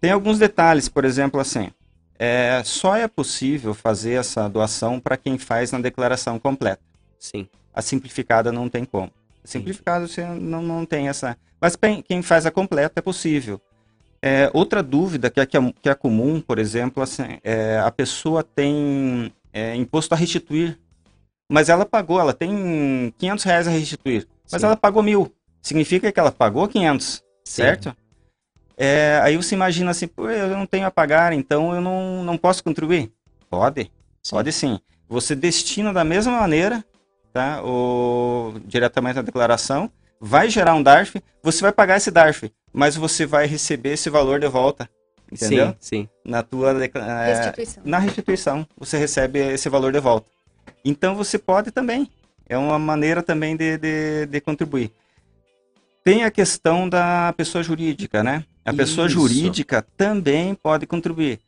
Tem 0.00 0.12
alguns 0.12 0.38
detalhes, 0.38 0.88
por 0.88 1.04
exemplo, 1.04 1.40
assim. 1.40 1.70
É, 2.24 2.62
só 2.64 2.96
é 2.96 3.06
possível 3.06 3.74
fazer 3.74 4.14
essa 4.14 4.48
doação 4.48 4.98
para 4.98 5.14
quem 5.14 5.36
faz 5.36 5.70
na 5.72 5.78
declaração 5.78 6.38
completa. 6.38 6.80
Sim. 7.18 7.46
A 7.74 7.82
simplificada 7.82 8.50
não 8.50 8.66
tem 8.66 8.82
como. 8.82 9.10
A 9.44 9.46
simplificada 9.46 10.08
você 10.08 10.24
não, 10.24 10.62
não 10.62 10.86
tem 10.86 11.08
essa. 11.08 11.36
Mas 11.60 11.76
quem 12.06 12.22
faz 12.22 12.46
a 12.46 12.50
completa 12.50 12.94
é 12.96 13.02
possível. 13.02 13.60
É, 14.22 14.50
outra 14.54 14.82
dúvida 14.82 15.28
que 15.28 15.38
é, 15.38 15.44
que 15.44 15.54
é, 15.54 15.72
que 15.82 15.88
é 15.90 15.94
comum, 15.94 16.40
por 16.40 16.58
exemplo, 16.58 17.02
assim, 17.02 17.38
é, 17.44 17.78
a 17.84 17.90
pessoa 17.90 18.42
tem 18.42 19.30
é, 19.52 19.76
imposto 19.76 20.14
a 20.14 20.16
restituir, 20.16 20.78
mas 21.46 21.68
ela 21.68 21.84
pagou, 21.84 22.18
ela 22.18 22.32
tem 22.32 23.12
500 23.18 23.44
reais 23.44 23.68
a 23.68 23.70
restituir, 23.70 24.26
mas 24.50 24.62
Sim. 24.62 24.66
ela 24.66 24.76
pagou 24.78 25.02
mil. 25.02 25.30
Significa 25.60 26.10
que 26.10 26.18
ela 26.18 26.32
pagou 26.32 26.66
500, 26.66 27.22
certo? 27.44 27.94
É, 28.76 29.20
aí 29.22 29.36
você 29.36 29.54
imagina 29.54 29.90
assim, 29.90 30.06
Pô, 30.06 30.28
eu 30.28 30.48
não 30.56 30.66
tenho 30.66 30.86
a 30.86 30.90
pagar, 30.90 31.32
então 31.32 31.74
eu 31.74 31.80
não, 31.80 32.24
não 32.24 32.36
posso 32.36 32.62
contribuir. 32.62 33.10
Pode, 33.48 33.90
pode 34.28 34.52
sim. 34.52 34.80
Você 35.08 35.34
destina 35.34 35.92
da 35.92 36.02
mesma 36.02 36.40
maneira, 36.40 36.84
tá? 37.32 37.62
O, 37.62 38.54
diretamente 38.64 39.16
na 39.16 39.22
declaração, 39.22 39.90
vai 40.20 40.48
gerar 40.48 40.74
um 40.74 40.82
DARF, 40.82 41.22
você 41.42 41.60
vai 41.62 41.72
pagar 41.72 41.98
esse 41.98 42.10
DARF, 42.10 42.50
mas 42.72 42.96
você 42.96 43.26
vai 43.26 43.46
receber 43.46 43.92
esse 43.92 44.10
valor 44.10 44.40
de 44.40 44.48
volta, 44.48 44.88
entendeu? 45.30 45.68
Sim, 45.68 45.76
sim. 45.78 46.08
Na 46.24 46.42
tua 46.42 46.70
é, 46.70 47.34
Restituição. 47.34 47.82
na 47.84 47.98
restituição, 47.98 48.66
você 48.76 48.98
recebe 48.98 49.38
esse 49.38 49.68
valor 49.68 49.92
de 49.92 50.00
volta. 50.00 50.28
Então 50.84 51.14
você 51.14 51.38
pode 51.38 51.70
também. 51.70 52.10
É 52.48 52.58
uma 52.58 52.78
maneira 52.78 53.22
também 53.22 53.56
de, 53.56 53.78
de, 53.78 54.26
de 54.26 54.40
contribuir. 54.40 54.92
Tem 56.02 56.24
a 56.24 56.30
questão 56.30 56.88
da 56.88 57.32
pessoa 57.36 57.62
jurídica, 57.62 58.22
né? 58.22 58.44
A 58.64 58.72
pessoa 58.72 59.06
Isso. 59.06 59.14
jurídica 59.18 59.84
também 59.96 60.54
pode 60.54 60.86
contribuir. 60.86 61.38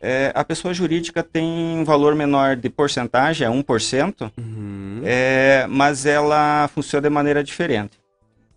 É, 0.00 0.30
a 0.34 0.44
pessoa 0.44 0.72
jurídica 0.72 1.22
tem 1.22 1.44
um 1.44 1.82
valor 1.84 2.14
menor 2.14 2.54
de 2.54 2.68
porcentagem, 2.68 3.46
é 3.46 3.50
1%, 3.50 4.30
Uhum. 4.38 5.00
é, 5.04 5.66
mas 5.68 6.06
ela 6.06 6.68
funciona 6.72 7.08
de 7.08 7.12
maneira 7.12 7.42
diferente. 7.42 7.98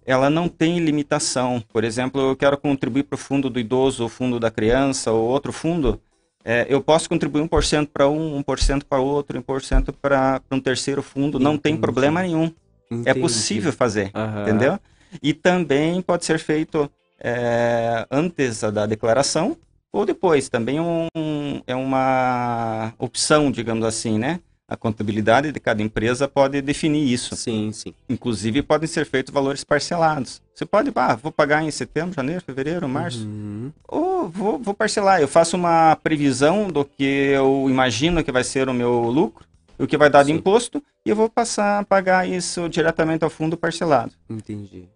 Ela 0.05 0.29
não 0.29 0.47
tem 0.47 0.79
limitação. 0.79 1.63
Por 1.71 1.83
exemplo, 1.83 2.21
eu 2.21 2.35
quero 2.35 2.57
contribuir 2.57 3.03
para 3.03 3.15
o 3.15 3.17
fundo 3.19 3.49
do 3.49 3.59
idoso, 3.59 4.05
o 4.05 4.09
fundo 4.09 4.39
da 4.39 4.51
criança, 4.51 5.11
ou 5.11 5.27
outro 5.29 5.51
fundo. 5.53 5.99
é, 6.43 6.65
eu 6.67 6.81
posso 6.81 7.07
contribuir 7.07 7.43
1% 7.47 7.87
para 7.93 8.09
um, 8.09 8.41
1% 8.43 8.83
para 8.89 8.99
outro, 8.99 9.37
1% 9.43 9.93
para 10.01 10.41
um 10.51 10.59
terceiro 10.59 11.03
fundo. 11.03 11.37
Não 11.39 11.55
tem 11.55 11.73
Entendi. 11.73 11.81
problema 11.81 12.21
nenhum. 12.23 12.51
É 12.89 12.95
Entendi. 12.95 13.19
possível 13.19 13.71
fazer, 13.71 14.09
Aham. 14.13 14.41
entendeu? 14.41 14.79
E 15.21 15.33
também 15.35 16.01
pode 16.01 16.25
ser 16.25 16.39
feito 16.39 16.89
é, 17.23 18.05
antes 18.09 18.61
da 18.61 18.85
declaração 18.85 19.55
ou 19.91 20.05
depois. 20.05 20.49
Também 20.49 20.79
um, 20.79 21.07
é 21.67 21.75
uma 21.75 22.93
opção, 22.97 23.51
digamos 23.51 23.85
assim, 23.85 24.17
né? 24.17 24.39
A 24.67 24.77
contabilidade 24.77 25.51
de 25.51 25.59
cada 25.59 25.83
empresa 25.83 26.29
pode 26.29 26.61
definir 26.61 27.05
isso. 27.05 27.35
Sim, 27.35 27.73
sim. 27.73 27.93
Inclusive, 28.09 28.63
podem 28.63 28.87
ser 28.87 29.05
feitos 29.05 29.33
valores 29.33 29.65
parcelados. 29.65 30.41
Você 30.55 30.65
pode, 30.65 30.89
ah, 30.95 31.13
vou 31.15 31.29
pagar 31.29 31.61
em 31.61 31.69
setembro, 31.69 32.15
janeiro, 32.15 32.41
fevereiro, 32.41 32.87
março. 32.87 33.25
Uhum. 33.25 33.73
Ou 33.85 34.29
vou, 34.29 34.57
vou 34.57 34.73
parcelar. 34.73 35.19
Eu 35.19 35.27
faço 35.27 35.57
uma 35.57 35.97
previsão 35.97 36.69
do 36.69 36.85
que 36.85 37.03
eu 37.03 37.67
imagino 37.69 38.23
que 38.23 38.31
vai 38.31 38.45
ser 38.45 38.69
o 38.69 38.73
meu 38.73 39.01
lucro, 39.09 39.45
o 39.77 39.85
que 39.85 39.97
vai 39.97 40.09
dar 40.09 40.23
de 40.23 40.31
Sim. 40.31 40.37
imposto, 40.37 40.81
e 41.05 41.09
eu 41.09 41.17
vou 41.17 41.29
passar 41.29 41.79
a 41.79 41.83
pagar 41.83 42.25
isso 42.29 42.69
diretamente 42.69 43.25
ao 43.25 43.29
fundo 43.29 43.57
parcelado. 43.57 44.13
Entendi. 44.29 44.87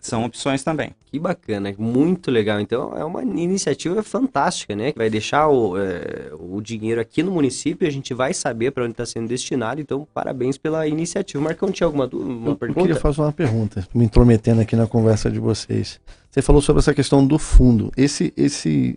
São 0.00 0.24
opções 0.24 0.62
também. 0.62 0.92
Que 1.06 1.18
bacana, 1.18 1.74
muito 1.76 2.30
legal. 2.30 2.60
Então 2.60 2.96
é 2.96 3.04
uma 3.04 3.22
iniciativa 3.22 4.02
fantástica, 4.02 4.76
né? 4.76 4.92
Que 4.92 4.98
vai 4.98 5.10
deixar 5.10 5.48
o, 5.48 5.76
é, 5.76 6.30
o 6.38 6.60
dinheiro 6.60 7.00
aqui 7.00 7.22
no 7.22 7.32
município 7.32 7.84
e 7.84 7.88
a 7.88 7.92
gente 7.92 8.14
vai 8.14 8.32
saber 8.32 8.70
para 8.70 8.84
onde 8.84 8.92
está 8.92 9.04
sendo 9.04 9.26
destinado. 9.26 9.80
Então, 9.80 10.06
parabéns 10.14 10.56
pela 10.56 10.86
iniciativa. 10.86 11.42
Marcão, 11.42 11.72
tinha 11.72 11.86
alguma 11.86 12.06
uma 12.06 12.50
eu, 12.50 12.56
pergunta? 12.56 12.80
Eu 12.80 12.86
queria 12.86 13.00
fazer 13.00 13.20
uma 13.22 13.32
pergunta, 13.32 13.86
me 13.92 14.04
intrometendo 14.04 14.60
aqui 14.60 14.76
na 14.76 14.86
conversa 14.86 15.30
de 15.30 15.40
vocês. 15.40 16.00
Você 16.30 16.42
falou 16.42 16.62
sobre 16.62 16.80
essa 16.80 16.94
questão 16.94 17.26
do 17.26 17.38
fundo. 17.38 17.90
Esse, 17.96 18.32
esse, 18.36 18.96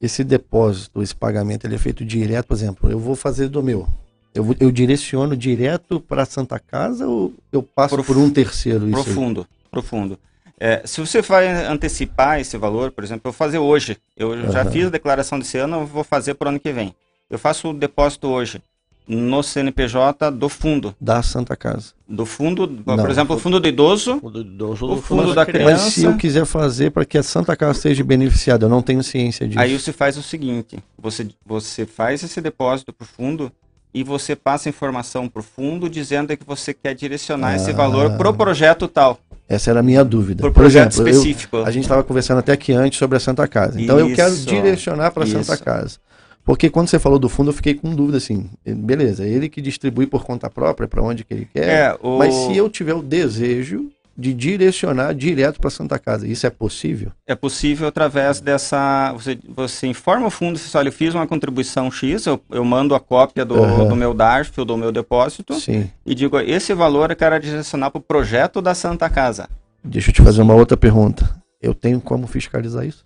esse 0.00 0.24
depósito, 0.24 1.02
esse 1.02 1.14
pagamento, 1.14 1.66
ele 1.66 1.76
é 1.76 1.78
feito 1.78 2.04
direto, 2.04 2.46
por 2.46 2.54
exemplo, 2.54 2.90
eu 2.90 2.98
vou 2.98 3.14
fazer 3.14 3.48
do 3.48 3.62
meu. 3.62 3.86
Eu, 4.34 4.54
eu 4.60 4.70
direciono 4.70 5.34
direto 5.34 5.98
para 5.98 6.22
a 6.22 6.26
Santa 6.26 6.58
Casa 6.58 7.06
ou 7.06 7.32
eu 7.50 7.62
passo 7.62 7.94
Prof... 7.94 8.06
por 8.06 8.18
um 8.18 8.28
terceiro? 8.28 8.86
Profundo, 8.90 9.46
profundo. 9.76 10.18
É, 10.58 10.82
se 10.86 11.00
você 11.00 11.20
vai 11.20 11.48
antecipar 11.66 12.40
esse 12.40 12.56
valor, 12.56 12.90
por 12.90 13.04
exemplo, 13.04 13.28
eu 13.28 13.32
vou 13.32 13.36
fazer 13.36 13.58
hoje. 13.58 13.98
Eu 14.16 14.30
uhum. 14.30 14.50
já 14.50 14.64
fiz 14.64 14.86
a 14.86 14.90
declaração 14.90 15.38
desse 15.38 15.58
ano, 15.58 15.80
eu 15.80 15.86
vou 15.86 16.02
fazer 16.02 16.32
para 16.34 16.46
o 16.46 16.48
ano 16.48 16.60
que 16.60 16.72
vem. 16.72 16.94
Eu 17.28 17.38
faço 17.38 17.68
o 17.68 17.74
depósito 17.74 18.28
hoje 18.28 18.62
no 19.06 19.42
CNPJ 19.42 20.30
do 20.30 20.48
fundo. 20.48 20.96
Da 20.98 21.22
Santa 21.22 21.54
Casa. 21.54 21.92
Do 22.08 22.24
fundo, 22.24 22.66
Não, 22.86 22.96
por 22.96 23.10
exemplo, 23.10 23.36
o 23.36 23.38
fundo 23.38 23.60
do 23.60 23.68
idoso, 23.68 24.18
fundo 24.18 24.42
do 24.42 24.50
idoso 24.50 24.86
o 24.86 24.96
fundo 24.96 25.34
da 25.34 25.44
criança. 25.44 25.84
Mas 25.84 25.92
se 25.92 26.04
eu 26.04 26.16
quiser 26.16 26.46
fazer 26.46 26.90
para 26.90 27.04
que 27.04 27.18
a 27.18 27.22
Santa 27.22 27.54
Casa 27.54 27.78
seja 27.78 28.02
beneficiada, 28.02 28.64
eu 28.64 28.68
não 28.68 28.80
tenho 28.80 29.02
ciência 29.02 29.46
disso. 29.46 29.60
Aí 29.60 29.78
você 29.78 29.92
faz 29.92 30.16
o 30.16 30.22
seguinte, 30.22 30.78
você, 30.98 31.28
você 31.44 31.84
faz 31.84 32.22
esse 32.22 32.40
depósito 32.40 32.92
para 32.92 33.04
o 33.04 33.08
fundo 33.08 33.52
e 33.92 34.02
você 34.02 34.34
passa 34.34 34.68
informação 34.68 35.28
para 35.28 35.40
o 35.40 35.42
fundo 35.42 35.88
dizendo 35.88 36.36
que 36.36 36.44
você 36.44 36.74
quer 36.74 36.94
direcionar 36.94 37.50
ah. 37.50 37.56
esse 37.56 37.72
valor 37.72 38.16
para 38.16 38.28
o 38.28 38.34
projeto 38.34 38.88
tal. 38.88 39.20
Essa 39.48 39.70
era 39.70 39.80
a 39.80 39.82
minha 39.82 40.04
dúvida. 40.04 40.42
Por, 40.42 40.50
Por 40.50 40.62
projeto 40.62 40.92
exemplo, 40.92 41.08
específico. 41.08 41.56
Eu, 41.56 41.66
a 41.66 41.70
gente 41.70 41.84
estava 41.84 42.02
conversando 42.02 42.38
até 42.38 42.52
aqui 42.52 42.72
antes 42.72 42.98
sobre 42.98 43.16
a 43.16 43.20
Santa 43.20 43.46
Casa. 43.46 43.80
Então 43.80 43.98
isso, 44.00 44.08
eu 44.08 44.16
quero 44.16 44.36
direcionar 44.36 45.12
para 45.12 45.24
a 45.24 45.26
Santa 45.26 45.56
Casa. 45.56 45.98
Porque 46.44 46.70
quando 46.70 46.88
você 46.88 46.98
falou 46.98 47.18
do 47.18 47.28
fundo, 47.28 47.50
eu 47.50 47.54
fiquei 47.54 47.74
com 47.74 47.92
dúvida 47.92 48.18
assim. 48.18 48.48
Beleza, 48.64 49.24
é 49.24 49.28
ele 49.28 49.48
que 49.48 49.60
distribui 49.60 50.06
por 50.06 50.24
conta 50.24 50.48
própria 50.48 50.86
para 50.86 51.02
onde 51.02 51.24
que 51.24 51.34
ele 51.34 51.48
quer. 51.52 51.68
É, 51.68 51.98
o... 52.00 52.18
Mas 52.18 52.32
se 52.34 52.56
eu 52.56 52.70
tiver 52.70 52.94
o 52.94 53.02
desejo 53.02 53.90
de 54.18 54.32
direcionar 54.32 55.12
direto 55.14 55.60
para 55.60 55.68
Santa 55.68 55.98
Casa. 55.98 56.26
Isso 56.26 56.46
é 56.46 56.50
possível? 56.50 57.12
É 57.26 57.34
possível 57.34 57.86
através 57.86 58.40
dessa. 58.40 59.12
Você, 59.12 59.38
você 59.46 59.86
informa 59.86 60.26
o 60.26 60.30
fundo, 60.30 60.58
você 60.58 60.76
olha, 60.76 60.88
eu 60.88 60.92
fiz 60.92 61.14
uma 61.14 61.26
contribuição 61.26 61.90
X, 61.90 62.26
eu, 62.26 62.40
eu 62.50 62.64
mando 62.64 62.94
a 62.94 63.00
cópia 63.00 63.44
do, 63.44 63.54
uhum. 63.54 63.88
do 63.88 63.96
meu 63.96 64.14
DARF 64.14 64.58
ou 64.58 64.64
do 64.64 64.76
meu 64.76 64.90
depósito 64.90 65.54
Sim. 65.60 65.90
e 66.04 66.14
digo, 66.14 66.38
esse 66.40 66.72
valor 66.72 67.10
eu 67.10 67.16
quero 67.16 67.38
direcionar 67.38 67.90
para 67.90 67.98
o 67.98 68.02
projeto 68.02 68.62
da 68.62 68.74
Santa 68.74 69.10
Casa. 69.10 69.48
Deixa 69.84 70.10
eu 70.10 70.14
te 70.14 70.22
fazer 70.22 70.42
uma 70.42 70.54
outra 70.54 70.76
pergunta. 70.76 71.28
Eu 71.60 71.74
tenho 71.74 72.00
como 72.00 72.26
fiscalizar 72.26 72.86
isso? 72.86 73.04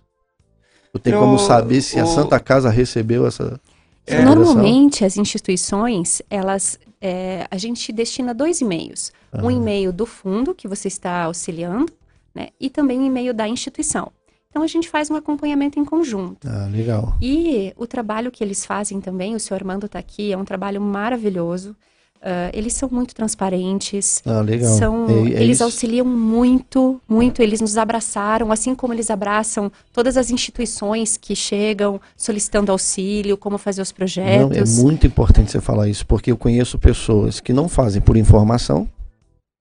Eu 0.92 1.00
tenho 1.00 1.16
eu, 1.16 1.20
como 1.20 1.38
saber 1.38 1.80
se 1.82 1.98
o... 1.98 2.02
a 2.02 2.06
Santa 2.06 2.38
Casa 2.38 2.70
recebeu 2.70 3.26
essa. 3.26 3.60
É, 4.06 4.22
normalmente 4.22 5.04
as 5.04 5.16
instituições, 5.16 6.20
elas, 6.28 6.78
é, 7.00 7.46
a 7.50 7.56
gente 7.56 7.92
destina 7.92 8.34
dois 8.34 8.60
e-mails. 8.60 9.12
Uhum. 9.32 9.46
Um 9.46 9.50
e-mail 9.50 9.92
do 9.92 10.04
fundo 10.06 10.54
que 10.54 10.68
você 10.68 10.88
está 10.88 11.24
auxiliando, 11.24 11.92
né? 12.34 12.48
E 12.60 12.68
também 12.68 12.98
um 12.98 13.06
e-mail 13.06 13.32
da 13.32 13.48
instituição. 13.48 14.12
Então 14.50 14.62
a 14.62 14.66
gente 14.66 14.88
faz 14.88 15.08
um 15.10 15.14
acompanhamento 15.14 15.78
em 15.78 15.84
conjunto. 15.84 16.46
Ah, 16.48 16.66
legal. 16.70 17.16
E 17.22 17.72
o 17.76 17.86
trabalho 17.86 18.32
que 18.32 18.42
eles 18.42 18.66
fazem 18.66 19.00
também, 19.00 19.34
o 19.34 19.40
senhor 19.40 19.60
Armando 19.60 19.86
está 19.86 19.98
aqui, 19.98 20.32
é 20.32 20.36
um 20.36 20.44
trabalho 20.44 20.80
maravilhoso. 20.80 21.76
Uh, 22.22 22.52
eles 22.52 22.74
são 22.74 22.86
muito 22.92 23.14
transparentes. 23.14 24.22
Ah, 24.26 24.42
legal. 24.42 24.70
São, 24.74 25.08
é, 25.08 25.12
é 25.12 25.42
eles 25.42 25.56
isso. 25.56 25.64
auxiliam 25.64 26.04
muito, 26.04 27.00
muito. 27.08 27.40
Eles 27.40 27.62
nos 27.62 27.78
abraçaram, 27.78 28.52
assim 28.52 28.74
como 28.74 28.92
eles 28.92 29.10
abraçam 29.10 29.72
todas 29.90 30.18
as 30.18 30.30
instituições 30.30 31.16
que 31.16 31.34
chegam 31.34 31.98
solicitando 32.14 32.70
auxílio, 32.70 33.38
como 33.38 33.56
fazer 33.56 33.80
os 33.80 33.90
projetos. 33.90 34.50
Não, 34.50 34.80
é 34.80 34.82
muito 34.82 35.06
importante 35.06 35.50
você 35.50 35.62
falar 35.62 35.88
isso, 35.88 36.06
porque 36.06 36.30
eu 36.30 36.36
conheço 36.36 36.78
pessoas 36.78 37.40
que 37.40 37.54
não 37.54 37.70
fazem 37.70 38.02
por 38.02 38.18
informação, 38.18 38.86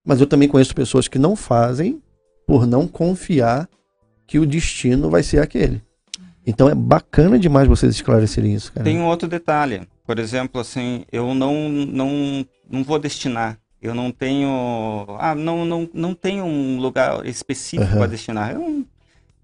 mas 0.05 0.19
eu 0.19 0.27
também 0.27 0.49
conheço 0.49 0.75
pessoas 0.75 1.07
que 1.07 1.17
não 1.17 1.37
fazem 1.37 2.01
por 2.45 2.67
não 2.67 2.87
confiar 2.87 3.69
que 4.27 4.37
o 4.37 4.45
destino 4.45 5.09
vai 5.09 5.23
ser 5.23 5.39
aquele. 5.39 5.81
Então 6.45 6.67
é 6.67 6.75
bacana 6.75 7.39
demais 7.39 7.69
vocês 7.69 7.95
esclarecerem 7.95 8.53
isso, 8.53 8.73
cara. 8.73 8.83
Tem 8.83 8.99
um 8.99 9.05
outro 9.05 9.29
detalhe. 9.29 9.87
Por 10.09 10.17
exemplo, 10.17 10.59
assim, 10.59 11.05
eu 11.11 11.35
não, 11.35 11.69
não, 11.69 12.43
não 12.67 12.83
vou 12.83 12.97
destinar. 12.97 13.59
Eu 13.79 13.93
não 13.93 14.11
tenho. 14.11 15.05
Ah, 15.19 15.35
não, 15.35 15.63
não, 15.63 15.87
não 15.93 16.15
tenho 16.15 16.45
um 16.45 16.79
lugar 16.79 17.23
específico 17.27 17.91
uhum. 17.91 17.99
para 17.99 18.07
destinar. 18.07 18.55
Eu, 18.55 18.83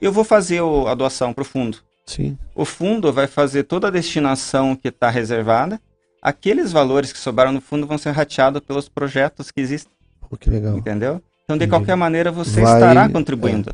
eu 0.02 0.12
vou 0.12 0.24
fazer 0.24 0.62
o, 0.62 0.88
a 0.88 0.96
doação 0.96 1.34
para 1.34 1.44
o 1.44 1.46
fundo. 1.46 1.78
Sim. 2.08 2.36
O 2.56 2.66
fundo 2.66 3.14
vai 3.14 3.28
fazer 3.28 3.66
toda 3.66 3.90
a 3.90 3.92
destinação 3.92 4.76
que 4.76 4.88
está 4.88 5.08
reservada. 5.08 5.80
Aqueles 6.20 6.72
valores 6.72 7.14
que 7.14 7.20
sobraram 7.20 7.52
no 7.52 7.62
fundo 7.62 7.86
vão 7.86 8.00
ser 8.00 8.10
rateados 8.10 8.60
pelos 8.62 8.90
projetos 8.90 9.52
que 9.52 9.62
existem. 9.62 9.94
Pô, 10.20 10.36
que 10.36 10.50
legal. 10.50 10.80
Entendeu? 10.80 11.22
Então, 11.44 11.56
de 11.56 11.66
Entendi. 11.66 11.70
qualquer 11.70 11.96
maneira, 11.96 12.32
você 12.32 12.62
vai... 12.62 12.74
estará 12.74 13.08
contribuindo. 13.08 13.70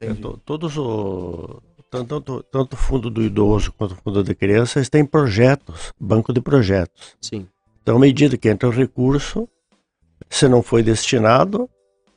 É. 0.00 0.08
Todos 0.46 0.78
os 0.78 1.60
tanto, 1.90 2.42
tanto 2.44 2.74
o 2.74 2.76
fundo 2.76 3.10
do 3.10 3.22
idoso 3.22 3.72
quanto 3.72 3.92
o 3.92 3.96
fundo 3.96 4.22
da 4.22 4.34
criança, 4.34 4.78
eles 4.78 4.88
têm 4.88 5.04
projetos, 5.04 5.92
banco 5.98 6.32
de 6.32 6.40
projetos. 6.40 7.16
Sim. 7.20 7.48
Então, 7.82 7.96
à 7.96 7.98
medida 7.98 8.36
que 8.36 8.48
entra 8.48 8.68
o 8.68 8.72
recurso, 8.72 9.48
se 10.28 10.48
não 10.48 10.62
foi 10.62 10.82
destinado, 10.82 11.68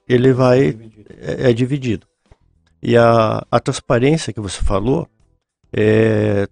ele 0.08 0.32
vai. 0.32 0.68
É 0.68 0.72
dividido. 0.72 1.16
É, 1.20 1.50
é 1.50 1.54
dividido. 1.54 2.08
E 2.82 2.98
a, 2.98 3.46
a 3.50 3.60
transparência 3.60 4.34
que 4.34 4.42
você 4.42 4.62
falou, 4.62 5.08
é, 5.72 6.48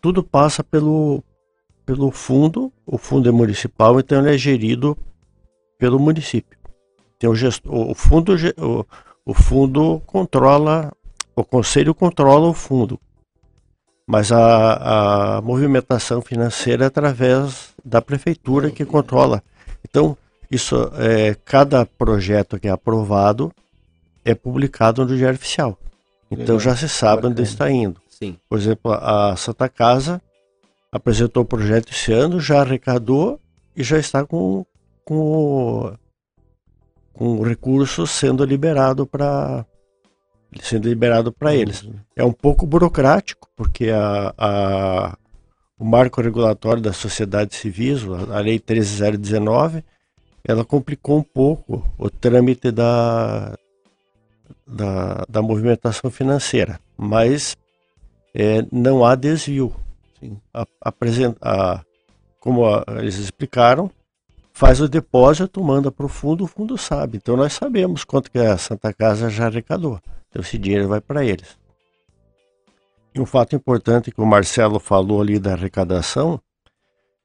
tudo 0.00 0.22
passa 0.22 0.62
pelo, 0.62 1.24
pelo 1.84 2.10
fundo, 2.10 2.72
o 2.86 2.98
fundo 2.98 3.28
é 3.28 3.32
municipal, 3.32 3.98
então 3.98 4.20
ele 4.20 4.34
é 4.34 4.38
gerido 4.38 4.96
pelo 5.78 5.98
município. 5.98 6.58
Tem 7.18 7.28
o, 7.28 7.34
gestor, 7.34 7.72
o, 7.72 7.94
fundo, 7.94 8.34
o, 8.58 8.86
o 9.24 9.34
fundo 9.34 10.00
controla 10.06 10.92
o 11.40 11.44
conselho 11.44 11.94
controla 11.94 12.48
o 12.48 12.54
fundo, 12.54 12.98
mas 14.06 14.32
a, 14.32 15.36
a 15.36 15.40
movimentação 15.40 16.20
financeira 16.20 16.84
é 16.84 16.86
através 16.86 17.70
da 17.84 18.02
prefeitura 18.02 18.70
que 18.70 18.84
controla. 18.84 19.42
Então, 19.88 20.16
isso 20.50 20.90
é, 20.96 21.36
cada 21.44 21.86
projeto 21.86 22.58
que 22.58 22.68
é 22.68 22.70
aprovado 22.70 23.52
é 24.24 24.34
publicado 24.34 25.06
no 25.06 25.16
Diário 25.16 25.36
Oficial. 25.36 25.78
Então 26.30 26.56
Legal. 26.56 26.60
já 26.60 26.76
se 26.76 26.88
sabe 26.88 27.16
Bacana. 27.16 27.32
onde 27.32 27.42
está 27.42 27.70
indo. 27.70 28.00
Sim. 28.08 28.36
Por 28.48 28.58
exemplo, 28.58 28.92
a 28.92 29.34
Santa 29.36 29.68
Casa 29.68 30.20
apresentou 30.92 31.42
o 31.42 31.46
projeto 31.46 31.90
esse 31.92 32.12
ano, 32.12 32.40
já 32.40 32.60
arrecadou 32.60 33.40
e 33.76 33.82
já 33.82 33.98
está 33.98 34.24
com, 34.24 34.66
com, 35.04 35.92
com 37.12 37.38
o 37.38 37.42
recurso 37.42 38.06
sendo 38.06 38.44
liberado 38.44 39.06
para 39.06 39.64
sendo 40.60 40.88
liberado 40.88 41.32
para 41.32 41.54
eles. 41.54 41.88
É 42.16 42.24
um 42.24 42.32
pouco 42.32 42.66
burocrático, 42.66 43.48
porque 43.56 43.90
a, 43.90 44.34
a, 44.36 45.18
o 45.78 45.84
marco 45.84 46.20
regulatório 46.20 46.82
da 46.82 46.92
sociedade 46.92 47.54
civis, 47.54 48.02
a 48.30 48.40
Lei 48.40 48.58
13019, 48.58 49.84
ela 50.44 50.64
complicou 50.64 51.18
um 51.18 51.22
pouco 51.22 51.86
o 51.98 52.10
trâmite 52.10 52.70
da, 52.70 53.56
da, 54.66 55.24
da 55.28 55.42
movimentação 55.42 56.10
financeira, 56.10 56.80
mas 56.96 57.56
é, 58.34 58.64
não 58.72 59.04
há 59.04 59.14
desvio. 59.14 59.74
A, 60.52 60.66
a, 61.40 61.80
como 62.38 62.64
eles 62.98 63.18
explicaram, 63.18 63.90
faz 64.60 64.78
o 64.78 64.86
depósito, 64.86 65.64
manda 65.64 65.90
para 65.90 66.04
o 66.04 66.08
fundo, 66.08 66.44
o 66.44 66.46
fundo 66.46 66.76
sabe. 66.76 67.16
Então 67.16 67.34
nós 67.34 67.54
sabemos 67.54 68.04
quanto 68.04 68.30
que 68.30 68.38
a 68.38 68.58
Santa 68.58 68.92
Casa 68.92 69.30
já 69.30 69.46
arrecadou. 69.46 69.98
Então 70.28 70.42
esse 70.42 70.58
dinheiro 70.58 70.86
vai 70.86 71.00
para 71.00 71.24
eles. 71.24 71.58
E 73.14 73.18
um 73.18 73.24
fato 73.24 73.56
importante 73.56 74.10
que 74.10 74.20
o 74.20 74.26
Marcelo 74.26 74.78
falou 74.78 75.22
ali 75.22 75.38
da 75.38 75.54
arrecadação 75.54 76.38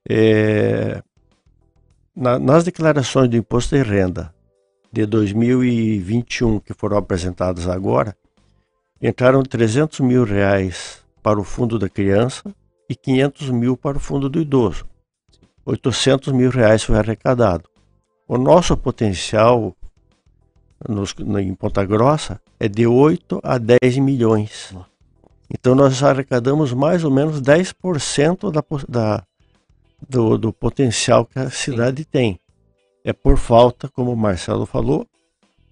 é 0.08 1.02
na, 2.16 2.38
nas 2.38 2.64
declarações 2.64 3.28
do 3.28 3.36
imposto 3.36 3.76
de 3.76 3.82
renda 3.82 4.34
de 4.90 5.04
2021 5.04 6.58
que 6.58 6.72
foram 6.72 6.96
apresentadas 6.96 7.68
agora, 7.68 8.16
entraram 9.00 9.42
300 9.42 10.00
mil 10.00 10.24
reais 10.24 11.04
para 11.22 11.38
o 11.38 11.44
fundo 11.44 11.78
da 11.78 11.86
criança 11.90 12.42
e 12.88 12.94
500 12.94 13.50
mil 13.50 13.76
para 13.76 13.98
o 13.98 14.00
fundo 14.00 14.30
do 14.30 14.40
idoso. 14.40 14.86
800 15.66 16.32
mil 16.32 16.48
reais 16.48 16.84
foi 16.84 16.96
arrecadado. 16.96 17.68
O 18.28 18.38
nosso 18.38 18.76
potencial 18.76 19.76
nos, 20.88 21.14
em 21.40 21.54
Ponta 21.54 21.84
Grossa 21.84 22.40
é 22.58 22.68
de 22.68 22.86
8 22.86 23.40
a 23.42 23.58
10 23.58 23.98
milhões. 23.98 24.74
Então 25.50 25.74
nós 25.74 26.02
arrecadamos 26.02 26.72
mais 26.72 27.02
ou 27.02 27.10
menos 27.10 27.40
10% 27.40 28.50
da, 28.52 28.64
da, 28.88 29.24
do, 30.08 30.38
do 30.38 30.52
potencial 30.52 31.24
que 31.24 31.38
a 31.38 31.50
cidade 31.50 32.02
Sim. 32.02 32.08
tem. 32.10 32.40
É 33.04 33.12
por 33.12 33.36
falta, 33.36 33.88
como 33.88 34.12
o 34.12 34.16
Marcelo 34.16 34.66
falou, 34.66 35.06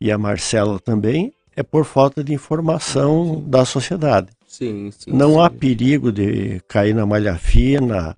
e 0.01 0.11
a 0.11 0.19
Marcela 0.19 0.79
também, 0.79 1.33
é 1.57 1.63
por 1.63 1.85
falta 1.85 2.23
de 2.23 2.33
informação 2.33 3.43
da 3.47 3.65
sociedade. 3.65 4.29
Sim, 4.47 4.91
sim. 4.93 5.11
Não 5.13 5.35
sim. 5.35 5.41
há 5.41 5.51
perigo 5.51 6.13
de 6.13 6.61
cair 6.69 6.95
na 6.95 7.05
malha 7.05 7.37
fina, 7.37 8.17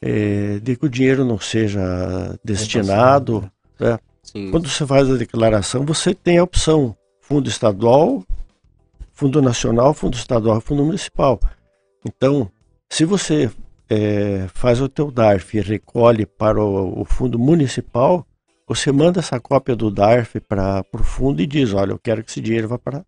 é, 0.00 0.58
de 0.60 0.76
que 0.76 0.86
o 0.86 0.88
dinheiro 0.88 1.24
não 1.24 1.38
seja 1.38 2.38
destinado. 2.44 3.50
né? 3.78 3.98
Sim. 4.22 4.50
Quando 4.50 4.68
você 4.68 4.86
faz 4.86 5.10
a 5.10 5.16
declaração, 5.16 5.84
você 5.84 6.14
tem 6.14 6.38
a 6.38 6.44
opção 6.44 6.96
fundo 7.20 7.48
estadual, 7.48 8.22
fundo 9.12 9.40
nacional, 9.42 9.94
fundo 9.94 10.16
estadual, 10.16 10.60
fundo 10.60 10.84
municipal. 10.84 11.40
Então, 12.04 12.50
se 12.88 13.04
você 13.04 13.50
é, 13.88 14.46
faz 14.54 14.80
o 14.80 14.88
teu 14.88 15.10
DARF 15.10 15.56
e 15.56 15.60
recolhe 15.60 16.26
para 16.26 16.62
o, 16.62 17.00
o 17.00 17.04
fundo 17.04 17.38
municipal, 17.38 18.26
você 18.66 18.92
manda 18.92 19.20
essa 19.20 19.40
cópia 19.40 19.74
do 19.74 19.90
DARF 19.90 20.40
para 20.40 20.84
o 20.92 21.02
fundo 21.02 21.40
e 21.40 21.46
diz, 21.46 21.72
olha, 21.72 21.92
eu 21.92 21.98
quero 21.98 22.22
que 22.22 22.30
esse 22.30 22.40
dinheiro 22.40 22.68
vá 22.68 22.78
para 22.78 23.04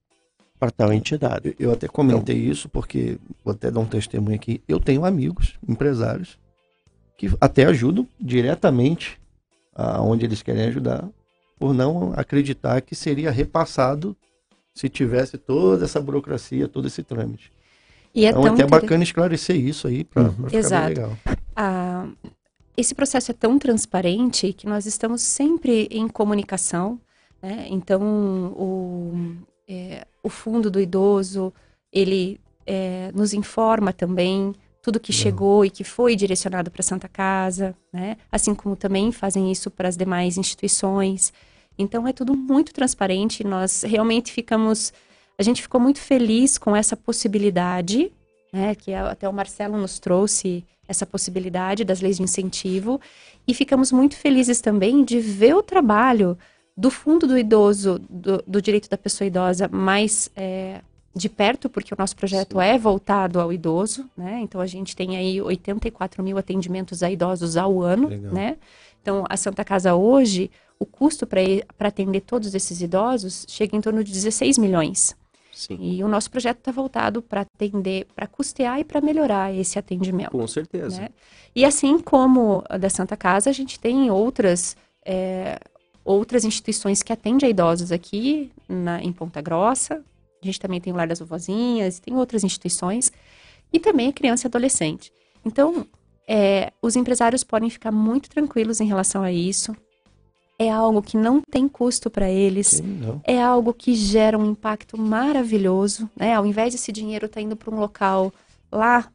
para 0.58 0.70
tal 0.70 0.92
entidade. 0.92 1.56
Eu, 1.58 1.68
eu 1.68 1.72
até 1.72 1.88
comentei 1.88 2.36
isso 2.36 2.68
porque, 2.68 3.18
vou 3.42 3.54
até 3.54 3.70
dar 3.70 3.80
um 3.80 3.86
testemunho 3.86 4.36
aqui, 4.36 4.62
eu 4.68 4.78
tenho 4.78 5.06
amigos, 5.06 5.58
empresários, 5.66 6.38
que 7.20 7.30
até 7.38 7.66
ajudam 7.66 8.08
diretamente 8.18 9.20
aonde 9.74 10.24
eles 10.24 10.40
querem 10.42 10.62
ajudar, 10.64 11.06
por 11.58 11.74
não 11.74 12.14
acreditar 12.16 12.80
que 12.80 12.94
seria 12.94 13.30
repassado 13.30 14.16
se 14.74 14.88
tivesse 14.88 15.36
toda 15.36 15.84
essa 15.84 16.00
burocracia, 16.00 16.66
todo 16.66 16.86
esse 16.86 17.02
trâmite. 17.02 17.52
E 18.14 18.24
é 18.24 18.30
então 18.30 18.42
tão 18.42 18.54
até 18.54 18.66
bacana 18.66 19.02
esclarecer 19.04 19.54
isso 19.56 19.86
aí 19.86 20.02
para 20.02 20.22
Uhum. 20.22 20.32
ficar 20.46 20.56
Exato. 20.56 20.88
legal. 20.88 21.18
a- 21.54 22.08
esse 22.74 22.94
processo 22.94 23.30
é 23.32 23.34
tão 23.34 23.58
transparente 23.58 24.54
que 24.54 24.66
nós 24.66 24.86
estamos 24.86 25.20
sempre 25.20 25.88
em 25.90 26.08
comunicação, 26.08 26.98
né? 27.42 27.66
Então, 27.68 28.00
o, 28.56 29.36
é, 29.68 30.06
o 30.22 30.30
fundo 30.30 30.70
do 30.70 30.80
idoso, 30.80 31.52
ele 31.92 32.40
é, 32.66 33.10
nos 33.14 33.34
informa 33.34 33.92
também 33.92 34.54
tudo 34.82 35.00
que 35.00 35.12
chegou 35.12 35.64
e 35.64 35.70
que 35.70 35.84
foi 35.84 36.16
direcionado 36.16 36.70
para 36.70 36.82
Santa 36.82 37.08
Casa, 37.08 37.74
né? 37.92 38.16
Assim 38.30 38.54
como 38.54 38.76
também 38.76 39.12
fazem 39.12 39.52
isso 39.52 39.70
para 39.70 39.88
as 39.88 39.96
demais 39.96 40.38
instituições. 40.38 41.32
Então, 41.78 42.06
é 42.06 42.12
tudo 42.12 42.36
muito 42.36 42.72
transparente. 42.72 43.44
Nós 43.44 43.82
realmente 43.82 44.32
ficamos... 44.32 44.92
A 45.38 45.42
gente 45.42 45.62
ficou 45.62 45.80
muito 45.80 45.98
feliz 45.98 46.58
com 46.58 46.74
essa 46.74 46.96
possibilidade, 46.96 48.12
né? 48.52 48.74
Que 48.74 48.94
até 48.94 49.28
o 49.28 49.32
Marcelo 49.32 49.76
nos 49.76 49.98
trouxe 49.98 50.64
essa 50.88 51.06
possibilidade 51.06 51.84
das 51.84 52.00
leis 52.00 52.16
de 52.16 52.24
incentivo 52.24 53.00
e 53.46 53.54
ficamos 53.54 53.92
muito 53.92 54.16
felizes 54.16 54.60
também 54.60 55.04
de 55.04 55.20
ver 55.20 55.54
o 55.54 55.62
trabalho 55.62 56.36
do 56.76 56.90
Fundo 56.90 57.26
do 57.26 57.38
Idoso, 57.38 58.00
do, 58.10 58.42
do 58.44 58.60
Direito 58.60 58.88
da 58.88 58.98
Pessoa 58.98 59.28
Idosa, 59.28 59.68
mais 59.68 60.30
é, 60.34 60.80
de 61.14 61.28
perto, 61.28 61.68
porque 61.68 61.92
o 61.92 61.96
nosso 61.98 62.14
projeto 62.14 62.60
é 62.60 62.78
voltado 62.78 63.40
ao 63.40 63.52
idoso, 63.52 64.08
né? 64.16 64.40
Então 64.42 64.60
a 64.60 64.66
gente 64.66 64.94
tem 64.94 65.16
aí 65.16 65.40
84 65.40 66.22
mil 66.22 66.38
atendimentos 66.38 67.02
a 67.02 67.10
idosos 67.10 67.56
ao 67.56 67.82
ano, 67.82 68.08
Legal. 68.08 68.32
né? 68.32 68.56
Então 69.02 69.24
a 69.28 69.36
Santa 69.36 69.64
Casa 69.64 69.94
hoje, 69.94 70.50
o 70.78 70.86
custo 70.86 71.26
para 71.26 71.88
atender 71.88 72.20
todos 72.20 72.54
esses 72.54 72.80
idosos 72.80 73.44
chega 73.48 73.76
em 73.76 73.80
torno 73.80 74.04
de 74.04 74.12
16 74.12 74.56
milhões. 74.58 75.16
Sim. 75.52 75.76
E 75.78 76.02
o 76.02 76.08
nosso 76.08 76.30
projeto 76.30 76.58
está 76.58 76.72
voltado 76.72 77.20
para 77.20 77.42
atender, 77.42 78.06
para 78.14 78.26
custear 78.26 78.80
e 78.80 78.84
para 78.84 79.00
melhorar 79.00 79.52
esse 79.52 79.78
atendimento. 79.78 80.30
Com 80.30 80.46
certeza. 80.46 81.02
né? 81.02 81.08
E 81.54 81.64
assim 81.64 81.98
como 81.98 82.62
a 82.68 82.78
da 82.78 82.88
Santa 82.88 83.16
Casa, 83.16 83.50
a 83.50 83.52
gente 83.52 83.78
tem 83.78 84.10
outras, 84.10 84.76
é, 85.04 85.58
outras 86.04 86.44
instituições 86.44 87.02
que 87.02 87.12
atendem 87.12 87.46
a 87.46 87.50
idosos 87.50 87.90
aqui 87.92 88.50
na, 88.68 89.02
em 89.02 89.12
Ponta 89.12 89.42
Grossa. 89.42 90.02
A 90.42 90.46
gente 90.46 90.60
também 90.60 90.80
tem 90.80 90.92
o 90.92 90.96
Lar 90.96 91.06
das 91.06 91.18
Vovozinhas, 91.18 91.98
tem 91.98 92.16
outras 92.16 92.44
instituições. 92.44 93.12
E 93.72 93.78
também 93.78 94.08
a 94.08 94.12
criança 94.12 94.46
e 94.46 94.48
adolescente. 94.48 95.12
Então, 95.44 95.86
é, 96.26 96.72
os 96.80 96.96
empresários 96.96 97.42
podem 97.42 97.68
ficar 97.68 97.90
muito 97.90 98.28
tranquilos 98.28 98.80
em 98.80 98.86
relação 98.86 99.22
a 99.22 99.32
isso. 99.32 99.74
É 100.58 100.70
algo 100.70 101.02
que 101.02 101.16
não 101.16 101.40
tem 101.40 101.66
custo 101.66 102.10
para 102.10 102.28
eles 102.28 102.66
Sim, 102.66 103.20
é 103.24 103.42
algo 103.42 103.72
que 103.72 103.94
gera 103.94 104.38
um 104.38 104.44
impacto 104.44 105.00
maravilhoso, 105.00 106.08
né? 106.14 106.34
Ao 106.34 106.44
invés 106.44 106.72
desse 106.74 106.92
dinheiro 106.92 107.26
estar 107.26 107.40
indo 107.40 107.56
para 107.56 107.74
um 107.74 107.80
local 107.80 108.32
lá 108.70 109.10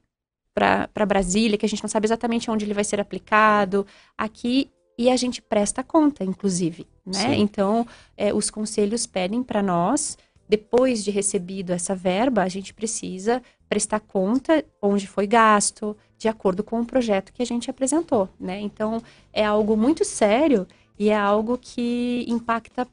para 0.54 1.06
Brasília, 1.06 1.58
que 1.58 1.66
a 1.66 1.70
gente 1.70 1.84
não 1.84 1.90
sabe 1.90 2.08
exatamente 2.08 2.50
onde 2.50 2.66
ele 2.66 2.74
vai 2.74 2.84
ser 2.84 3.00
aplicado, 3.00 3.86
aqui 4.18 4.72
e 4.98 5.10
a 5.10 5.16
gente 5.16 5.42
presta 5.42 5.84
conta, 5.84 6.24
inclusive, 6.24 6.88
né? 7.06 7.20
Sim. 7.20 7.42
Então, 7.42 7.86
é, 8.18 8.34
os 8.34 8.50
conselhos 8.50 9.06
pedem 9.06 9.44
para 9.44 9.62
nós, 9.62 10.18
depois 10.48 11.04
de 11.04 11.12
recebido 11.12 11.72
essa 11.72 11.96
verba, 11.96 12.44
a 12.44 12.48
gente 12.48 12.74
precisa 12.74 13.42
prestar 13.68 14.00
conta 14.00 14.64
onde 14.82 15.08
foi 15.08 15.26
gasto, 15.26 15.98
de 16.18 16.28
acordo 16.28 16.64
com 16.64 16.80
o 16.80 16.86
projeto 16.86 17.34
que 17.34 17.42
a 17.42 17.46
gente 17.46 17.70
apresentou, 17.70 18.30
né? 18.40 18.60
Então, 18.60 19.02
é 19.34 19.44
algo 19.44 19.76
muito 19.76 20.06
sério 20.06 20.68
e 20.98 21.10
é 21.10 21.18
algo 21.18 21.58
que 21.58 22.26
impacta 22.28 22.88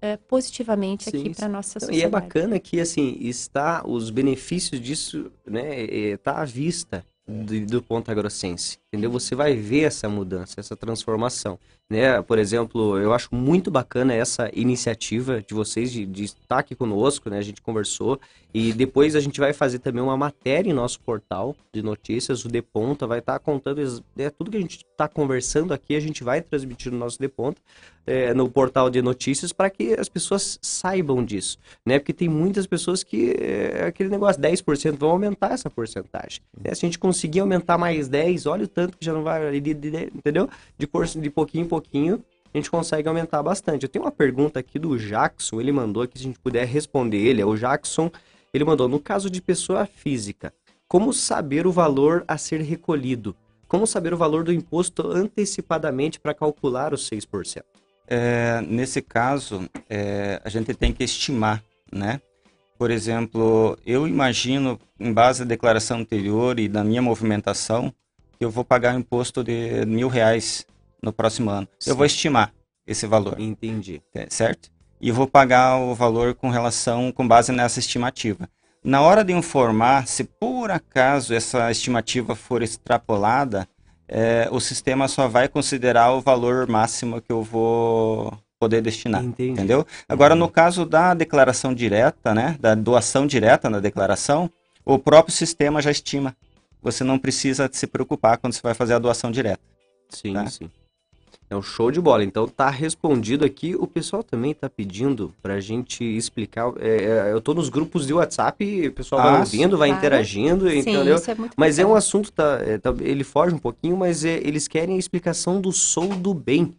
é, 0.00 0.16
positivamente 0.16 1.10
Sim, 1.10 1.20
aqui 1.20 1.34
para 1.34 1.48
nossa 1.48 1.78
sociedade. 1.78 1.98
E 1.98 2.02
é 2.02 2.08
bacana 2.08 2.58
que, 2.58 2.80
assim, 2.80 3.16
está, 3.20 3.82
os 3.86 4.10
benefícios 4.10 4.80
disso, 4.80 5.30
né, 5.46 5.84
é, 5.84 6.16
tá 6.16 6.40
à 6.40 6.44
vista 6.44 7.04
do, 7.26 7.66
do 7.66 7.82
Ponta 7.82 8.12
Grossense, 8.12 8.78
entendeu? 8.92 9.10
Você 9.10 9.34
vai 9.34 9.54
ver 9.56 9.84
essa 9.84 10.06
mudança, 10.06 10.60
essa 10.60 10.76
transformação, 10.76 11.58
né? 11.88 12.20
Por 12.20 12.38
exemplo, 12.38 12.98
eu 12.98 13.14
acho 13.14 13.34
muito 13.34 13.70
bacana 13.70 14.12
essa 14.12 14.50
iniciativa 14.54 15.40
de 15.40 15.54
vocês 15.54 15.90
de, 15.90 16.04
de 16.04 16.24
estar 16.24 16.58
aqui 16.58 16.74
conosco, 16.74 17.30
né? 17.30 17.38
A 17.38 17.42
gente 17.42 17.62
conversou 17.62 18.20
e 18.52 18.70
depois 18.72 19.16
a 19.16 19.20
gente 19.20 19.40
vai 19.40 19.54
fazer 19.54 19.78
também 19.78 20.02
uma 20.02 20.16
matéria 20.16 20.68
em 20.68 20.74
nosso 20.74 21.00
portal 21.00 21.56
de 21.72 21.82
notícias, 21.82 22.44
o 22.44 22.48
De 22.48 22.60
Ponta 22.60 23.06
vai 23.06 23.20
estar 23.20 23.38
contando 23.38 23.80
é, 24.18 24.28
tudo 24.28 24.50
que 24.50 24.58
a 24.58 24.60
gente 24.60 24.84
está 24.90 25.08
conversando 25.08 25.72
aqui, 25.72 25.96
a 25.96 26.00
gente 26.00 26.22
vai 26.22 26.42
transmitir 26.42 26.92
no 26.92 26.98
nosso 26.98 27.18
De 27.18 27.28
Ponta, 27.28 27.60
é, 28.06 28.34
no 28.34 28.50
portal 28.50 28.90
de 28.90 29.00
notícias, 29.00 29.52
para 29.52 29.70
que 29.70 29.94
as 29.94 30.08
pessoas 30.08 30.58
saibam 30.60 31.24
disso, 31.24 31.58
né? 31.86 31.98
Porque 31.98 32.12
tem 32.12 32.28
muitas 32.28 32.66
pessoas 32.66 33.02
que 33.02 33.34
é 33.38 33.86
aquele 33.86 34.10
negócio, 34.10 34.40
10% 34.40 34.98
vão 34.98 35.10
aumentar 35.10 35.52
essa 35.52 35.70
porcentagem. 35.70 36.40
né? 36.58 36.74
Se 36.74 36.84
a 36.84 36.88
gente 36.88 36.98
conseguir 36.98 37.40
aumentar 37.40 37.78
mais 37.78 38.08
10, 38.08 38.46
olha 38.46 38.64
o 38.64 38.68
tanto 38.68 38.81
que 38.90 39.04
já 39.04 39.12
não 39.12 39.22
vai, 39.22 39.60
de- 39.60 39.74
de- 39.74 39.90
de- 39.90 40.10
entendeu? 40.14 40.48
De, 40.76 40.86
por- 40.86 41.06
de 41.06 41.30
pouquinho 41.30 41.64
em 41.64 41.68
pouquinho, 41.68 42.24
a 42.52 42.58
gente 42.58 42.70
consegue 42.70 43.08
aumentar 43.08 43.42
bastante. 43.42 43.84
Eu 43.84 43.88
tenho 43.88 44.04
uma 44.04 44.10
pergunta 44.12 44.58
aqui 44.60 44.78
do 44.78 44.98
Jackson, 44.98 45.60
ele 45.60 45.72
mandou 45.72 46.02
aqui, 46.02 46.18
se 46.18 46.24
a 46.24 46.26
gente 46.28 46.38
puder 46.38 46.66
responder 46.66 47.18
ele, 47.18 47.40
é 47.40 47.46
o 47.46 47.56
Jackson, 47.56 48.10
ele 48.52 48.64
mandou, 48.64 48.88
no 48.88 49.00
caso 49.00 49.30
de 49.30 49.40
pessoa 49.40 49.86
física, 49.86 50.52
como 50.86 51.12
saber 51.12 51.66
o 51.66 51.72
valor 51.72 52.24
a 52.28 52.36
ser 52.36 52.60
recolhido? 52.60 53.34
Como 53.66 53.86
saber 53.86 54.12
o 54.12 54.16
valor 54.18 54.44
do 54.44 54.52
imposto 54.52 55.10
antecipadamente 55.10 56.20
para 56.20 56.34
calcular 56.34 56.92
os 56.92 57.08
6%? 57.08 57.62
É, 58.06 58.60
nesse 58.68 59.00
caso, 59.00 59.66
é, 59.88 60.38
a 60.44 60.50
gente 60.50 60.74
tem 60.74 60.92
que 60.92 61.02
estimar, 61.02 61.64
né? 61.90 62.20
Por 62.78 62.90
exemplo, 62.90 63.78
eu 63.86 64.06
imagino, 64.06 64.78
em 65.00 65.12
base 65.12 65.42
à 65.42 65.46
declaração 65.46 66.00
anterior 66.00 66.58
e 66.58 66.68
da 66.68 66.84
minha 66.84 67.00
movimentação, 67.00 67.94
eu 68.42 68.50
vou 68.50 68.64
pagar 68.64 68.94
um 68.94 68.98
imposto 68.98 69.42
de 69.42 69.84
mil 69.86 70.08
reais 70.08 70.66
no 71.02 71.12
próximo 71.12 71.50
ano. 71.50 71.68
Eu 71.86 71.92
Sim. 71.92 71.96
vou 71.96 72.06
estimar 72.06 72.52
esse 72.86 73.06
valor, 73.06 73.38
Entendi. 73.40 74.02
é, 74.14 74.26
certo? 74.28 74.70
E 75.00 75.10
vou 75.10 75.26
pagar 75.26 75.78
o 75.78 75.94
valor 75.94 76.34
com 76.34 76.48
relação, 76.48 77.10
com 77.10 77.26
base 77.26 77.50
nessa 77.52 77.78
estimativa. 77.78 78.48
Na 78.84 79.00
hora 79.00 79.24
de 79.24 79.32
informar, 79.32 80.06
se 80.06 80.24
por 80.24 80.70
acaso 80.70 81.34
essa 81.34 81.70
estimativa 81.70 82.34
for 82.34 82.62
extrapolada, 82.62 83.68
é, 84.08 84.48
o 84.50 84.60
sistema 84.60 85.08
só 85.08 85.28
vai 85.28 85.48
considerar 85.48 86.12
o 86.12 86.20
valor 86.20 86.68
máximo 86.68 87.20
que 87.20 87.32
eu 87.32 87.42
vou 87.42 88.36
poder 88.58 88.80
destinar. 88.80 89.24
Entendi. 89.24 89.52
Entendeu? 89.52 89.86
Agora, 90.08 90.34
no 90.34 90.48
caso 90.48 90.84
da 90.84 91.14
declaração 91.14 91.74
direta, 91.74 92.34
né, 92.34 92.56
da 92.60 92.74
doação 92.74 93.26
direta 93.26 93.70
na 93.70 93.80
declaração, 93.80 94.50
o 94.84 94.98
próprio 94.98 95.34
sistema 95.34 95.80
já 95.80 95.90
estima. 95.90 96.36
Você 96.82 97.04
não 97.04 97.18
precisa 97.18 97.68
se 97.72 97.86
preocupar 97.86 98.38
quando 98.38 98.52
você 98.52 98.60
vai 98.62 98.74
fazer 98.74 98.94
a 98.94 98.98
doação 98.98 99.30
direta. 99.30 99.60
Sim, 100.08 100.32
Tá. 100.34 100.46
sim. 100.46 100.68
É 101.48 101.56
um 101.56 101.62
show 101.62 101.90
de 101.90 102.00
bola. 102.00 102.24
Então 102.24 102.48
tá 102.48 102.70
respondido 102.70 103.44
aqui. 103.44 103.74
O 103.76 103.86
pessoal 103.86 104.22
também 104.22 104.54
tá 104.54 104.70
pedindo 104.70 105.34
pra 105.42 105.60
gente 105.60 106.02
explicar. 106.02 106.72
é, 106.80 107.28
é, 107.28 107.32
eu 107.32 107.42
tô 107.42 107.52
nos 107.52 107.68
grupos 107.68 108.06
de 108.06 108.14
WhatsApp, 108.14 108.88
o 108.88 108.92
pessoal 108.92 109.22
vai 109.22 109.34
Ah, 109.34 109.38
ouvindo, 109.40 109.76
vai 109.76 109.88
claro. 109.90 110.00
interagindo, 110.00 110.70
Sim, 110.70 110.78
entendeu? 110.78 111.16
isso 111.16 111.30
é 111.30 111.34
muito 111.34 111.52
Mas 111.56 111.78
é 111.78 111.84
um 111.84 111.94
assunto, 111.94 112.32
tá, 112.32 112.58
é, 112.66 112.78
tá- 112.78 112.94
ele 113.00 113.22
foge 113.22 113.54
um 113.54 113.58
pouquinho, 113.58 113.96
mas 113.98 114.24
é, 114.24 114.38
eles 114.38 114.66
querem 114.66 114.96
a 114.96 114.98
explicação 114.98 115.60
do 115.60 115.72
Sou 115.72 116.08
do 116.08 116.32
Bem. 116.32 116.74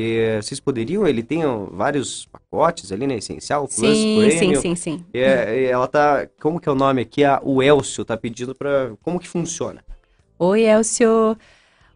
É, 0.00 0.40
vocês 0.40 0.60
poderiam? 0.60 1.06
Ele 1.06 1.22
tem 1.22 1.42
vários 1.72 2.26
pacotes 2.26 2.92
ali, 2.92 3.06
né? 3.06 3.16
Essencial, 3.16 3.66
Plus, 3.66 3.74
Sim, 3.74 4.30
sim, 4.30 4.36
Premium. 4.38 4.60
sim, 4.60 4.74
sim. 4.76 5.04
É, 5.12 5.20
é, 5.20 5.64
ela 5.64 5.88
tá. 5.88 6.28
Como 6.40 6.60
que 6.60 6.68
é 6.68 6.72
o 6.72 6.74
nome 6.76 7.02
aqui? 7.02 7.24
A, 7.24 7.40
o 7.42 7.62
Elcio 7.62 8.04
tá 8.04 8.16
pedindo 8.16 8.54
pra. 8.54 8.92
Como 9.02 9.18
que 9.18 9.28
funciona? 9.28 9.84
Oi, 10.38 10.62
Elcio. 10.62 11.36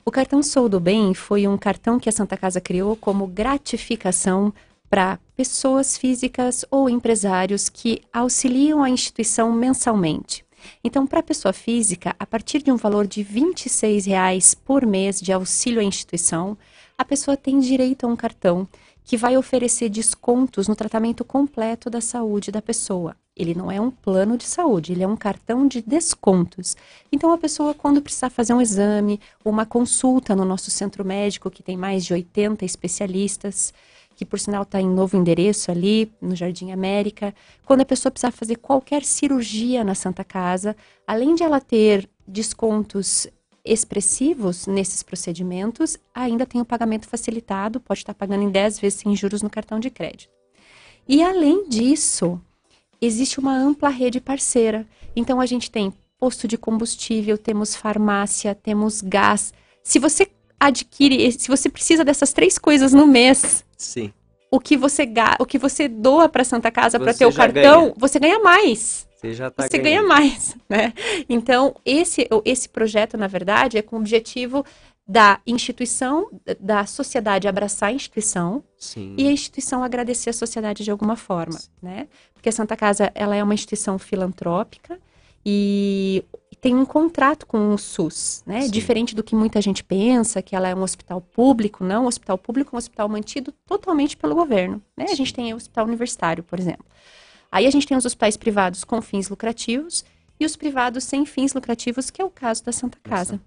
O 0.05 0.11
cartão 0.11 0.43
Sou 0.43 0.69
do 0.69 0.81
Bem 0.81 1.15
foi 1.15 1.47
um 1.47 1.57
cartão 1.57 2.01
que 2.01 2.09
a 2.09 2.13
Santa 2.13 2.37
Casa 2.37 2.61
criou 2.61 2.97
como 2.97 3.25
gratificação 3.27 4.53
para 4.91 5.19
pessoas 5.37 5.97
físicas 5.97 6.65
ou 6.71 6.91
empresários 6.91 7.69
que 7.69 8.03
auxiliam 8.13 8.83
a 8.83 8.91
instituição 8.91 9.53
mensalmente. 9.53 10.45
Então, 10.83 11.07
para 11.07 11.21
a 11.21 11.23
pessoa 11.23 11.53
física, 11.53 12.17
a 12.19 12.27
partir 12.27 12.63
de 12.63 12.73
um 12.73 12.77
valor 12.77 13.07
de 13.07 13.23
R$ 13.23 13.41
26,00 13.41 14.57
por 14.65 14.85
mês 14.85 15.21
de 15.21 15.33
auxílio 15.33 15.81
à 15.81 15.85
instituição, 15.85 16.59
a 16.97 17.05
pessoa 17.05 17.37
tem 17.37 17.59
direito 17.61 18.05
a 18.05 18.09
um 18.09 18.17
cartão 18.17 18.69
que 19.05 19.17
vai 19.17 19.37
oferecer 19.37 19.89
descontos 19.89 20.69
no 20.69 20.77
tratamento 20.77 21.25
completo 21.25 21.91
da 21.91 22.01
saúde 22.01 22.53
da 22.53 22.63
pessoa. 22.63 23.17
Ele 23.35 23.55
não 23.55 23.71
é 23.71 23.81
um 23.81 23.91
plano 23.91 24.37
de 24.37 24.45
saúde, 24.45 24.93
ele 24.93 25.03
é 25.03 25.09
um 25.09 25.17
cartão 25.17 25.67
de 25.67 25.81
descontos. 25.81 26.77
Então, 27.11 27.33
a 27.33 27.39
pessoa, 27.39 27.75
quando 27.75 28.03
precisar 28.03 28.29
fazer 28.29 28.53
um 28.53 28.61
exame, 28.61 29.19
uma 29.45 29.65
consulta 29.65 30.37
no 30.37 30.45
nosso 30.45 30.71
centro 30.71 31.05
médico, 31.05 31.51
que 31.51 31.63
tem 31.63 31.77
mais 31.77 32.05
de 32.05 32.13
80 32.13 32.65
especialistas, 32.65 33.73
que 34.15 34.27
por 34.27 34.39
sinal 34.39 34.63
está 34.63 34.81
em 34.81 34.89
novo 34.89 35.17
endereço 35.17 35.71
ali, 35.71 36.13
no 36.21 36.37
Jardim 36.37 36.73
América. 36.73 37.35
Quando 37.65 37.81
a 37.81 37.87
pessoa 37.87 38.11
precisar 38.11 38.31
fazer 38.31 38.57
qualquer 38.57 39.03
cirurgia 39.03 39.83
na 39.83 39.95
Santa 39.95 40.23
Casa, 40.23 40.77
além 41.07 41.35
de 41.35 41.43
ela 41.43 41.61
ter 41.61 42.09
descontos 42.29 43.27
expressivos 43.65 44.67
nesses 44.67 45.03
procedimentos, 45.03 45.97
ainda 46.15 46.47
tem 46.47 46.61
o 46.61 46.65
pagamento 46.65 47.09
facilitado, 47.09 47.81
pode 47.81 48.01
estar 48.01 48.15
pagando 48.15 48.43
em 48.43 48.51
10 48.51 48.81
vezes 48.81 49.01
sem 49.01 49.15
juros 49.15 49.43
no 49.43 49.51
cartão 49.51 49.79
de 49.79 49.91
crédito. 49.91 50.31
E 51.09 51.23
além 51.23 51.69
disso, 51.69 52.41
existe 53.01 53.39
uma 53.39 53.57
ampla 53.57 53.89
rede 53.89 54.21
parceira. 54.21 54.87
Então 55.15 55.41
a 55.41 55.47
gente 55.47 55.71
tem 55.71 55.93
posto 56.19 56.47
de 56.47 56.57
combustível, 56.57 57.37
temos 57.37 57.75
farmácia, 57.75 58.55
temos 58.55 59.01
gás. 59.01 59.53
Se 59.83 59.99
você 59.99 60.29
adquire, 60.59 61.33
se 61.33 61.49
você 61.49 61.69
precisa 61.69 62.05
dessas 62.05 62.33
três 62.33 62.59
coisas 62.59 62.93
no 62.93 63.07
mês, 63.07 63.65
Sim. 63.77 64.13
O 64.53 64.61
que 64.61 64.77
você 64.77 65.07
ga- 65.07 65.37
o 65.41 65.47
que 65.47 65.59
você 65.59 65.89
doa 65.89 66.29
para 66.29 66.45
Santa 66.45 66.71
Casa 66.71 67.01
para 67.01 67.15
ter 67.15 67.25
o 67.27 67.33
cartão, 67.33 67.81
ganha. 67.85 67.95
você 67.97 68.19
ganha 68.21 68.39
mais. 68.39 69.09
Você 69.17 69.33
já 69.35 69.51
tá 69.51 69.63
você 69.67 69.79
ganhando. 69.79 69.85
ganha 69.85 70.03
mais, 70.03 70.55
né? 70.69 70.93
Então, 71.29 71.75
esse, 71.87 72.29
esse 72.45 72.69
projeto, 72.69 73.17
na 73.17 73.27
verdade, 73.27 73.79
é 73.79 73.83
com 73.83 73.97
o 73.97 73.99
objetivo 74.01 74.65
da 75.09 75.41
instituição, 75.47 76.29
da 76.61 76.87
sociedade 76.87 77.49
abraçar 77.49 77.89
a 77.89 77.93
instituição 77.93 78.63
Sim. 78.79 79.15
e 79.19 79.27
a 79.27 79.33
instituição 79.33 79.83
agradecer 79.83 80.31
a 80.31 80.33
sociedade 80.33 80.85
de 80.85 80.91
alguma 80.91 81.17
forma, 81.17 81.59
né? 81.83 82.07
Porque 82.35 82.49
a 82.49 82.53
Santa 82.53 82.77
Casa, 82.77 83.11
ela 83.15 83.35
é 83.35 83.43
uma 83.43 83.55
instituição 83.55 83.99
filantrópica 83.99 84.99
e 85.45 86.25
tem 86.63 86.77
um 86.77 86.87
contrato 86.87 87.45
com 87.45 87.75
o 87.75 87.77
SUS, 87.77 88.45
né? 88.47 88.63
Sim. 88.63 88.71
Diferente 88.71 89.17
do 89.17 89.23
que 89.25 89.35
muita 89.35 89.61
gente 89.61 89.83
pensa, 89.83 90.41
que 90.41 90.55
ela 90.55 90.69
é 90.69 90.75
um 90.75 90.83
hospital 90.83 91.21
público, 91.21 91.83
não, 91.83 92.05
o 92.05 92.07
hospital 92.07 92.39
público 92.39 92.71
é 92.73 92.77
um 92.77 92.79
hospital 92.79 93.09
mantido 93.09 93.53
totalmente 93.67 94.17
pelo 94.17 94.33
governo, 94.37 94.81
né? 94.97 95.07
A 95.11 95.15
gente 95.17 95.35
tem 95.35 95.53
o 95.53 95.57
hospital 95.57 95.85
universitário, 95.85 96.45
por 96.45 96.61
exemplo. 96.61 96.87
Aí 97.51 97.67
a 97.67 97.71
gente 97.71 97.85
tem 97.85 97.97
os 97.97 98.05
hospitais 98.05 98.37
privados 98.37 98.85
com 98.85 99.03
fins 99.03 99.29
lucrativos 99.29 100.05
e 100.39 100.47
os 100.47 100.55
privados 100.55 101.03
sem 101.03 101.27
fins 101.27 101.53
lucrativos, 101.53 102.11
que 102.11 102.23
é 102.23 102.25
o 102.25 102.31
caso 102.31 102.63
da 102.65 102.71
Santa 102.71 102.99
Casa. 103.03 103.41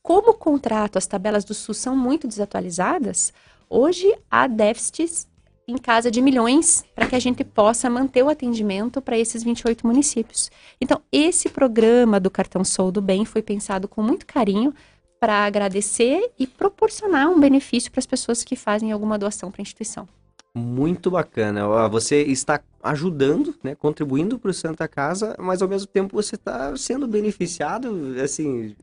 Como 0.00 0.30
o 0.30 0.34
contrato, 0.34 0.98
as 0.98 1.08
tabelas 1.08 1.44
do 1.44 1.52
SUS 1.52 1.78
são 1.78 1.96
muito 1.96 2.28
desatualizadas, 2.28 3.32
hoje 3.68 4.06
há 4.30 4.46
déficits 4.46 5.26
em 5.70 5.78
casa 5.78 6.10
de 6.10 6.20
milhões 6.20 6.84
para 6.94 7.06
que 7.06 7.14
a 7.14 7.18
gente 7.20 7.44
possa 7.44 7.88
manter 7.88 8.22
o 8.22 8.28
atendimento 8.28 9.00
para 9.00 9.18
esses 9.18 9.42
28 9.42 9.86
municípios. 9.86 10.50
Então, 10.80 11.00
esse 11.12 11.48
programa 11.48 12.18
do 12.20 12.30
Cartão 12.30 12.64
Sou 12.64 12.90
do 12.90 13.00
Bem 13.00 13.24
foi 13.24 13.42
pensado 13.42 13.86
com 13.88 14.02
muito 14.02 14.26
carinho 14.26 14.74
para 15.18 15.44
agradecer 15.44 16.30
e 16.38 16.46
proporcionar 16.46 17.28
um 17.28 17.38
benefício 17.38 17.90
para 17.90 17.98
as 18.00 18.06
pessoas 18.06 18.42
que 18.42 18.56
fazem 18.56 18.90
alguma 18.90 19.18
doação 19.18 19.50
para 19.50 19.60
a 19.60 19.64
instituição. 19.64 20.08
Muito 20.54 21.10
bacana. 21.10 21.88
Você 21.88 22.22
está 22.22 22.60
ajudando, 22.82 23.54
né, 23.62 23.74
contribuindo 23.74 24.38
para 24.38 24.50
o 24.50 24.54
Santa 24.54 24.88
Casa, 24.88 25.36
mas 25.38 25.62
ao 25.62 25.68
mesmo 25.68 25.86
tempo 25.86 26.16
você 26.16 26.34
está 26.34 26.74
sendo 26.76 27.06
beneficiado, 27.06 28.16
assim, 28.22 28.74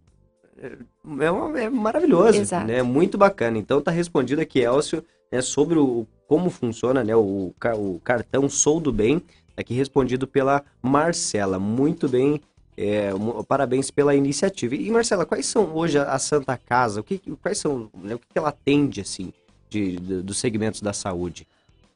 é, 0.61 0.77
é, 1.25 1.31
uma- 1.31 1.59
é 1.59 1.69
maravilhoso, 1.69 2.39
Exato. 2.39 2.65
né? 2.67 2.81
Muito 2.81 3.17
bacana. 3.17 3.57
Então 3.57 3.81
tá 3.81 3.91
respondido 3.91 4.39
aqui, 4.41 4.59
Elcio, 4.59 5.03
né, 5.31 5.41
sobre 5.41 5.77
o, 5.77 6.07
como 6.27 6.49
funciona, 6.49 7.03
né, 7.03 7.15
o, 7.15 7.53
o 7.75 7.99
cartão 8.03 8.49
Sou 8.49 8.79
do 8.79 8.91
Bem, 8.91 9.21
aqui 9.55 9.73
respondido 9.73 10.27
pela 10.27 10.63
Marcela. 10.81 11.57
Muito 11.57 12.07
bem, 12.09 12.41
é, 12.75 13.09
parabéns 13.47 13.89
pela 13.89 14.13
iniciativa. 14.13 14.75
E 14.75 14.89
Marcela, 14.91 15.25
quais 15.25 15.45
são 15.45 15.73
hoje 15.75 15.97
a, 15.97 16.19
Santa 16.19 16.57
Casa? 16.57 16.99
O 16.99 17.03
que, 17.03 17.17
quais 17.41 17.57
são, 17.57 17.89
né, 18.03 18.15
o 18.15 18.19
que 18.19 18.25
ela 18.35 18.49
atende, 18.49 19.01
assim, 19.01 19.33
de, 19.69 19.95
de- 19.97 20.21
dos 20.21 20.37
segmentos 20.37 20.81
da 20.81 20.93
saúde? 20.93 21.47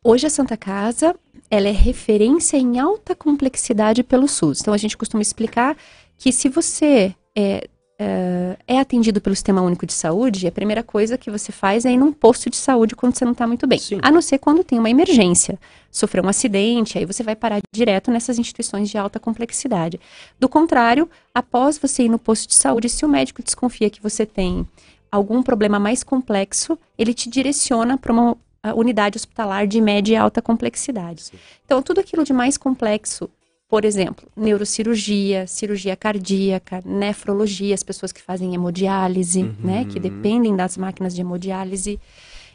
Hoje 0.04 0.26
a 0.26 0.30
Santa 0.32 0.58
Casa, 0.58 1.16
ela 1.50 1.68
é 1.68 1.72
referência 1.72 2.58
em 2.58 2.80
alta 2.80 3.14
complexidade 3.14 4.02
pelo 4.02 4.28
SUS. 4.28 4.62
Então 4.62 4.74
a 4.74 4.78
gente 4.78 4.98
costuma 4.98 5.22
explicar 5.22 5.78
que 6.18 6.32
se 6.32 6.50
você 6.50 7.14
é, 7.38 7.68
é, 8.04 8.58
é 8.68 8.80
atendido 8.80 9.22
pelo 9.22 9.36
Sistema 9.36 9.62
Único 9.62 9.86
de 9.86 9.94
Saúde, 9.94 10.48
a 10.48 10.52
primeira 10.52 10.82
coisa 10.82 11.20
que 11.20 11.30
você 11.30 11.52
faz 11.52 11.86
é 11.86 11.92
ir 11.92 11.98
num 11.98 12.12
posto 12.12 12.50
de 12.50 12.56
saúde 12.56 12.96
quando 12.96 13.16
você 13.16 13.24
não 13.24 13.34
está 13.34 13.46
muito 13.46 13.68
bem. 13.68 13.78
Sim. 13.78 14.00
A 14.02 14.10
não 14.10 14.24
ser 14.24 14.40
quando 14.40 14.64
tem 14.64 14.80
uma 14.80 14.90
emergência, 14.90 15.60
sofreu 15.92 16.24
um 16.24 16.28
acidente, 16.28 16.98
aí 16.98 17.06
você 17.06 17.22
vai 17.22 17.36
parar 17.36 17.62
direto 17.72 18.10
nessas 18.10 18.40
instituições 18.40 18.90
de 18.90 18.98
alta 18.98 19.20
complexidade. 19.20 20.00
Do 20.40 20.50
contrário, 20.50 21.08
após 21.32 21.78
você 21.78 22.04
ir 22.04 22.10
no 22.10 22.18
posto 22.18 22.48
de 22.48 22.56
saúde, 22.56 22.90
se 22.90 23.06
o 23.06 23.10
médico 23.10 23.44
desconfia 23.44 23.88
que 23.88 24.02
você 24.02 24.26
tem 24.26 24.68
algum 25.12 25.44
problema 25.44 25.78
mais 25.78 26.04
complexo, 26.04 26.80
ele 26.98 27.14
te 27.14 27.30
direciona 27.30 28.00
para 28.00 28.12
uma 28.12 28.36
unidade 28.76 29.18
hospitalar 29.18 29.68
de 29.68 29.80
média 29.80 30.14
e 30.14 30.16
alta 30.16 30.42
complexidade. 30.42 31.24
Sim. 31.24 31.38
Então, 31.66 31.84
tudo 31.84 32.00
aquilo 32.00 32.24
de 32.24 32.34
mais 32.34 32.58
complexo, 32.58 33.30
por 33.72 33.86
exemplo, 33.86 34.28
neurocirurgia, 34.36 35.48
cirurgia 35.48 35.96
cardíaca, 35.96 36.82
nefrologia, 36.84 37.74
as 37.74 37.82
pessoas 37.82 38.12
que 38.12 38.22
fazem 38.22 38.54
hemodiálise, 38.54 39.44
Uhum. 39.44 39.56
né, 39.64 39.86
que 39.86 39.98
dependem 39.98 40.54
das 40.54 40.76
máquinas 40.76 41.16
de 41.16 41.22
hemodiálise, 41.22 41.98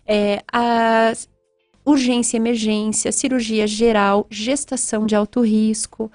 é, 0.06 0.42
urgência 1.86 2.36
e 2.36 2.40
emergência, 2.40 3.10
cirurgia 3.12 3.66
geral, 3.66 4.26
gestação 4.30 5.06
de 5.06 5.16
alto 5.16 5.40
risco. 5.40 6.12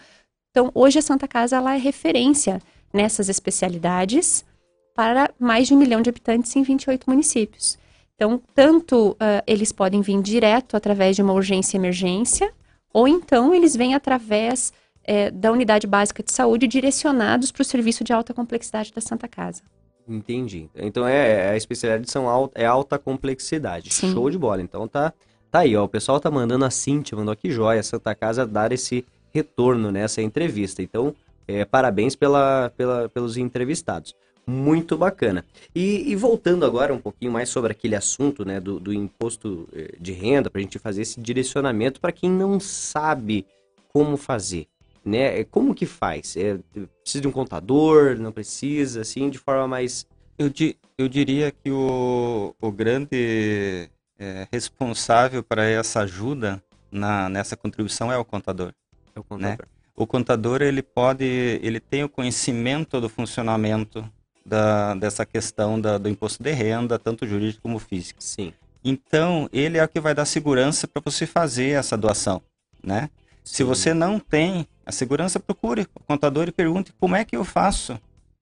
Então, 0.51 0.69
hoje 0.75 0.99
a 0.99 1.01
Santa 1.01 1.27
Casa 1.27 1.55
ela 1.55 1.73
é 1.73 1.79
referência 1.79 2.61
nessas 2.93 3.27
especialidades 3.27 4.45
para 4.93 5.31
mais 5.39 5.67
de 5.67 5.73
um 5.73 5.77
milhão 5.77 6.03
de 6.03 6.11
habitantes 6.11 6.55
em 6.55 6.61
28 6.61 7.09
municípios. 7.09 7.75
Então, 8.13 8.39
tanto 8.53 9.17
ah, 9.19 9.43
eles 9.47 9.71
podem 9.71 10.01
vir 10.01 10.21
direto 10.21 10.77
através 10.77 11.15
de 11.15 11.23
uma 11.23 11.33
urgência 11.33 11.75
e 11.75 11.79
emergência, 11.79 12.53
ou 12.93 13.07
então 13.07 13.51
eles 13.55 13.75
vêm 13.75 13.95
através 13.95 14.71
eh, 15.03 15.31
da 15.31 15.51
unidade 15.51 15.87
básica 15.87 16.23
de 16.23 16.31
saúde 16.31 16.67
direcionados 16.67 17.51
para 17.51 17.61
o 17.61 17.65
serviço 17.65 18.03
de 18.03 18.13
alta 18.13 18.33
complexidade 18.33 18.93
da 18.93 19.01
Santa 19.01 19.27
Casa. 19.27 19.61
Entendi. 20.07 20.69
Então 20.75 21.07
é, 21.07 21.51
a 21.51 21.57
especialidade 21.57 22.09
são 22.09 22.27
alta, 22.27 22.59
é 22.59 22.65
alta 22.65 22.97
complexidade. 22.97 23.93
Sim. 23.93 24.11
Show 24.11 24.29
de 24.29 24.37
bola. 24.37 24.61
Então 24.61 24.87
tá, 24.87 25.13
tá 25.49 25.59
aí, 25.59 25.75
ó. 25.75 25.83
O 25.83 25.89
pessoal 25.89 26.19
tá 26.19 26.29
mandando 26.29 26.65
a 26.65 26.69
Cintia, 26.69 27.17
mandou 27.17 27.31
aqui 27.31 27.51
joia, 27.51 27.81
Santa 27.83 28.13
Casa 28.13 28.45
dar 28.45 28.71
esse 28.71 29.05
retorno 29.33 29.91
nessa 29.91 30.21
entrevista. 30.21 30.81
Então, 30.81 31.15
é, 31.47 31.65
parabéns 31.65 32.15
pela, 32.15 32.71
pela, 32.75 33.09
pelos 33.09 33.37
entrevistados. 33.37 34.13
Muito 34.45 34.97
bacana. 34.97 35.45
E, 35.73 36.11
e 36.11 36.15
voltando 36.15 36.65
agora 36.65 36.93
um 36.93 36.99
pouquinho 36.99 37.31
mais 37.31 37.47
sobre 37.47 37.71
aquele 37.71 37.95
assunto 37.95 38.43
né, 38.43 38.59
do, 38.59 38.79
do 38.79 38.91
imposto 38.91 39.69
eh, 39.71 39.93
de 39.99 40.11
renda, 40.11 40.49
para 40.49 40.59
a 40.59 40.63
gente 40.63 40.79
fazer 40.79 41.03
esse 41.03 41.21
direcionamento 41.21 42.01
para 42.01 42.11
quem 42.11 42.29
não 42.29 42.59
sabe 42.59 43.45
como 43.87 44.17
fazer. 44.17 44.67
Né? 45.03 45.43
Como 45.45 45.73
que 45.73 45.85
faz? 45.85 46.35
É, 46.37 46.59
precisa 47.01 47.21
de 47.21 47.27
um 47.27 47.31
contador? 47.31 48.17
Não 48.19 48.31
precisa? 48.31 49.01
Assim, 49.01 49.29
de 49.29 49.37
forma 49.39 49.67
mais 49.67 50.05
Eu, 50.37 50.49
di- 50.49 50.77
eu 50.97 51.07
diria 51.09 51.51
que 51.51 51.71
o, 51.71 52.53
o 52.61 52.71
grande 52.71 53.89
é, 54.19 54.47
responsável 54.51 55.41
para 55.43 55.63
essa 55.65 56.01
ajuda 56.01 56.61
na, 56.91 57.29
nessa 57.29 57.55
contribuição 57.57 58.11
é 58.11 58.17
o 58.17 58.25
contador. 58.25 58.71
É 59.15 59.19
o 59.19 59.23
contador. 59.23 59.65
O 59.95 60.07
contador 60.07 60.61
ele 60.61 60.81
pode, 60.83 61.25
ele 61.25 61.79
tem 61.79 62.03
o 62.03 62.09
conhecimento 62.09 63.01
do 63.01 63.09
funcionamento 63.09 64.07
da, 64.45 64.93
dessa 64.95 65.25
questão 65.25 65.79
da- 65.81 65.97
do 65.97 66.09
imposto 66.09 66.43
de 66.43 66.51
renda, 66.51 66.97
tanto 66.99 67.25
jurídico 67.27 67.61
como 67.63 67.79
físico. 67.79 68.21
Sim. 68.21 68.53
Então 68.83 69.47
ele 69.53 69.77
é 69.77 69.83
o 69.83 69.87
que 69.87 69.99
vai 69.99 70.13
dar 70.15 70.25
segurança 70.25 70.87
para 70.87 71.01
você 71.03 71.25
fazer 71.27 71.71
essa 71.71 71.97
doação, 71.97 72.41
né? 72.83 73.09
Se 73.43 73.63
você 73.63 73.93
não 73.93 74.19
tem 74.19 74.67
a 74.85 74.91
segurança, 74.91 75.39
procure 75.39 75.87
o 75.95 76.03
contador 76.03 76.47
e 76.47 76.51
pergunte 76.51 76.93
como 76.99 77.15
é 77.15 77.25
que 77.25 77.35
eu 77.35 77.43
faço 77.43 77.99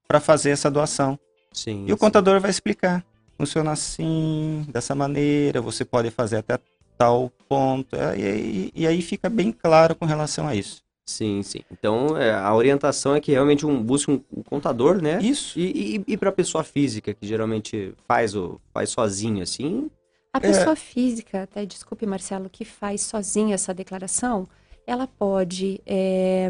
para 0.07 0.19
fazer 0.19 0.51
essa 0.51 0.69
doação. 0.69 1.17
Sim. 1.53 1.85
E 1.88 1.91
o 1.93 1.95
sim. 1.95 1.99
contador 1.99 2.39
vai 2.39 2.49
explicar. 2.51 3.05
Funciona 3.38 3.71
assim, 3.71 4.65
dessa 4.69 4.93
maneira, 4.93 5.61
você 5.61 5.85
pode 5.85 6.11
fazer 6.11 6.38
até 6.38 6.59
tal 6.97 7.31
ponto. 7.47 7.95
É, 7.95 8.17
E, 8.19 8.23
aí- 8.26 8.71
e 8.76 8.88
aí 8.88 9.01
fica 9.01 9.30
bem 9.30 9.51
claro 9.51 9.95
com 9.95 10.05
relação 10.05 10.47
a 10.47 10.55
isso. 10.55 10.81
Sim, 11.05 11.41
sim. 11.41 11.61
Então, 11.71 12.15
é, 12.17 12.31
a 12.34 12.53
orientação 12.53 13.15
é 13.15 13.21
que 13.21 13.31
realmente 13.31 13.65
um, 13.65 13.81
busque 13.81 14.11
um, 14.11 14.21
um 14.35 14.43
contador, 14.43 15.01
né? 15.01 15.19
Isso. 15.21 15.57
E, 15.57 15.95
e, 15.97 16.03
e 16.13 16.17
para 16.17 16.31
pessoa 16.31 16.63
física, 16.63 17.13
que 17.15 17.26
geralmente 17.26 17.95
faz, 18.07 18.35
o, 18.35 18.59
faz 18.71 18.89
sozinho, 18.91 19.41
assim, 19.41 19.89
A 20.31 20.39
pessoa 20.39 20.76
física, 20.76 21.43
até 21.43 21.65
desculpe, 21.65 22.05
Marcelo, 22.05 22.47
que 22.49 22.63
faz 22.63 23.01
sozinha 23.01 23.55
essa 23.55 23.73
declaração, 23.73 24.47
ela 24.89 25.07
pode. 25.07 25.79
é, 25.85 26.49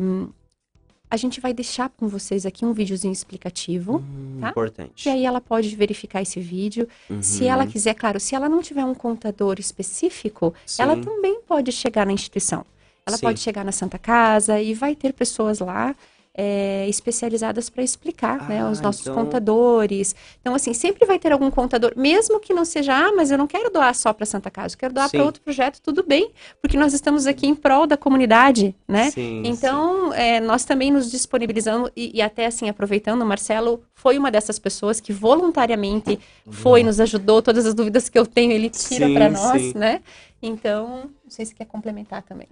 a 1.12 1.18
gente 1.18 1.42
vai 1.42 1.52
deixar 1.54 1.90
com 1.90 2.08
vocês 2.08 2.46
aqui 2.46 2.64
um 2.64 2.72
videozinho 2.72 3.12
explicativo. 3.12 3.98
Hum, 3.98 4.38
tá? 4.42 4.50
Importante. 4.52 5.08
E 5.08 5.12
aí 5.12 5.26
ela 5.26 5.42
pode 5.42 5.76
verificar 5.76 6.22
esse 6.22 6.40
vídeo. 6.40 6.88
Se 7.20 7.46
Uhum. 7.46 7.50
ela 7.50 7.66
quiser, 7.66 7.96
claro, 7.96 8.20
se 8.20 8.36
ela 8.36 8.48
não 8.48 8.62
tiver 8.62 8.86
um 8.86 8.94
contador 8.94 9.56
específico, 9.60 10.54
ela 10.78 10.94
Sim. 10.96 11.02
também 11.02 11.42
pode 11.48 11.72
chegar 11.72 12.06
na 12.06 12.12
instituição. 12.14 12.64
Ela 13.08 13.18
Sim. 13.18 13.24
pode 13.26 13.40
chegar 13.40 13.66
na 13.66 13.72
Santa 13.72 13.98
Casa 13.98 14.62
e 14.62 14.76
vai 14.76 14.96
ter 14.96 15.12
pessoas 15.14 15.58
lá 15.60 15.96
é, 16.36 16.88
especializadas 16.88 17.70
para 17.70 17.84
explicar, 17.84 18.48
né, 18.48 18.62
Ah, 18.62 18.70
os 18.70 18.80
nossos 18.80 19.02
então- 19.02 19.16
contadores. 19.16 20.16
Então, 20.40 20.54
assim, 20.56 20.74
sempre 20.74 21.06
vai 21.06 21.20
ter 21.20 21.32
algum 21.32 21.50
contador, 21.52 21.94
mesmo 21.98 22.40
que 22.40 22.54
não 22.54 22.64
seja, 22.64 22.94
ah, 22.96 23.12
mas 23.14 23.32
eu 23.32 23.38
não 23.38 23.48
quero 23.48 23.70
doar 23.70 23.94
só 23.96 24.14
para 24.14 24.26
Santa 24.26 24.50
Casa, 24.50 24.76
eu 24.76 24.80
quero 24.80 24.94
doar 24.94 25.10
Sim. 25.10 25.18
para 25.18 25.26
outro 25.26 25.42
projeto, 25.42 25.82
tudo 25.82 26.04
bem, 26.04 26.32
porque 26.62 26.78
nós 26.78 26.94
estamos 26.94 27.26
aqui 27.28 27.48
em 27.48 27.56
prol 27.56 27.86
da 27.88 27.98
comunidade, 27.98 28.76
né? 28.88 29.12
Sim, 29.12 29.42
Então, 29.46 30.14
é, 30.14 30.40
nós 30.40 30.64
também 30.64 30.92
nos 30.92 31.10
disponibilizamos, 31.12 31.90
e, 31.96 32.12
e 32.18 32.22
até 32.22 32.46
assim, 32.46 32.70
aproveitando, 32.70 33.22
o 33.22 33.26
Marcelo 33.26 33.84
foi 33.94 34.18
uma 34.18 34.32
dessas 34.32 34.58
pessoas 34.60 35.02
que 35.02 35.12
voluntariamente 35.12 36.20
foi, 36.50 36.84
nos 36.84 37.00
ajudou, 37.02 37.42
todas 37.42 37.66
as 37.66 37.74
dúvidas 37.74 38.08
que 38.08 38.18
eu 38.18 38.26
tenho, 38.26 38.52
ele 38.54 38.70
tira 38.70 39.08
Sim, 39.08 39.14
para 39.14 39.30
nós, 39.30 39.62
sim. 39.62 39.74
né? 39.76 40.02
Então, 40.42 41.10
não 41.24 41.30
sei 41.30 41.46
se 41.46 41.54
quer 41.54 41.66
complementar 41.66 42.22
também. 42.24 42.48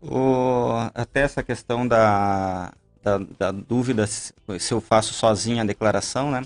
O- 0.00 0.88
até 0.94 1.20
essa 1.22 1.42
questão 1.42 1.86
da, 1.86 2.72
da, 3.08 3.18
da 3.38 3.50
dúvida 3.52 4.06
se 4.06 4.32
eu 4.72 4.80
faço 4.80 5.14
sozinho 5.14 5.60
a 5.60 5.64
declaração, 5.64 6.30
né? 6.30 6.42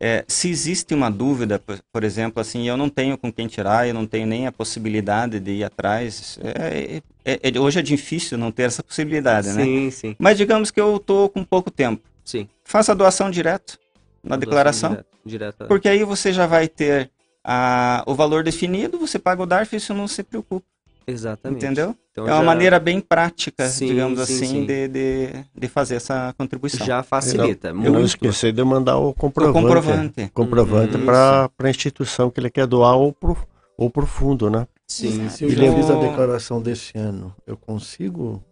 É, 0.00 0.24
se 0.28 0.50
existe 0.50 0.92
uma 0.92 1.10
dúvida, 1.10 1.58
por, 1.58 1.78
por 1.92 2.04
exemplo, 2.04 2.40
assim, 2.40 2.68
eu 2.68 2.76
não 2.76 2.88
tenho 2.90 3.16
com 3.16 3.32
quem 3.32 3.46
tirar, 3.46 3.86
eu 3.88 3.94
não 3.94 4.06
tenho 4.06 4.26
nem 4.26 4.46
a 4.46 4.52
possibilidade 4.52 5.38
de 5.40 5.52
ir 5.52 5.64
atrás. 5.64 6.38
é- 6.42 7.00
é- 7.24 7.40
é- 7.54 7.58
hoje 7.60 7.78
é 7.78 7.82
difícil 7.82 8.36
não 8.36 8.50
ter 8.50 8.64
essa 8.64 8.82
possibilidade, 8.82 9.48
né? 9.52 9.64
Sim, 9.64 9.90
sim, 9.90 10.16
Mas 10.18 10.36
digamos 10.36 10.70
que 10.70 10.80
eu 10.80 10.98
tô 10.98 11.28
com 11.28 11.42
pouco 11.44 11.70
tempo. 11.70 12.02
sim. 12.24 12.48
Faça 12.64 12.92
a 12.92 12.94
doação 12.94 13.30
direto 13.30 13.78
na 14.22 14.36
declaração, 14.36 14.90
Direto, 14.90 15.06
direto. 15.24 15.64
porque 15.68 15.88
aí 15.88 16.02
você 16.04 16.32
já 16.32 16.46
vai 16.46 16.66
ter 16.68 17.10
a, 17.42 18.02
o 18.06 18.14
valor 18.14 18.42
definido, 18.42 18.98
você 18.98 19.18
paga 19.18 19.42
o 19.42 19.46
DARF 19.46 19.74
e 19.74 19.76
isso 19.76 19.94
não 19.94 20.08
se 20.08 20.22
preocupa, 20.22 20.66
Exatamente. 21.06 21.64
entendeu? 21.64 21.94
Então 22.12 22.26
É 22.28 22.30
uma 22.32 22.38
já- 22.40 22.44
maneira 22.44 22.78
bem 22.80 23.00
prática, 23.00 23.66
Sim, 23.68 23.86
digamos 23.88 24.18
sim, 24.26 24.34
assim, 24.34 24.46
sim. 24.46 24.66
De, 24.66 24.88
de, 24.88 25.28
de 25.54 25.68
fazer 25.68 25.96
essa 25.96 26.32
contribuição. 26.38 26.86
Já 26.86 27.02
facilita. 27.02 27.68
Eu 27.68 27.74
não 27.74 27.92
muito. 27.92 28.06
esqueci 28.06 28.52
de 28.52 28.62
mandar 28.64 28.98
o 28.98 29.08
o 29.08 29.14
comprovante. 29.14 29.60
comprovante. 29.62 30.30
comprovante 30.32 30.96
Uhum. 30.96 31.04
para 31.04 31.50
a 31.58 31.68
instituição 31.70 32.30
que 32.30 32.38
ele 32.40 32.50
quer 32.50 32.66
doar 32.66 32.96
ou 32.96 33.12
pro, 33.12 33.36
ou 33.76 33.90
pro 33.90 34.06
fundo, 34.06 34.48
né? 34.48 34.66
Sim, 34.86 35.28
Se 35.28 35.44
eu 35.44 35.48
E 35.50 35.54
já 35.54 35.72
fiz 35.74 35.90
a 35.90 35.94
declaração 35.96 36.60
desse 36.62 36.96
ano, 36.96 37.34
eu 37.46 37.56
consigo 37.56 38.42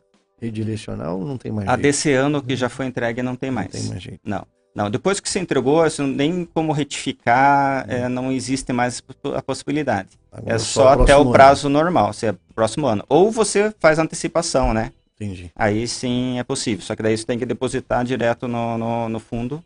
redirecionar 0.41 1.15
ou 1.15 1.25
não 1.25 1.37
tem 1.39 1.53
mais 1.53 1.69
A 1.69 1.73
jeito? 1.73 1.83
desse 1.83 2.13
ano 2.13 2.43
que 2.43 2.57
já 2.57 2.69
foi 2.69 2.87
entregue 2.87 3.23
não 3.23 3.37
tem 3.37 3.51
Não 3.51 3.55
mais. 3.57 3.71
tem 3.71 3.83
mais 3.85 4.03
jeito. 4.03 4.21
Não. 4.25 4.45
Não, 4.75 4.91
depois 4.91 5.21
que 5.21 5.29
você 5.29 5.39
entregou, 5.39 5.87
isso 5.87 6.03
nem 6.07 6.47
como 6.47 6.73
retificar, 6.73 7.85
é, 7.89 8.09
não 8.09 8.33
existe 8.33 8.73
mais 8.73 9.03
a 9.37 9.43
possibilidade. 9.43 10.09
Agora 10.33 10.55
É 10.55 10.59
só 10.59 10.89
até 10.89 10.97
próximo 11.05 11.19
o 11.19 11.23
ano. 11.23 11.33
prazo 11.33 11.69
normal, 11.69 12.13
se 12.15 12.27
é 12.27 12.35
próximo 12.55 12.87
ano. 12.87 13.05
Ou 13.09 13.31
você 13.31 13.75
faz 13.79 13.99
antecipação, 13.99 14.73
né? 14.73 14.91
Entendi. 15.21 15.53
Aí 15.55 15.87
sim 15.87 16.39
é 16.39 16.43
possível. 16.45 16.83
Só 16.85 16.97
que 16.97 17.03
daí 17.03 17.17
você 17.17 17.25
tem 17.27 17.39
que 17.39 17.45
depositar 17.47 18.03
direto 18.05 18.49
no, 18.49 18.79
no, 18.79 19.09
no 19.11 19.21
fundo 19.21 19.63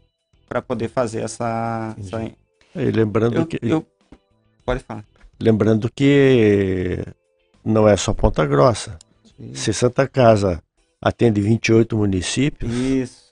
para 0.48 0.60
poder 0.60 0.88
fazer 0.88 1.22
essa. 1.22 1.94
essa... 1.98 2.22
E 2.74 2.90
lembrando 2.90 3.36
Eu, 3.36 3.46
que 3.46 3.58
eu- 3.62 3.86
Pode 4.64 4.82
falar. 4.82 5.04
lembrando 5.40 5.88
que 5.94 6.98
não 7.64 7.88
é 7.88 7.96
só 7.96 8.12
Ponta 8.12 8.44
Grossa. 8.44 8.98
Sim. 9.38 9.54
Se 9.54 9.72
Santa 9.72 10.06
Casa 10.08 10.60
atende 11.00 11.40
28 11.40 11.96
municípios, 11.96 12.72
Isso. 12.74 13.30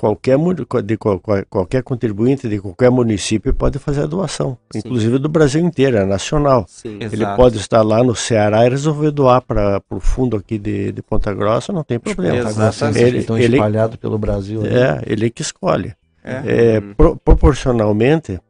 Qualquer 0.00 0.38
de 0.82 0.96
qual- 0.96 1.20
qual- 1.20 1.44
qualquer 1.50 1.82
contribuinte 1.82 2.48
de 2.48 2.58
qualquer 2.58 2.90
município 2.90 3.52
pode 3.52 3.78
fazer 3.78 4.04
a 4.04 4.06
doação, 4.06 4.56
Sim. 4.72 4.78
inclusive 4.78 5.18
do 5.18 5.28
Brasil 5.28 5.60
inteiro, 5.62 5.98
é 5.98 6.06
nacional. 6.06 6.64
Sim. 6.66 6.96
Exato. 7.00 7.14
Ele 7.16 7.26
pode 7.36 7.58
estar 7.58 7.82
lá 7.82 8.02
no 8.02 8.16
Ceará 8.16 8.64
e 8.64 8.70
resolver 8.70 9.10
doar 9.10 9.42
para 9.42 9.82
o 9.90 10.00
fundo 10.00 10.38
aqui 10.38 10.58
de, 10.58 10.90
de 10.90 11.02
Ponta 11.02 11.34
Grossa, 11.34 11.70
não 11.70 11.84
tem 11.84 11.98
problema. 12.00 12.38
Exatamente. 12.48 12.98
Ele- 12.98 13.18
estão 13.18 13.36
espalhados 13.36 13.96
pelo 13.96 14.16
Brasil. 14.16 14.62
né? 14.62 14.70
É, 14.72 15.02
ele 15.12 15.28
que 15.28 15.42
escolhe. 15.42 15.94
É. 16.24 16.76
É, 16.76 16.80
pro- 16.96 17.16
proporcionalmente, 17.16 18.40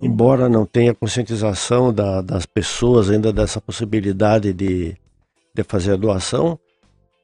embora 0.00 0.50
não 0.50 0.66
tenha 0.66 0.92
conscientização 0.94 1.94
da- 1.94 2.20
das 2.20 2.44
pessoas 2.44 3.08
ainda 3.08 3.32
dessa 3.32 3.58
possibilidade 3.58 4.52
de, 4.52 4.94
de 5.54 5.62
fazer 5.64 5.92
a 5.92 5.96
doação, 5.96 6.58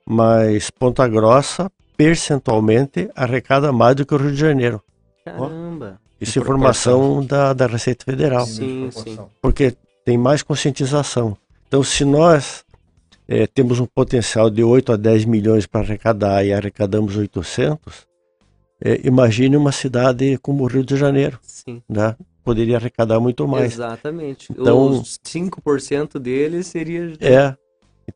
mas 0.07 0.71
Ponta 0.71 1.07
Grossa 1.07 1.71
percentualmente 1.99 3.11
arrecada 3.17 3.73
mais 3.73 3.97
do 3.97 4.07
que 4.07 4.15
o 4.15 4.17
Rio 4.19 4.31
de 4.31 4.37
Janeiro. 4.39 4.81
Caramba. 5.25 6.01
Isso 6.21 6.39
é 6.39 6.43
informação 6.43 7.25
da, 7.27 7.53
da 7.53 7.67
Receita 7.67 8.05
Federal, 8.05 8.47
Sim, 8.47 8.89
sim. 8.93 9.19
porque 9.43 9.75
tem 10.05 10.17
mais 10.17 10.43
conscientização. 10.43 11.37
Então, 11.67 11.83
se 11.83 12.05
nós 12.05 12.65
eh, 13.29 13.47
temos 13.49 13.79
um 13.79 13.87
potencial 13.87 14.49
de 14.49 14.63
8 14.65 14.93
a 14.93 14.97
10 14.97 15.25
milhões 15.27 15.67
para 15.67 15.81
arrecadar 15.83 16.45
e 16.45 16.53
arrecadamos 16.53 17.17
800, 17.17 17.79
eh, 18.83 19.01
imagine 19.05 19.57
uma 19.57 19.71
cidade 19.73 20.39
como 20.39 20.65
o 20.65 20.67
Rio 20.67 20.85
de 20.85 20.97
Janeiro, 20.97 21.39
Sim. 21.43 21.83
né? 21.89 22.17
Poderia 22.43 22.77
arrecadar 22.77 23.21
muito 23.21 23.47
mais. 23.47 23.75
Exatamente. 23.75 24.51
Então- 24.51 24.89
Os 24.89 25.19
5% 25.23 26.19
deles 26.19 26.69
seria. 26.69 27.13
É, 27.21 27.55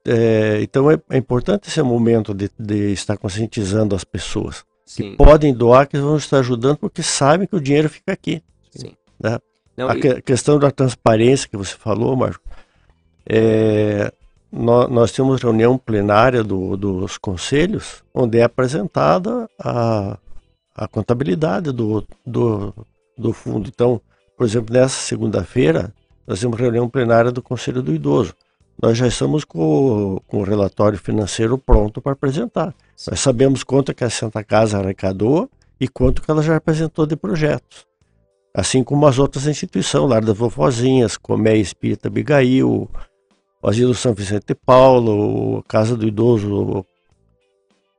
é, 0.07 0.61
então 0.63 0.91
é, 0.91 0.99
é 1.11 1.17
importante 1.17 1.69
esse 1.69 1.83
momento 1.83 2.33
de, 2.35 2.51
de 2.59 2.93
estar 2.93 3.17
conscientizando 3.17 3.95
as 3.95 4.05
pessoas 4.05 4.63
que 4.87 5.03
Sim. 5.03 5.17
podem 5.17 5.55
doar, 5.55 5.87
que 5.87 5.99
vão 5.99 6.17
estar 6.17 6.39
ajudando, 6.39 6.77
porque 6.77 7.03
sabem 7.03 7.47
que 7.47 7.57
o 7.57 7.61
dinheiro 7.61 7.89
fica 7.89 8.13
aqui. 8.13 8.43
Sim. 8.71 8.93
Né? 9.23 9.39
Não, 9.77 9.89
A 9.89 9.95
que- 9.97 10.21
questão 10.23 10.59
da 10.59 10.71
transparência 10.71 11.49
que 11.49 11.57
você 11.57 11.75
falou, 11.75 12.15
Marco, 12.17 12.43
é, 13.27 14.13
nó- 14.51 14.89
nós, 14.89 15.13
temos 15.13 15.43
reunião 15.43 15.79
plenária 15.79 16.43
do- 16.43 16.77
dos 16.77 17.17
conselhos, 17.19 18.03
onde 18.13 18.39
é 18.39 18.43
apresentada 18.43 19.49
a, 19.59 20.19
a 20.75 20.89
contabilidade 20.89 21.73
do, 21.73 22.05
do, 22.27 22.75
do 23.17 23.33
fundo. 23.33 23.69
Então, 23.73 24.01
por 24.37 24.47
exemplo, 24.47 24.75
nessa 24.75 25.01
segunda-feira, 25.01 25.93
nós 26.27 26.41
temos 26.41 26.59
reunião 26.59 26.89
plenária 26.89 27.31
do 27.31 27.43
Conselho 27.43 27.83
do 27.83 27.95
Idoso. 27.95 28.35
Nós 28.81 28.97
já 28.99 29.07
estamos 29.07 29.45
com, 29.45 30.15
o- 30.17 30.21
com 30.23 30.39
o 30.39 30.43
relatório 30.45 30.99
financeiro 30.99 31.57
pronto 31.59 32.01
para 32.01 32.13
apresentar. 32.13 32.75
Nós 33.09 33.21
sabemos 33.21 33.63
quanto 33.65 33.95
que 33.95 34.05
a 34.05 34.11
Santa 34.11 34.43
Casa 34.45 34.79
arrecadou 34.79 35.49
e 35.81 35.89
quanto 35.89 36.23
que 36.23 36.31
ela 36.31 36.43
já 36.43 36.57
apresentou 36.57 37.07
de 37.07 37.17
projetos 37.17 37.87
assim 38.55 38.85
como 38.85 39.07
as 39.07 39.19
outras 39.19 39.47
instituições, 39.47 40.11
Lar 40.11 40.23
das 40.23 40.37
Vovozinhas, 40.37 41.17
Comé 41.17 41.57
Espírita 41.57 42.09
Abigail, 42.09 42.87
o 43.63 43.67
Asilo 43.67 43.95
São 43.95 44.13
Vicente 44.13 44.55
Paulo, 44.55 45.63
Casa 45.67 45.97
do 45.97 46.07
Idoso 46.07 46.85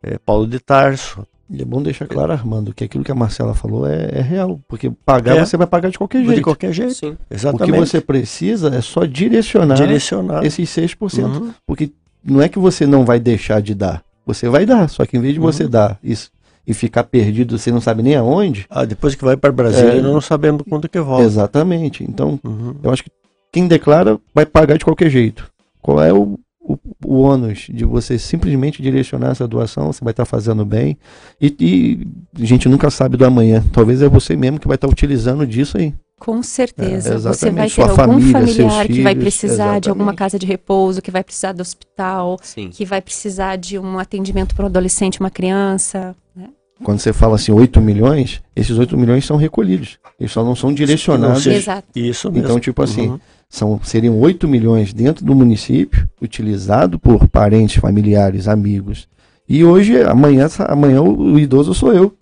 eh, 0.04 0.20
Paulo 0.20 0.46
de 0.46 0.60
Tarso. 0.60 1.26
E 1.56 1.62
é 1.62 1.66
bom 1.66 1.84
deixar 1.84 2.08
claro, 2.08 2.32
Armando, 2.32 2.74
que 2.74 2.84
aquilo 2.84 3.04
que 3.04 3.12
a 3.12 3.16
Marcela 3.16 3.54
falou 3.54 3.88
é, 3.88 4.10
é 4.12 4.22
real. 4.22 4.60
Porque 4.68 4.90
pagar, 5.06 5.38
É. 5.38 5.46
você 5.46 5.56
vai 5.56 5.68
pagar 5.68 5.90
de 5.92 5.98
qualquer 6.00 6.22
De 6.22 6.28
jeito. 6.28 6.42
qualquer 6.42 6.74
jeito, 6.74 6.94
Sim. 6.96 7.10
O 7.12 7.16
que 7.16 7.34
exatamente. 7.36 7.78
você 7.78 8.02
precisa 8.02 8.76
é 8.76 8.82
só 8.82 9.06
direcionar 9.06 9.76
direcionar. 9.76 10.44
esses 10.44 10.68
6%. 10.70 11.26
Uhum. 11.42 11.54
Porque 11.68 11.92
não 12.24 12.42
é 12.42 12.50
que 12.50 12.58
você 12.58 12.88
não 12.88 13.06
vai 13.06 13.20
deixar 13.20 13.62
de 13.62 13.76
dar. 13.76 14.04
Você 14.26 14.50
vai 14.50 14.66
dar. 14.66 14.90
Só 14.90 15.06
que 15.06 15.16
em 15.16 15.22
vez 15.22 15.36
de 15.36 15.40
você 15.40 15.66
Uhum. 15.66 15.70
dar 15.70 16.00
isso 16.04 16.32
e 16.66 16.74
ficar 16.74 17.04
perdido, 17.04 17.60
você 17.60 17.72
não 17.72 17.82
sabe 17.82 18.02
nem 18.02 18.16
aonde. 18.16 18.66
Ah, 18.70 18.84
depois 18.86 19.14
que 19.14 19.24
vai 19.24 19.38
para 19.38 19.52
Brasília, 19.52 20.00
É. 20.00 20.02
não 20.02 20.20
sabemos 20.22 20.64
quando 20.68 20.90
que 20.90 21.00
volta. 21.00 21.24
Exatamente. 21.24 22.04
Então, 22.04 22.40
Uhum. 22.44 22.74
eu 22.82 22.92
acho 22.92 23.04
que 23.04 23.12
quem 23.52 23.68
declara 23.68 24.18
vai 24.34 24.46
pagar 24.46 24.78
de 24.78 24.86
qualquer 24.86 25.10
jeito. 25.12 25.52
Qual 25.82 26.02
é 26.02 26.12
o, 26.12 26.40
o, 26.64 26.78
o 27.06 27.22
ônus 27.22 27.68
de 27.72 27.84
você 27.84 28.18
simplesmente 28.18 28.82
direcionar 28.82 29.32
essa 29.32 29.48
doação? 29.48 29.92
Você 29.92 30.04
vai 30.04 30.12
estar 30.12 30.26
fazendo 30.26 30.66
bem. 30.66 30.98
E, 31.42 31.56
e 31.60 32.42
a 32.42 32.46
gente 32.46 32.70
nunca 32.70 32.90
sabe 32.90 33.18
do 33.18 33.26
amanhã. 33.26 33.64
Talvez 33.74 34.02
é 34.02 34.08
você 34.08 34.36
mesmo 34.36 34.60
que 34.60 34.68
vai 34.68 34.76
estar 34.76 34.88
utilizando 34.88 35.46
disso 35.46 35.78
aí. 35.78 35.94
Com 36.20 36.42
certeza. 36.42 37.16
É, 37.16 37.18
você 37.18 37.52
vai 37.52 37.66
exatamente. 37.66 37.76
ter 37.76 37.82
Sua 37.82 37.90
algum 37.90 37.96
família, 38.14 38.32
familiar 38.40 38.88
que 38.88 39.02
vai 39.02 39.14
filhos, 39.14 39.24
precisar 39.24 39.80
de 39.80 39.90
alguma 39.90 40.12
exatamente. 40.12 40.18
casa 40.20 40.40
de 40.40 40.46
repouso, 40.46 41.02
que 41.02 41.12
vai 41.12 41.24
precisar 41.24 41.52
do 41.52 41.62
hospital, 41.62 42.38
Sim. 42.42 42.70
que 42.70 42.86
vai 42.86 43.02
precisar 43.02 43.58
de 43.58 43.78
um 43.78 44.00
atendimento 44.00 44.56
para 44.56 44.64
um 44.64 44.68
adolescente, 44.68 45.20
uma 45.20 45.30
criança. 45.30 46.16
né? 46.34 46.48
Quando 46.82 47.00
você 47.00 47.12
fala 47.12 47.36
assim 47.36 47.52
8 47.52 47.82
milhões, 47.82 48.42
esses 48.56 48.78
8 48.78 48.98
milhões 48.98 49.26
são 49.26 49.36
recolhidos. 49.36 49.98
Eles 50.18 50.32
só 50.32 50.46
não 50.46 50.56
são 50.56 50.74
direcionados. 50.74 51.46
Exato. 51.46 51.88
Isso 51.94 52.32
mesmo. 52.32 52.46
Então, 52.46 52.60
tipo 52.60 52.82
assim, 52.82 53.10
Uhum. 53.10 53.20
São, 53.54 53.80
seriam 53.84 54.20
8 54.20 54.48
milhões 54.48 54.92
dentro 54.92 55.24
do 55.24 55.36
município, 55.36 56.10
utilizado 56.20 56.98
por 56.98 57.28
parentes, 57.28 57.76
familiares, 57.80 58.48
amigos. 58.48 59.08
E 59.48 59.64
hoje, 59.64 60.02
amanhã, 60.02 60.48
amanhã 60.68 61.04
o 61.04 61.38
idoso 61.38 61.72
sou 61.72 61.94
eu. 61.94 62.16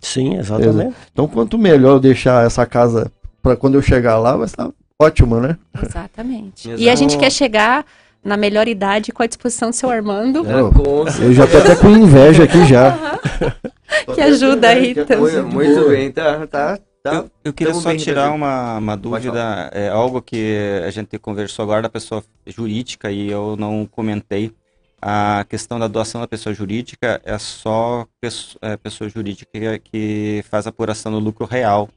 Sim, 0.00 0.38
exatamente. 0.38 0.94
Então, 1.12 1.28
quanto 1.28 1.58
melhor 1.58 1.96
eu 1.96 2.00
deixar 2.00 2.46
essa 2.46 2.64
casa 2.64 3.12
para 3.42 3.54
quando 3.54 3.74
eu 3.74 3.82
chegar 3.82 4.16
lá, 4.18 4.34
vai 4.34 4.46
estar 4.46 4.70
ótimo, 4.98 5.38
né? 5.38 5.58
Exatamente. 5.84 6.70
E 6.78 6.88
a 6.88 6.94
gente 6.94 7.18
quer 7.18 7.30
chegar 7.30 7.84
na 8.24 8.38
melhor 8.38 8.66
idade 8.66 9.12
com 9.12 9.22
a 9.22 9.26
disposição 9.26 9.68
do 9.68 9.76
seu 9.76 9.90
Armando, 9.90 10.42
É, 10.46 11.22
Eu 11.22 11.34
já 11.34 11.46
tô 11.46 11.58
até 11.58 11.76
com 11.76 11.90
inveja 11.90 12.44
aqui 12.44 12.64
já. 12.64 12.96
que 14.14 14.20
ajuda 14.22 14.68
aí 14.68 14.94
Muito, 14.94 15.04
também. 15.04 15.42
muito 15.42 15.88
bem, 15.90 16.10
tá, 16.10 16.46
tá, 16.46 16.78
tá. 17.10 17.16
Eu, 17.16 17.30
eu 17.44 17.52
queria 17.52 17.72
Tamo 17.72 17.82
só 17.82 17.94
tirar 17.96 18.32
uma, 18.32 18.78
uma 18.78 18.96
dúvida, 18.96 19.70
é 19.72 19.88
algo 19.88 20.20
que 20.22 20.56
a 20.86 20.90
gente 20.90 21.18
conversou 21.18 21.62
agora 21.62 21.82
da 21.82 21.88
pessoa 21.88 22.22
jurídica 22.46 23.10
e 23.10 23.30
eu 23.30 23.56
não 23.56 23.86
comentei. 23.86 24.52
A 25.00 25.44
questão 25.48 25.78
da 25.78 25.86
doação 25.86 26.20
da 26.20 26.26
pessoa 26.26 26.52
jurídica 26.54 27.20
é 27.24 27.38
só 27.38 28.04
pesso- 28.20 28.58
é, 28.60 28.76
pessoa 28.76 29.08
jurídica 29.08 29.78
que 29.78 30.42
faz 30.50 30.66
apuração 30.66 31.12
do 31.12 31.20
lucro 31.20 31.46
real, 31.46 31.88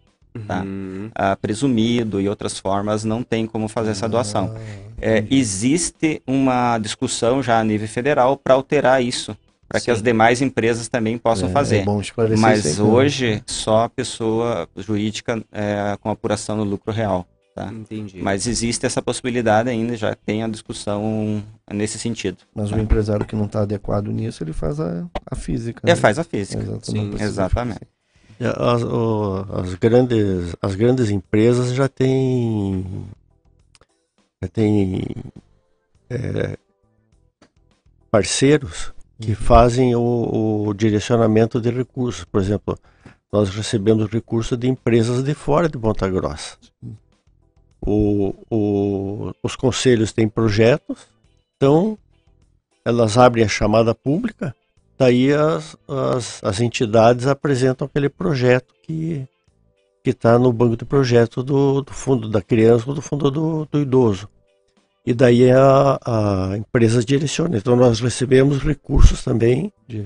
tá? 0.48 0.62
Uhum. 0.62 1.10
Ah, 1.16 1.36
presumido 1.36 2.22
e 2.22 2.30
outras 2.30 2.60
formas 2.60 3.04
não 3.04 3.24
tem 3.24 3.48
como 3.48 3.68
fazer 3.68 3.92
essa 3.92 4.08
doação. 4.08 4.54
É, 5.02 5.26
existe 5.32 6.22
uma 6.28 6.78
discussão 6.78 7.42
já 7.42 7.60
a 7.60 7.64
nível 7.64 7.88
federal 7.88 8.38
para 8.38 8.54
alterar 8.54 9.04
isso, 9.04 9.36
para 9.72 9.81
que 9.81 9.89
as 9.91 10.02
demais 10.02 10.41
empresas 10.41 10.88
também 10.88 11.18
possam 11.18 11.49
É, 11.49 11.52
fazer. 11.52 11.77
É 11.80 11.84
bom 11.85 11.99
esclarecer 12.02 12.39
Mas 12.39 12.65
isso 12.65 12.81
aí, 12.84 12.88
né? 12.88 12.93
hoje, 12.93 13.43
só 13.48 13.84
a 13.85 13.89
pessoa 13.89 14.68
jurídica 14.77 15.43
é, 15.52 15.98
com 16.02 16.10
apuração 16.10 16.57
no 16.57 16.64
lucro 16.64 16.91
real. 16.91 17.26
Tá? 17.56 17.68
Entendi. 17.72 18.22
Mas 18.22 18.48
existe 18.48 18.85
essa 18.85 19.02
possibilidade 19.02 19.69
ainda, 19.69 19.95
já 19.98 20.15
tem 20.15 20.41
a 20.41 20.48
discussão 20.48 21.43
nesse 21.72 21.99
sentido. 21.99 22.38
Mas 22.56 22.72
o 22.72 22.80
empresário 22.80 23.26
que 23.26 23.35
não 23.35 23.45
está 23.45 23.61
adequado 23.64 24.07
nisso, 24.07 24.41
ele 24.43 24.53
faz 24.53 24.80
a, 24.80 25.06
a 25.30 25.35
física. 25.35 25.81
É, 25.84 25.89
né? 25.89 25.95
faz 25.95 26.18
a 26.18 26.23
física. 26.23 26.61
Exatamente. 26.64 27.18
Sim, 27.18 27.23
Exatamente. 27.23 27.81
E 28.39 28.45
As, 28.45 28.84
o- 28.84 29.45
as 29.53 29.73
grandes, 29.76 30.56
as 30.61 30.76
grandes 30.76 31.10
empresas 31.10 31.73
já 31.73 31.88
têm, 31.89 32.85
já 34.41 34.48
têm 34.48 35.03
é, 36.10 36.57
parceiros 38.10 38.93
que 39.22 39.35
fazem 39.35 39.95
o, 39.95 40.65
o 40.68 40.73
direcionamento 40.73 41.61
de 41.61 41.69
recursos. 41.69 42.26
Por 42.26 42.41
exemplo, 42.41 42.77
nós 43.31 43.49
recebemos 43.49 44.10
recursos 44.10 44.57
de 44.57 44.68
empresas 44.68 45.23
de 45.23 45.34
fora 45.34 45.69
de 45.69 45.77
Ponta 45.77 46.10
Grossa. 46.10 46.57
O, 47.80 48.35
o, 48.49 49.31
os 49.41 49.56
conselhos 49.56 50.11
têm 50.11 50.27
projetos, 50.27 51.07
então 51.56 51.98
elas 52.84 53.18
abrem 53.18 53.45
a 53.45 53.48
chamada 53.48 53.95
pública 53.95 54.56
daí 55.02 55.34
as, 55.34 55.76
as, 55.88 56.43
as 56.43 56.61
entidades 56.61 57.26
apresentam 57.26 57.88
aquele 57.88 58.07
projeto 58.07 58.72
que 58.84 59.27
está 60.06 60.38
no 60.38 60.53
banco 60.53 60.77
de 60.77 60.85
projetos 60.85 61.43
do, 61.43 61.81
do 61.81 61.91
fundo 61.91 62.30
da 62.30 62.39
criança 62.39 62.85
ou 62.88 62.93
do 62.93 63.02
fundo 63.02 63.31
do, 63.31 63.65
do 63.65 63.80
idoso. 63.80 64.30
E 65.06 65.14
daí 65.14 65.49
a, 65.52 65.99
a 66.52 66.57
empresa 66.57 67.03
direciona. 67.03 67.57
Então 67.57 67.76
nós 67.76 67.99
recebemos 67.99 68.60
recursos 68.60 69.23
também 69.23 69.73
de, 69.88 70.03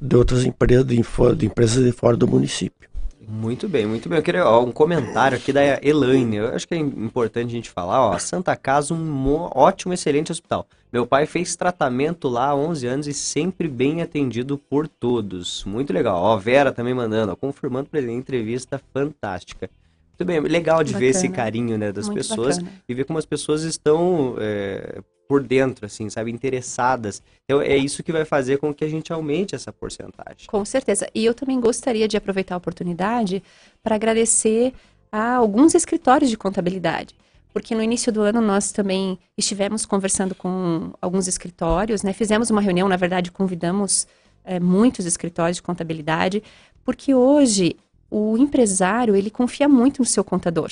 de 0.00 0.16
outras 0.16 0.44
empresas, 0.44 0.86
de, 0.86 1.02
de 1.36 1.46
empresas 1.46 1.84
de 1.84 1.92
fora 1.92 2.16
do 2.16 2.28
município. 2.28 2.88
Muito 3.28 3.68
bem, 3.68 3.86
muito 3.86 4.08
bem. 4.08 4.18
Eu 4.18 4.22
queria 4.22 4.46
ó, 4.46 4.62
um 4.62 4.70
comentário 4.70 5.36
aqui 5.38 5.52
da 5.52 5.62
Elaine. 5.82 6.36
Eu 6.36 6.48
acho 6.54 6.68
que 6.68 6.74
é 6.74 6.78
importante 6.78 7.48
a 7.48 7.52
gente 7.52 7.70
falar, 7.70 8.00
ó, 8.00 8.18
Santa 8.18 8.54
Casa, 8.54 8.92
um 8.92 8.98
mo- 8.98 9.50
ótimo, 9.54 9.94
excelente 9.94 10.30
hospital. 10.30 10.66
Meu 10.92 11.06
pai 11.06 11.24
fez 11.24 11.56
tratamento 11.56 12.28
lá 12.28 12.48
há 12.48 12.54
11 12.54 12.86
anos 12.86 13.06
e 13.06 13.14
sempre 13.14 13.66
bem 13.68 14.02
atendido 14.02 14.58
por 14.58 14.86
todos. 14.86 15.64
Muito 15.64 15.92
legal. 15.92 16.20
Ó, 16.22 16.36
Vera 16.36 16.70
também 16.72 16.92
mandando, 16.92 17.32
ó, 17.32 17.36
confirmando 17.36 17.88
pra 17.88 18.00
ele, 18.00 18.12
entrevista 18.12 18.78
fantástica. 18.92 19.70
Muito 20.18 20.24
bem, 20.26 20.40
legal 20.40 20.84
de 20.84 20.92
ver 20.94 21.06
esse 21.06 21.28
Bacana. 21.28 21.44
carinho, 21.44 21.78
né, 21.78 21.90
das 21.90 22.06
Muito 22.06 22.18
pessoas 22.18 22.58
bacana. 22.58 22.82
e 22.88 22.94
ver 22.94 23.04
como 23.04 23.18
as 23.18 23.26
pessoas 23.26 23.62
estão 23.62 24.36
é, 24.38 25.00
por 25.28 25.42
dentro, 25.42 25.86
assim, 25.86 26.10
sabe, 26.10 26.30
interessadas. 26.30 27.22
Então 27.44 27.62
é 27.62 27.76
isso 27.76 28.02
que 28.02 28.12
vai 28.12 28.24
fazer 28.24 28.58
com 28.58 28.72
que 28.72 28.84
a 28.84 28.88
gente 28.88 29.12
aumente 29.12 29.54
essa 29.54 29.72
porcentagem. 29.72 30.46
Com 30.46 30.64
certeza. 30.64 31.08
E 31.14 31.24
eu 31.24 31.32
também 31.32 31.58
gostaria 31.58 32.06
de 32.06 32.16
aproveitar 32.16 32.54
a 32.54 32.58
oportunidade 32.58 33.42
para 33.82 33.94
agradecer 33.94 34.74
a 35.10 35.36
alguns 35.36 35.74
escritórios 35.74 36.30
de 36.30 36.36
contabilidade. 36.36 37.14
Porque 37.52 37.74
no 37.74 37.82
início 37.82 38.12
do 38.12 38.22
ano 38.22 38.40
nós 38.40 38.72
também 38.72 39.18
estivemos 39.36 39.84
conversando 39.84 40.34
com 40.34 40.92
alguns 41.00 41.28
escritórios, 41.28 42.02
né? 42.02 42.12
Fizemos 42.12 42.50
uma 42.50 42.60
reunião, 42.60 42.88
na 42.88 42.96
verdade, 42.96 43.30
convidamos 43.30 44.06
eh, 44.44 44.58
muitos 44.58 45.04
escritórios 45.04 45.56
de 45.56 45.62
contabilidade, 45.62 46.42
porque 46.84 47.14
hoje 47.14 47.76
o 48.12 48.36
empresário 48.36 49.16
ele 49.16 49.30
confia 49.30 49.66
muito 49.66 50.00
no 50.00 50.04
seu 50.04 50.22
contador. 50.22 50.70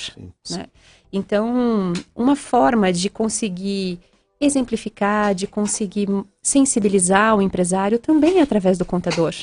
né? 0.51 0.67
Então, 1.11 1.91
uma 2.15 2.35
forma 2.35 2.93
de 2.93 3.09
conseguir 3.09 3.99
exemplificar, 4.39 5.33
de 5.33 5.47
conseguir 5.47 6.07
sensibilizar 6.41 7.35
o 7.35 7.41
empresário 7.41 7.97
também 7.97 8.37
é 8.37 8.41
através 8.41 8.77
do 8.77 8.85
contador. 8.85 9.33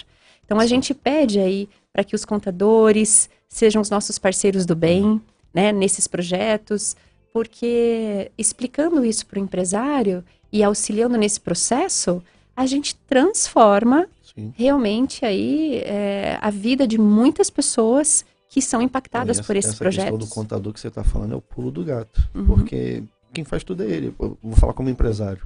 Então 0.45 0.61
a 0.61 0.67
gente 0.67 0.95
pede 0.95 1.41
aí 1.41 1.69
para 1.93 2.05
que 2.05 2.15
os 2.15 2.25
contadores 2.25 3.29
sejam 3.49 3.83
os 3.83 3.91
nossos 3.91 4.19
parceiros 4.19 4.65
do 4.65 4.77
bem, 4.77 5.21
né, 5.53 5.73
nesses 5.73 6.07
projetos, 6.07 6.97
porque 7.33 8.31
explicando 8.39 9.05
isso 9.05 9.27
para 9.27 9.39
o 9.39 9.43
empresário 9.43 10.25
e 10.53 10.63
auxiliando 10.63 11.17
nesse 11.17 11.41
processo, 11.41 12.23
a 12.57 12.65
gente 12.65 12.95
transforma 13.09 14.09
Sim. 14.39 14.53
realmente 14.57 15.25
aí 15.25 15.79
é, 15.85 16.39
a 16.41 16.51
vida 16.51 16.87
de 16.87 16.97
muitas 16.99 17.51
pessoas 17.51 18.25
que 18.49 18.63
são 18.63 18.81
impactadas 18.81 19.39
essa, 19.39 19.47
por 19.47 19.57
esses 19.57 19.73
essa 19.73 19.85
questão 19.85 20.05
do 20.05 20.11
projetos. 20.11 20.29
contador 20.35 20.73
que 20.73 20.81
você 20.81 20.89
está 20.89 21.03
falando 21.03 21.33
é 21.35 21.37
o 21.37 21.41
pulo 21.41 21.71
do 21.71 21.85
gato. 21.85 22.29
Uhum. 22.35 22.47
Porque 22.47 23.03
quem 23.33 23.45
faz 23.45 23.65
tudo 23.65 23.83
é 23.83 23.87
ele. 23.87 24.15
Eu 24.19 24.39
vou 24.43 24.57
falar 24.57 24.73
como 24.73 24.89
empresário. 24.89 25.43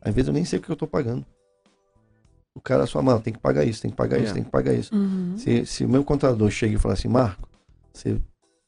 Às 0.00 0.14
vezes 0.14 0.28
eu 0.28 0.34
nem 0.34 0.44
sei 0.44 0.58
o 0.58 0.62
que 0.62 0.70
eu 0.70 0.72
estou 0.74 0.88
pagando. 0.88 1.24
O 2.54 2.60
cara 2.60 2.86
só, 2.86 3.00
mano, 3.00 3.20
tem 3.20 3.32
que 3.32 3.38
pagar 3.38 3.64
isso, 3.64 3.80
tem 3.82 3.90
que 3.90 3.96
pagar 3.96 4.18
isso, 4.18 4.32
É. 4.32 4.34
tem 4.34 4.42
que 4.42 4.50
pagar 4.50 4.74
isso. 4.74 4.94
Uhum. 4.94 5.34
Se, 5.36 5.64
se 5.66 5.84
o 5.84 5.88
meu 5.88 6.02
contador 6.02 6.50
chega 6.50 6.74
e 6.74 6.78
fala 6.78 6.94
assim, 6.94 7.06
Marco, 7.08 7.48
você 7.92 8.20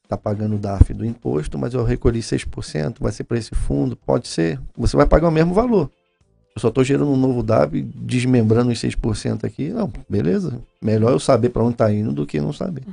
está 0.03 0.15
pagando 0.17 0.55
o 0.55 0.59
DARF 0.59 0.93
do 0.93 1.05
imposto, 1.05 1.57
mas 1.57 1.73
eu 1.73 1.83
recolhi 1.83 2.21
6%, 2.21 2.97
vai 3.01 3.11
ser 3.11 3.25
para 3.25 3.37
esse 3.37 3.53
fundo, 3.53 3.97
pode 3.97 4.27
ser. 4.29 4.59
Você 4.77 4.95
vai 4.95 5.05
pagar 5.05 5.27
o 5.27 5.31
mesmo 5.31 5.53
valor. 5.53 5.91
Eu 6.55 6.61
só 6.61 6.67
estou 6.67 6.83
gerando 6.83 7.09
um 7.11 7.17
novo 7.17 7.41
DAB, 7.41 7.81
desmembrando 7.95 8.71
os 8.71 8.79
6% 8.79 9.43
aqui. 9.43 9.69
Não, 9.69 9.91
beleza. 10.07 10.61
Melhor 10.81 11.11
eu 11.11 11.19
saber 11.19 11.49
para 11.49 11.63
onde 11.63 11.73
está 11.73 11.91
indo 11.91 12.11
do 12.13 12.25
que 12.27 12.39
não 12.39 12.53
saber. 12.53 12.83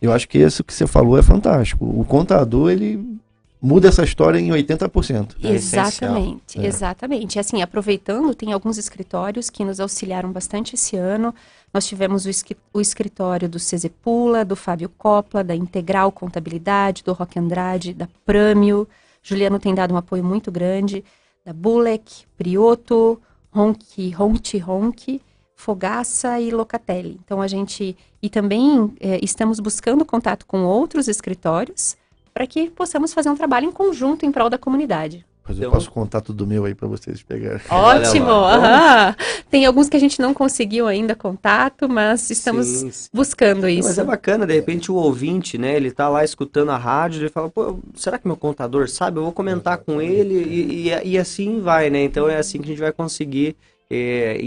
Eu 0.00 0.12
acho 0.12 0.28
que 0.28 0.38
isso 0.38 0.62
que 0.62 0.72
você 0.72 0.86
falou 0.86 1.18
é 1.18 1.22
fantástico. 1.22 1.84
O 1.84 2.04
contador, 2.04 2.70
ele 2.70 3.18
muda 3.60 3.88
essa 3.88 4.04
história 4.04 4.38
em 4.38 4.50
80%. 4.50 5.34
É. 5.42 5.50
Exatamente, 5.50 6.60
É. 6.60 6.66
exatamente. 6.66 7.40
Assim, 7.40 7.60
aproveitando, 7.60 8.32
tem 8.34 8.52
alguns 8.52 8.78
escritórios 8.78 9.50
que 9.50 9.64
nos 9.64 9.80
auxiliaram 9.80 10.30
bastante 10.30 10.76
esse 10.76 10.96
ano. 10.96 11.34
Nós 11.74 11.86
tivemos 11.86 12.24
o 12.72 12.80
escritório 12.80 13.48
do 13.48 13.58
Cesepula, 13.58 14.44
do 14.44 14.54
Fábio 14.54 14.88
Copla, 14.96 15.42
da 15.42 15.56
Integral 15.56 16.12
Contabilidade, 16.12 17.02
do 17.02 17.12
Roque 17.12 17.38
Andrade, 17.38 17.92
da 17.92 18.08
Prâmio. 18.24 18.86
Juliano 19.24 19.58
tem 19.58 19.74
dado 19.74 19.92
um 19.92 19.96
apoio 19.96 20.22
muito 20.24 20.52
grande. 20.52 21.04
Da 21.48 21.54
Bulek, 21.54 22.26
Prioto, 22.36 23.18
Ronchi, 23.50 24.10
Ronchi, 24.10 24.58
Ronchi, 24.58 25.22
Fogaça 25.56 26.38
e 26.38 26.50
Locatelli. 26.50 27.18
Então, 27.24 27.40
a 27.40 27.48
gente... 27.48 27.96
E 28.20 28.28
também 28.28 28.94
eh, 29.00 29.18
estamos 29.22 29.58
buscando 29.58 30.04
contato 30.04 30.44
com 30.44 30.64
outros 30.64 31.08
escritórios 31.08 31.96
para 32.34 32.46
que 32.46 32.68
possamos 32.68 33.14
fazer 33.14 33.30
um 33.30 33.34
trabalho 33.34 33.64
em 33.64 33.72
conjunto 33.72 34.26
em 34.26 34.30
prol 34.30 34.50
da 34.50 34.58
comunidade. 34.58 35.24
Mas 35.48 35.56
eu 35.56 35.62
Então- 35.62 35.72
passo 35.72 35.88
o 35.88 35.92
contato 35.92 36.32
do 36.32 36.46
meu 36.46 36.64
aí 36.66 36.74
para 36.74 36.86
vocês 36.86 37.22
pegarem. 37.22 37.60
Ótimo! 37.70 38.30
aham. 38.30 39.16
Tem 39.50 39.64
alguns 39.64 39.88
que 39.88 39.96
a 39.96 40.00
gente 40.00 40.20
não 40.20 40.34
conseguiu 40.34 40.86
ainda 40.86 41.14
contato, 41.14 41.88
mas 41.88 42.28
estamos 42.30 42.66
Sim, 42.66 42.90
sim. 42.90 43.08
buscando 43.14 43.66
isso. 43.68 43.88
Mas 43.88 43.98
é 43.98 44.04
bacana, 44.04 44.46
de 44.46 44.54
repente 44.54 44.92
o 44.92 44.94
ouvinte, 44.96 45.56
né, 45.56 45.74
ele 45.74 45.90
tá 45.90 46.08
lá 46.08 46.22
escutando 46.22 46.70
a 46.70 46.76
rádio, 46.76 47.22
ele 47.22 47.28
fala, 47.30 47.48
pô, 47.48 47.78
será 47.94 48.18
que 48.18 48.26
meu 48.26 48.36
contador 48.36 48.88
sabe? 48.88 49.18
Eu 49.18 49.22
vou 49.24 49.32
comentar 49.32 49.78
com 49.78 50.02
ele 50.02 50.34
e, 50.34 50.88
e, 50.90 51.08
e 51.12 51.18
assim 51.18 51.60
vai, 51.60 51.88
né? 51.88 52.04
Então 52.04 52.28
é 52.28 52.36
assim 52.36 52.58
que 52.58 52.64
a 52.64 52.68
gente 52.68 52.80
vai 52.80 52.92
conseguir 52.92 53.56
é, 53.90 54.38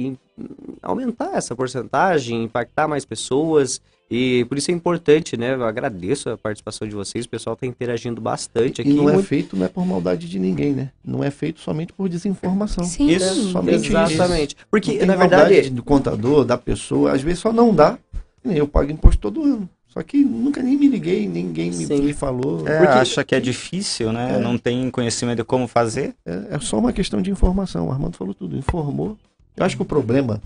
aumentar 0.81 1.31
essa 1.35 1.55
porcentagem, 1.55 2.43
impactar 2.43 2.87
mais 2.87 3.05
pessoas 3.05 3.81
e 4.11 4.43
por 4.45 4.57
isso 4.57 4.69
é 4.69 4.73
importante, 4.73 5.37
né? 5.37 5.53
Eu 5.55 5.63
agradeço 5.63 6.29
a 6.29 6.37
participação 6.37 6.87
de 6.87 6.93
vocês, 6.93 7.23
o 7.25 7.29
pessoal 7.29 7.55
tá 7.55 7.65
interagindo 7.65 8.19
bastante 8.19 8.81
aqui. 8.81 8.89
E 8.89 8.93
não 8.93 9.09
é 9.09 9.13
muito- 9.13 9.27
feito, 9.27 9.55
não 9.55 9.65
é 9.65 9.69
por 9.69 9.85
maldade 9.85 10.27
de 10.27 10.37
ninguém, 10.37 10.73
né? 10.73 10.89
Não 11.03 11.23
é 11.23 11.31
feito 11.31 11.61
somente 11.61 11.93
por 11.93 12.09
desinformação. 12.09 12.83
Sim, 12.83 13.07
Isso, 13.09 13.51
somente 13.51 13.87
isso. 13.87 13.97
Exatamente. 13.97 14.55
Não 14.59 14.65
Porque, 14.69 15.05
na 15.05 15.15
maldade 15.15 15.49
verdade, 15.53 15.69
do 15.69 15.81
contador, 15.83 16.43
da 16.43 16.57
pessoa, 16.57 17.13
às 17.13 17.21
vezes 17.21 17.39
só 17.39 17.53
não 17.53 17.73
dá. 17.73 17.97
Eu 18.43 18.67
pago 18.67 18.91
imposto 18.91 19.21
todo 19.21 19.43
ano. 19.43 19.69
Só 19.87 20.01
que 20.01 20.23
nunca 20.23 20.63
nem 20.63 20.77
me 20.77 20.87
liguei, 20.87 21.27
ninguém 21.27 21.71
Sim. 21.73 22.01
me 22.01 22.13
falou. 22.13 22.65
É, 22.67 22.77
Porque- 22.77 22.93
acha 22.93 23.23
que 23.25 23.35
é 23.35 23.39
difícil, 23.41 24.13
né? 24.13 24.37
É. 24.37 24.39
Não 24.39 24.57
tem 24.57 24.89
conhecimento 24.89 25.37
de 25.39 25.43
como 25.43 25.67
fazer. 25.67 26.15
É, 26.25 26.55
é 26.55 26.59
só 26.59 26.79
uma 26.79 26.93
questão 26.93 27.21
de 27.21 27.29
informação. 27.29 27.87
O 27.87 27.91
Armando 27.91 28.15
falou 28.15 28.33
tudo, 28.33 28.57
informou. 28.57 29.17
Eu 29.57 29.65
acho 29.65 29.75
que 29.75 29.81
o 29.81 29.85
problema 29.85 30.41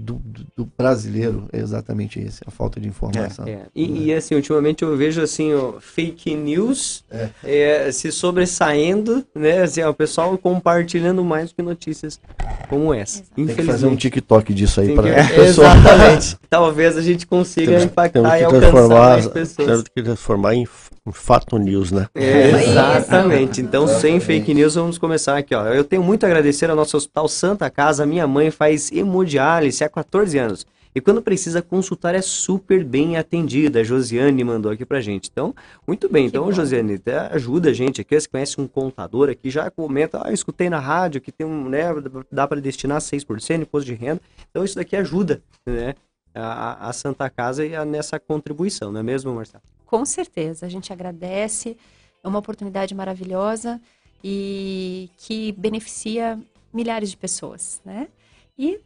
do, 0.00 0.14
do, 0.14 0.46
do 0.56 0.72
brasileiro 0.78 1.48
é 1.52 1.58
exatamente 1.58 2.18
esse, 2.18 2.40
a 2.46 2.50
falta 2.50 2.80
de 2.80 2.88
informação. 2.88 3.46
É. 3.46 3.66
E, 3.74 4.06
e, 4.06 4.14
assim, 4.14 4.34
ultimamente 4.34 4.82
eu 4.82 4.96
vejo 4.96 5.20
assim, 5.20 5.52
ó, 5.54 5.74
fake 5.80 6.34
news 6.34 7.04
é. 7.44 7.92
se 7.92 8.10
sobressaindo, 8.10 9.24
né? 9.34 9.62
Assim, 9.62 9.82
ó, 9.82 9.90
o 9.90 9.94
pessoal 9.94 10.36
compartilhando 10.38 11.22
mais 11.22 11.52
que 11.52 11.62
notícias 11.62 12.20
como 12.68 12.94
essa. 12.94 13.22
Tem 13.34 13.46
que 13.46 13.62
fazer 13.62 13.86
um 13.86 13.96
TikTok 13.96 14.54
disso 14.54 14.80
aí 14.80 14.94
para 14.94 15.26
que... 15.26 15.34
Exatamente. 15.40 16.36
Talvez 16.48 16.96
a 16.96 17.02
gente 17.02 17.26
consiga 17.26 17.72
temos, 17.72 17.84
impactar 17.84 18.20
temos 18.20 18.40
e 18.40 18.44
alcançar 18.44 18.88
mais 18.88 19.28
pessoas. 19.28 19.68
Temos 19.68 19.84
que 19.94 20.02
transformar 20.02 20.54
em 20.54 20.66
fato 21.12 21.58
news, 21.58 21.90
né? 21.92 22.06
É, 22.14 22.50
exatamente. 22.62 23.60
Então, 23.60 23.86
sem 23.86 24.20
fake 24.20 24.54
news, 24.54 24.74
vamos 24.74 24.98
começar 24.98 25.36
aqui, 25.36 25.54
ó. 25.54 25.66
Eu 25.66 25.84
tenho 25.84 26.02
muito 26.02 26.24
a 26.24 26.26
agradecer 26.26 26.70
ao 26.70 26.76
nosso 26.76 26.96
Hospital 26.96 27.28
Santa 27.28 27.70
Casa. 27.70 28.06
Minha 28.06 28.26
mãe 28.26 28.50
faz 28.50 28.90
hemodiálise 28.92 29.82
há 29.84 29.88
14 29.88 30.38
anos. 30.38 30.66
E 30.94 31.00
quando 31.00 31.22
precisa 31.22 31.62
consultar 31.62 32.14
é 32.14 32.22
super 32.22 32.84
bem 32.84 33.16
atendida. 33.16 33.80
A 33.80 33.84
Josiane 33.84 34.42
mandou 34.42 34.72
aqui 34.72 34.84
pra 34.84 35.00
gente. 35.00 35.28
Então, 35.30 35.54
muito 35.86 36.08
bem. 36.08 36.24
Que 36.24 36.28
então, 36.30 36.44
bom. 36.44 36.52
Josiane, 36.52 36.94
até 36.94 37.18
ajuda 37.32 37.70
a 37.70 37.72
gente 37.72 38.00
aqui. 38.00 38.18
Você 38.18 38.28
conhece 38.28 38.60
um 38.60 38.66
contador 38.66 39.30
aqui, 39.30 39.50
já 39.50 39.70
comenta, 39.70 40.20
ah, 40.24 40.30
eu 40.30 40.34
escutei 40.34 40.68
na 40.68 40.80
rádio 40.80 41.20
que 41.20 41.30
tem 41.30 41.46
um, 41.46 41.68
né, 41.68 41.84
dá 42.30 42.46
para 42.46 42.60
destinar 42.60 43.00
6% 43.00 43.62
imposto 43.62 43.86
de 43.86 43.94
renda. 43.94 44.20
Então, 44.50 44.64
isso 44.64 44.74
daqui 44.74 44.96
ajuda, 44.96 45.42
né? 45.66 45.94
A, 46.32 46.88
a 46.88 46.92
Santa 46.92 47.28
Casa 47.28 47.66
e 47.66 47.74
a, 47.74 47.84
nessa 47.84 48.18
contribuição, 48.18 48.92
não 48.92 49.00
é 49.00 49.02
mesmo, 49.02 49.34
Marcelo? 49.34 49.62
Com 49.90 50.04
certeza, 50.04 50.66
a 50.66 50.68
gente 50.68 50.92
agradece, 50.92 51.76
é 52.22 52.28
uma 52.28 52.38
oportunidade 52.38 52.94
maravilhosa 52.94 53.80
e 54.22 55.10
que 55.16 55.50
beneficia 55.50 56.38
milhares 56.72 57.10
de 57.10 57.16
pessoas, 57.16 57.80
né? 57.84 58.06
E 58.56 58.78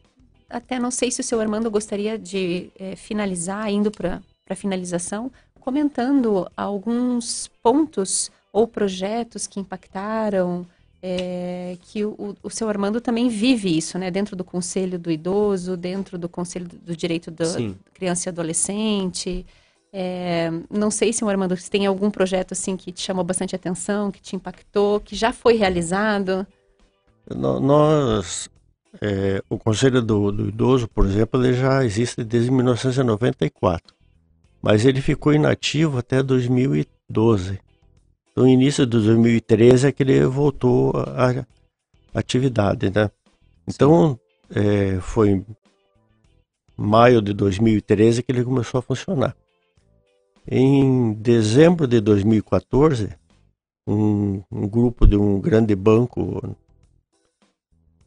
até 0.49 0.79
não 0.79 0.91
sei 0.91 1.11
se 1.11 1.21
o 1.21 1.23
seu 1.23 1.39
Armando 1.43 1.71
gostaria 1.71 2.19
de 2.19 2.71
é, 2.79 2.97
finalizar, 2.97 3.71
indo 3.71 3.91
para 3.91 4.23
a 4.49 4.55
finalização, 4.55 5.31
comentando 5.61 6.51
alguns 6.57 7.51
pontos 7.63 8.31
ou 8.51 8.67
projetos 8.67 9.47
que 9.47 9.61
impactaram, 9.61 10.67
é, 11.03 11.77
que 11.83 12.03
o, 12.03 12.35
o 12.43 12.49
seu 12.49 12.67
Armando 12.67 12.99
também 12.99 13.29
vive 13.29 13.77
isso, 13.77 13.99
né? 13.99 14.11
Dentro 14.11 14.35
do 14.35 14.43
Conselho 14.43 14.99
do 14.99 15.11
Idoso, 15.11 15.77
dentro 15.77 16.17
do 16.17 16.31
Conselho 16.31 16.67
do 16.67 16.97
Direito 16.97 17.31
da 17.31 17.45
Criança 17.93 18.27
e 18.27 18.31
Adolescente. 18.31 19.45
É, 19.97 20.51
não 20.69 20.91
sei 20.91 21.13
se, 21.13 21.25
Armando, 21.25 21.57
se 21.57 21.71
tem 21.71 21.87
algum 21.87 22.11
projeto 22.11 22.51
assim 22.51 22.77
que 22.77 22.91
te 22.91 23.01
chamou 23.01 23.23
bastante 23.23 23.55
atenção, 23.55 24.11
que 24.11 24.21
te 24.21 24.35
impactou, 24.35 24.99
que 24.99 25.15
já 25.15 25.33
foi 25.33 25.55
realizado. 25.55 26.45
Nós, 27.33 28.51
é, 29.01 29.41
o 29.49 29.57
Conselho 29.57 30.03
do, 30.03 30.33
do, 30.33 30.49
Idoso, 30.49 30.89
por 30.89 31.07
exemplo, 31.07 31.41
ele 31.41 31.55
já 31.55 31.85
existe 31.85 32.25
desde 32.25 32.51
1994, 32.51 33.95
mas 34.61 34.85
ele 34.85 35.01
ficou 35.01 35.33
inativo 35.33 35.99
até 35.99 36.25
2012. 36.25 37.61
No 38.35 38.49
início 38.49 38.85
de 38.85 38.91
2013 38.91 39.87
é 39.87 39.93
que 39.93 40.03
ele 40.03 40.27
voltou 40.27 40.93
à 40.97 41.47
atividade, 42.13 42.91
né? 42.91 43.09
Então, 43.69 44.19
é, 44.51 44.99
foi 45.01 45.31
em 45.31 45.47
maio 46.77 47.23
de 47.23 47.33
2013 47.33 48.25
que 48.25 48.33
ele 48.33 48.43
começou 48.43 48.81
a 48.81 48.83
funcionar. 48.83 49.37
Em 50.47 51.13
dezembro 51.15 51.87
de 51.87 52.01
2014, 52.01 53.09
um, 53.87 54.43
um 54.51 54.69
grupo 54.69 55.07
de 55.07 55.17
um 55.17 55.41
grande 55.41 55.75
banco, 55.75 56.57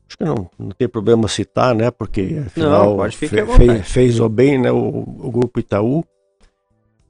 acho 0.07 0.18
que 0.18 0.23
não, 0.23 0.49
não 0.57 0.69
tem 0.69 0.88
problema 0.88 1.27
citar, 1.27 1.73
né? 1.73 1.89
Porque 1.89 2.43
afinal 2.45 2.97
não, 2.97 3.11
fe, 3.11 3.27
fez, 3.27 3.88
fez 3.88 4.19
o 4.19 4.30
bem, 4.30 4.59
né? 4.59 4.72
O, 4.72 4.77
o 4.77 5.31
grupo 5.31 5.59
Itaú, 5.59 6.05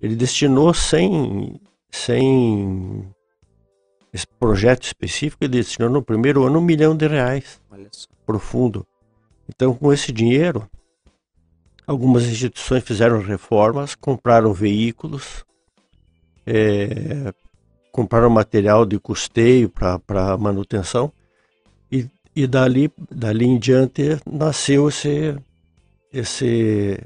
ele 0.01 0.15
destinou 0.15 0.73
100, 0.73 1.59
100 1.91 3.07
esse 4.13 4.27
projeto 4.39 4.83
específico, 4.83 5.43
ele 5.43 5.57
destinou 5.57 5.89
no 5.89 6.01
primeiro 6.01 6.43
ano 6.43 6.59
um 6.59 6.63
milhão 6.63 6.95
de 6.95 7.07
reais 7.07 7.61
para 8.25 8.35
o 8.35 8.39
fundo. 8.39 8.85
Então, 9.47 9.73
com 9.73 9.93
esse 9.93 10.11
dinheiro, 10.11 10.67
Algumas 11.87 12.25
instituições 12.25 12.83
fizeram 12.83 13.21
reformas, 13.21 13.95
compraram 13.95 14.53
veículos, 14.53 15.45
é, 16.45 17.33
compraram 17.93 18.29
material 18.29 18.85
de 18.85 18.99
custeio 18.99 19.69
para 19.69 20.37
manutenção 20.37 21.11
e, 21.89 22.05
e 22.35 22.45
dali, 22.45 22.91
dali 23.09 23.45
em 23.45 23.57
diante 23.57 24.19
nasceu 24.29 24.89
esse, 24.89 25.35
esse, 26.11 26.99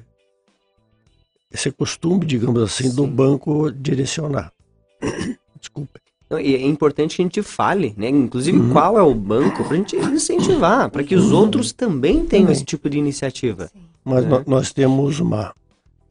esse 1.52 1.72
costume, 1.72 2.26
digamos 2.26 2.62
assim, 2.64 2.90
Sim. 2.90 2.96
do 2.96 3.06
banco 3.06 3.72
direcionar. 3.72 4.52
Desculpa. 5.62 6.01
E 6.40 6.56
é 6.56 6.66
importante 6.66 7.16
que 7.16 7.22
a 7.22 7.26
gente 7.26 7.42
fale, 7.42 7.94
né? 7.98 8.10
Inclusive, 8.10 8.58
uhum. 8.58 8.72
qual 8.72 8.98
é 8.98 9.02
o 9.02 9.14
banco 9.14 9.64
para 9.64 9.74
a 9.74 9.78
gente 9.78 9.96
incentivar, 9.96 10.90
para 10.90 11.04
que 11.04 11.16
os 11.16 11.32
uhum. 11.32 11.40
outros 11.40 11.74
também 11.74 12.26
tenham 12.26 12.52
esse 12.52 12.64
tipo 12.64 12.90
de 12.90 12.98
iniciativa. 12.98 13.68
Sim. 13.68 13.82
Mas 14.04 14.26
é. 14.26 14.44
nós 14.48 14.72
temos 14.72 15.20
uma. 15.20 15.54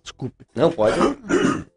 Desculpe. 0.03 0.45
Não, 0.55 0.71
pode. 0.71 0.97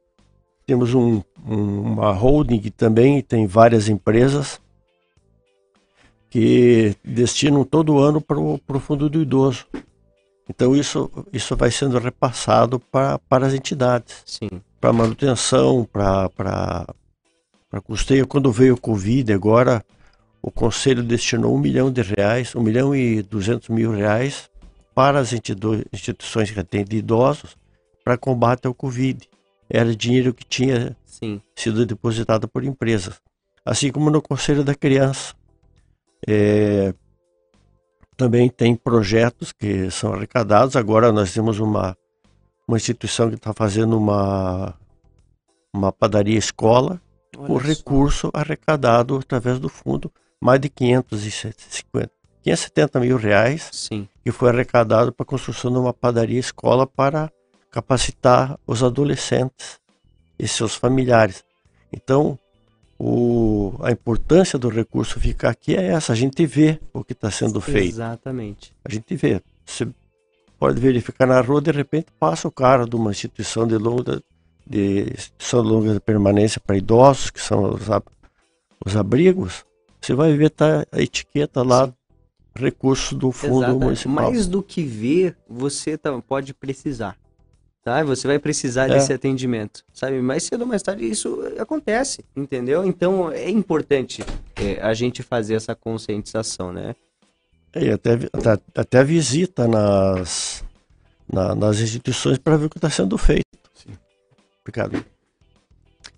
Temos 0.65 0.93
um, 0.93 1.21
um, 1.45 1.81
uma 1.81 2.13
holding 2.13 2.57
que 2.57 2.71
também 2.71 3.21
tem 3.21 3.45
várias 3.45 3.89
empresas 3.89 4.61
que 6.29 6.95
destinam 7.03 7.65
todo 7.65 7.99
ano 7.99 8.21
para 8.21 8.39
o 8.39 8.79
fundo 8.79 9.09
do 9.09 9.21
idoso. 9.21 9.65
Então 10.49 10.75
isso, 10.75 11.11
isso 11.31 11.55
vai 11.55 11.69
sendo 11.69 11.99
repassado 11.99 12.79
para, 12.79 13.19
para 13.19 13.45
as 13.45 13.53
entidades. 13.53 14.23
Sim. 14.25 14.49
Para 14.79 14.93
manutenção, 14.93 15.87
para, 15.91 16.29
para, 17.73 17.81
custeio. 17.81 18.27
Quando 18.27 18.51
veio 18.51 18.75
o 18.75 18.79
Covid, 18.79 19.33
agora 19.33 19.83
o 20.41 20.51
Conselho 20.51 21.01
destinou 21.01 21.55
um 21.55 21.59
milhão 21.59 21.91
de 21.91 22.03
reais, 22.03 22.55
um 22.55 22.61
milhão 22.61 22.95
e 22.95 23.23
duzentos 23.23 23.69
mil 23.69 23.91
reais 23.91 24.47
para 24.93 25.19
as 25.19 25.33
instituições 25.33 26.51
que 26.51 26.59
atendem 26.59 26.99
idosos 26.99 27.57
para 28.03 28.15
combate 28.15 28.67
ao 28.67 28.75
Covid. 28.75 29.27
Era 29.67 29.95
dinheiro 29.95 30.33
que 30.35 30.45
tinha 30.45 30.95
Sim. 31.03 31.41
sido 31.55 31.83
depositado 31.83 32.47
por 32.47 32.63
empresas. 32.63 33.19
Assim 33.65 33.91
como 33.91 34.11
no 34.11 34.21
Conselho 34.21 34.63
da 34.63 34.75
Criança. 34.75 35.33
É, 36.27 36.93
também 38.15 38.49
tem 38.49 38.75
projetos 38.75 39.51
que 39.51 39.89
são 39.89 40.13
arrecadados. 40.13 40.75
Agora 40.75 41.11
nós 41.11 41.33
temos 41.33 41.59
uma, 41.59 41.97
uma 42.67 42.77
instituição 42.77 43.29
que 43.29 43.35
está 43.35 43.51
fazendo 43.51 43.97
uma, 43.97 44.75
uma 45.73 45.91
padaria 45.91 46.37
escola, 46.37 47.01
o 47.37 47.57
recurso 47.57 48.29
arrecadado 48.33 49.17
através 49.17 49.59
do 49.59 49.69
fundo, 49.69 50.11
mais 50.39 50.59
de 50.59 50.69
550, 50.69 52.11
570 52.43 52.99
mil 52.99 53.17
reais 53.17 53.69
Sim. 53.71 54.07
que 54.23 54.31
foi 54.31 54.49
arrecadado 54.49 55.11
para 55.11 55.23
a 55.23 55.27
construção 55.27 55.71
de 55.71 55.77
uma 55.77 55.93
padaria 55.93 56.39
escola 56.39 56.85
para 56.85 57.31
capacitar 57.71 58.59
os 58.67 58.83
adolescentes 58.83 59.79
e 60.37 60.47
seus 60.47 60.75
familiares. 60.75 61.43
Então, 61.91 62.37
o, 62.99 63.73
a 63.81 63.91
importância 63.91 64.59
do 64.59 64.69
recurso 64.69 65.19
ficar 65.19 65.49
aqui 65.49 65.75
é 65.75 65.87
essa, 65.87 66.13
a 66.13 66.15
gente 66.15 66.45
vê 66.45 66.79
o 66.93 67.03
que 67.03 67.13
está 67.13 67.31
sendo 67.31 67.59
feito. 67.59 67.95
Exatamente. 67.95 68.73
A 68.83 68.91
gente 68.91 69.15
vê. 69.15 69.41
Você 69.65 69.87
pode 70.59 70.79
verificar 70.79 71.25
na 71.25 71.41
rua, 71.41 71.61
de 71.61 71.71
repente 71.71 72.07
passa 72.19 72.47
o 72.47 72.51
cara 72.51 72.85
de 72.85 72.95
uma 72.95 73.11
instituição 73.11 73.67
de 73.67 73.77
longa, 73.77 74.21
de, 74.65 75.05
de 75.05 75.55
longa 75.55 75.99
permanência 75.99 76.59
para 76.59 76.77
idosos, 76.77 77.29
que 77.29 77.41
são 77.41 77.73
os, 77.73 77.81
os 78.85 78.95
abrigos, 78.95 79.65
você 80.01 80.13
vai 80.13 80.35
ver 80.35 80.49
tá 80.49 80.85
a 80.91 81.01
etiqueta 81.01 81.63
lá 81.63 81.87
Sim 81.87 81.93
recurso 82.55 83.15
do 83.15 83.31
fundo 83.31 83.79
municipal. 83.79 84.13
Mais 84.13 84.47
do 84.47 84.61
que 84.61 84.83
ver, 84.83 85.35
você 85.47 85.97
tá, 85.97 86.11
pode 86.21 86.53
precisar. 86.53 87.17
Tá? 87.83 88.01
Você 88.03 88.27
vai 88.27 88.39
precisar 88.39 88.89
é. 88.89 88.93
desse 88.93 89.11
atendimento, 89.11 89.83
sabe? 89.93 90.21
Mais 90.21 90.43
cedo 90.43 90.61
ou 90.61 90.67
mais 90.67 90.81
tarde 90.81 91.05
isso 91.05 91.41
acontece, 91.59 92.23
entendeu? 92.35 92.85
Então 92.85 93.29
é 93.29 93.49
importante 93.49 94.23
é, 94.55 94.79
a 94.81 94.93
gente 94.93 95.21
fazer 95.21 95.55
essa 95.55 95.75
conscientização, 95.75 96.71
né? 96.71 96.95
É, 97.73 97.91
até, 97.91 98.13
até, 98.31 98.61
até 98.75 99.03
visita 99.03 99.67
nas, 99.67 100.63
na, 101.29 101.53
nas 101.55 101.79
instituições 101.79 102.37
para 102.37 102.55
ver 102.55 102.67
o 102.67 102.69
que 102.69 102.77
está 102.77 102.89
sendo 102.89 103.17
feito. 103.17 103.62
Obrigado. 104.63 105.03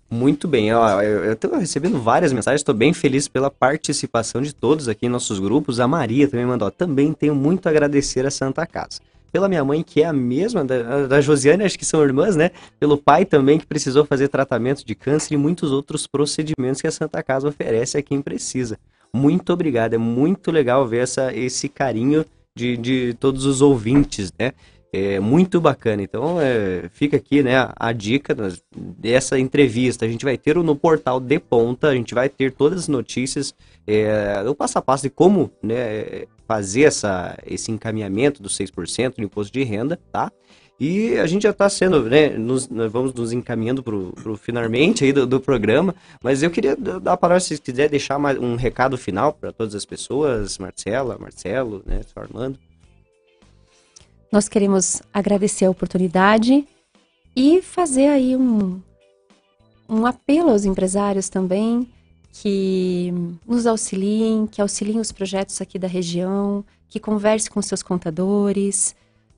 Muito 0.08 0.46
bem, 0.46 0.68
eu 0.68 1.32
estou 1.32 1.58
recebendo 1.58 2.00
várias 2.00 2.32
mensagens, 2.32 2.60
estou 2.60 2.74
bem 2.74 2.92
feliz 2.92 3.26
pela 3.26 3.50
participação 3.50 4.40
de 4.40 4.54
todos 4.54 4.88
aqui 4.88 5.06
em 5.06 5.08
nossos 5.08 5.40
grupos. 5.40 5.80
A 5.80 5.88
Maria 5.88 6.28
também 6.28 6.46
mandou, 6.46 6.70
também 6.70 7.12
tenho 7.12 7.34
muito 7.34 7.66
a 7.66 7.70
agradecer 7.70 8.24
a 8.24 8.30
Santa 8.30 8.64
Casa. 8.64 9.00
Pela 9.32 9.48
minha 9.48 9.64
mãe, 9.64 9.82
que 9.82 10.02
é 10.02 10.06
a 10.06 10.12
mesma 10.12 10.64
da, 10.64 11.08
da 11.08 11.20
Josiane, 11.20 11.64
acho 11.64 11.76
que 11.76 11.84
são 11.84 12.04
irmãs, 12.04 12.36
né? 12.36 12.52
Pelo 12.78 12.96
pai 12.96 13.24
também, 13.24 13.58
que 13.58 13.66
precisou 13.66 14.04
fazer 14.04 14.28
tratamento 14.28 14.86
de 14.86 14.94
câncer 14.94 15.34
e 15.34 15.36
muitos 15.36 15.72
outros 15.72 16.06
procedimentos 16.06 16.80
que 16.80 16.86
a 16.86 16.92
Santa 16.92 17.20
Casa 17.22 17.48
oferece 17.48 17.98
a 17.98 18.02
quem 18.02 18.22
precisa. 18.22 18.78
Muito 19.12 19.52
obrigado, 19.52 19.94
é 19.94 19.98
muito 19.98 20.52
legal 20.52 20.86
ver 20.86 20.98
essa, 20.98 21.34
esse 21.34 21.68
carinho 21.68 22.24
de, 22.54 22.76
de 22.76 23.16
todos 23.18 23.44
os 23.44 23.60
ouvintes, 23.60 24.32
né? 24.38 24.52
É 24.98 25.20
muito 25.20 25.60
bacana. 25.60 26.02
Então, 26.02 26.40
é, 26.40 26.88
fica 26.90 27.18
aqui 27.18 27.42
né, 27.42 27.68
a, 27.76 27.92
dica 27.92 28.34
dessa 28.74 29.38
entrevista. 29.38 30.06
A 30.06 30.08
gente 30.08 30.24
vai 30.24 30.38
ter 30.38 30.56
no 30.56 30.74
portal 30.74 31.20
De 31.20 31.38
Ponta, 31.38 31.88
a 31.88 31.94
gente 31.94 32.14
vai 32.14 32.30
ter 32.30 32.50
todas 32.50 32.80
as 32.80 32.88
notícias, 32.88 33.54
é, 33.86 34.42
o 34.48 34.54
passo 34.54 34.78
a 34.78 34.82
passo 34.82 35.02
de 35.02 35.10
como 35.10 35.50
né, 35.62 36.24
fazer 36.48 36.84
essa, 36.84 37.36
esse 37.46 37.70
encaminhamento 37.70 38.42
dos 38.42 38.56
6% 38.56 39.16
do 39.16 39.22
imposto 39.22 39.52
de 39.52 39.62
renda, 39.64 40.00
tá? 40.10 40.32
E 40.80 41.18
a 41.18 41.26
gente 41.26 41.42
já 41.42 41.50
está 41.50 41.68
sendo, 41.68 42.02
né, 42.02 42.30
nos, 42.30 42.66
vamos 42.66 43.12
nos 43.12 43.32
encaminhando 43.32 43.82
para 43.82 43.94
o 43.94 44.36
finalmente 44.36 45.04
aí 45.04 45.12
do, 45.12 45.26
do 45.26 45.40
programa, 45.40 45.94
mas 46.22 46.42
eu 46.42 46.50
queria 46.50 46.74
dar 46.74 47.12
a 47.12 47.16
palavra, 47.18 47.40
se 47.40 47.58
quiser 47.58 47.90
deixar 47.90 48.18
mais 48.18 48.38
um 48.38 48.56
recado 48.56 48.96
final 48.96 49.32
para 49.34 49.52
todas 49.52 49.74
as 49.74 49.84
pessoas, 49.84 50.56
Marcela, 50.56 51.18
Marcelo, 51.18 51.82
né, 51.84 52.00
Armando. 52.14 52.58
Nós 54.30 54.48
queremos 54.48 55.02
agradecer 55.12 55.66
a 55.66 55.70
oportunidade 55.70 56.66
e 57.34 57.62
fazer 57.62 58.08
aí 58.08 58.36
um, 58.36 58.80
um 59.88 60.06
apelo 60.06 60.50
aos 60.50 60.64
empresários 60.64 61.28
também 61.28 61.88
que 62.32 63.12
nos 63.46 63.66
auxiliem, 63.66 64.46
que 64.46 64.60
auxiliem 64.60 65.00
os 65.00 65.10
projetos 65.12 65.60
aqui 65.60 65.78
da 65.78 65.88
região, 65.88 66.64
que 66.88 67.00
converse 67.00 67.48
com 67.50 67.62
seus 67.62 67.82
contadores, 67.82 68.94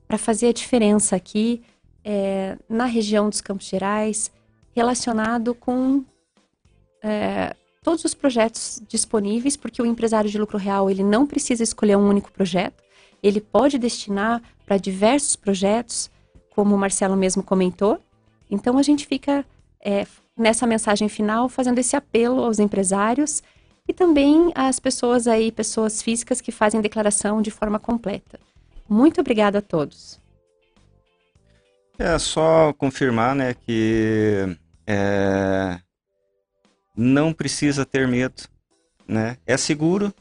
para 0.06 0.19
fazer 0.19 0.48
a 0.48 0.52
diferença 0.52 1.15
aqui 1.15 1.62
eh, 2.05 2.56
na 2.69 2.86
região 2.86 3.28
dos 3.28 3.40
Campos 3.40 3.66
Gerais, 3.66 4.32
relacionado 4.74 5.55
com 5.55 6.05
eh, 7.02 7.55
todos 7.82 8.05
os 8.05 8.15
projetos 8.15 8.82
disponíveis, 8.89 9.56
porque 9.56 9.81
o 9.81 9.86
empresário 9.86 10.31
de 10.31 10.39
lucro 10.39 10.59
real 10.59 10.90
ele 10.90 11.02
não 11.02 11.27
precisa 11.27 11.62
escolher 11.62 11.97
um 11.97 12.09
único 12.09 12.32
projeto, 12.32 12.82
ele 13.23 13.40
pode 13.40 13.78
destinar 13.78 14.43
para 14.69 14.77
diversos 14.77 15.35
projetos, 15.35 16.11
como 16.55 16.74
o 16.74 16.78
Marcelo 16.78 17.16
mesmo 17.16 17.43
comentou. 17.43 17.99
Então 18.51 18.77
a 18.77 18.82
gente 18.82 19.07
fica 19.07 19.43
é, 19.82 20.07
nessa 20.36 20.66
mensagem 20.66 21.09
final 21.09 21.49
fazendo 21.49 21.78
esse 21.78 21.97
apelo 21.97 22.45
aos 22.45 22.59
empresários 22.59 23.43
e 23.89 23.95
também 23.95 24.53
às 24.55 24.78
pessoas 24.78 25.27
aí, 25.27 25.51
pessoas 25.51 26.03
físicas 26.03 26.43
que 26.43 26.53
fazem 26.53 26.82
declaração 26.82 27.40
de 27.40 27.51
forma 27.51 27.78
completa. 27.78 28.39
Muito 28.86 29.23
obrigada 29.23 29.59
a 29.59 29.62
todos. 29.62 30.20
É 31.99 32.19
só 32.19 32.73
confirmar, 32.74 33.35
né, 33.35 33.55
que 33.55 34.55
é, 34.86 35.81
não 36.95 37.32
precisa 37.32 37.86
ter 37.86 38.07
medo, 38.07 38.43
né? 39.07 39.39
É 39.47 39.57
seguro, 39.57 40.12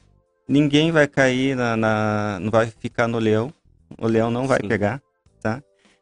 ninguém 0.48 0.92
vai 0.92 1.06
cair 1.06 1.56
na, 1.56 1.76
na- 1.76 2.40
não 2.40 2.50
vai 2.50 2.68
ficar 2.68 3.08
no 3.08 3.20
leão, 3.20 3.54
o 3.98 4.08
leão 4.08 4.32
não 4.32 4.48
vai 4.48 4.60
Sim. 4.62 4.68
pegar, 4.68 5.02
tá? 5.42 5.62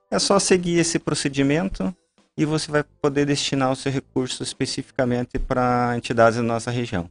É 0.09 0.19
só 0.19 0.39
seguir 0.39 0.79
esse 0.79 0.99
procedimento 0.99 1.93
e 2.37 2.45
você 2.45 2.71
vai 2.71 2.83
poder 3.01 3.25
destinar 3.25 3.71
o 3.71 3.75
seu 3.75 3.91
recurso 3.91 4.43
especificamente 4.43 5.39
para 5.39 5.93
entidades 5.97 6.37
da 6.37 6.43
nossa 6.43 6.69
região. 6.69 7.09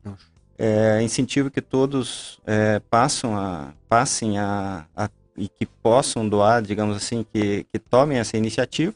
É 0.57 1.03
incentivo 1.03 1.51
que 1.51 1.61
todos 1.61 2.39
é, 2.47 2.81
passam 2.91 3.37
a, 3.37 3.73
passem 3.89 4.39
a, 4.39 4.87
a 4.97 5.09
e 5.37 5.49
que 5.49 5.67
possam 5.67 6.29
doar, 6.29 6.63
digamos 6.63 6.97
assim, 6.97 7.27
que, 7.33 7.67
que 7.73 7.79
tomem 7.79 8.19
essa 8.19 8.37
iniciativa. 8.37 8.95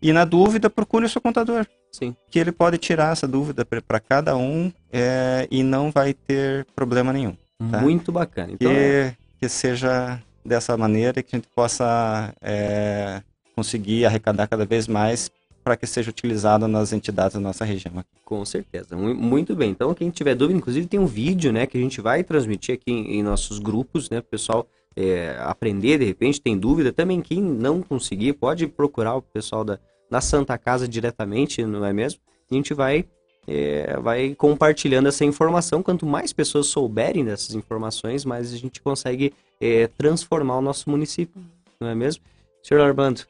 E 0.00 0.12
na 0.12 0.24
dúvida, 0.24 0.70
procure 0.70 1.06
o 1.06 1.08
seu 1.08 1.20
contador, 1.20 1.66
Sim. 1.90 2.14
que 2.30 2.38
ele 2.38 2.52
pode 2.52 2.78
tirar 2.78 3.12
essa 3.12 3.26
dúvida 3.26 3.64
para 3.64 4.00
cada 4.00 4.36
um 4.36 4.72
é, 4.92 5.46
e 5.50 5.62
não 5.62 5.90
vai 5.90 6.14
ter 6.14 6.66
problema 6.74 7.12
nenhum. 7.12 7.36
Tá. 7.70 7.80
Muito 7.80 8.12
bacana. 8.12 8.52
Então, 8.52 8.70
é, 8.70 9.10
Que, 9.10 9.16
que 9.40 9.48
seja 9.48 10.20
dessa 10.48 10.76
maneira 10.76 11.22
que 11.22 11.36
a 11.36 11.38
gente 11.38 11.48
possa 11.54 12.34
é, 12.40 13.22
conseguir 13.54 14.04
arrecadar 14.06 14.46
cada 14.48 14.64
vez 14.64 14.88
mais 14.88 15.30
para 15.62 15.76
que 15.76 15.86
seja 15.86 16.08
utilizado 16.10 16.66
nas 16.66 16.92
entidades 16.92 17.34
da 17.34 17.40
nossa 17.40 17.64
região. 17.64 17.92
com 18.24 18.42
certeza. 18.44 18.96
Mu- 18.96 19.14
Muito 19.14 19.54
bem. 19.54 19.70
Então, 19.70 19.92
quem 19.92 20.08
tiver 20.08 20.34
dúvida, 20.34 20.58
inclusive 20.58 20.86
tem 20.86 20.98
um 20.98 21.06
vídeo, 21.06 21.52
né, 21.52 21.66
que 21.66 21.76
a 21.76 21.80
gente 21.80 22.00
vai 22.00 22.24
transmitir 22.24 22.74
aqui 22.74 22.90
em, 22.90 23.18
em 23.18 23.22
nossos 23.22 23.58
grupos, 23.58 24.08
né, 24.08 24.20
pro 24.22 24.30
pessoal 24.30 24.66
é, 24.96 25.36
aprender, 25.40 25.98
de 25.98 26.06
repente, 26.06 26.40
tem 26.40 26.56
dúvida. 26.58 26.90
Também 26.92 27.20
quem 27.20 27.40
não 27.42 27.82
conseguir, 27.82 28.32
pode 28.32 28.66
procurar 28.66 29.14
o 29.16 29.22
pessoal 29.22 29.62
da, 29.62 29.78
da 30.10 30.20
Santa 30.22 30.56
Casa 30.56 30.88
diretamente, 30.88 31.62
não 31.64 31.84
é 31.84 31.92
mesmo? 31.92 32.20
E 32.50 32.54
a 32.54 32.56
gente 32.56 32.72
vai, 32.72 33.04
é, 33.46 33.98
vai 34.00 34.34
compartilhando 34.34 35.08
essa 35.08 35.24
informação. 35.24 35.82
Quanto 35.82 36.06
mais 36.06 36.32
pessoas 36.32 36.66
souberem 36.68 37.24
dessas 37.26 37.54
informações, 37.54 38.24
mais 38.24 38.54
a 38.54 38.56
gente 38.56 38.80
consegue 38.80 39.34
é, 39.60 39.86
transformar 39.86 40.58
o 40.58 40.62
nosso 40.62 40.88
município, 40.90 41.40
não 41.80 41.88
é 41.88 41.94
mesmo? 41.94 42.22
Senhor 42.62 42.82
Armando, 42.82 43.22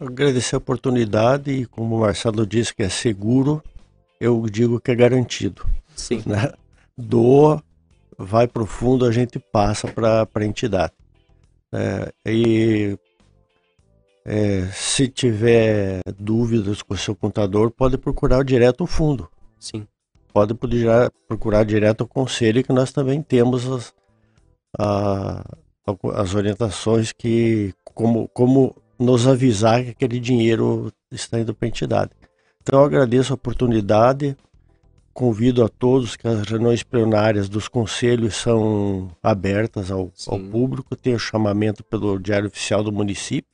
Agradecer 0.00 0.54
a 0.54 0.58
oportunidade 0.58 1.50
e 1.50 1.66
como 1.66 1.96
o 1.96 2.00
Marcelo 2.00 2.46
disse 2.46 2.74
que 2.74 2.82
é 2.82 2.88
seguro, 2.88 3.62
eu 4.18 4.46
digo 4.50 4.80
que 4.80 4.90
é 4.90 4.94
garantido. 4.94 5.66
sim. 5.94 6.22
né? 6.24 6.50
Doa, 6.96 7.62
vai 8.16 8.46
para 8.48 8.62
o 8.62 8.66
fundo, 8.66 9.04
a 9.04 9.12
gente 9.12 9.38
passa 9.38 9.86
para 9.88 10.26
a 10.34 10.44
entidade. 10.44 10.92
É, 11.70 12.12
e 12.26 12.98
é, 14.24 14.66
se 14.72 15.08
tiver 15.08 16.00
dúvidas 16.18 16.80
com 16.82 16.94
o 16.94 16.98
seu 16.98 17.14
contador, 17.14 17.70
pode 17.70 17.98
procurar 17.98 18.42
direto 18.44 18.84
o 18.84 18.86
fundo. 18.86 19.28
Sim. 19.58 19.86
Pode 20.32 20.54
procurar, 20.54 21.10
procurar 21.28 21.64
direto 21.64 22.02
o 22.02 22.08
conselho, 22.08 22.64
que 22.64 22.72
nós 22.72 22.92
também 22.92 23.20
temos 23.22 23.66
as, 23.70 23.94
a- 24.78 25.44
as 26.14 26.34
orientações 26.34 27.12
que 27.12 27.74
como, 27.84 28.28
como 28.28 28.74
nos 28.98 29.26
avisar 29.26 29.82
que 29.82 29.90
aquele 29.90 30.20
dinheiro 30.20 30.92
está 31.10 31.40
indo 31.40 31.54
para 31.54 31.66
a 31.66 31.68
entidade. 31.68 32.10
Então 32.62 32.80
eu 32.80 32.86
agradeço 32.86 33.32
a 33.32 33.34
oportunidade, 33.34 34.36
convido 35.12 35.64
a 35.64 35.68
todos 35.68 36.16
que 36.16 36.26
as 36.26 36.42
reuniões 36.42 36.82
plenárias 36.82 37.48
dos 37.48 37.68
conselhos 37.68 38.36
são 38.36 39.10
abertas 39.22 39.90
ao, 39.90 40.12
ao 40.28 40.38
público, 40.38 40.94
tem 40.94 41.14
o 41.14 41.18
chamamento 41.18 41.82
pelo 41.84 42.18
Diário 42.18 42.46
Oficial 42.46 42.82
do 42.82 42.92
município. 42.92 43.50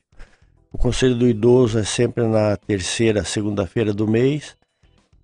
O 0.71 0.77
Conselho 0.77 1.15
do 1.15 1.27
Idoso 1.27 1.79
é 1.79 1.83
sempre 1.83 2.27
na 2.27 2.55
terceira 2.55 3.23
segunda-feira 3.23 3.91
do 3.91 4.07
mês 4.07 4.55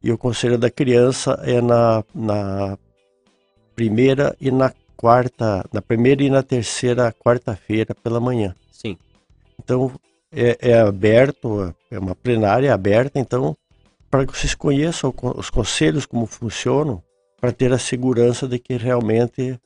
e 0.01 0.11
o 0.11 0.17
Conselho 0.17 0.57
da 0.57 0.71
Criança 0.71 1.39
é 1.43 1.61
na, 1.61 2.03
na 2.13 2.77
primeira 3.75 4.35
e 4.41 4.49
na 4.49 4.73
quarta, 5.05 5.63
na 5.71 5.83
primeira 5.83 6.23
e 6.23 6.31
na 6.31 6.41
terceira 6.41 7.13
quarta-feira 7.13 7.93
pela 7.93 8.19
manhã. 8.19 8.55
Sim. 8.71 8.97
Então 9.59 9.91
é, 10.31 10.57
é 10.71 10.79
aberto, 10.79 11.71
é 11.91 11.99
uma 11.99 12.15
plenária 12.15 12.73
aberta, 12.73 13.19
então 13.19 13.55
para 14.09 14.25
que 14.25 14.35
vocês 14.35 14.55
conheçam 14.55 15.11
co- 15.11 15.37
os 15.37 15.51
conselhos 15.51 16.07
como 16.07 16.25
funcionam, 16.25 17.03
para 17.39 17.51
ter 17.51 17.71
a 17.71 17.77
segurança 17.77 18.47
de 18.47 18.57
que 18.57 18.75
realmente 18.77 19.59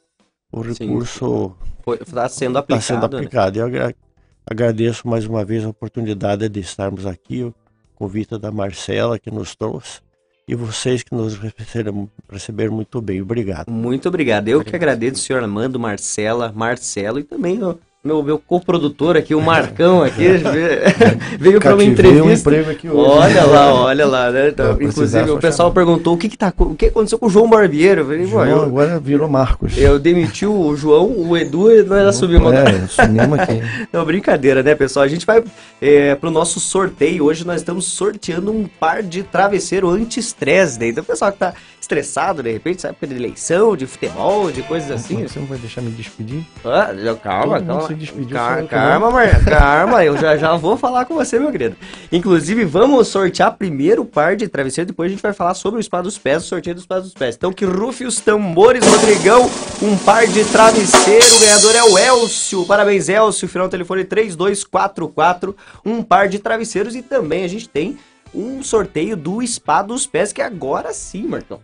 o 0.52 0.60
recurso 0.60 1.56
Está 2.02 2.28
sendo 2.28 2.58
aplicado. 2.58 2.84
sendo 2.84 3.00
né? 3.10 3.18
aplicado. 3.20 3.60
Eu 3.60 3.66
agra- 3.68 3.96
agradeço 4.46 5.08
mais 5.08 5.26
uma 5.26 5.46
vez 5.46 5.64
a 5.64 5.70
oportunidade 5.70 6.50
de 6.50 6.60
estarmos 6.60 7.06
aqui, 7.06 7.44
o 7.44 7.56
convite 7.96 8.38
da 8.38 8.52
Marcela 8.52 9.18
que 9.18 9.32
nos 9.32 9.56
trouxe 9.56 10.02
e 10.50 10.56
vocês 10.56 11.04
que 11.04 11.14
nos 11.14 11.36
receberam, 11.36 12.10
receberam 12.28 12.74
muito 12.74 13.00
bem. 13.00 13.22
Obrigado. 13.22 13.70
Muito 13.70 14.10
obrigado. 14.10 14.48
Eu 14.48 14.64
que 14.64 14.76
agradeço, 14.76 15.22
senhor 15.22 15.44
Armando, 15.44 15.80
Marcela, 15.80 16.52
Marcelo 16.52 17.20
e 17.20 17.24
também 17.24 17.64
o 17.64 17.78
meu, 18.02 18.24
meu 18.24 18.40
coprodutor 18.40 19.18
aqui, 19.18 19.36
o 19.36 19.42
Marcão 19.42 20.02
aqui, 20.04 20.26
veio 21.38 21.60
para 21.60 21.76
uma 21.76 21.84
um 21.84 21.86
entrevista. 21.86 22.50
emprego 22.50 22.72
aqui 22.72 22.90
hoje. 22.90 23.10
Olha 23.10 23.44
lá, 23.46 23.74
olha 23.74 24.08
lá, 24.08 24.32
né? 24.32 24.48
Então, 24.50 24.82
inclusive, 24.82 25.30
o 25.32 25.38
pessoal 25.38 25.70
perguntou 25.74 26.14
o 26.14 26.18
que, 26.18 26.30
que, 26.30 26.38
tá, 26.38 26.54
o 26.58 26.76
que 26.76 26.86
aconteceu 26.86 27.20
com 27.20 27.26
o 27.26 27.30
João 27.30 27.50
Barbeiro. 27.50 28.02
Eu 28.02 28.06
falei, 28.06 28.22
"Pô, 28.22 28.28
João 28.30 28.46
eu, 28.46 28.64
agora 28.64 29.00
virou 29.00 29.28
Marcos. 29.28 29.78
eu 29.78 30.00
demiti 30.00 30.46
o 30.46 30.74
João, 30.78 31.08
o 31.12 31.36
Edu 31.36 31.70
e 31.72 31.84
nós 31.84 32.08
assumimos. 32.08 32.54
É, 32.54 32.88
sumimos 32.88 33.38
aqui. 33.38 33.62
Não, 33.92 34.06
brincadeira, 34.06 34.64
né, 34.64 34.76
pessoal? 34.76 35.04
A 35.04 35.10
gente 35.10 35.26
vai 35.26 35.44
é, 35.82 36.16
pro 36.16 36.32
nosso 36.32 36.60
sorteio. 36.62 37.26
Hoje 37.26 37.46
nós 37.46 37.58
estamos 37.60 37.84
sorteando 37.84 38.50
um 38.50 38.66
par 38.66 39.04
de 39.04 39.24
travesseiro 39.24 39.90
anti-estresse, 39.90 40.80
né? 40.80 40.88
Então, 40.88 41.04
o 41.04 41.06
pessoal 41.08 41.34
que 41.34 41.40
tá 41.40 41.54
estressado, 41.94 42.44
de 42.44 42.52
repente, 42.52 42.84
sabe, 42.84 42.96
de 43.02 43.16
eleição, 43.16 43.76
de 43.76 43.88
futebol, 43.88 44.52
de 44.52 44.62
coisas 44.62 44.92
assim. 44.92 45.28
Você 45.28 45.40
não 45.40 45.48
vai 45.48 45.58
deixar 45.58 45.82
me 45.82 45.90
despedir? 45.90 46.46
Ah, 46.64 46.90
calma, 47.22 47.58
Todo 47.58 47.66
calma. 47.68 47.88
se 47.88 47.94
despediu, 47.96 48.30
Ca- 48.38 48.54
só 48.54 48.60
eu 48.60 48.64
que 48.64 48.70
calma, 48.70 49.10
Mar... 49.10 49.28
calma, 49.44 50.06
eu 50.06 50.16
já, 50.16 50.38
já 50.38 50.56
vou 50.56 50.78
falar 50.78 51.06
com 51.06 51.16
você, 51.16 51.40
meu 51.40 51.52
querido. 51.52 51.76
Inclusive, 52.12 52.64
vamos 52.64 53.08
sortear 53.08 53.58
primeiro 53.58 54.04
o 54.04 54.06
par 54.06 54.36
de 54.36 54.48
travesseiro, 54.48 54.88
depois 54.90 55.08
a 55.08 55.14
gente 55.14 55.22
vai 55.22 55.34
falar 55.34 55.56
sobre 55.56 55.80
o 55.80 55.84
Spa 55.84 56.02
dos 56.02 56.16
Pés, 56.18 56.44
o 56.44 56.48
sorteio 56.48 56.76
do 56.76 56.82
Spa 56.82 57.00
dos 57.00 57.14
Pés. 57.14 57.36
Então, 57.36 57.52
que 57.52 57.66
rufe 57.66 58.06
os 58.06 58.20
tambores, 58.20 58.86
Rodrigão, 58.86 59.50
um 59.82 59.98
par 59.98 60.28
de 60.28 60.46
travesseiro, 60.46 61.26
o 61.36 61.40
ganhador 61.40 61.76
é 61.76 61.84
o 61.84 61.98
Elcio. 61.98 62.66
Parabéns, 62.68 63.10
Elcio, 63.10 63.48
final 63.48 63.68
do 63.68 63.72
telefone 63.72 64.04
3244, 64.04 65.56
um 65.84 66.04
par 66.04 66.28
de 66.28 66.38
travesseiros 66.38 66.96
e 66.96 67.02
também 67.02 67.44
a 67.44 67.48
gente 67.48 67.68
tem 67.68 67.98
um 68.34 68.62
sorteio 68.62 69.18
do 69.18 69.46
Spa 69.48 69.82
dos 69.82 70.06
Pés, 70.06 70.32
que 70.32 70.40
agora 70.40 70.94
sim, 70.94 71.24
Marcão. 71.24 71.60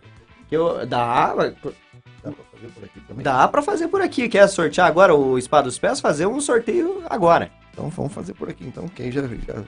Eu, 0.50 0.86
da 0.86 1.34
Dá 1.34 2.32
pra 2.32 2.44
fazer 2.52 2.68
por 2.74 2.84
aqui 2.84 3.00
também? 3.06 3.22
Dá 3.24 3.48
pra 3.48 3.62
fazer 3.62 3.88
por 3.88 4.00
aqui. 4.02 4.28
Quer 4.28 4.48
sortear 4.48 4.86
agora 4.88 5.14
o 5.14 5.40
Spa 5.40 5.60
dos 5.62 5.78
Pés? 5.78 6.00
Fazer 6.00 6.26
um 6.26 6.40
sorteio 6.40 7.02
agora. 7.08 7.50
Então 7.72 7.88
vamos 7.90 8.12
fazer 8.12 8.32
por 8.34 8.48
aqui. 8.48 8.64
Então 8.66 8.88
quem 8.88 9.12
já, 9.12 9.22
já 9.22 9.62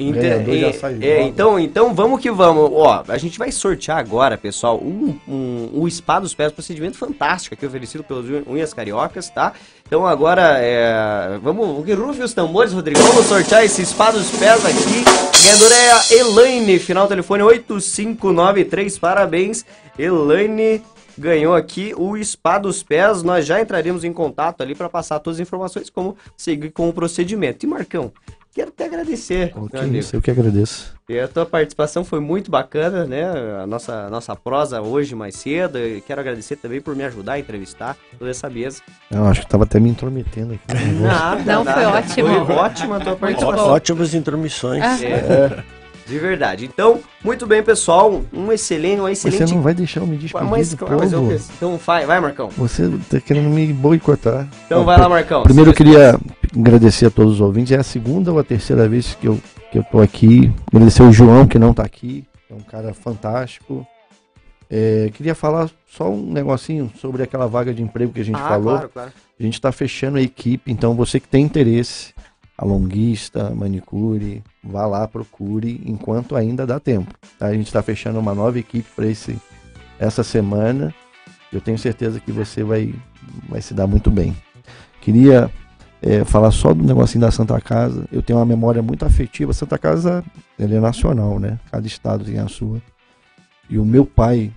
Inte- 0.00 0.18
ganhador 0.18 0.56
já 0.56 0.88
é, 1.00 1.06
é, 1.06 1.22
então, 1.22 1.58
então 1.60 1.94
vamos 1.94 2.20
que 2.20 2.30
vamos. 2.30 2.70
Ó, 2.72 3.04
a 3.06 3.18
gente 3.18 3.38
vai 3.38 3.52
sortear 3.52 3.98
agora, 3.98 4.38
pessoal, 4.38 4.78
um, 4.82 5.16
um, 5.28 5.70
o 5.74 5.88
Spa 5.90 6.18
dos 6.18 6.34
Pés, 6.34 6.50
procedimento 6.50 6.96
fantástico 6.96 7.54
aqui 7.54 7.66
oferecido 7.66 8.02
pelos 8.02 8.26
Unha- 8.28 8.42
Unhas 8.46 8.72
Cariocas, 8.72 9.28
tá? 9.28 9.52
Então 9.86 10.06
agora, 10.06 10.56
é, 10.58 11.38
vamos, 11.42 11.84
que 11.84 11.92
rufe 11.92 12.22
os 12.22 12.32
tambores, 12.32 12.72
Rodrigo, 12.72 12.98
vamos 13.00 13.26
sortear 13.26 13.62
esse 13.64 13.84
Spa 13.84 14.10
dos 14.10 14.30
Pés 14.30 14.64
aqui. 14.64 15.04
Ganhadora 15.44 15.74
é 15.74 15.92
a 15.92 16.02
Elaine, 16.20 16.78
final 16.78 17.06
telefone 17.06 17.42
8593, 17.42 18.98
parabéns, 18.98 19.64
Elaine. 19.98 20.82
Ganhou 21.16 21.54
aqui 21.54 21.92
o 21.96 22.16
Spa 22.24 22.58
dos 22.58 22.82
Pés. 22.82 23.22
Nós 23.22 23.44
já 23.44 23.60
entraremos 23.60 24.02
em 24.02 24.12
contato 24.12 24.62
ali 24.62 24.74
para 24.74 24.88
passar 24.88 25.18
todas 25.18 25.36
as 25.36 25.46
informações, 25.46 25.90
como 25.90 26.16
seguir 26.36 26.70
com 26.70 26.88
o 26.88 26.92
procedimento. 26.92 27.66
E 27.66 27.68
Marcão, 27.68 28.10
quero 28.54 28.70
te 28.70 28.82
agradecer. 28.82 29.52
Amigo. 29.74 29.96
isso, 29.96 30.16
eu 30.16 30.22
que 30.22 30.30
agradeço. 30.30 30.94
E 31.08 31.18
a 31.18 31.28
tua 31.28 31.44
participação 31.44 32.02
foi 32.02 32.18
muito 32.18 32.50
bacana, 32.50 33.04
né? 33.04 33.24
A 33.62 33.66
nossa, 33.66 34.08
nossa 34.08 34.34
prosa 34.34 34.80
hoje 34.80 35.14
mais 35.14 35.36
cedo. 35.36 35.78
E 35.78 36.00
quero 36.00 36.20
agradecer 36.20 36.56
também 36.56 36.80
por 36.80 36.96
me 36.96 37.04
ajudar 37.04 37.34
a 37.34 37.38
entrevistar 37.38 37.94
toda 38.18 38.30
essa 38.30 38.48
mesa. 38.48 38.80
Eu 39.10 39.26
acho 39.26 39.42
que 39.42 39.48
tava 39.48 39.64
até 39.64 39.78
me 39.78 39.90
intrometendo 39.90 40.54
aqui. 40.54 40.74
negócio. 40.74 41.02
Nada, 41.04 41.44
Não, 41.44 41.64
foi 41.64 41.84
ótimo. 41.84 42.46
Foi 42.46 42.54
ótima 42.54 42.96
a 42.96 43.00
tua 43.00 43.16
participação. 43.16 43.68
Ótimas 43.68 44.14
intromissões. 44.14 44.82
Ah. 44.82 44.98
É, 45.04 45.62
de 46.06 46.18
verdade. 46.18 46.64
Então, 46.64 47.00
muito 47.24 47.46
bem, 47.46 47.62
pessoal. 47.62 48.22
Um 48.32 48.52
excelente, 48.52 49.00
uma 49.00 49.14
Você 49.14 49.28
excelente. 49.28 49.54
não 49.54 49.62
vai 49.62 49.74
deixar 49.74 50.00
eu 50.00 50.06
me 50.06 50.16
despedir 50.16 50.46
mas, 50.48 50.74
do 50.74 50.86
mas 50.90 51.12
eu. 51.12 51.32
Então 51.56 51.76
vai, 51.76 52.04
vai, 52.06 52.20
Marcão. 52.20 52.48
Você 52.56 52.90
tá 53.08 53.20
querendo 53.20 53.48
me 53.48 53.72
boicotar. 53.72 54.48
Então 54.66 54.82
Ó, 54.82 54.84
vai 54.84 54.98
lá, 54.98 55.08
Marcão. 55.08 55.42
Primeiro 55.42 55.70
eu 55.70 55.74
queria 55.74 56.18
agradecer 56.56 57.06
a 57.06 57.10
todos 57.10 57.34
os 57.34 57.40
ouvintes. 57.40 57.72
É 57.72 57.78
a 57.78 57.82
segunda 57.82 58.32
ou 58.32 58.38
a 58.38 58.44
terceira 58.44 58.88
vez 58.88 59.14
que 59.20 59.26
eu, 59.26 59.40
que 59.70 59.78
eu 59.78 59.84
tô 59.84 60.00
aqui. 60.00 60.52
Agradecer 60.72 61.02
o 61.02 61.12
João, 61.12 61.46
que 61.46 61.58
não 61.58 61.72
tá 61.72 61.82
aqui. 61.82 62.24
É 62.50 62.54
um 62.54 62.60
cara 62.60 62.92
fantástico. 62.92 63.86
É, 64.68 65.10
queria 65.12 65.34
falar 65.34 65.70
só 65.90 66.08
um 66.10 66.32
negocinho 66.32 66.90
sobre 66.98 67.22
aquela 67.22 67.46
vaga 67.46 67.74
de 67.74 67.82
emprego 67.82 68.12
que 68.12 68.20
a 68.20 68.24
gente 68.24 68.36
Ah, 68.40 68.48
falou. 68.48 68.72
claro, 68.72 68.88
claro. 68.88 69.12
A 69.38 69.42
gente 69.42 69.54
está 69.54 69.70
fechando 69.72 70.16
a 70.18 70.22
equipe, 70.22 70.70
então 70.72 70.94
você 70.94 71.18
que 71.20 71.28
tem 71.28 71.44
interesse, 71.44 72.14
alonguista, 72.56 73.50
manicure, 73.50 74.42
vá 74.62 74.86
lá, 74.86 75.08
procure, 75.08 75.82
enquanto 75.84 76.36
ainda 76.36 76.66
dá 76.66 76.78
tempo. 76.78 77.12
tá? 77.38 77.46
A 77.46 77.54
gente 77.54 77.66
está 77.66 77.82
fechando 77.82 78.18
uma 78.18 78.34
nova 78.34 78.58
equipe 78.58 78.88
para 78.94 79.06
esse 79.06 79.38
essa 79.98 80.22
semana. 80.22 80.94
Eu 81.52 81.60
tenho 81.60 81.78
certeza 81.78 82.18
que 82.18 82.32
você 82.32 82.62
vai, 82.64 82.94
vai 83.48 83.60
se 83.60 83.74
dar 83.74 83.86
muito 83.86 84.10
bem. 84.10 84.36
Queria 85.00 85.50
é, 86.00 86.24
falar 86.24 86.50
só 86.50 86.72
do 86.74 86.82
negocinho 86.82 87.22
da 87.22 87.30
Santa 87.30 87.60
Casa. 87.60 88.06
Eu 88.10 88.22
tenho 88.22 88.38
uma 88.38 88.46
memória 88.46 88.82
muito 88.82 89.04
afetiva. 89.04 89.52
Santa 89.52 89.78
Casa 89.78 90.24
é 90.58 90.66
nacional, 90.66 91.38
né? 91.38 91.58
Cada 91.70 91.86
estado 91.86 92.24
tem 92.24 92.38
a 92.38 92.48
sua. 92.48 92.80
E 93.68 93.78
o 93.78 93.84
meu 93.84 94.04
pai, 94.04 94.52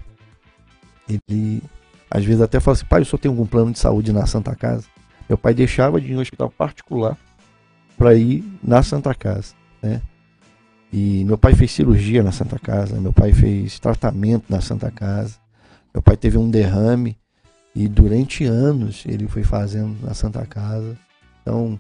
ele 1.08 1.62
às 2.10 2.24
vezes 2.24 2.42
até 2.42 2.60
fala 2.60 2.76
assim, 2.76 2.86
pai, 2.86 3.02
o 3.02 3.06
senhor 3.06 3.20
tem 3.20 3.30
algum 3.30 3.46
plano 3.46 3.72
de 3.72 3.80
saúde 3.80 4.14
na 4.14 4.26
Santa 4.26 4.56
Casa? 4.56 4.86
Meu 5.28 5.38
pai 5.38 5.54
deixava 5.54 6.00
de 6.00 6.08
ir 6.08 6.14
em 6.14 6.18
um 6.18 6.22
hospital 6.22 6.50
particular 6.50 7.18
para 7.98 8.14
ir 8.16 8.44
na 8.64 8.84
Santa 8.84 9.14
Casa, 9.14 9.54
né? 9.82 10.02
E 10.92 11.26
meu 11.26 11.38
pai 11.38 11.54
fez 11.54 11.72
cirurgia 11.72 12.24
na 12.24 12.32
Santa 12.32 12.58
Casa, 12.58 13.00
meu 13.00 13.12
pai 13.12 13.34
fez 13.34 13.80
tratamento 13.80 14.46
na 14.50 14.62
Santa 14.62 14.90
Casa, 14.90 15.36
meu 15.94 16.02
pai 16.02 16.16
teve 16.16 16.38
um 16.38 16.50
derrame 16.50 17.18
e 17.76 17.88
durante 17.88 18.46
anos 18.46 19.04
ele 19.06 19.28
foi 19.28 19.44
fazendo 19.44 19.96
na 20.02 20.14
Santa 20.14 20.46
Casa. 20.46 20.98
Então, 21.42 21.80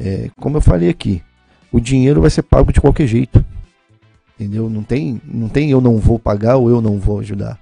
é, 0.00 0.30
como 0.38 0.56
eu 0.56 0.60
falei 0.60 0.88
aqui, 0.88 1.22
o 1.70 1.80
dinheiro 1.80 2.20
vai 2.20 2.30
ser 2.30 2.42
pago 2.42 2.72
de 2.72 2.80
qualquer 2.80 3.06
jeito, 3.06 3.44
entendeu? 4.34 4.70
Não 4.70 4.82
tem, 4.82 5.20
não 5.24 5.48
tem 5.48 5.70
eu 5.70 5.80
não 5.80 5.98
vou 5.98 6.18
pagar 6.18 6.56
ou 6.56 6.70
eu 6.70 6.80
não 6.80 6.98
vou 6.98 7.20
ajudar. 7.20 7.58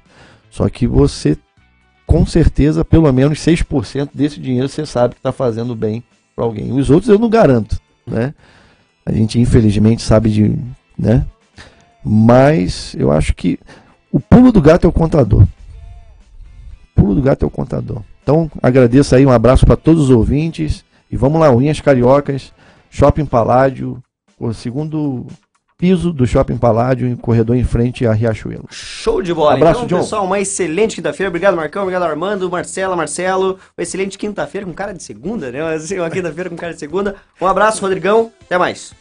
Só 0.50 0.68
que 0.68 0.86
você 0.86 1.36
com 2.06 2.24
certeza, 2.26 2.84
pelo 2.84 3.10
menos 3.12 3.38
6% 3.38 4.10
desse 4.14 4.38
dinheiro 4.38 4.68
você 4.68 4.86
sabe 4.86 5.14
que 5.14 5.20
está 5.20 5.32
fazendo 5.32 5.74
bem 5.74 6.04
para 6.36 6.44
alguém. 6.44 6.72
Os 6.72 6.90
outros 6.90 7.08
eu 7.08 7.18
não 7.18 7.28
garanto, 7.28 7.80
né? 8.06 8.34
A 9.04 9.12
gente 9.12 9.38
infelizmente 9.38 10.02
sabe 10.02 10.30
de, 10.30 10.56
né? 10.98 11.26
Mas 12.04 12.94
eu 12.98 13.10
acho 13.10 13.34
que 13.34 13.58
o 14.10 14.20
pulo 14.20 14.52
do 14.52 14.60
gato 14.60 14.86
é 14.86 14.88
o 14.88 14.92
contador. 14.92 15.42
O 15.42 17.00
pulo 17.00 17.14
do 17.14 17.22
gato 17.22 17.44
é 17.44 17.46
o 17.46 17.50
contador. 17.50 18.02
Então, 18.22 18.50
agradeço 18.62 19.14
aí, 19.14 19.26
um 19.26 19.30
abraço 19.30 19.66
para 19.66 19.76
todos 19.76 20.04
os 20.04 20.10
ouvintes 20.10 20.84
e 21.10 21.16
vamos 21.16 21.40
lá, 21.40 21.50
Unhas 21.50 21.80
Cariocas, 21.80 22.52
Shopping 22.90 23.26
Paládio, 23.26 24.02
o 24.38 24.52
segundo 24.52 25.26
piso 25.76 26.12
do 26.12 26.26
Shopping 26.26 26.56
Paládio, 26.56 27.06
em 27.06 27.16
corredor 27.16 27.56
em 27.56 27.64
frente 27.64 28.06
a 28.06 28.12
Riachuelo. 28.12 28.66
Show 28.70 29.20
de 29.22 29.34
bola. 29.34 29.54
Abraço, 29.54 29.84
então, 29.84 29.98
John. 29.98 30.04
pessoal, 30.04 30.24
uma 30.24 30.40
excelente 30.40 30.96
quinta-feira. 30.96 31.28
Obrigado, 31.28 31.56
Marcão. 31.56 31.82
Obrigado, 31.82 32.02
Armando, 32.04 32.50
Marcela, 32.50 32.96
Marcelo. 32.96 33.58
Uma 33.76 33.82
excelente 33.82 34.16
quinta-feira 34.16 34.66
com 34.66 34.72
cara 34.72 34.92
de 34.92 35.02
segunda, 35.02 35.50
né? 35.50 35.60
Uma 35.62 36.10
quinta-feira 36.10 36.48
com 36.48 36.56
cara 36.56 36.72
de 36.72 36.78
segunda. 36.80 37.16
Um 37.40 37.46
abraço, 37.46 37.80
Rodrigão. 37.80 38.32
Até 38.42 38.56
mais. 38.56 38.94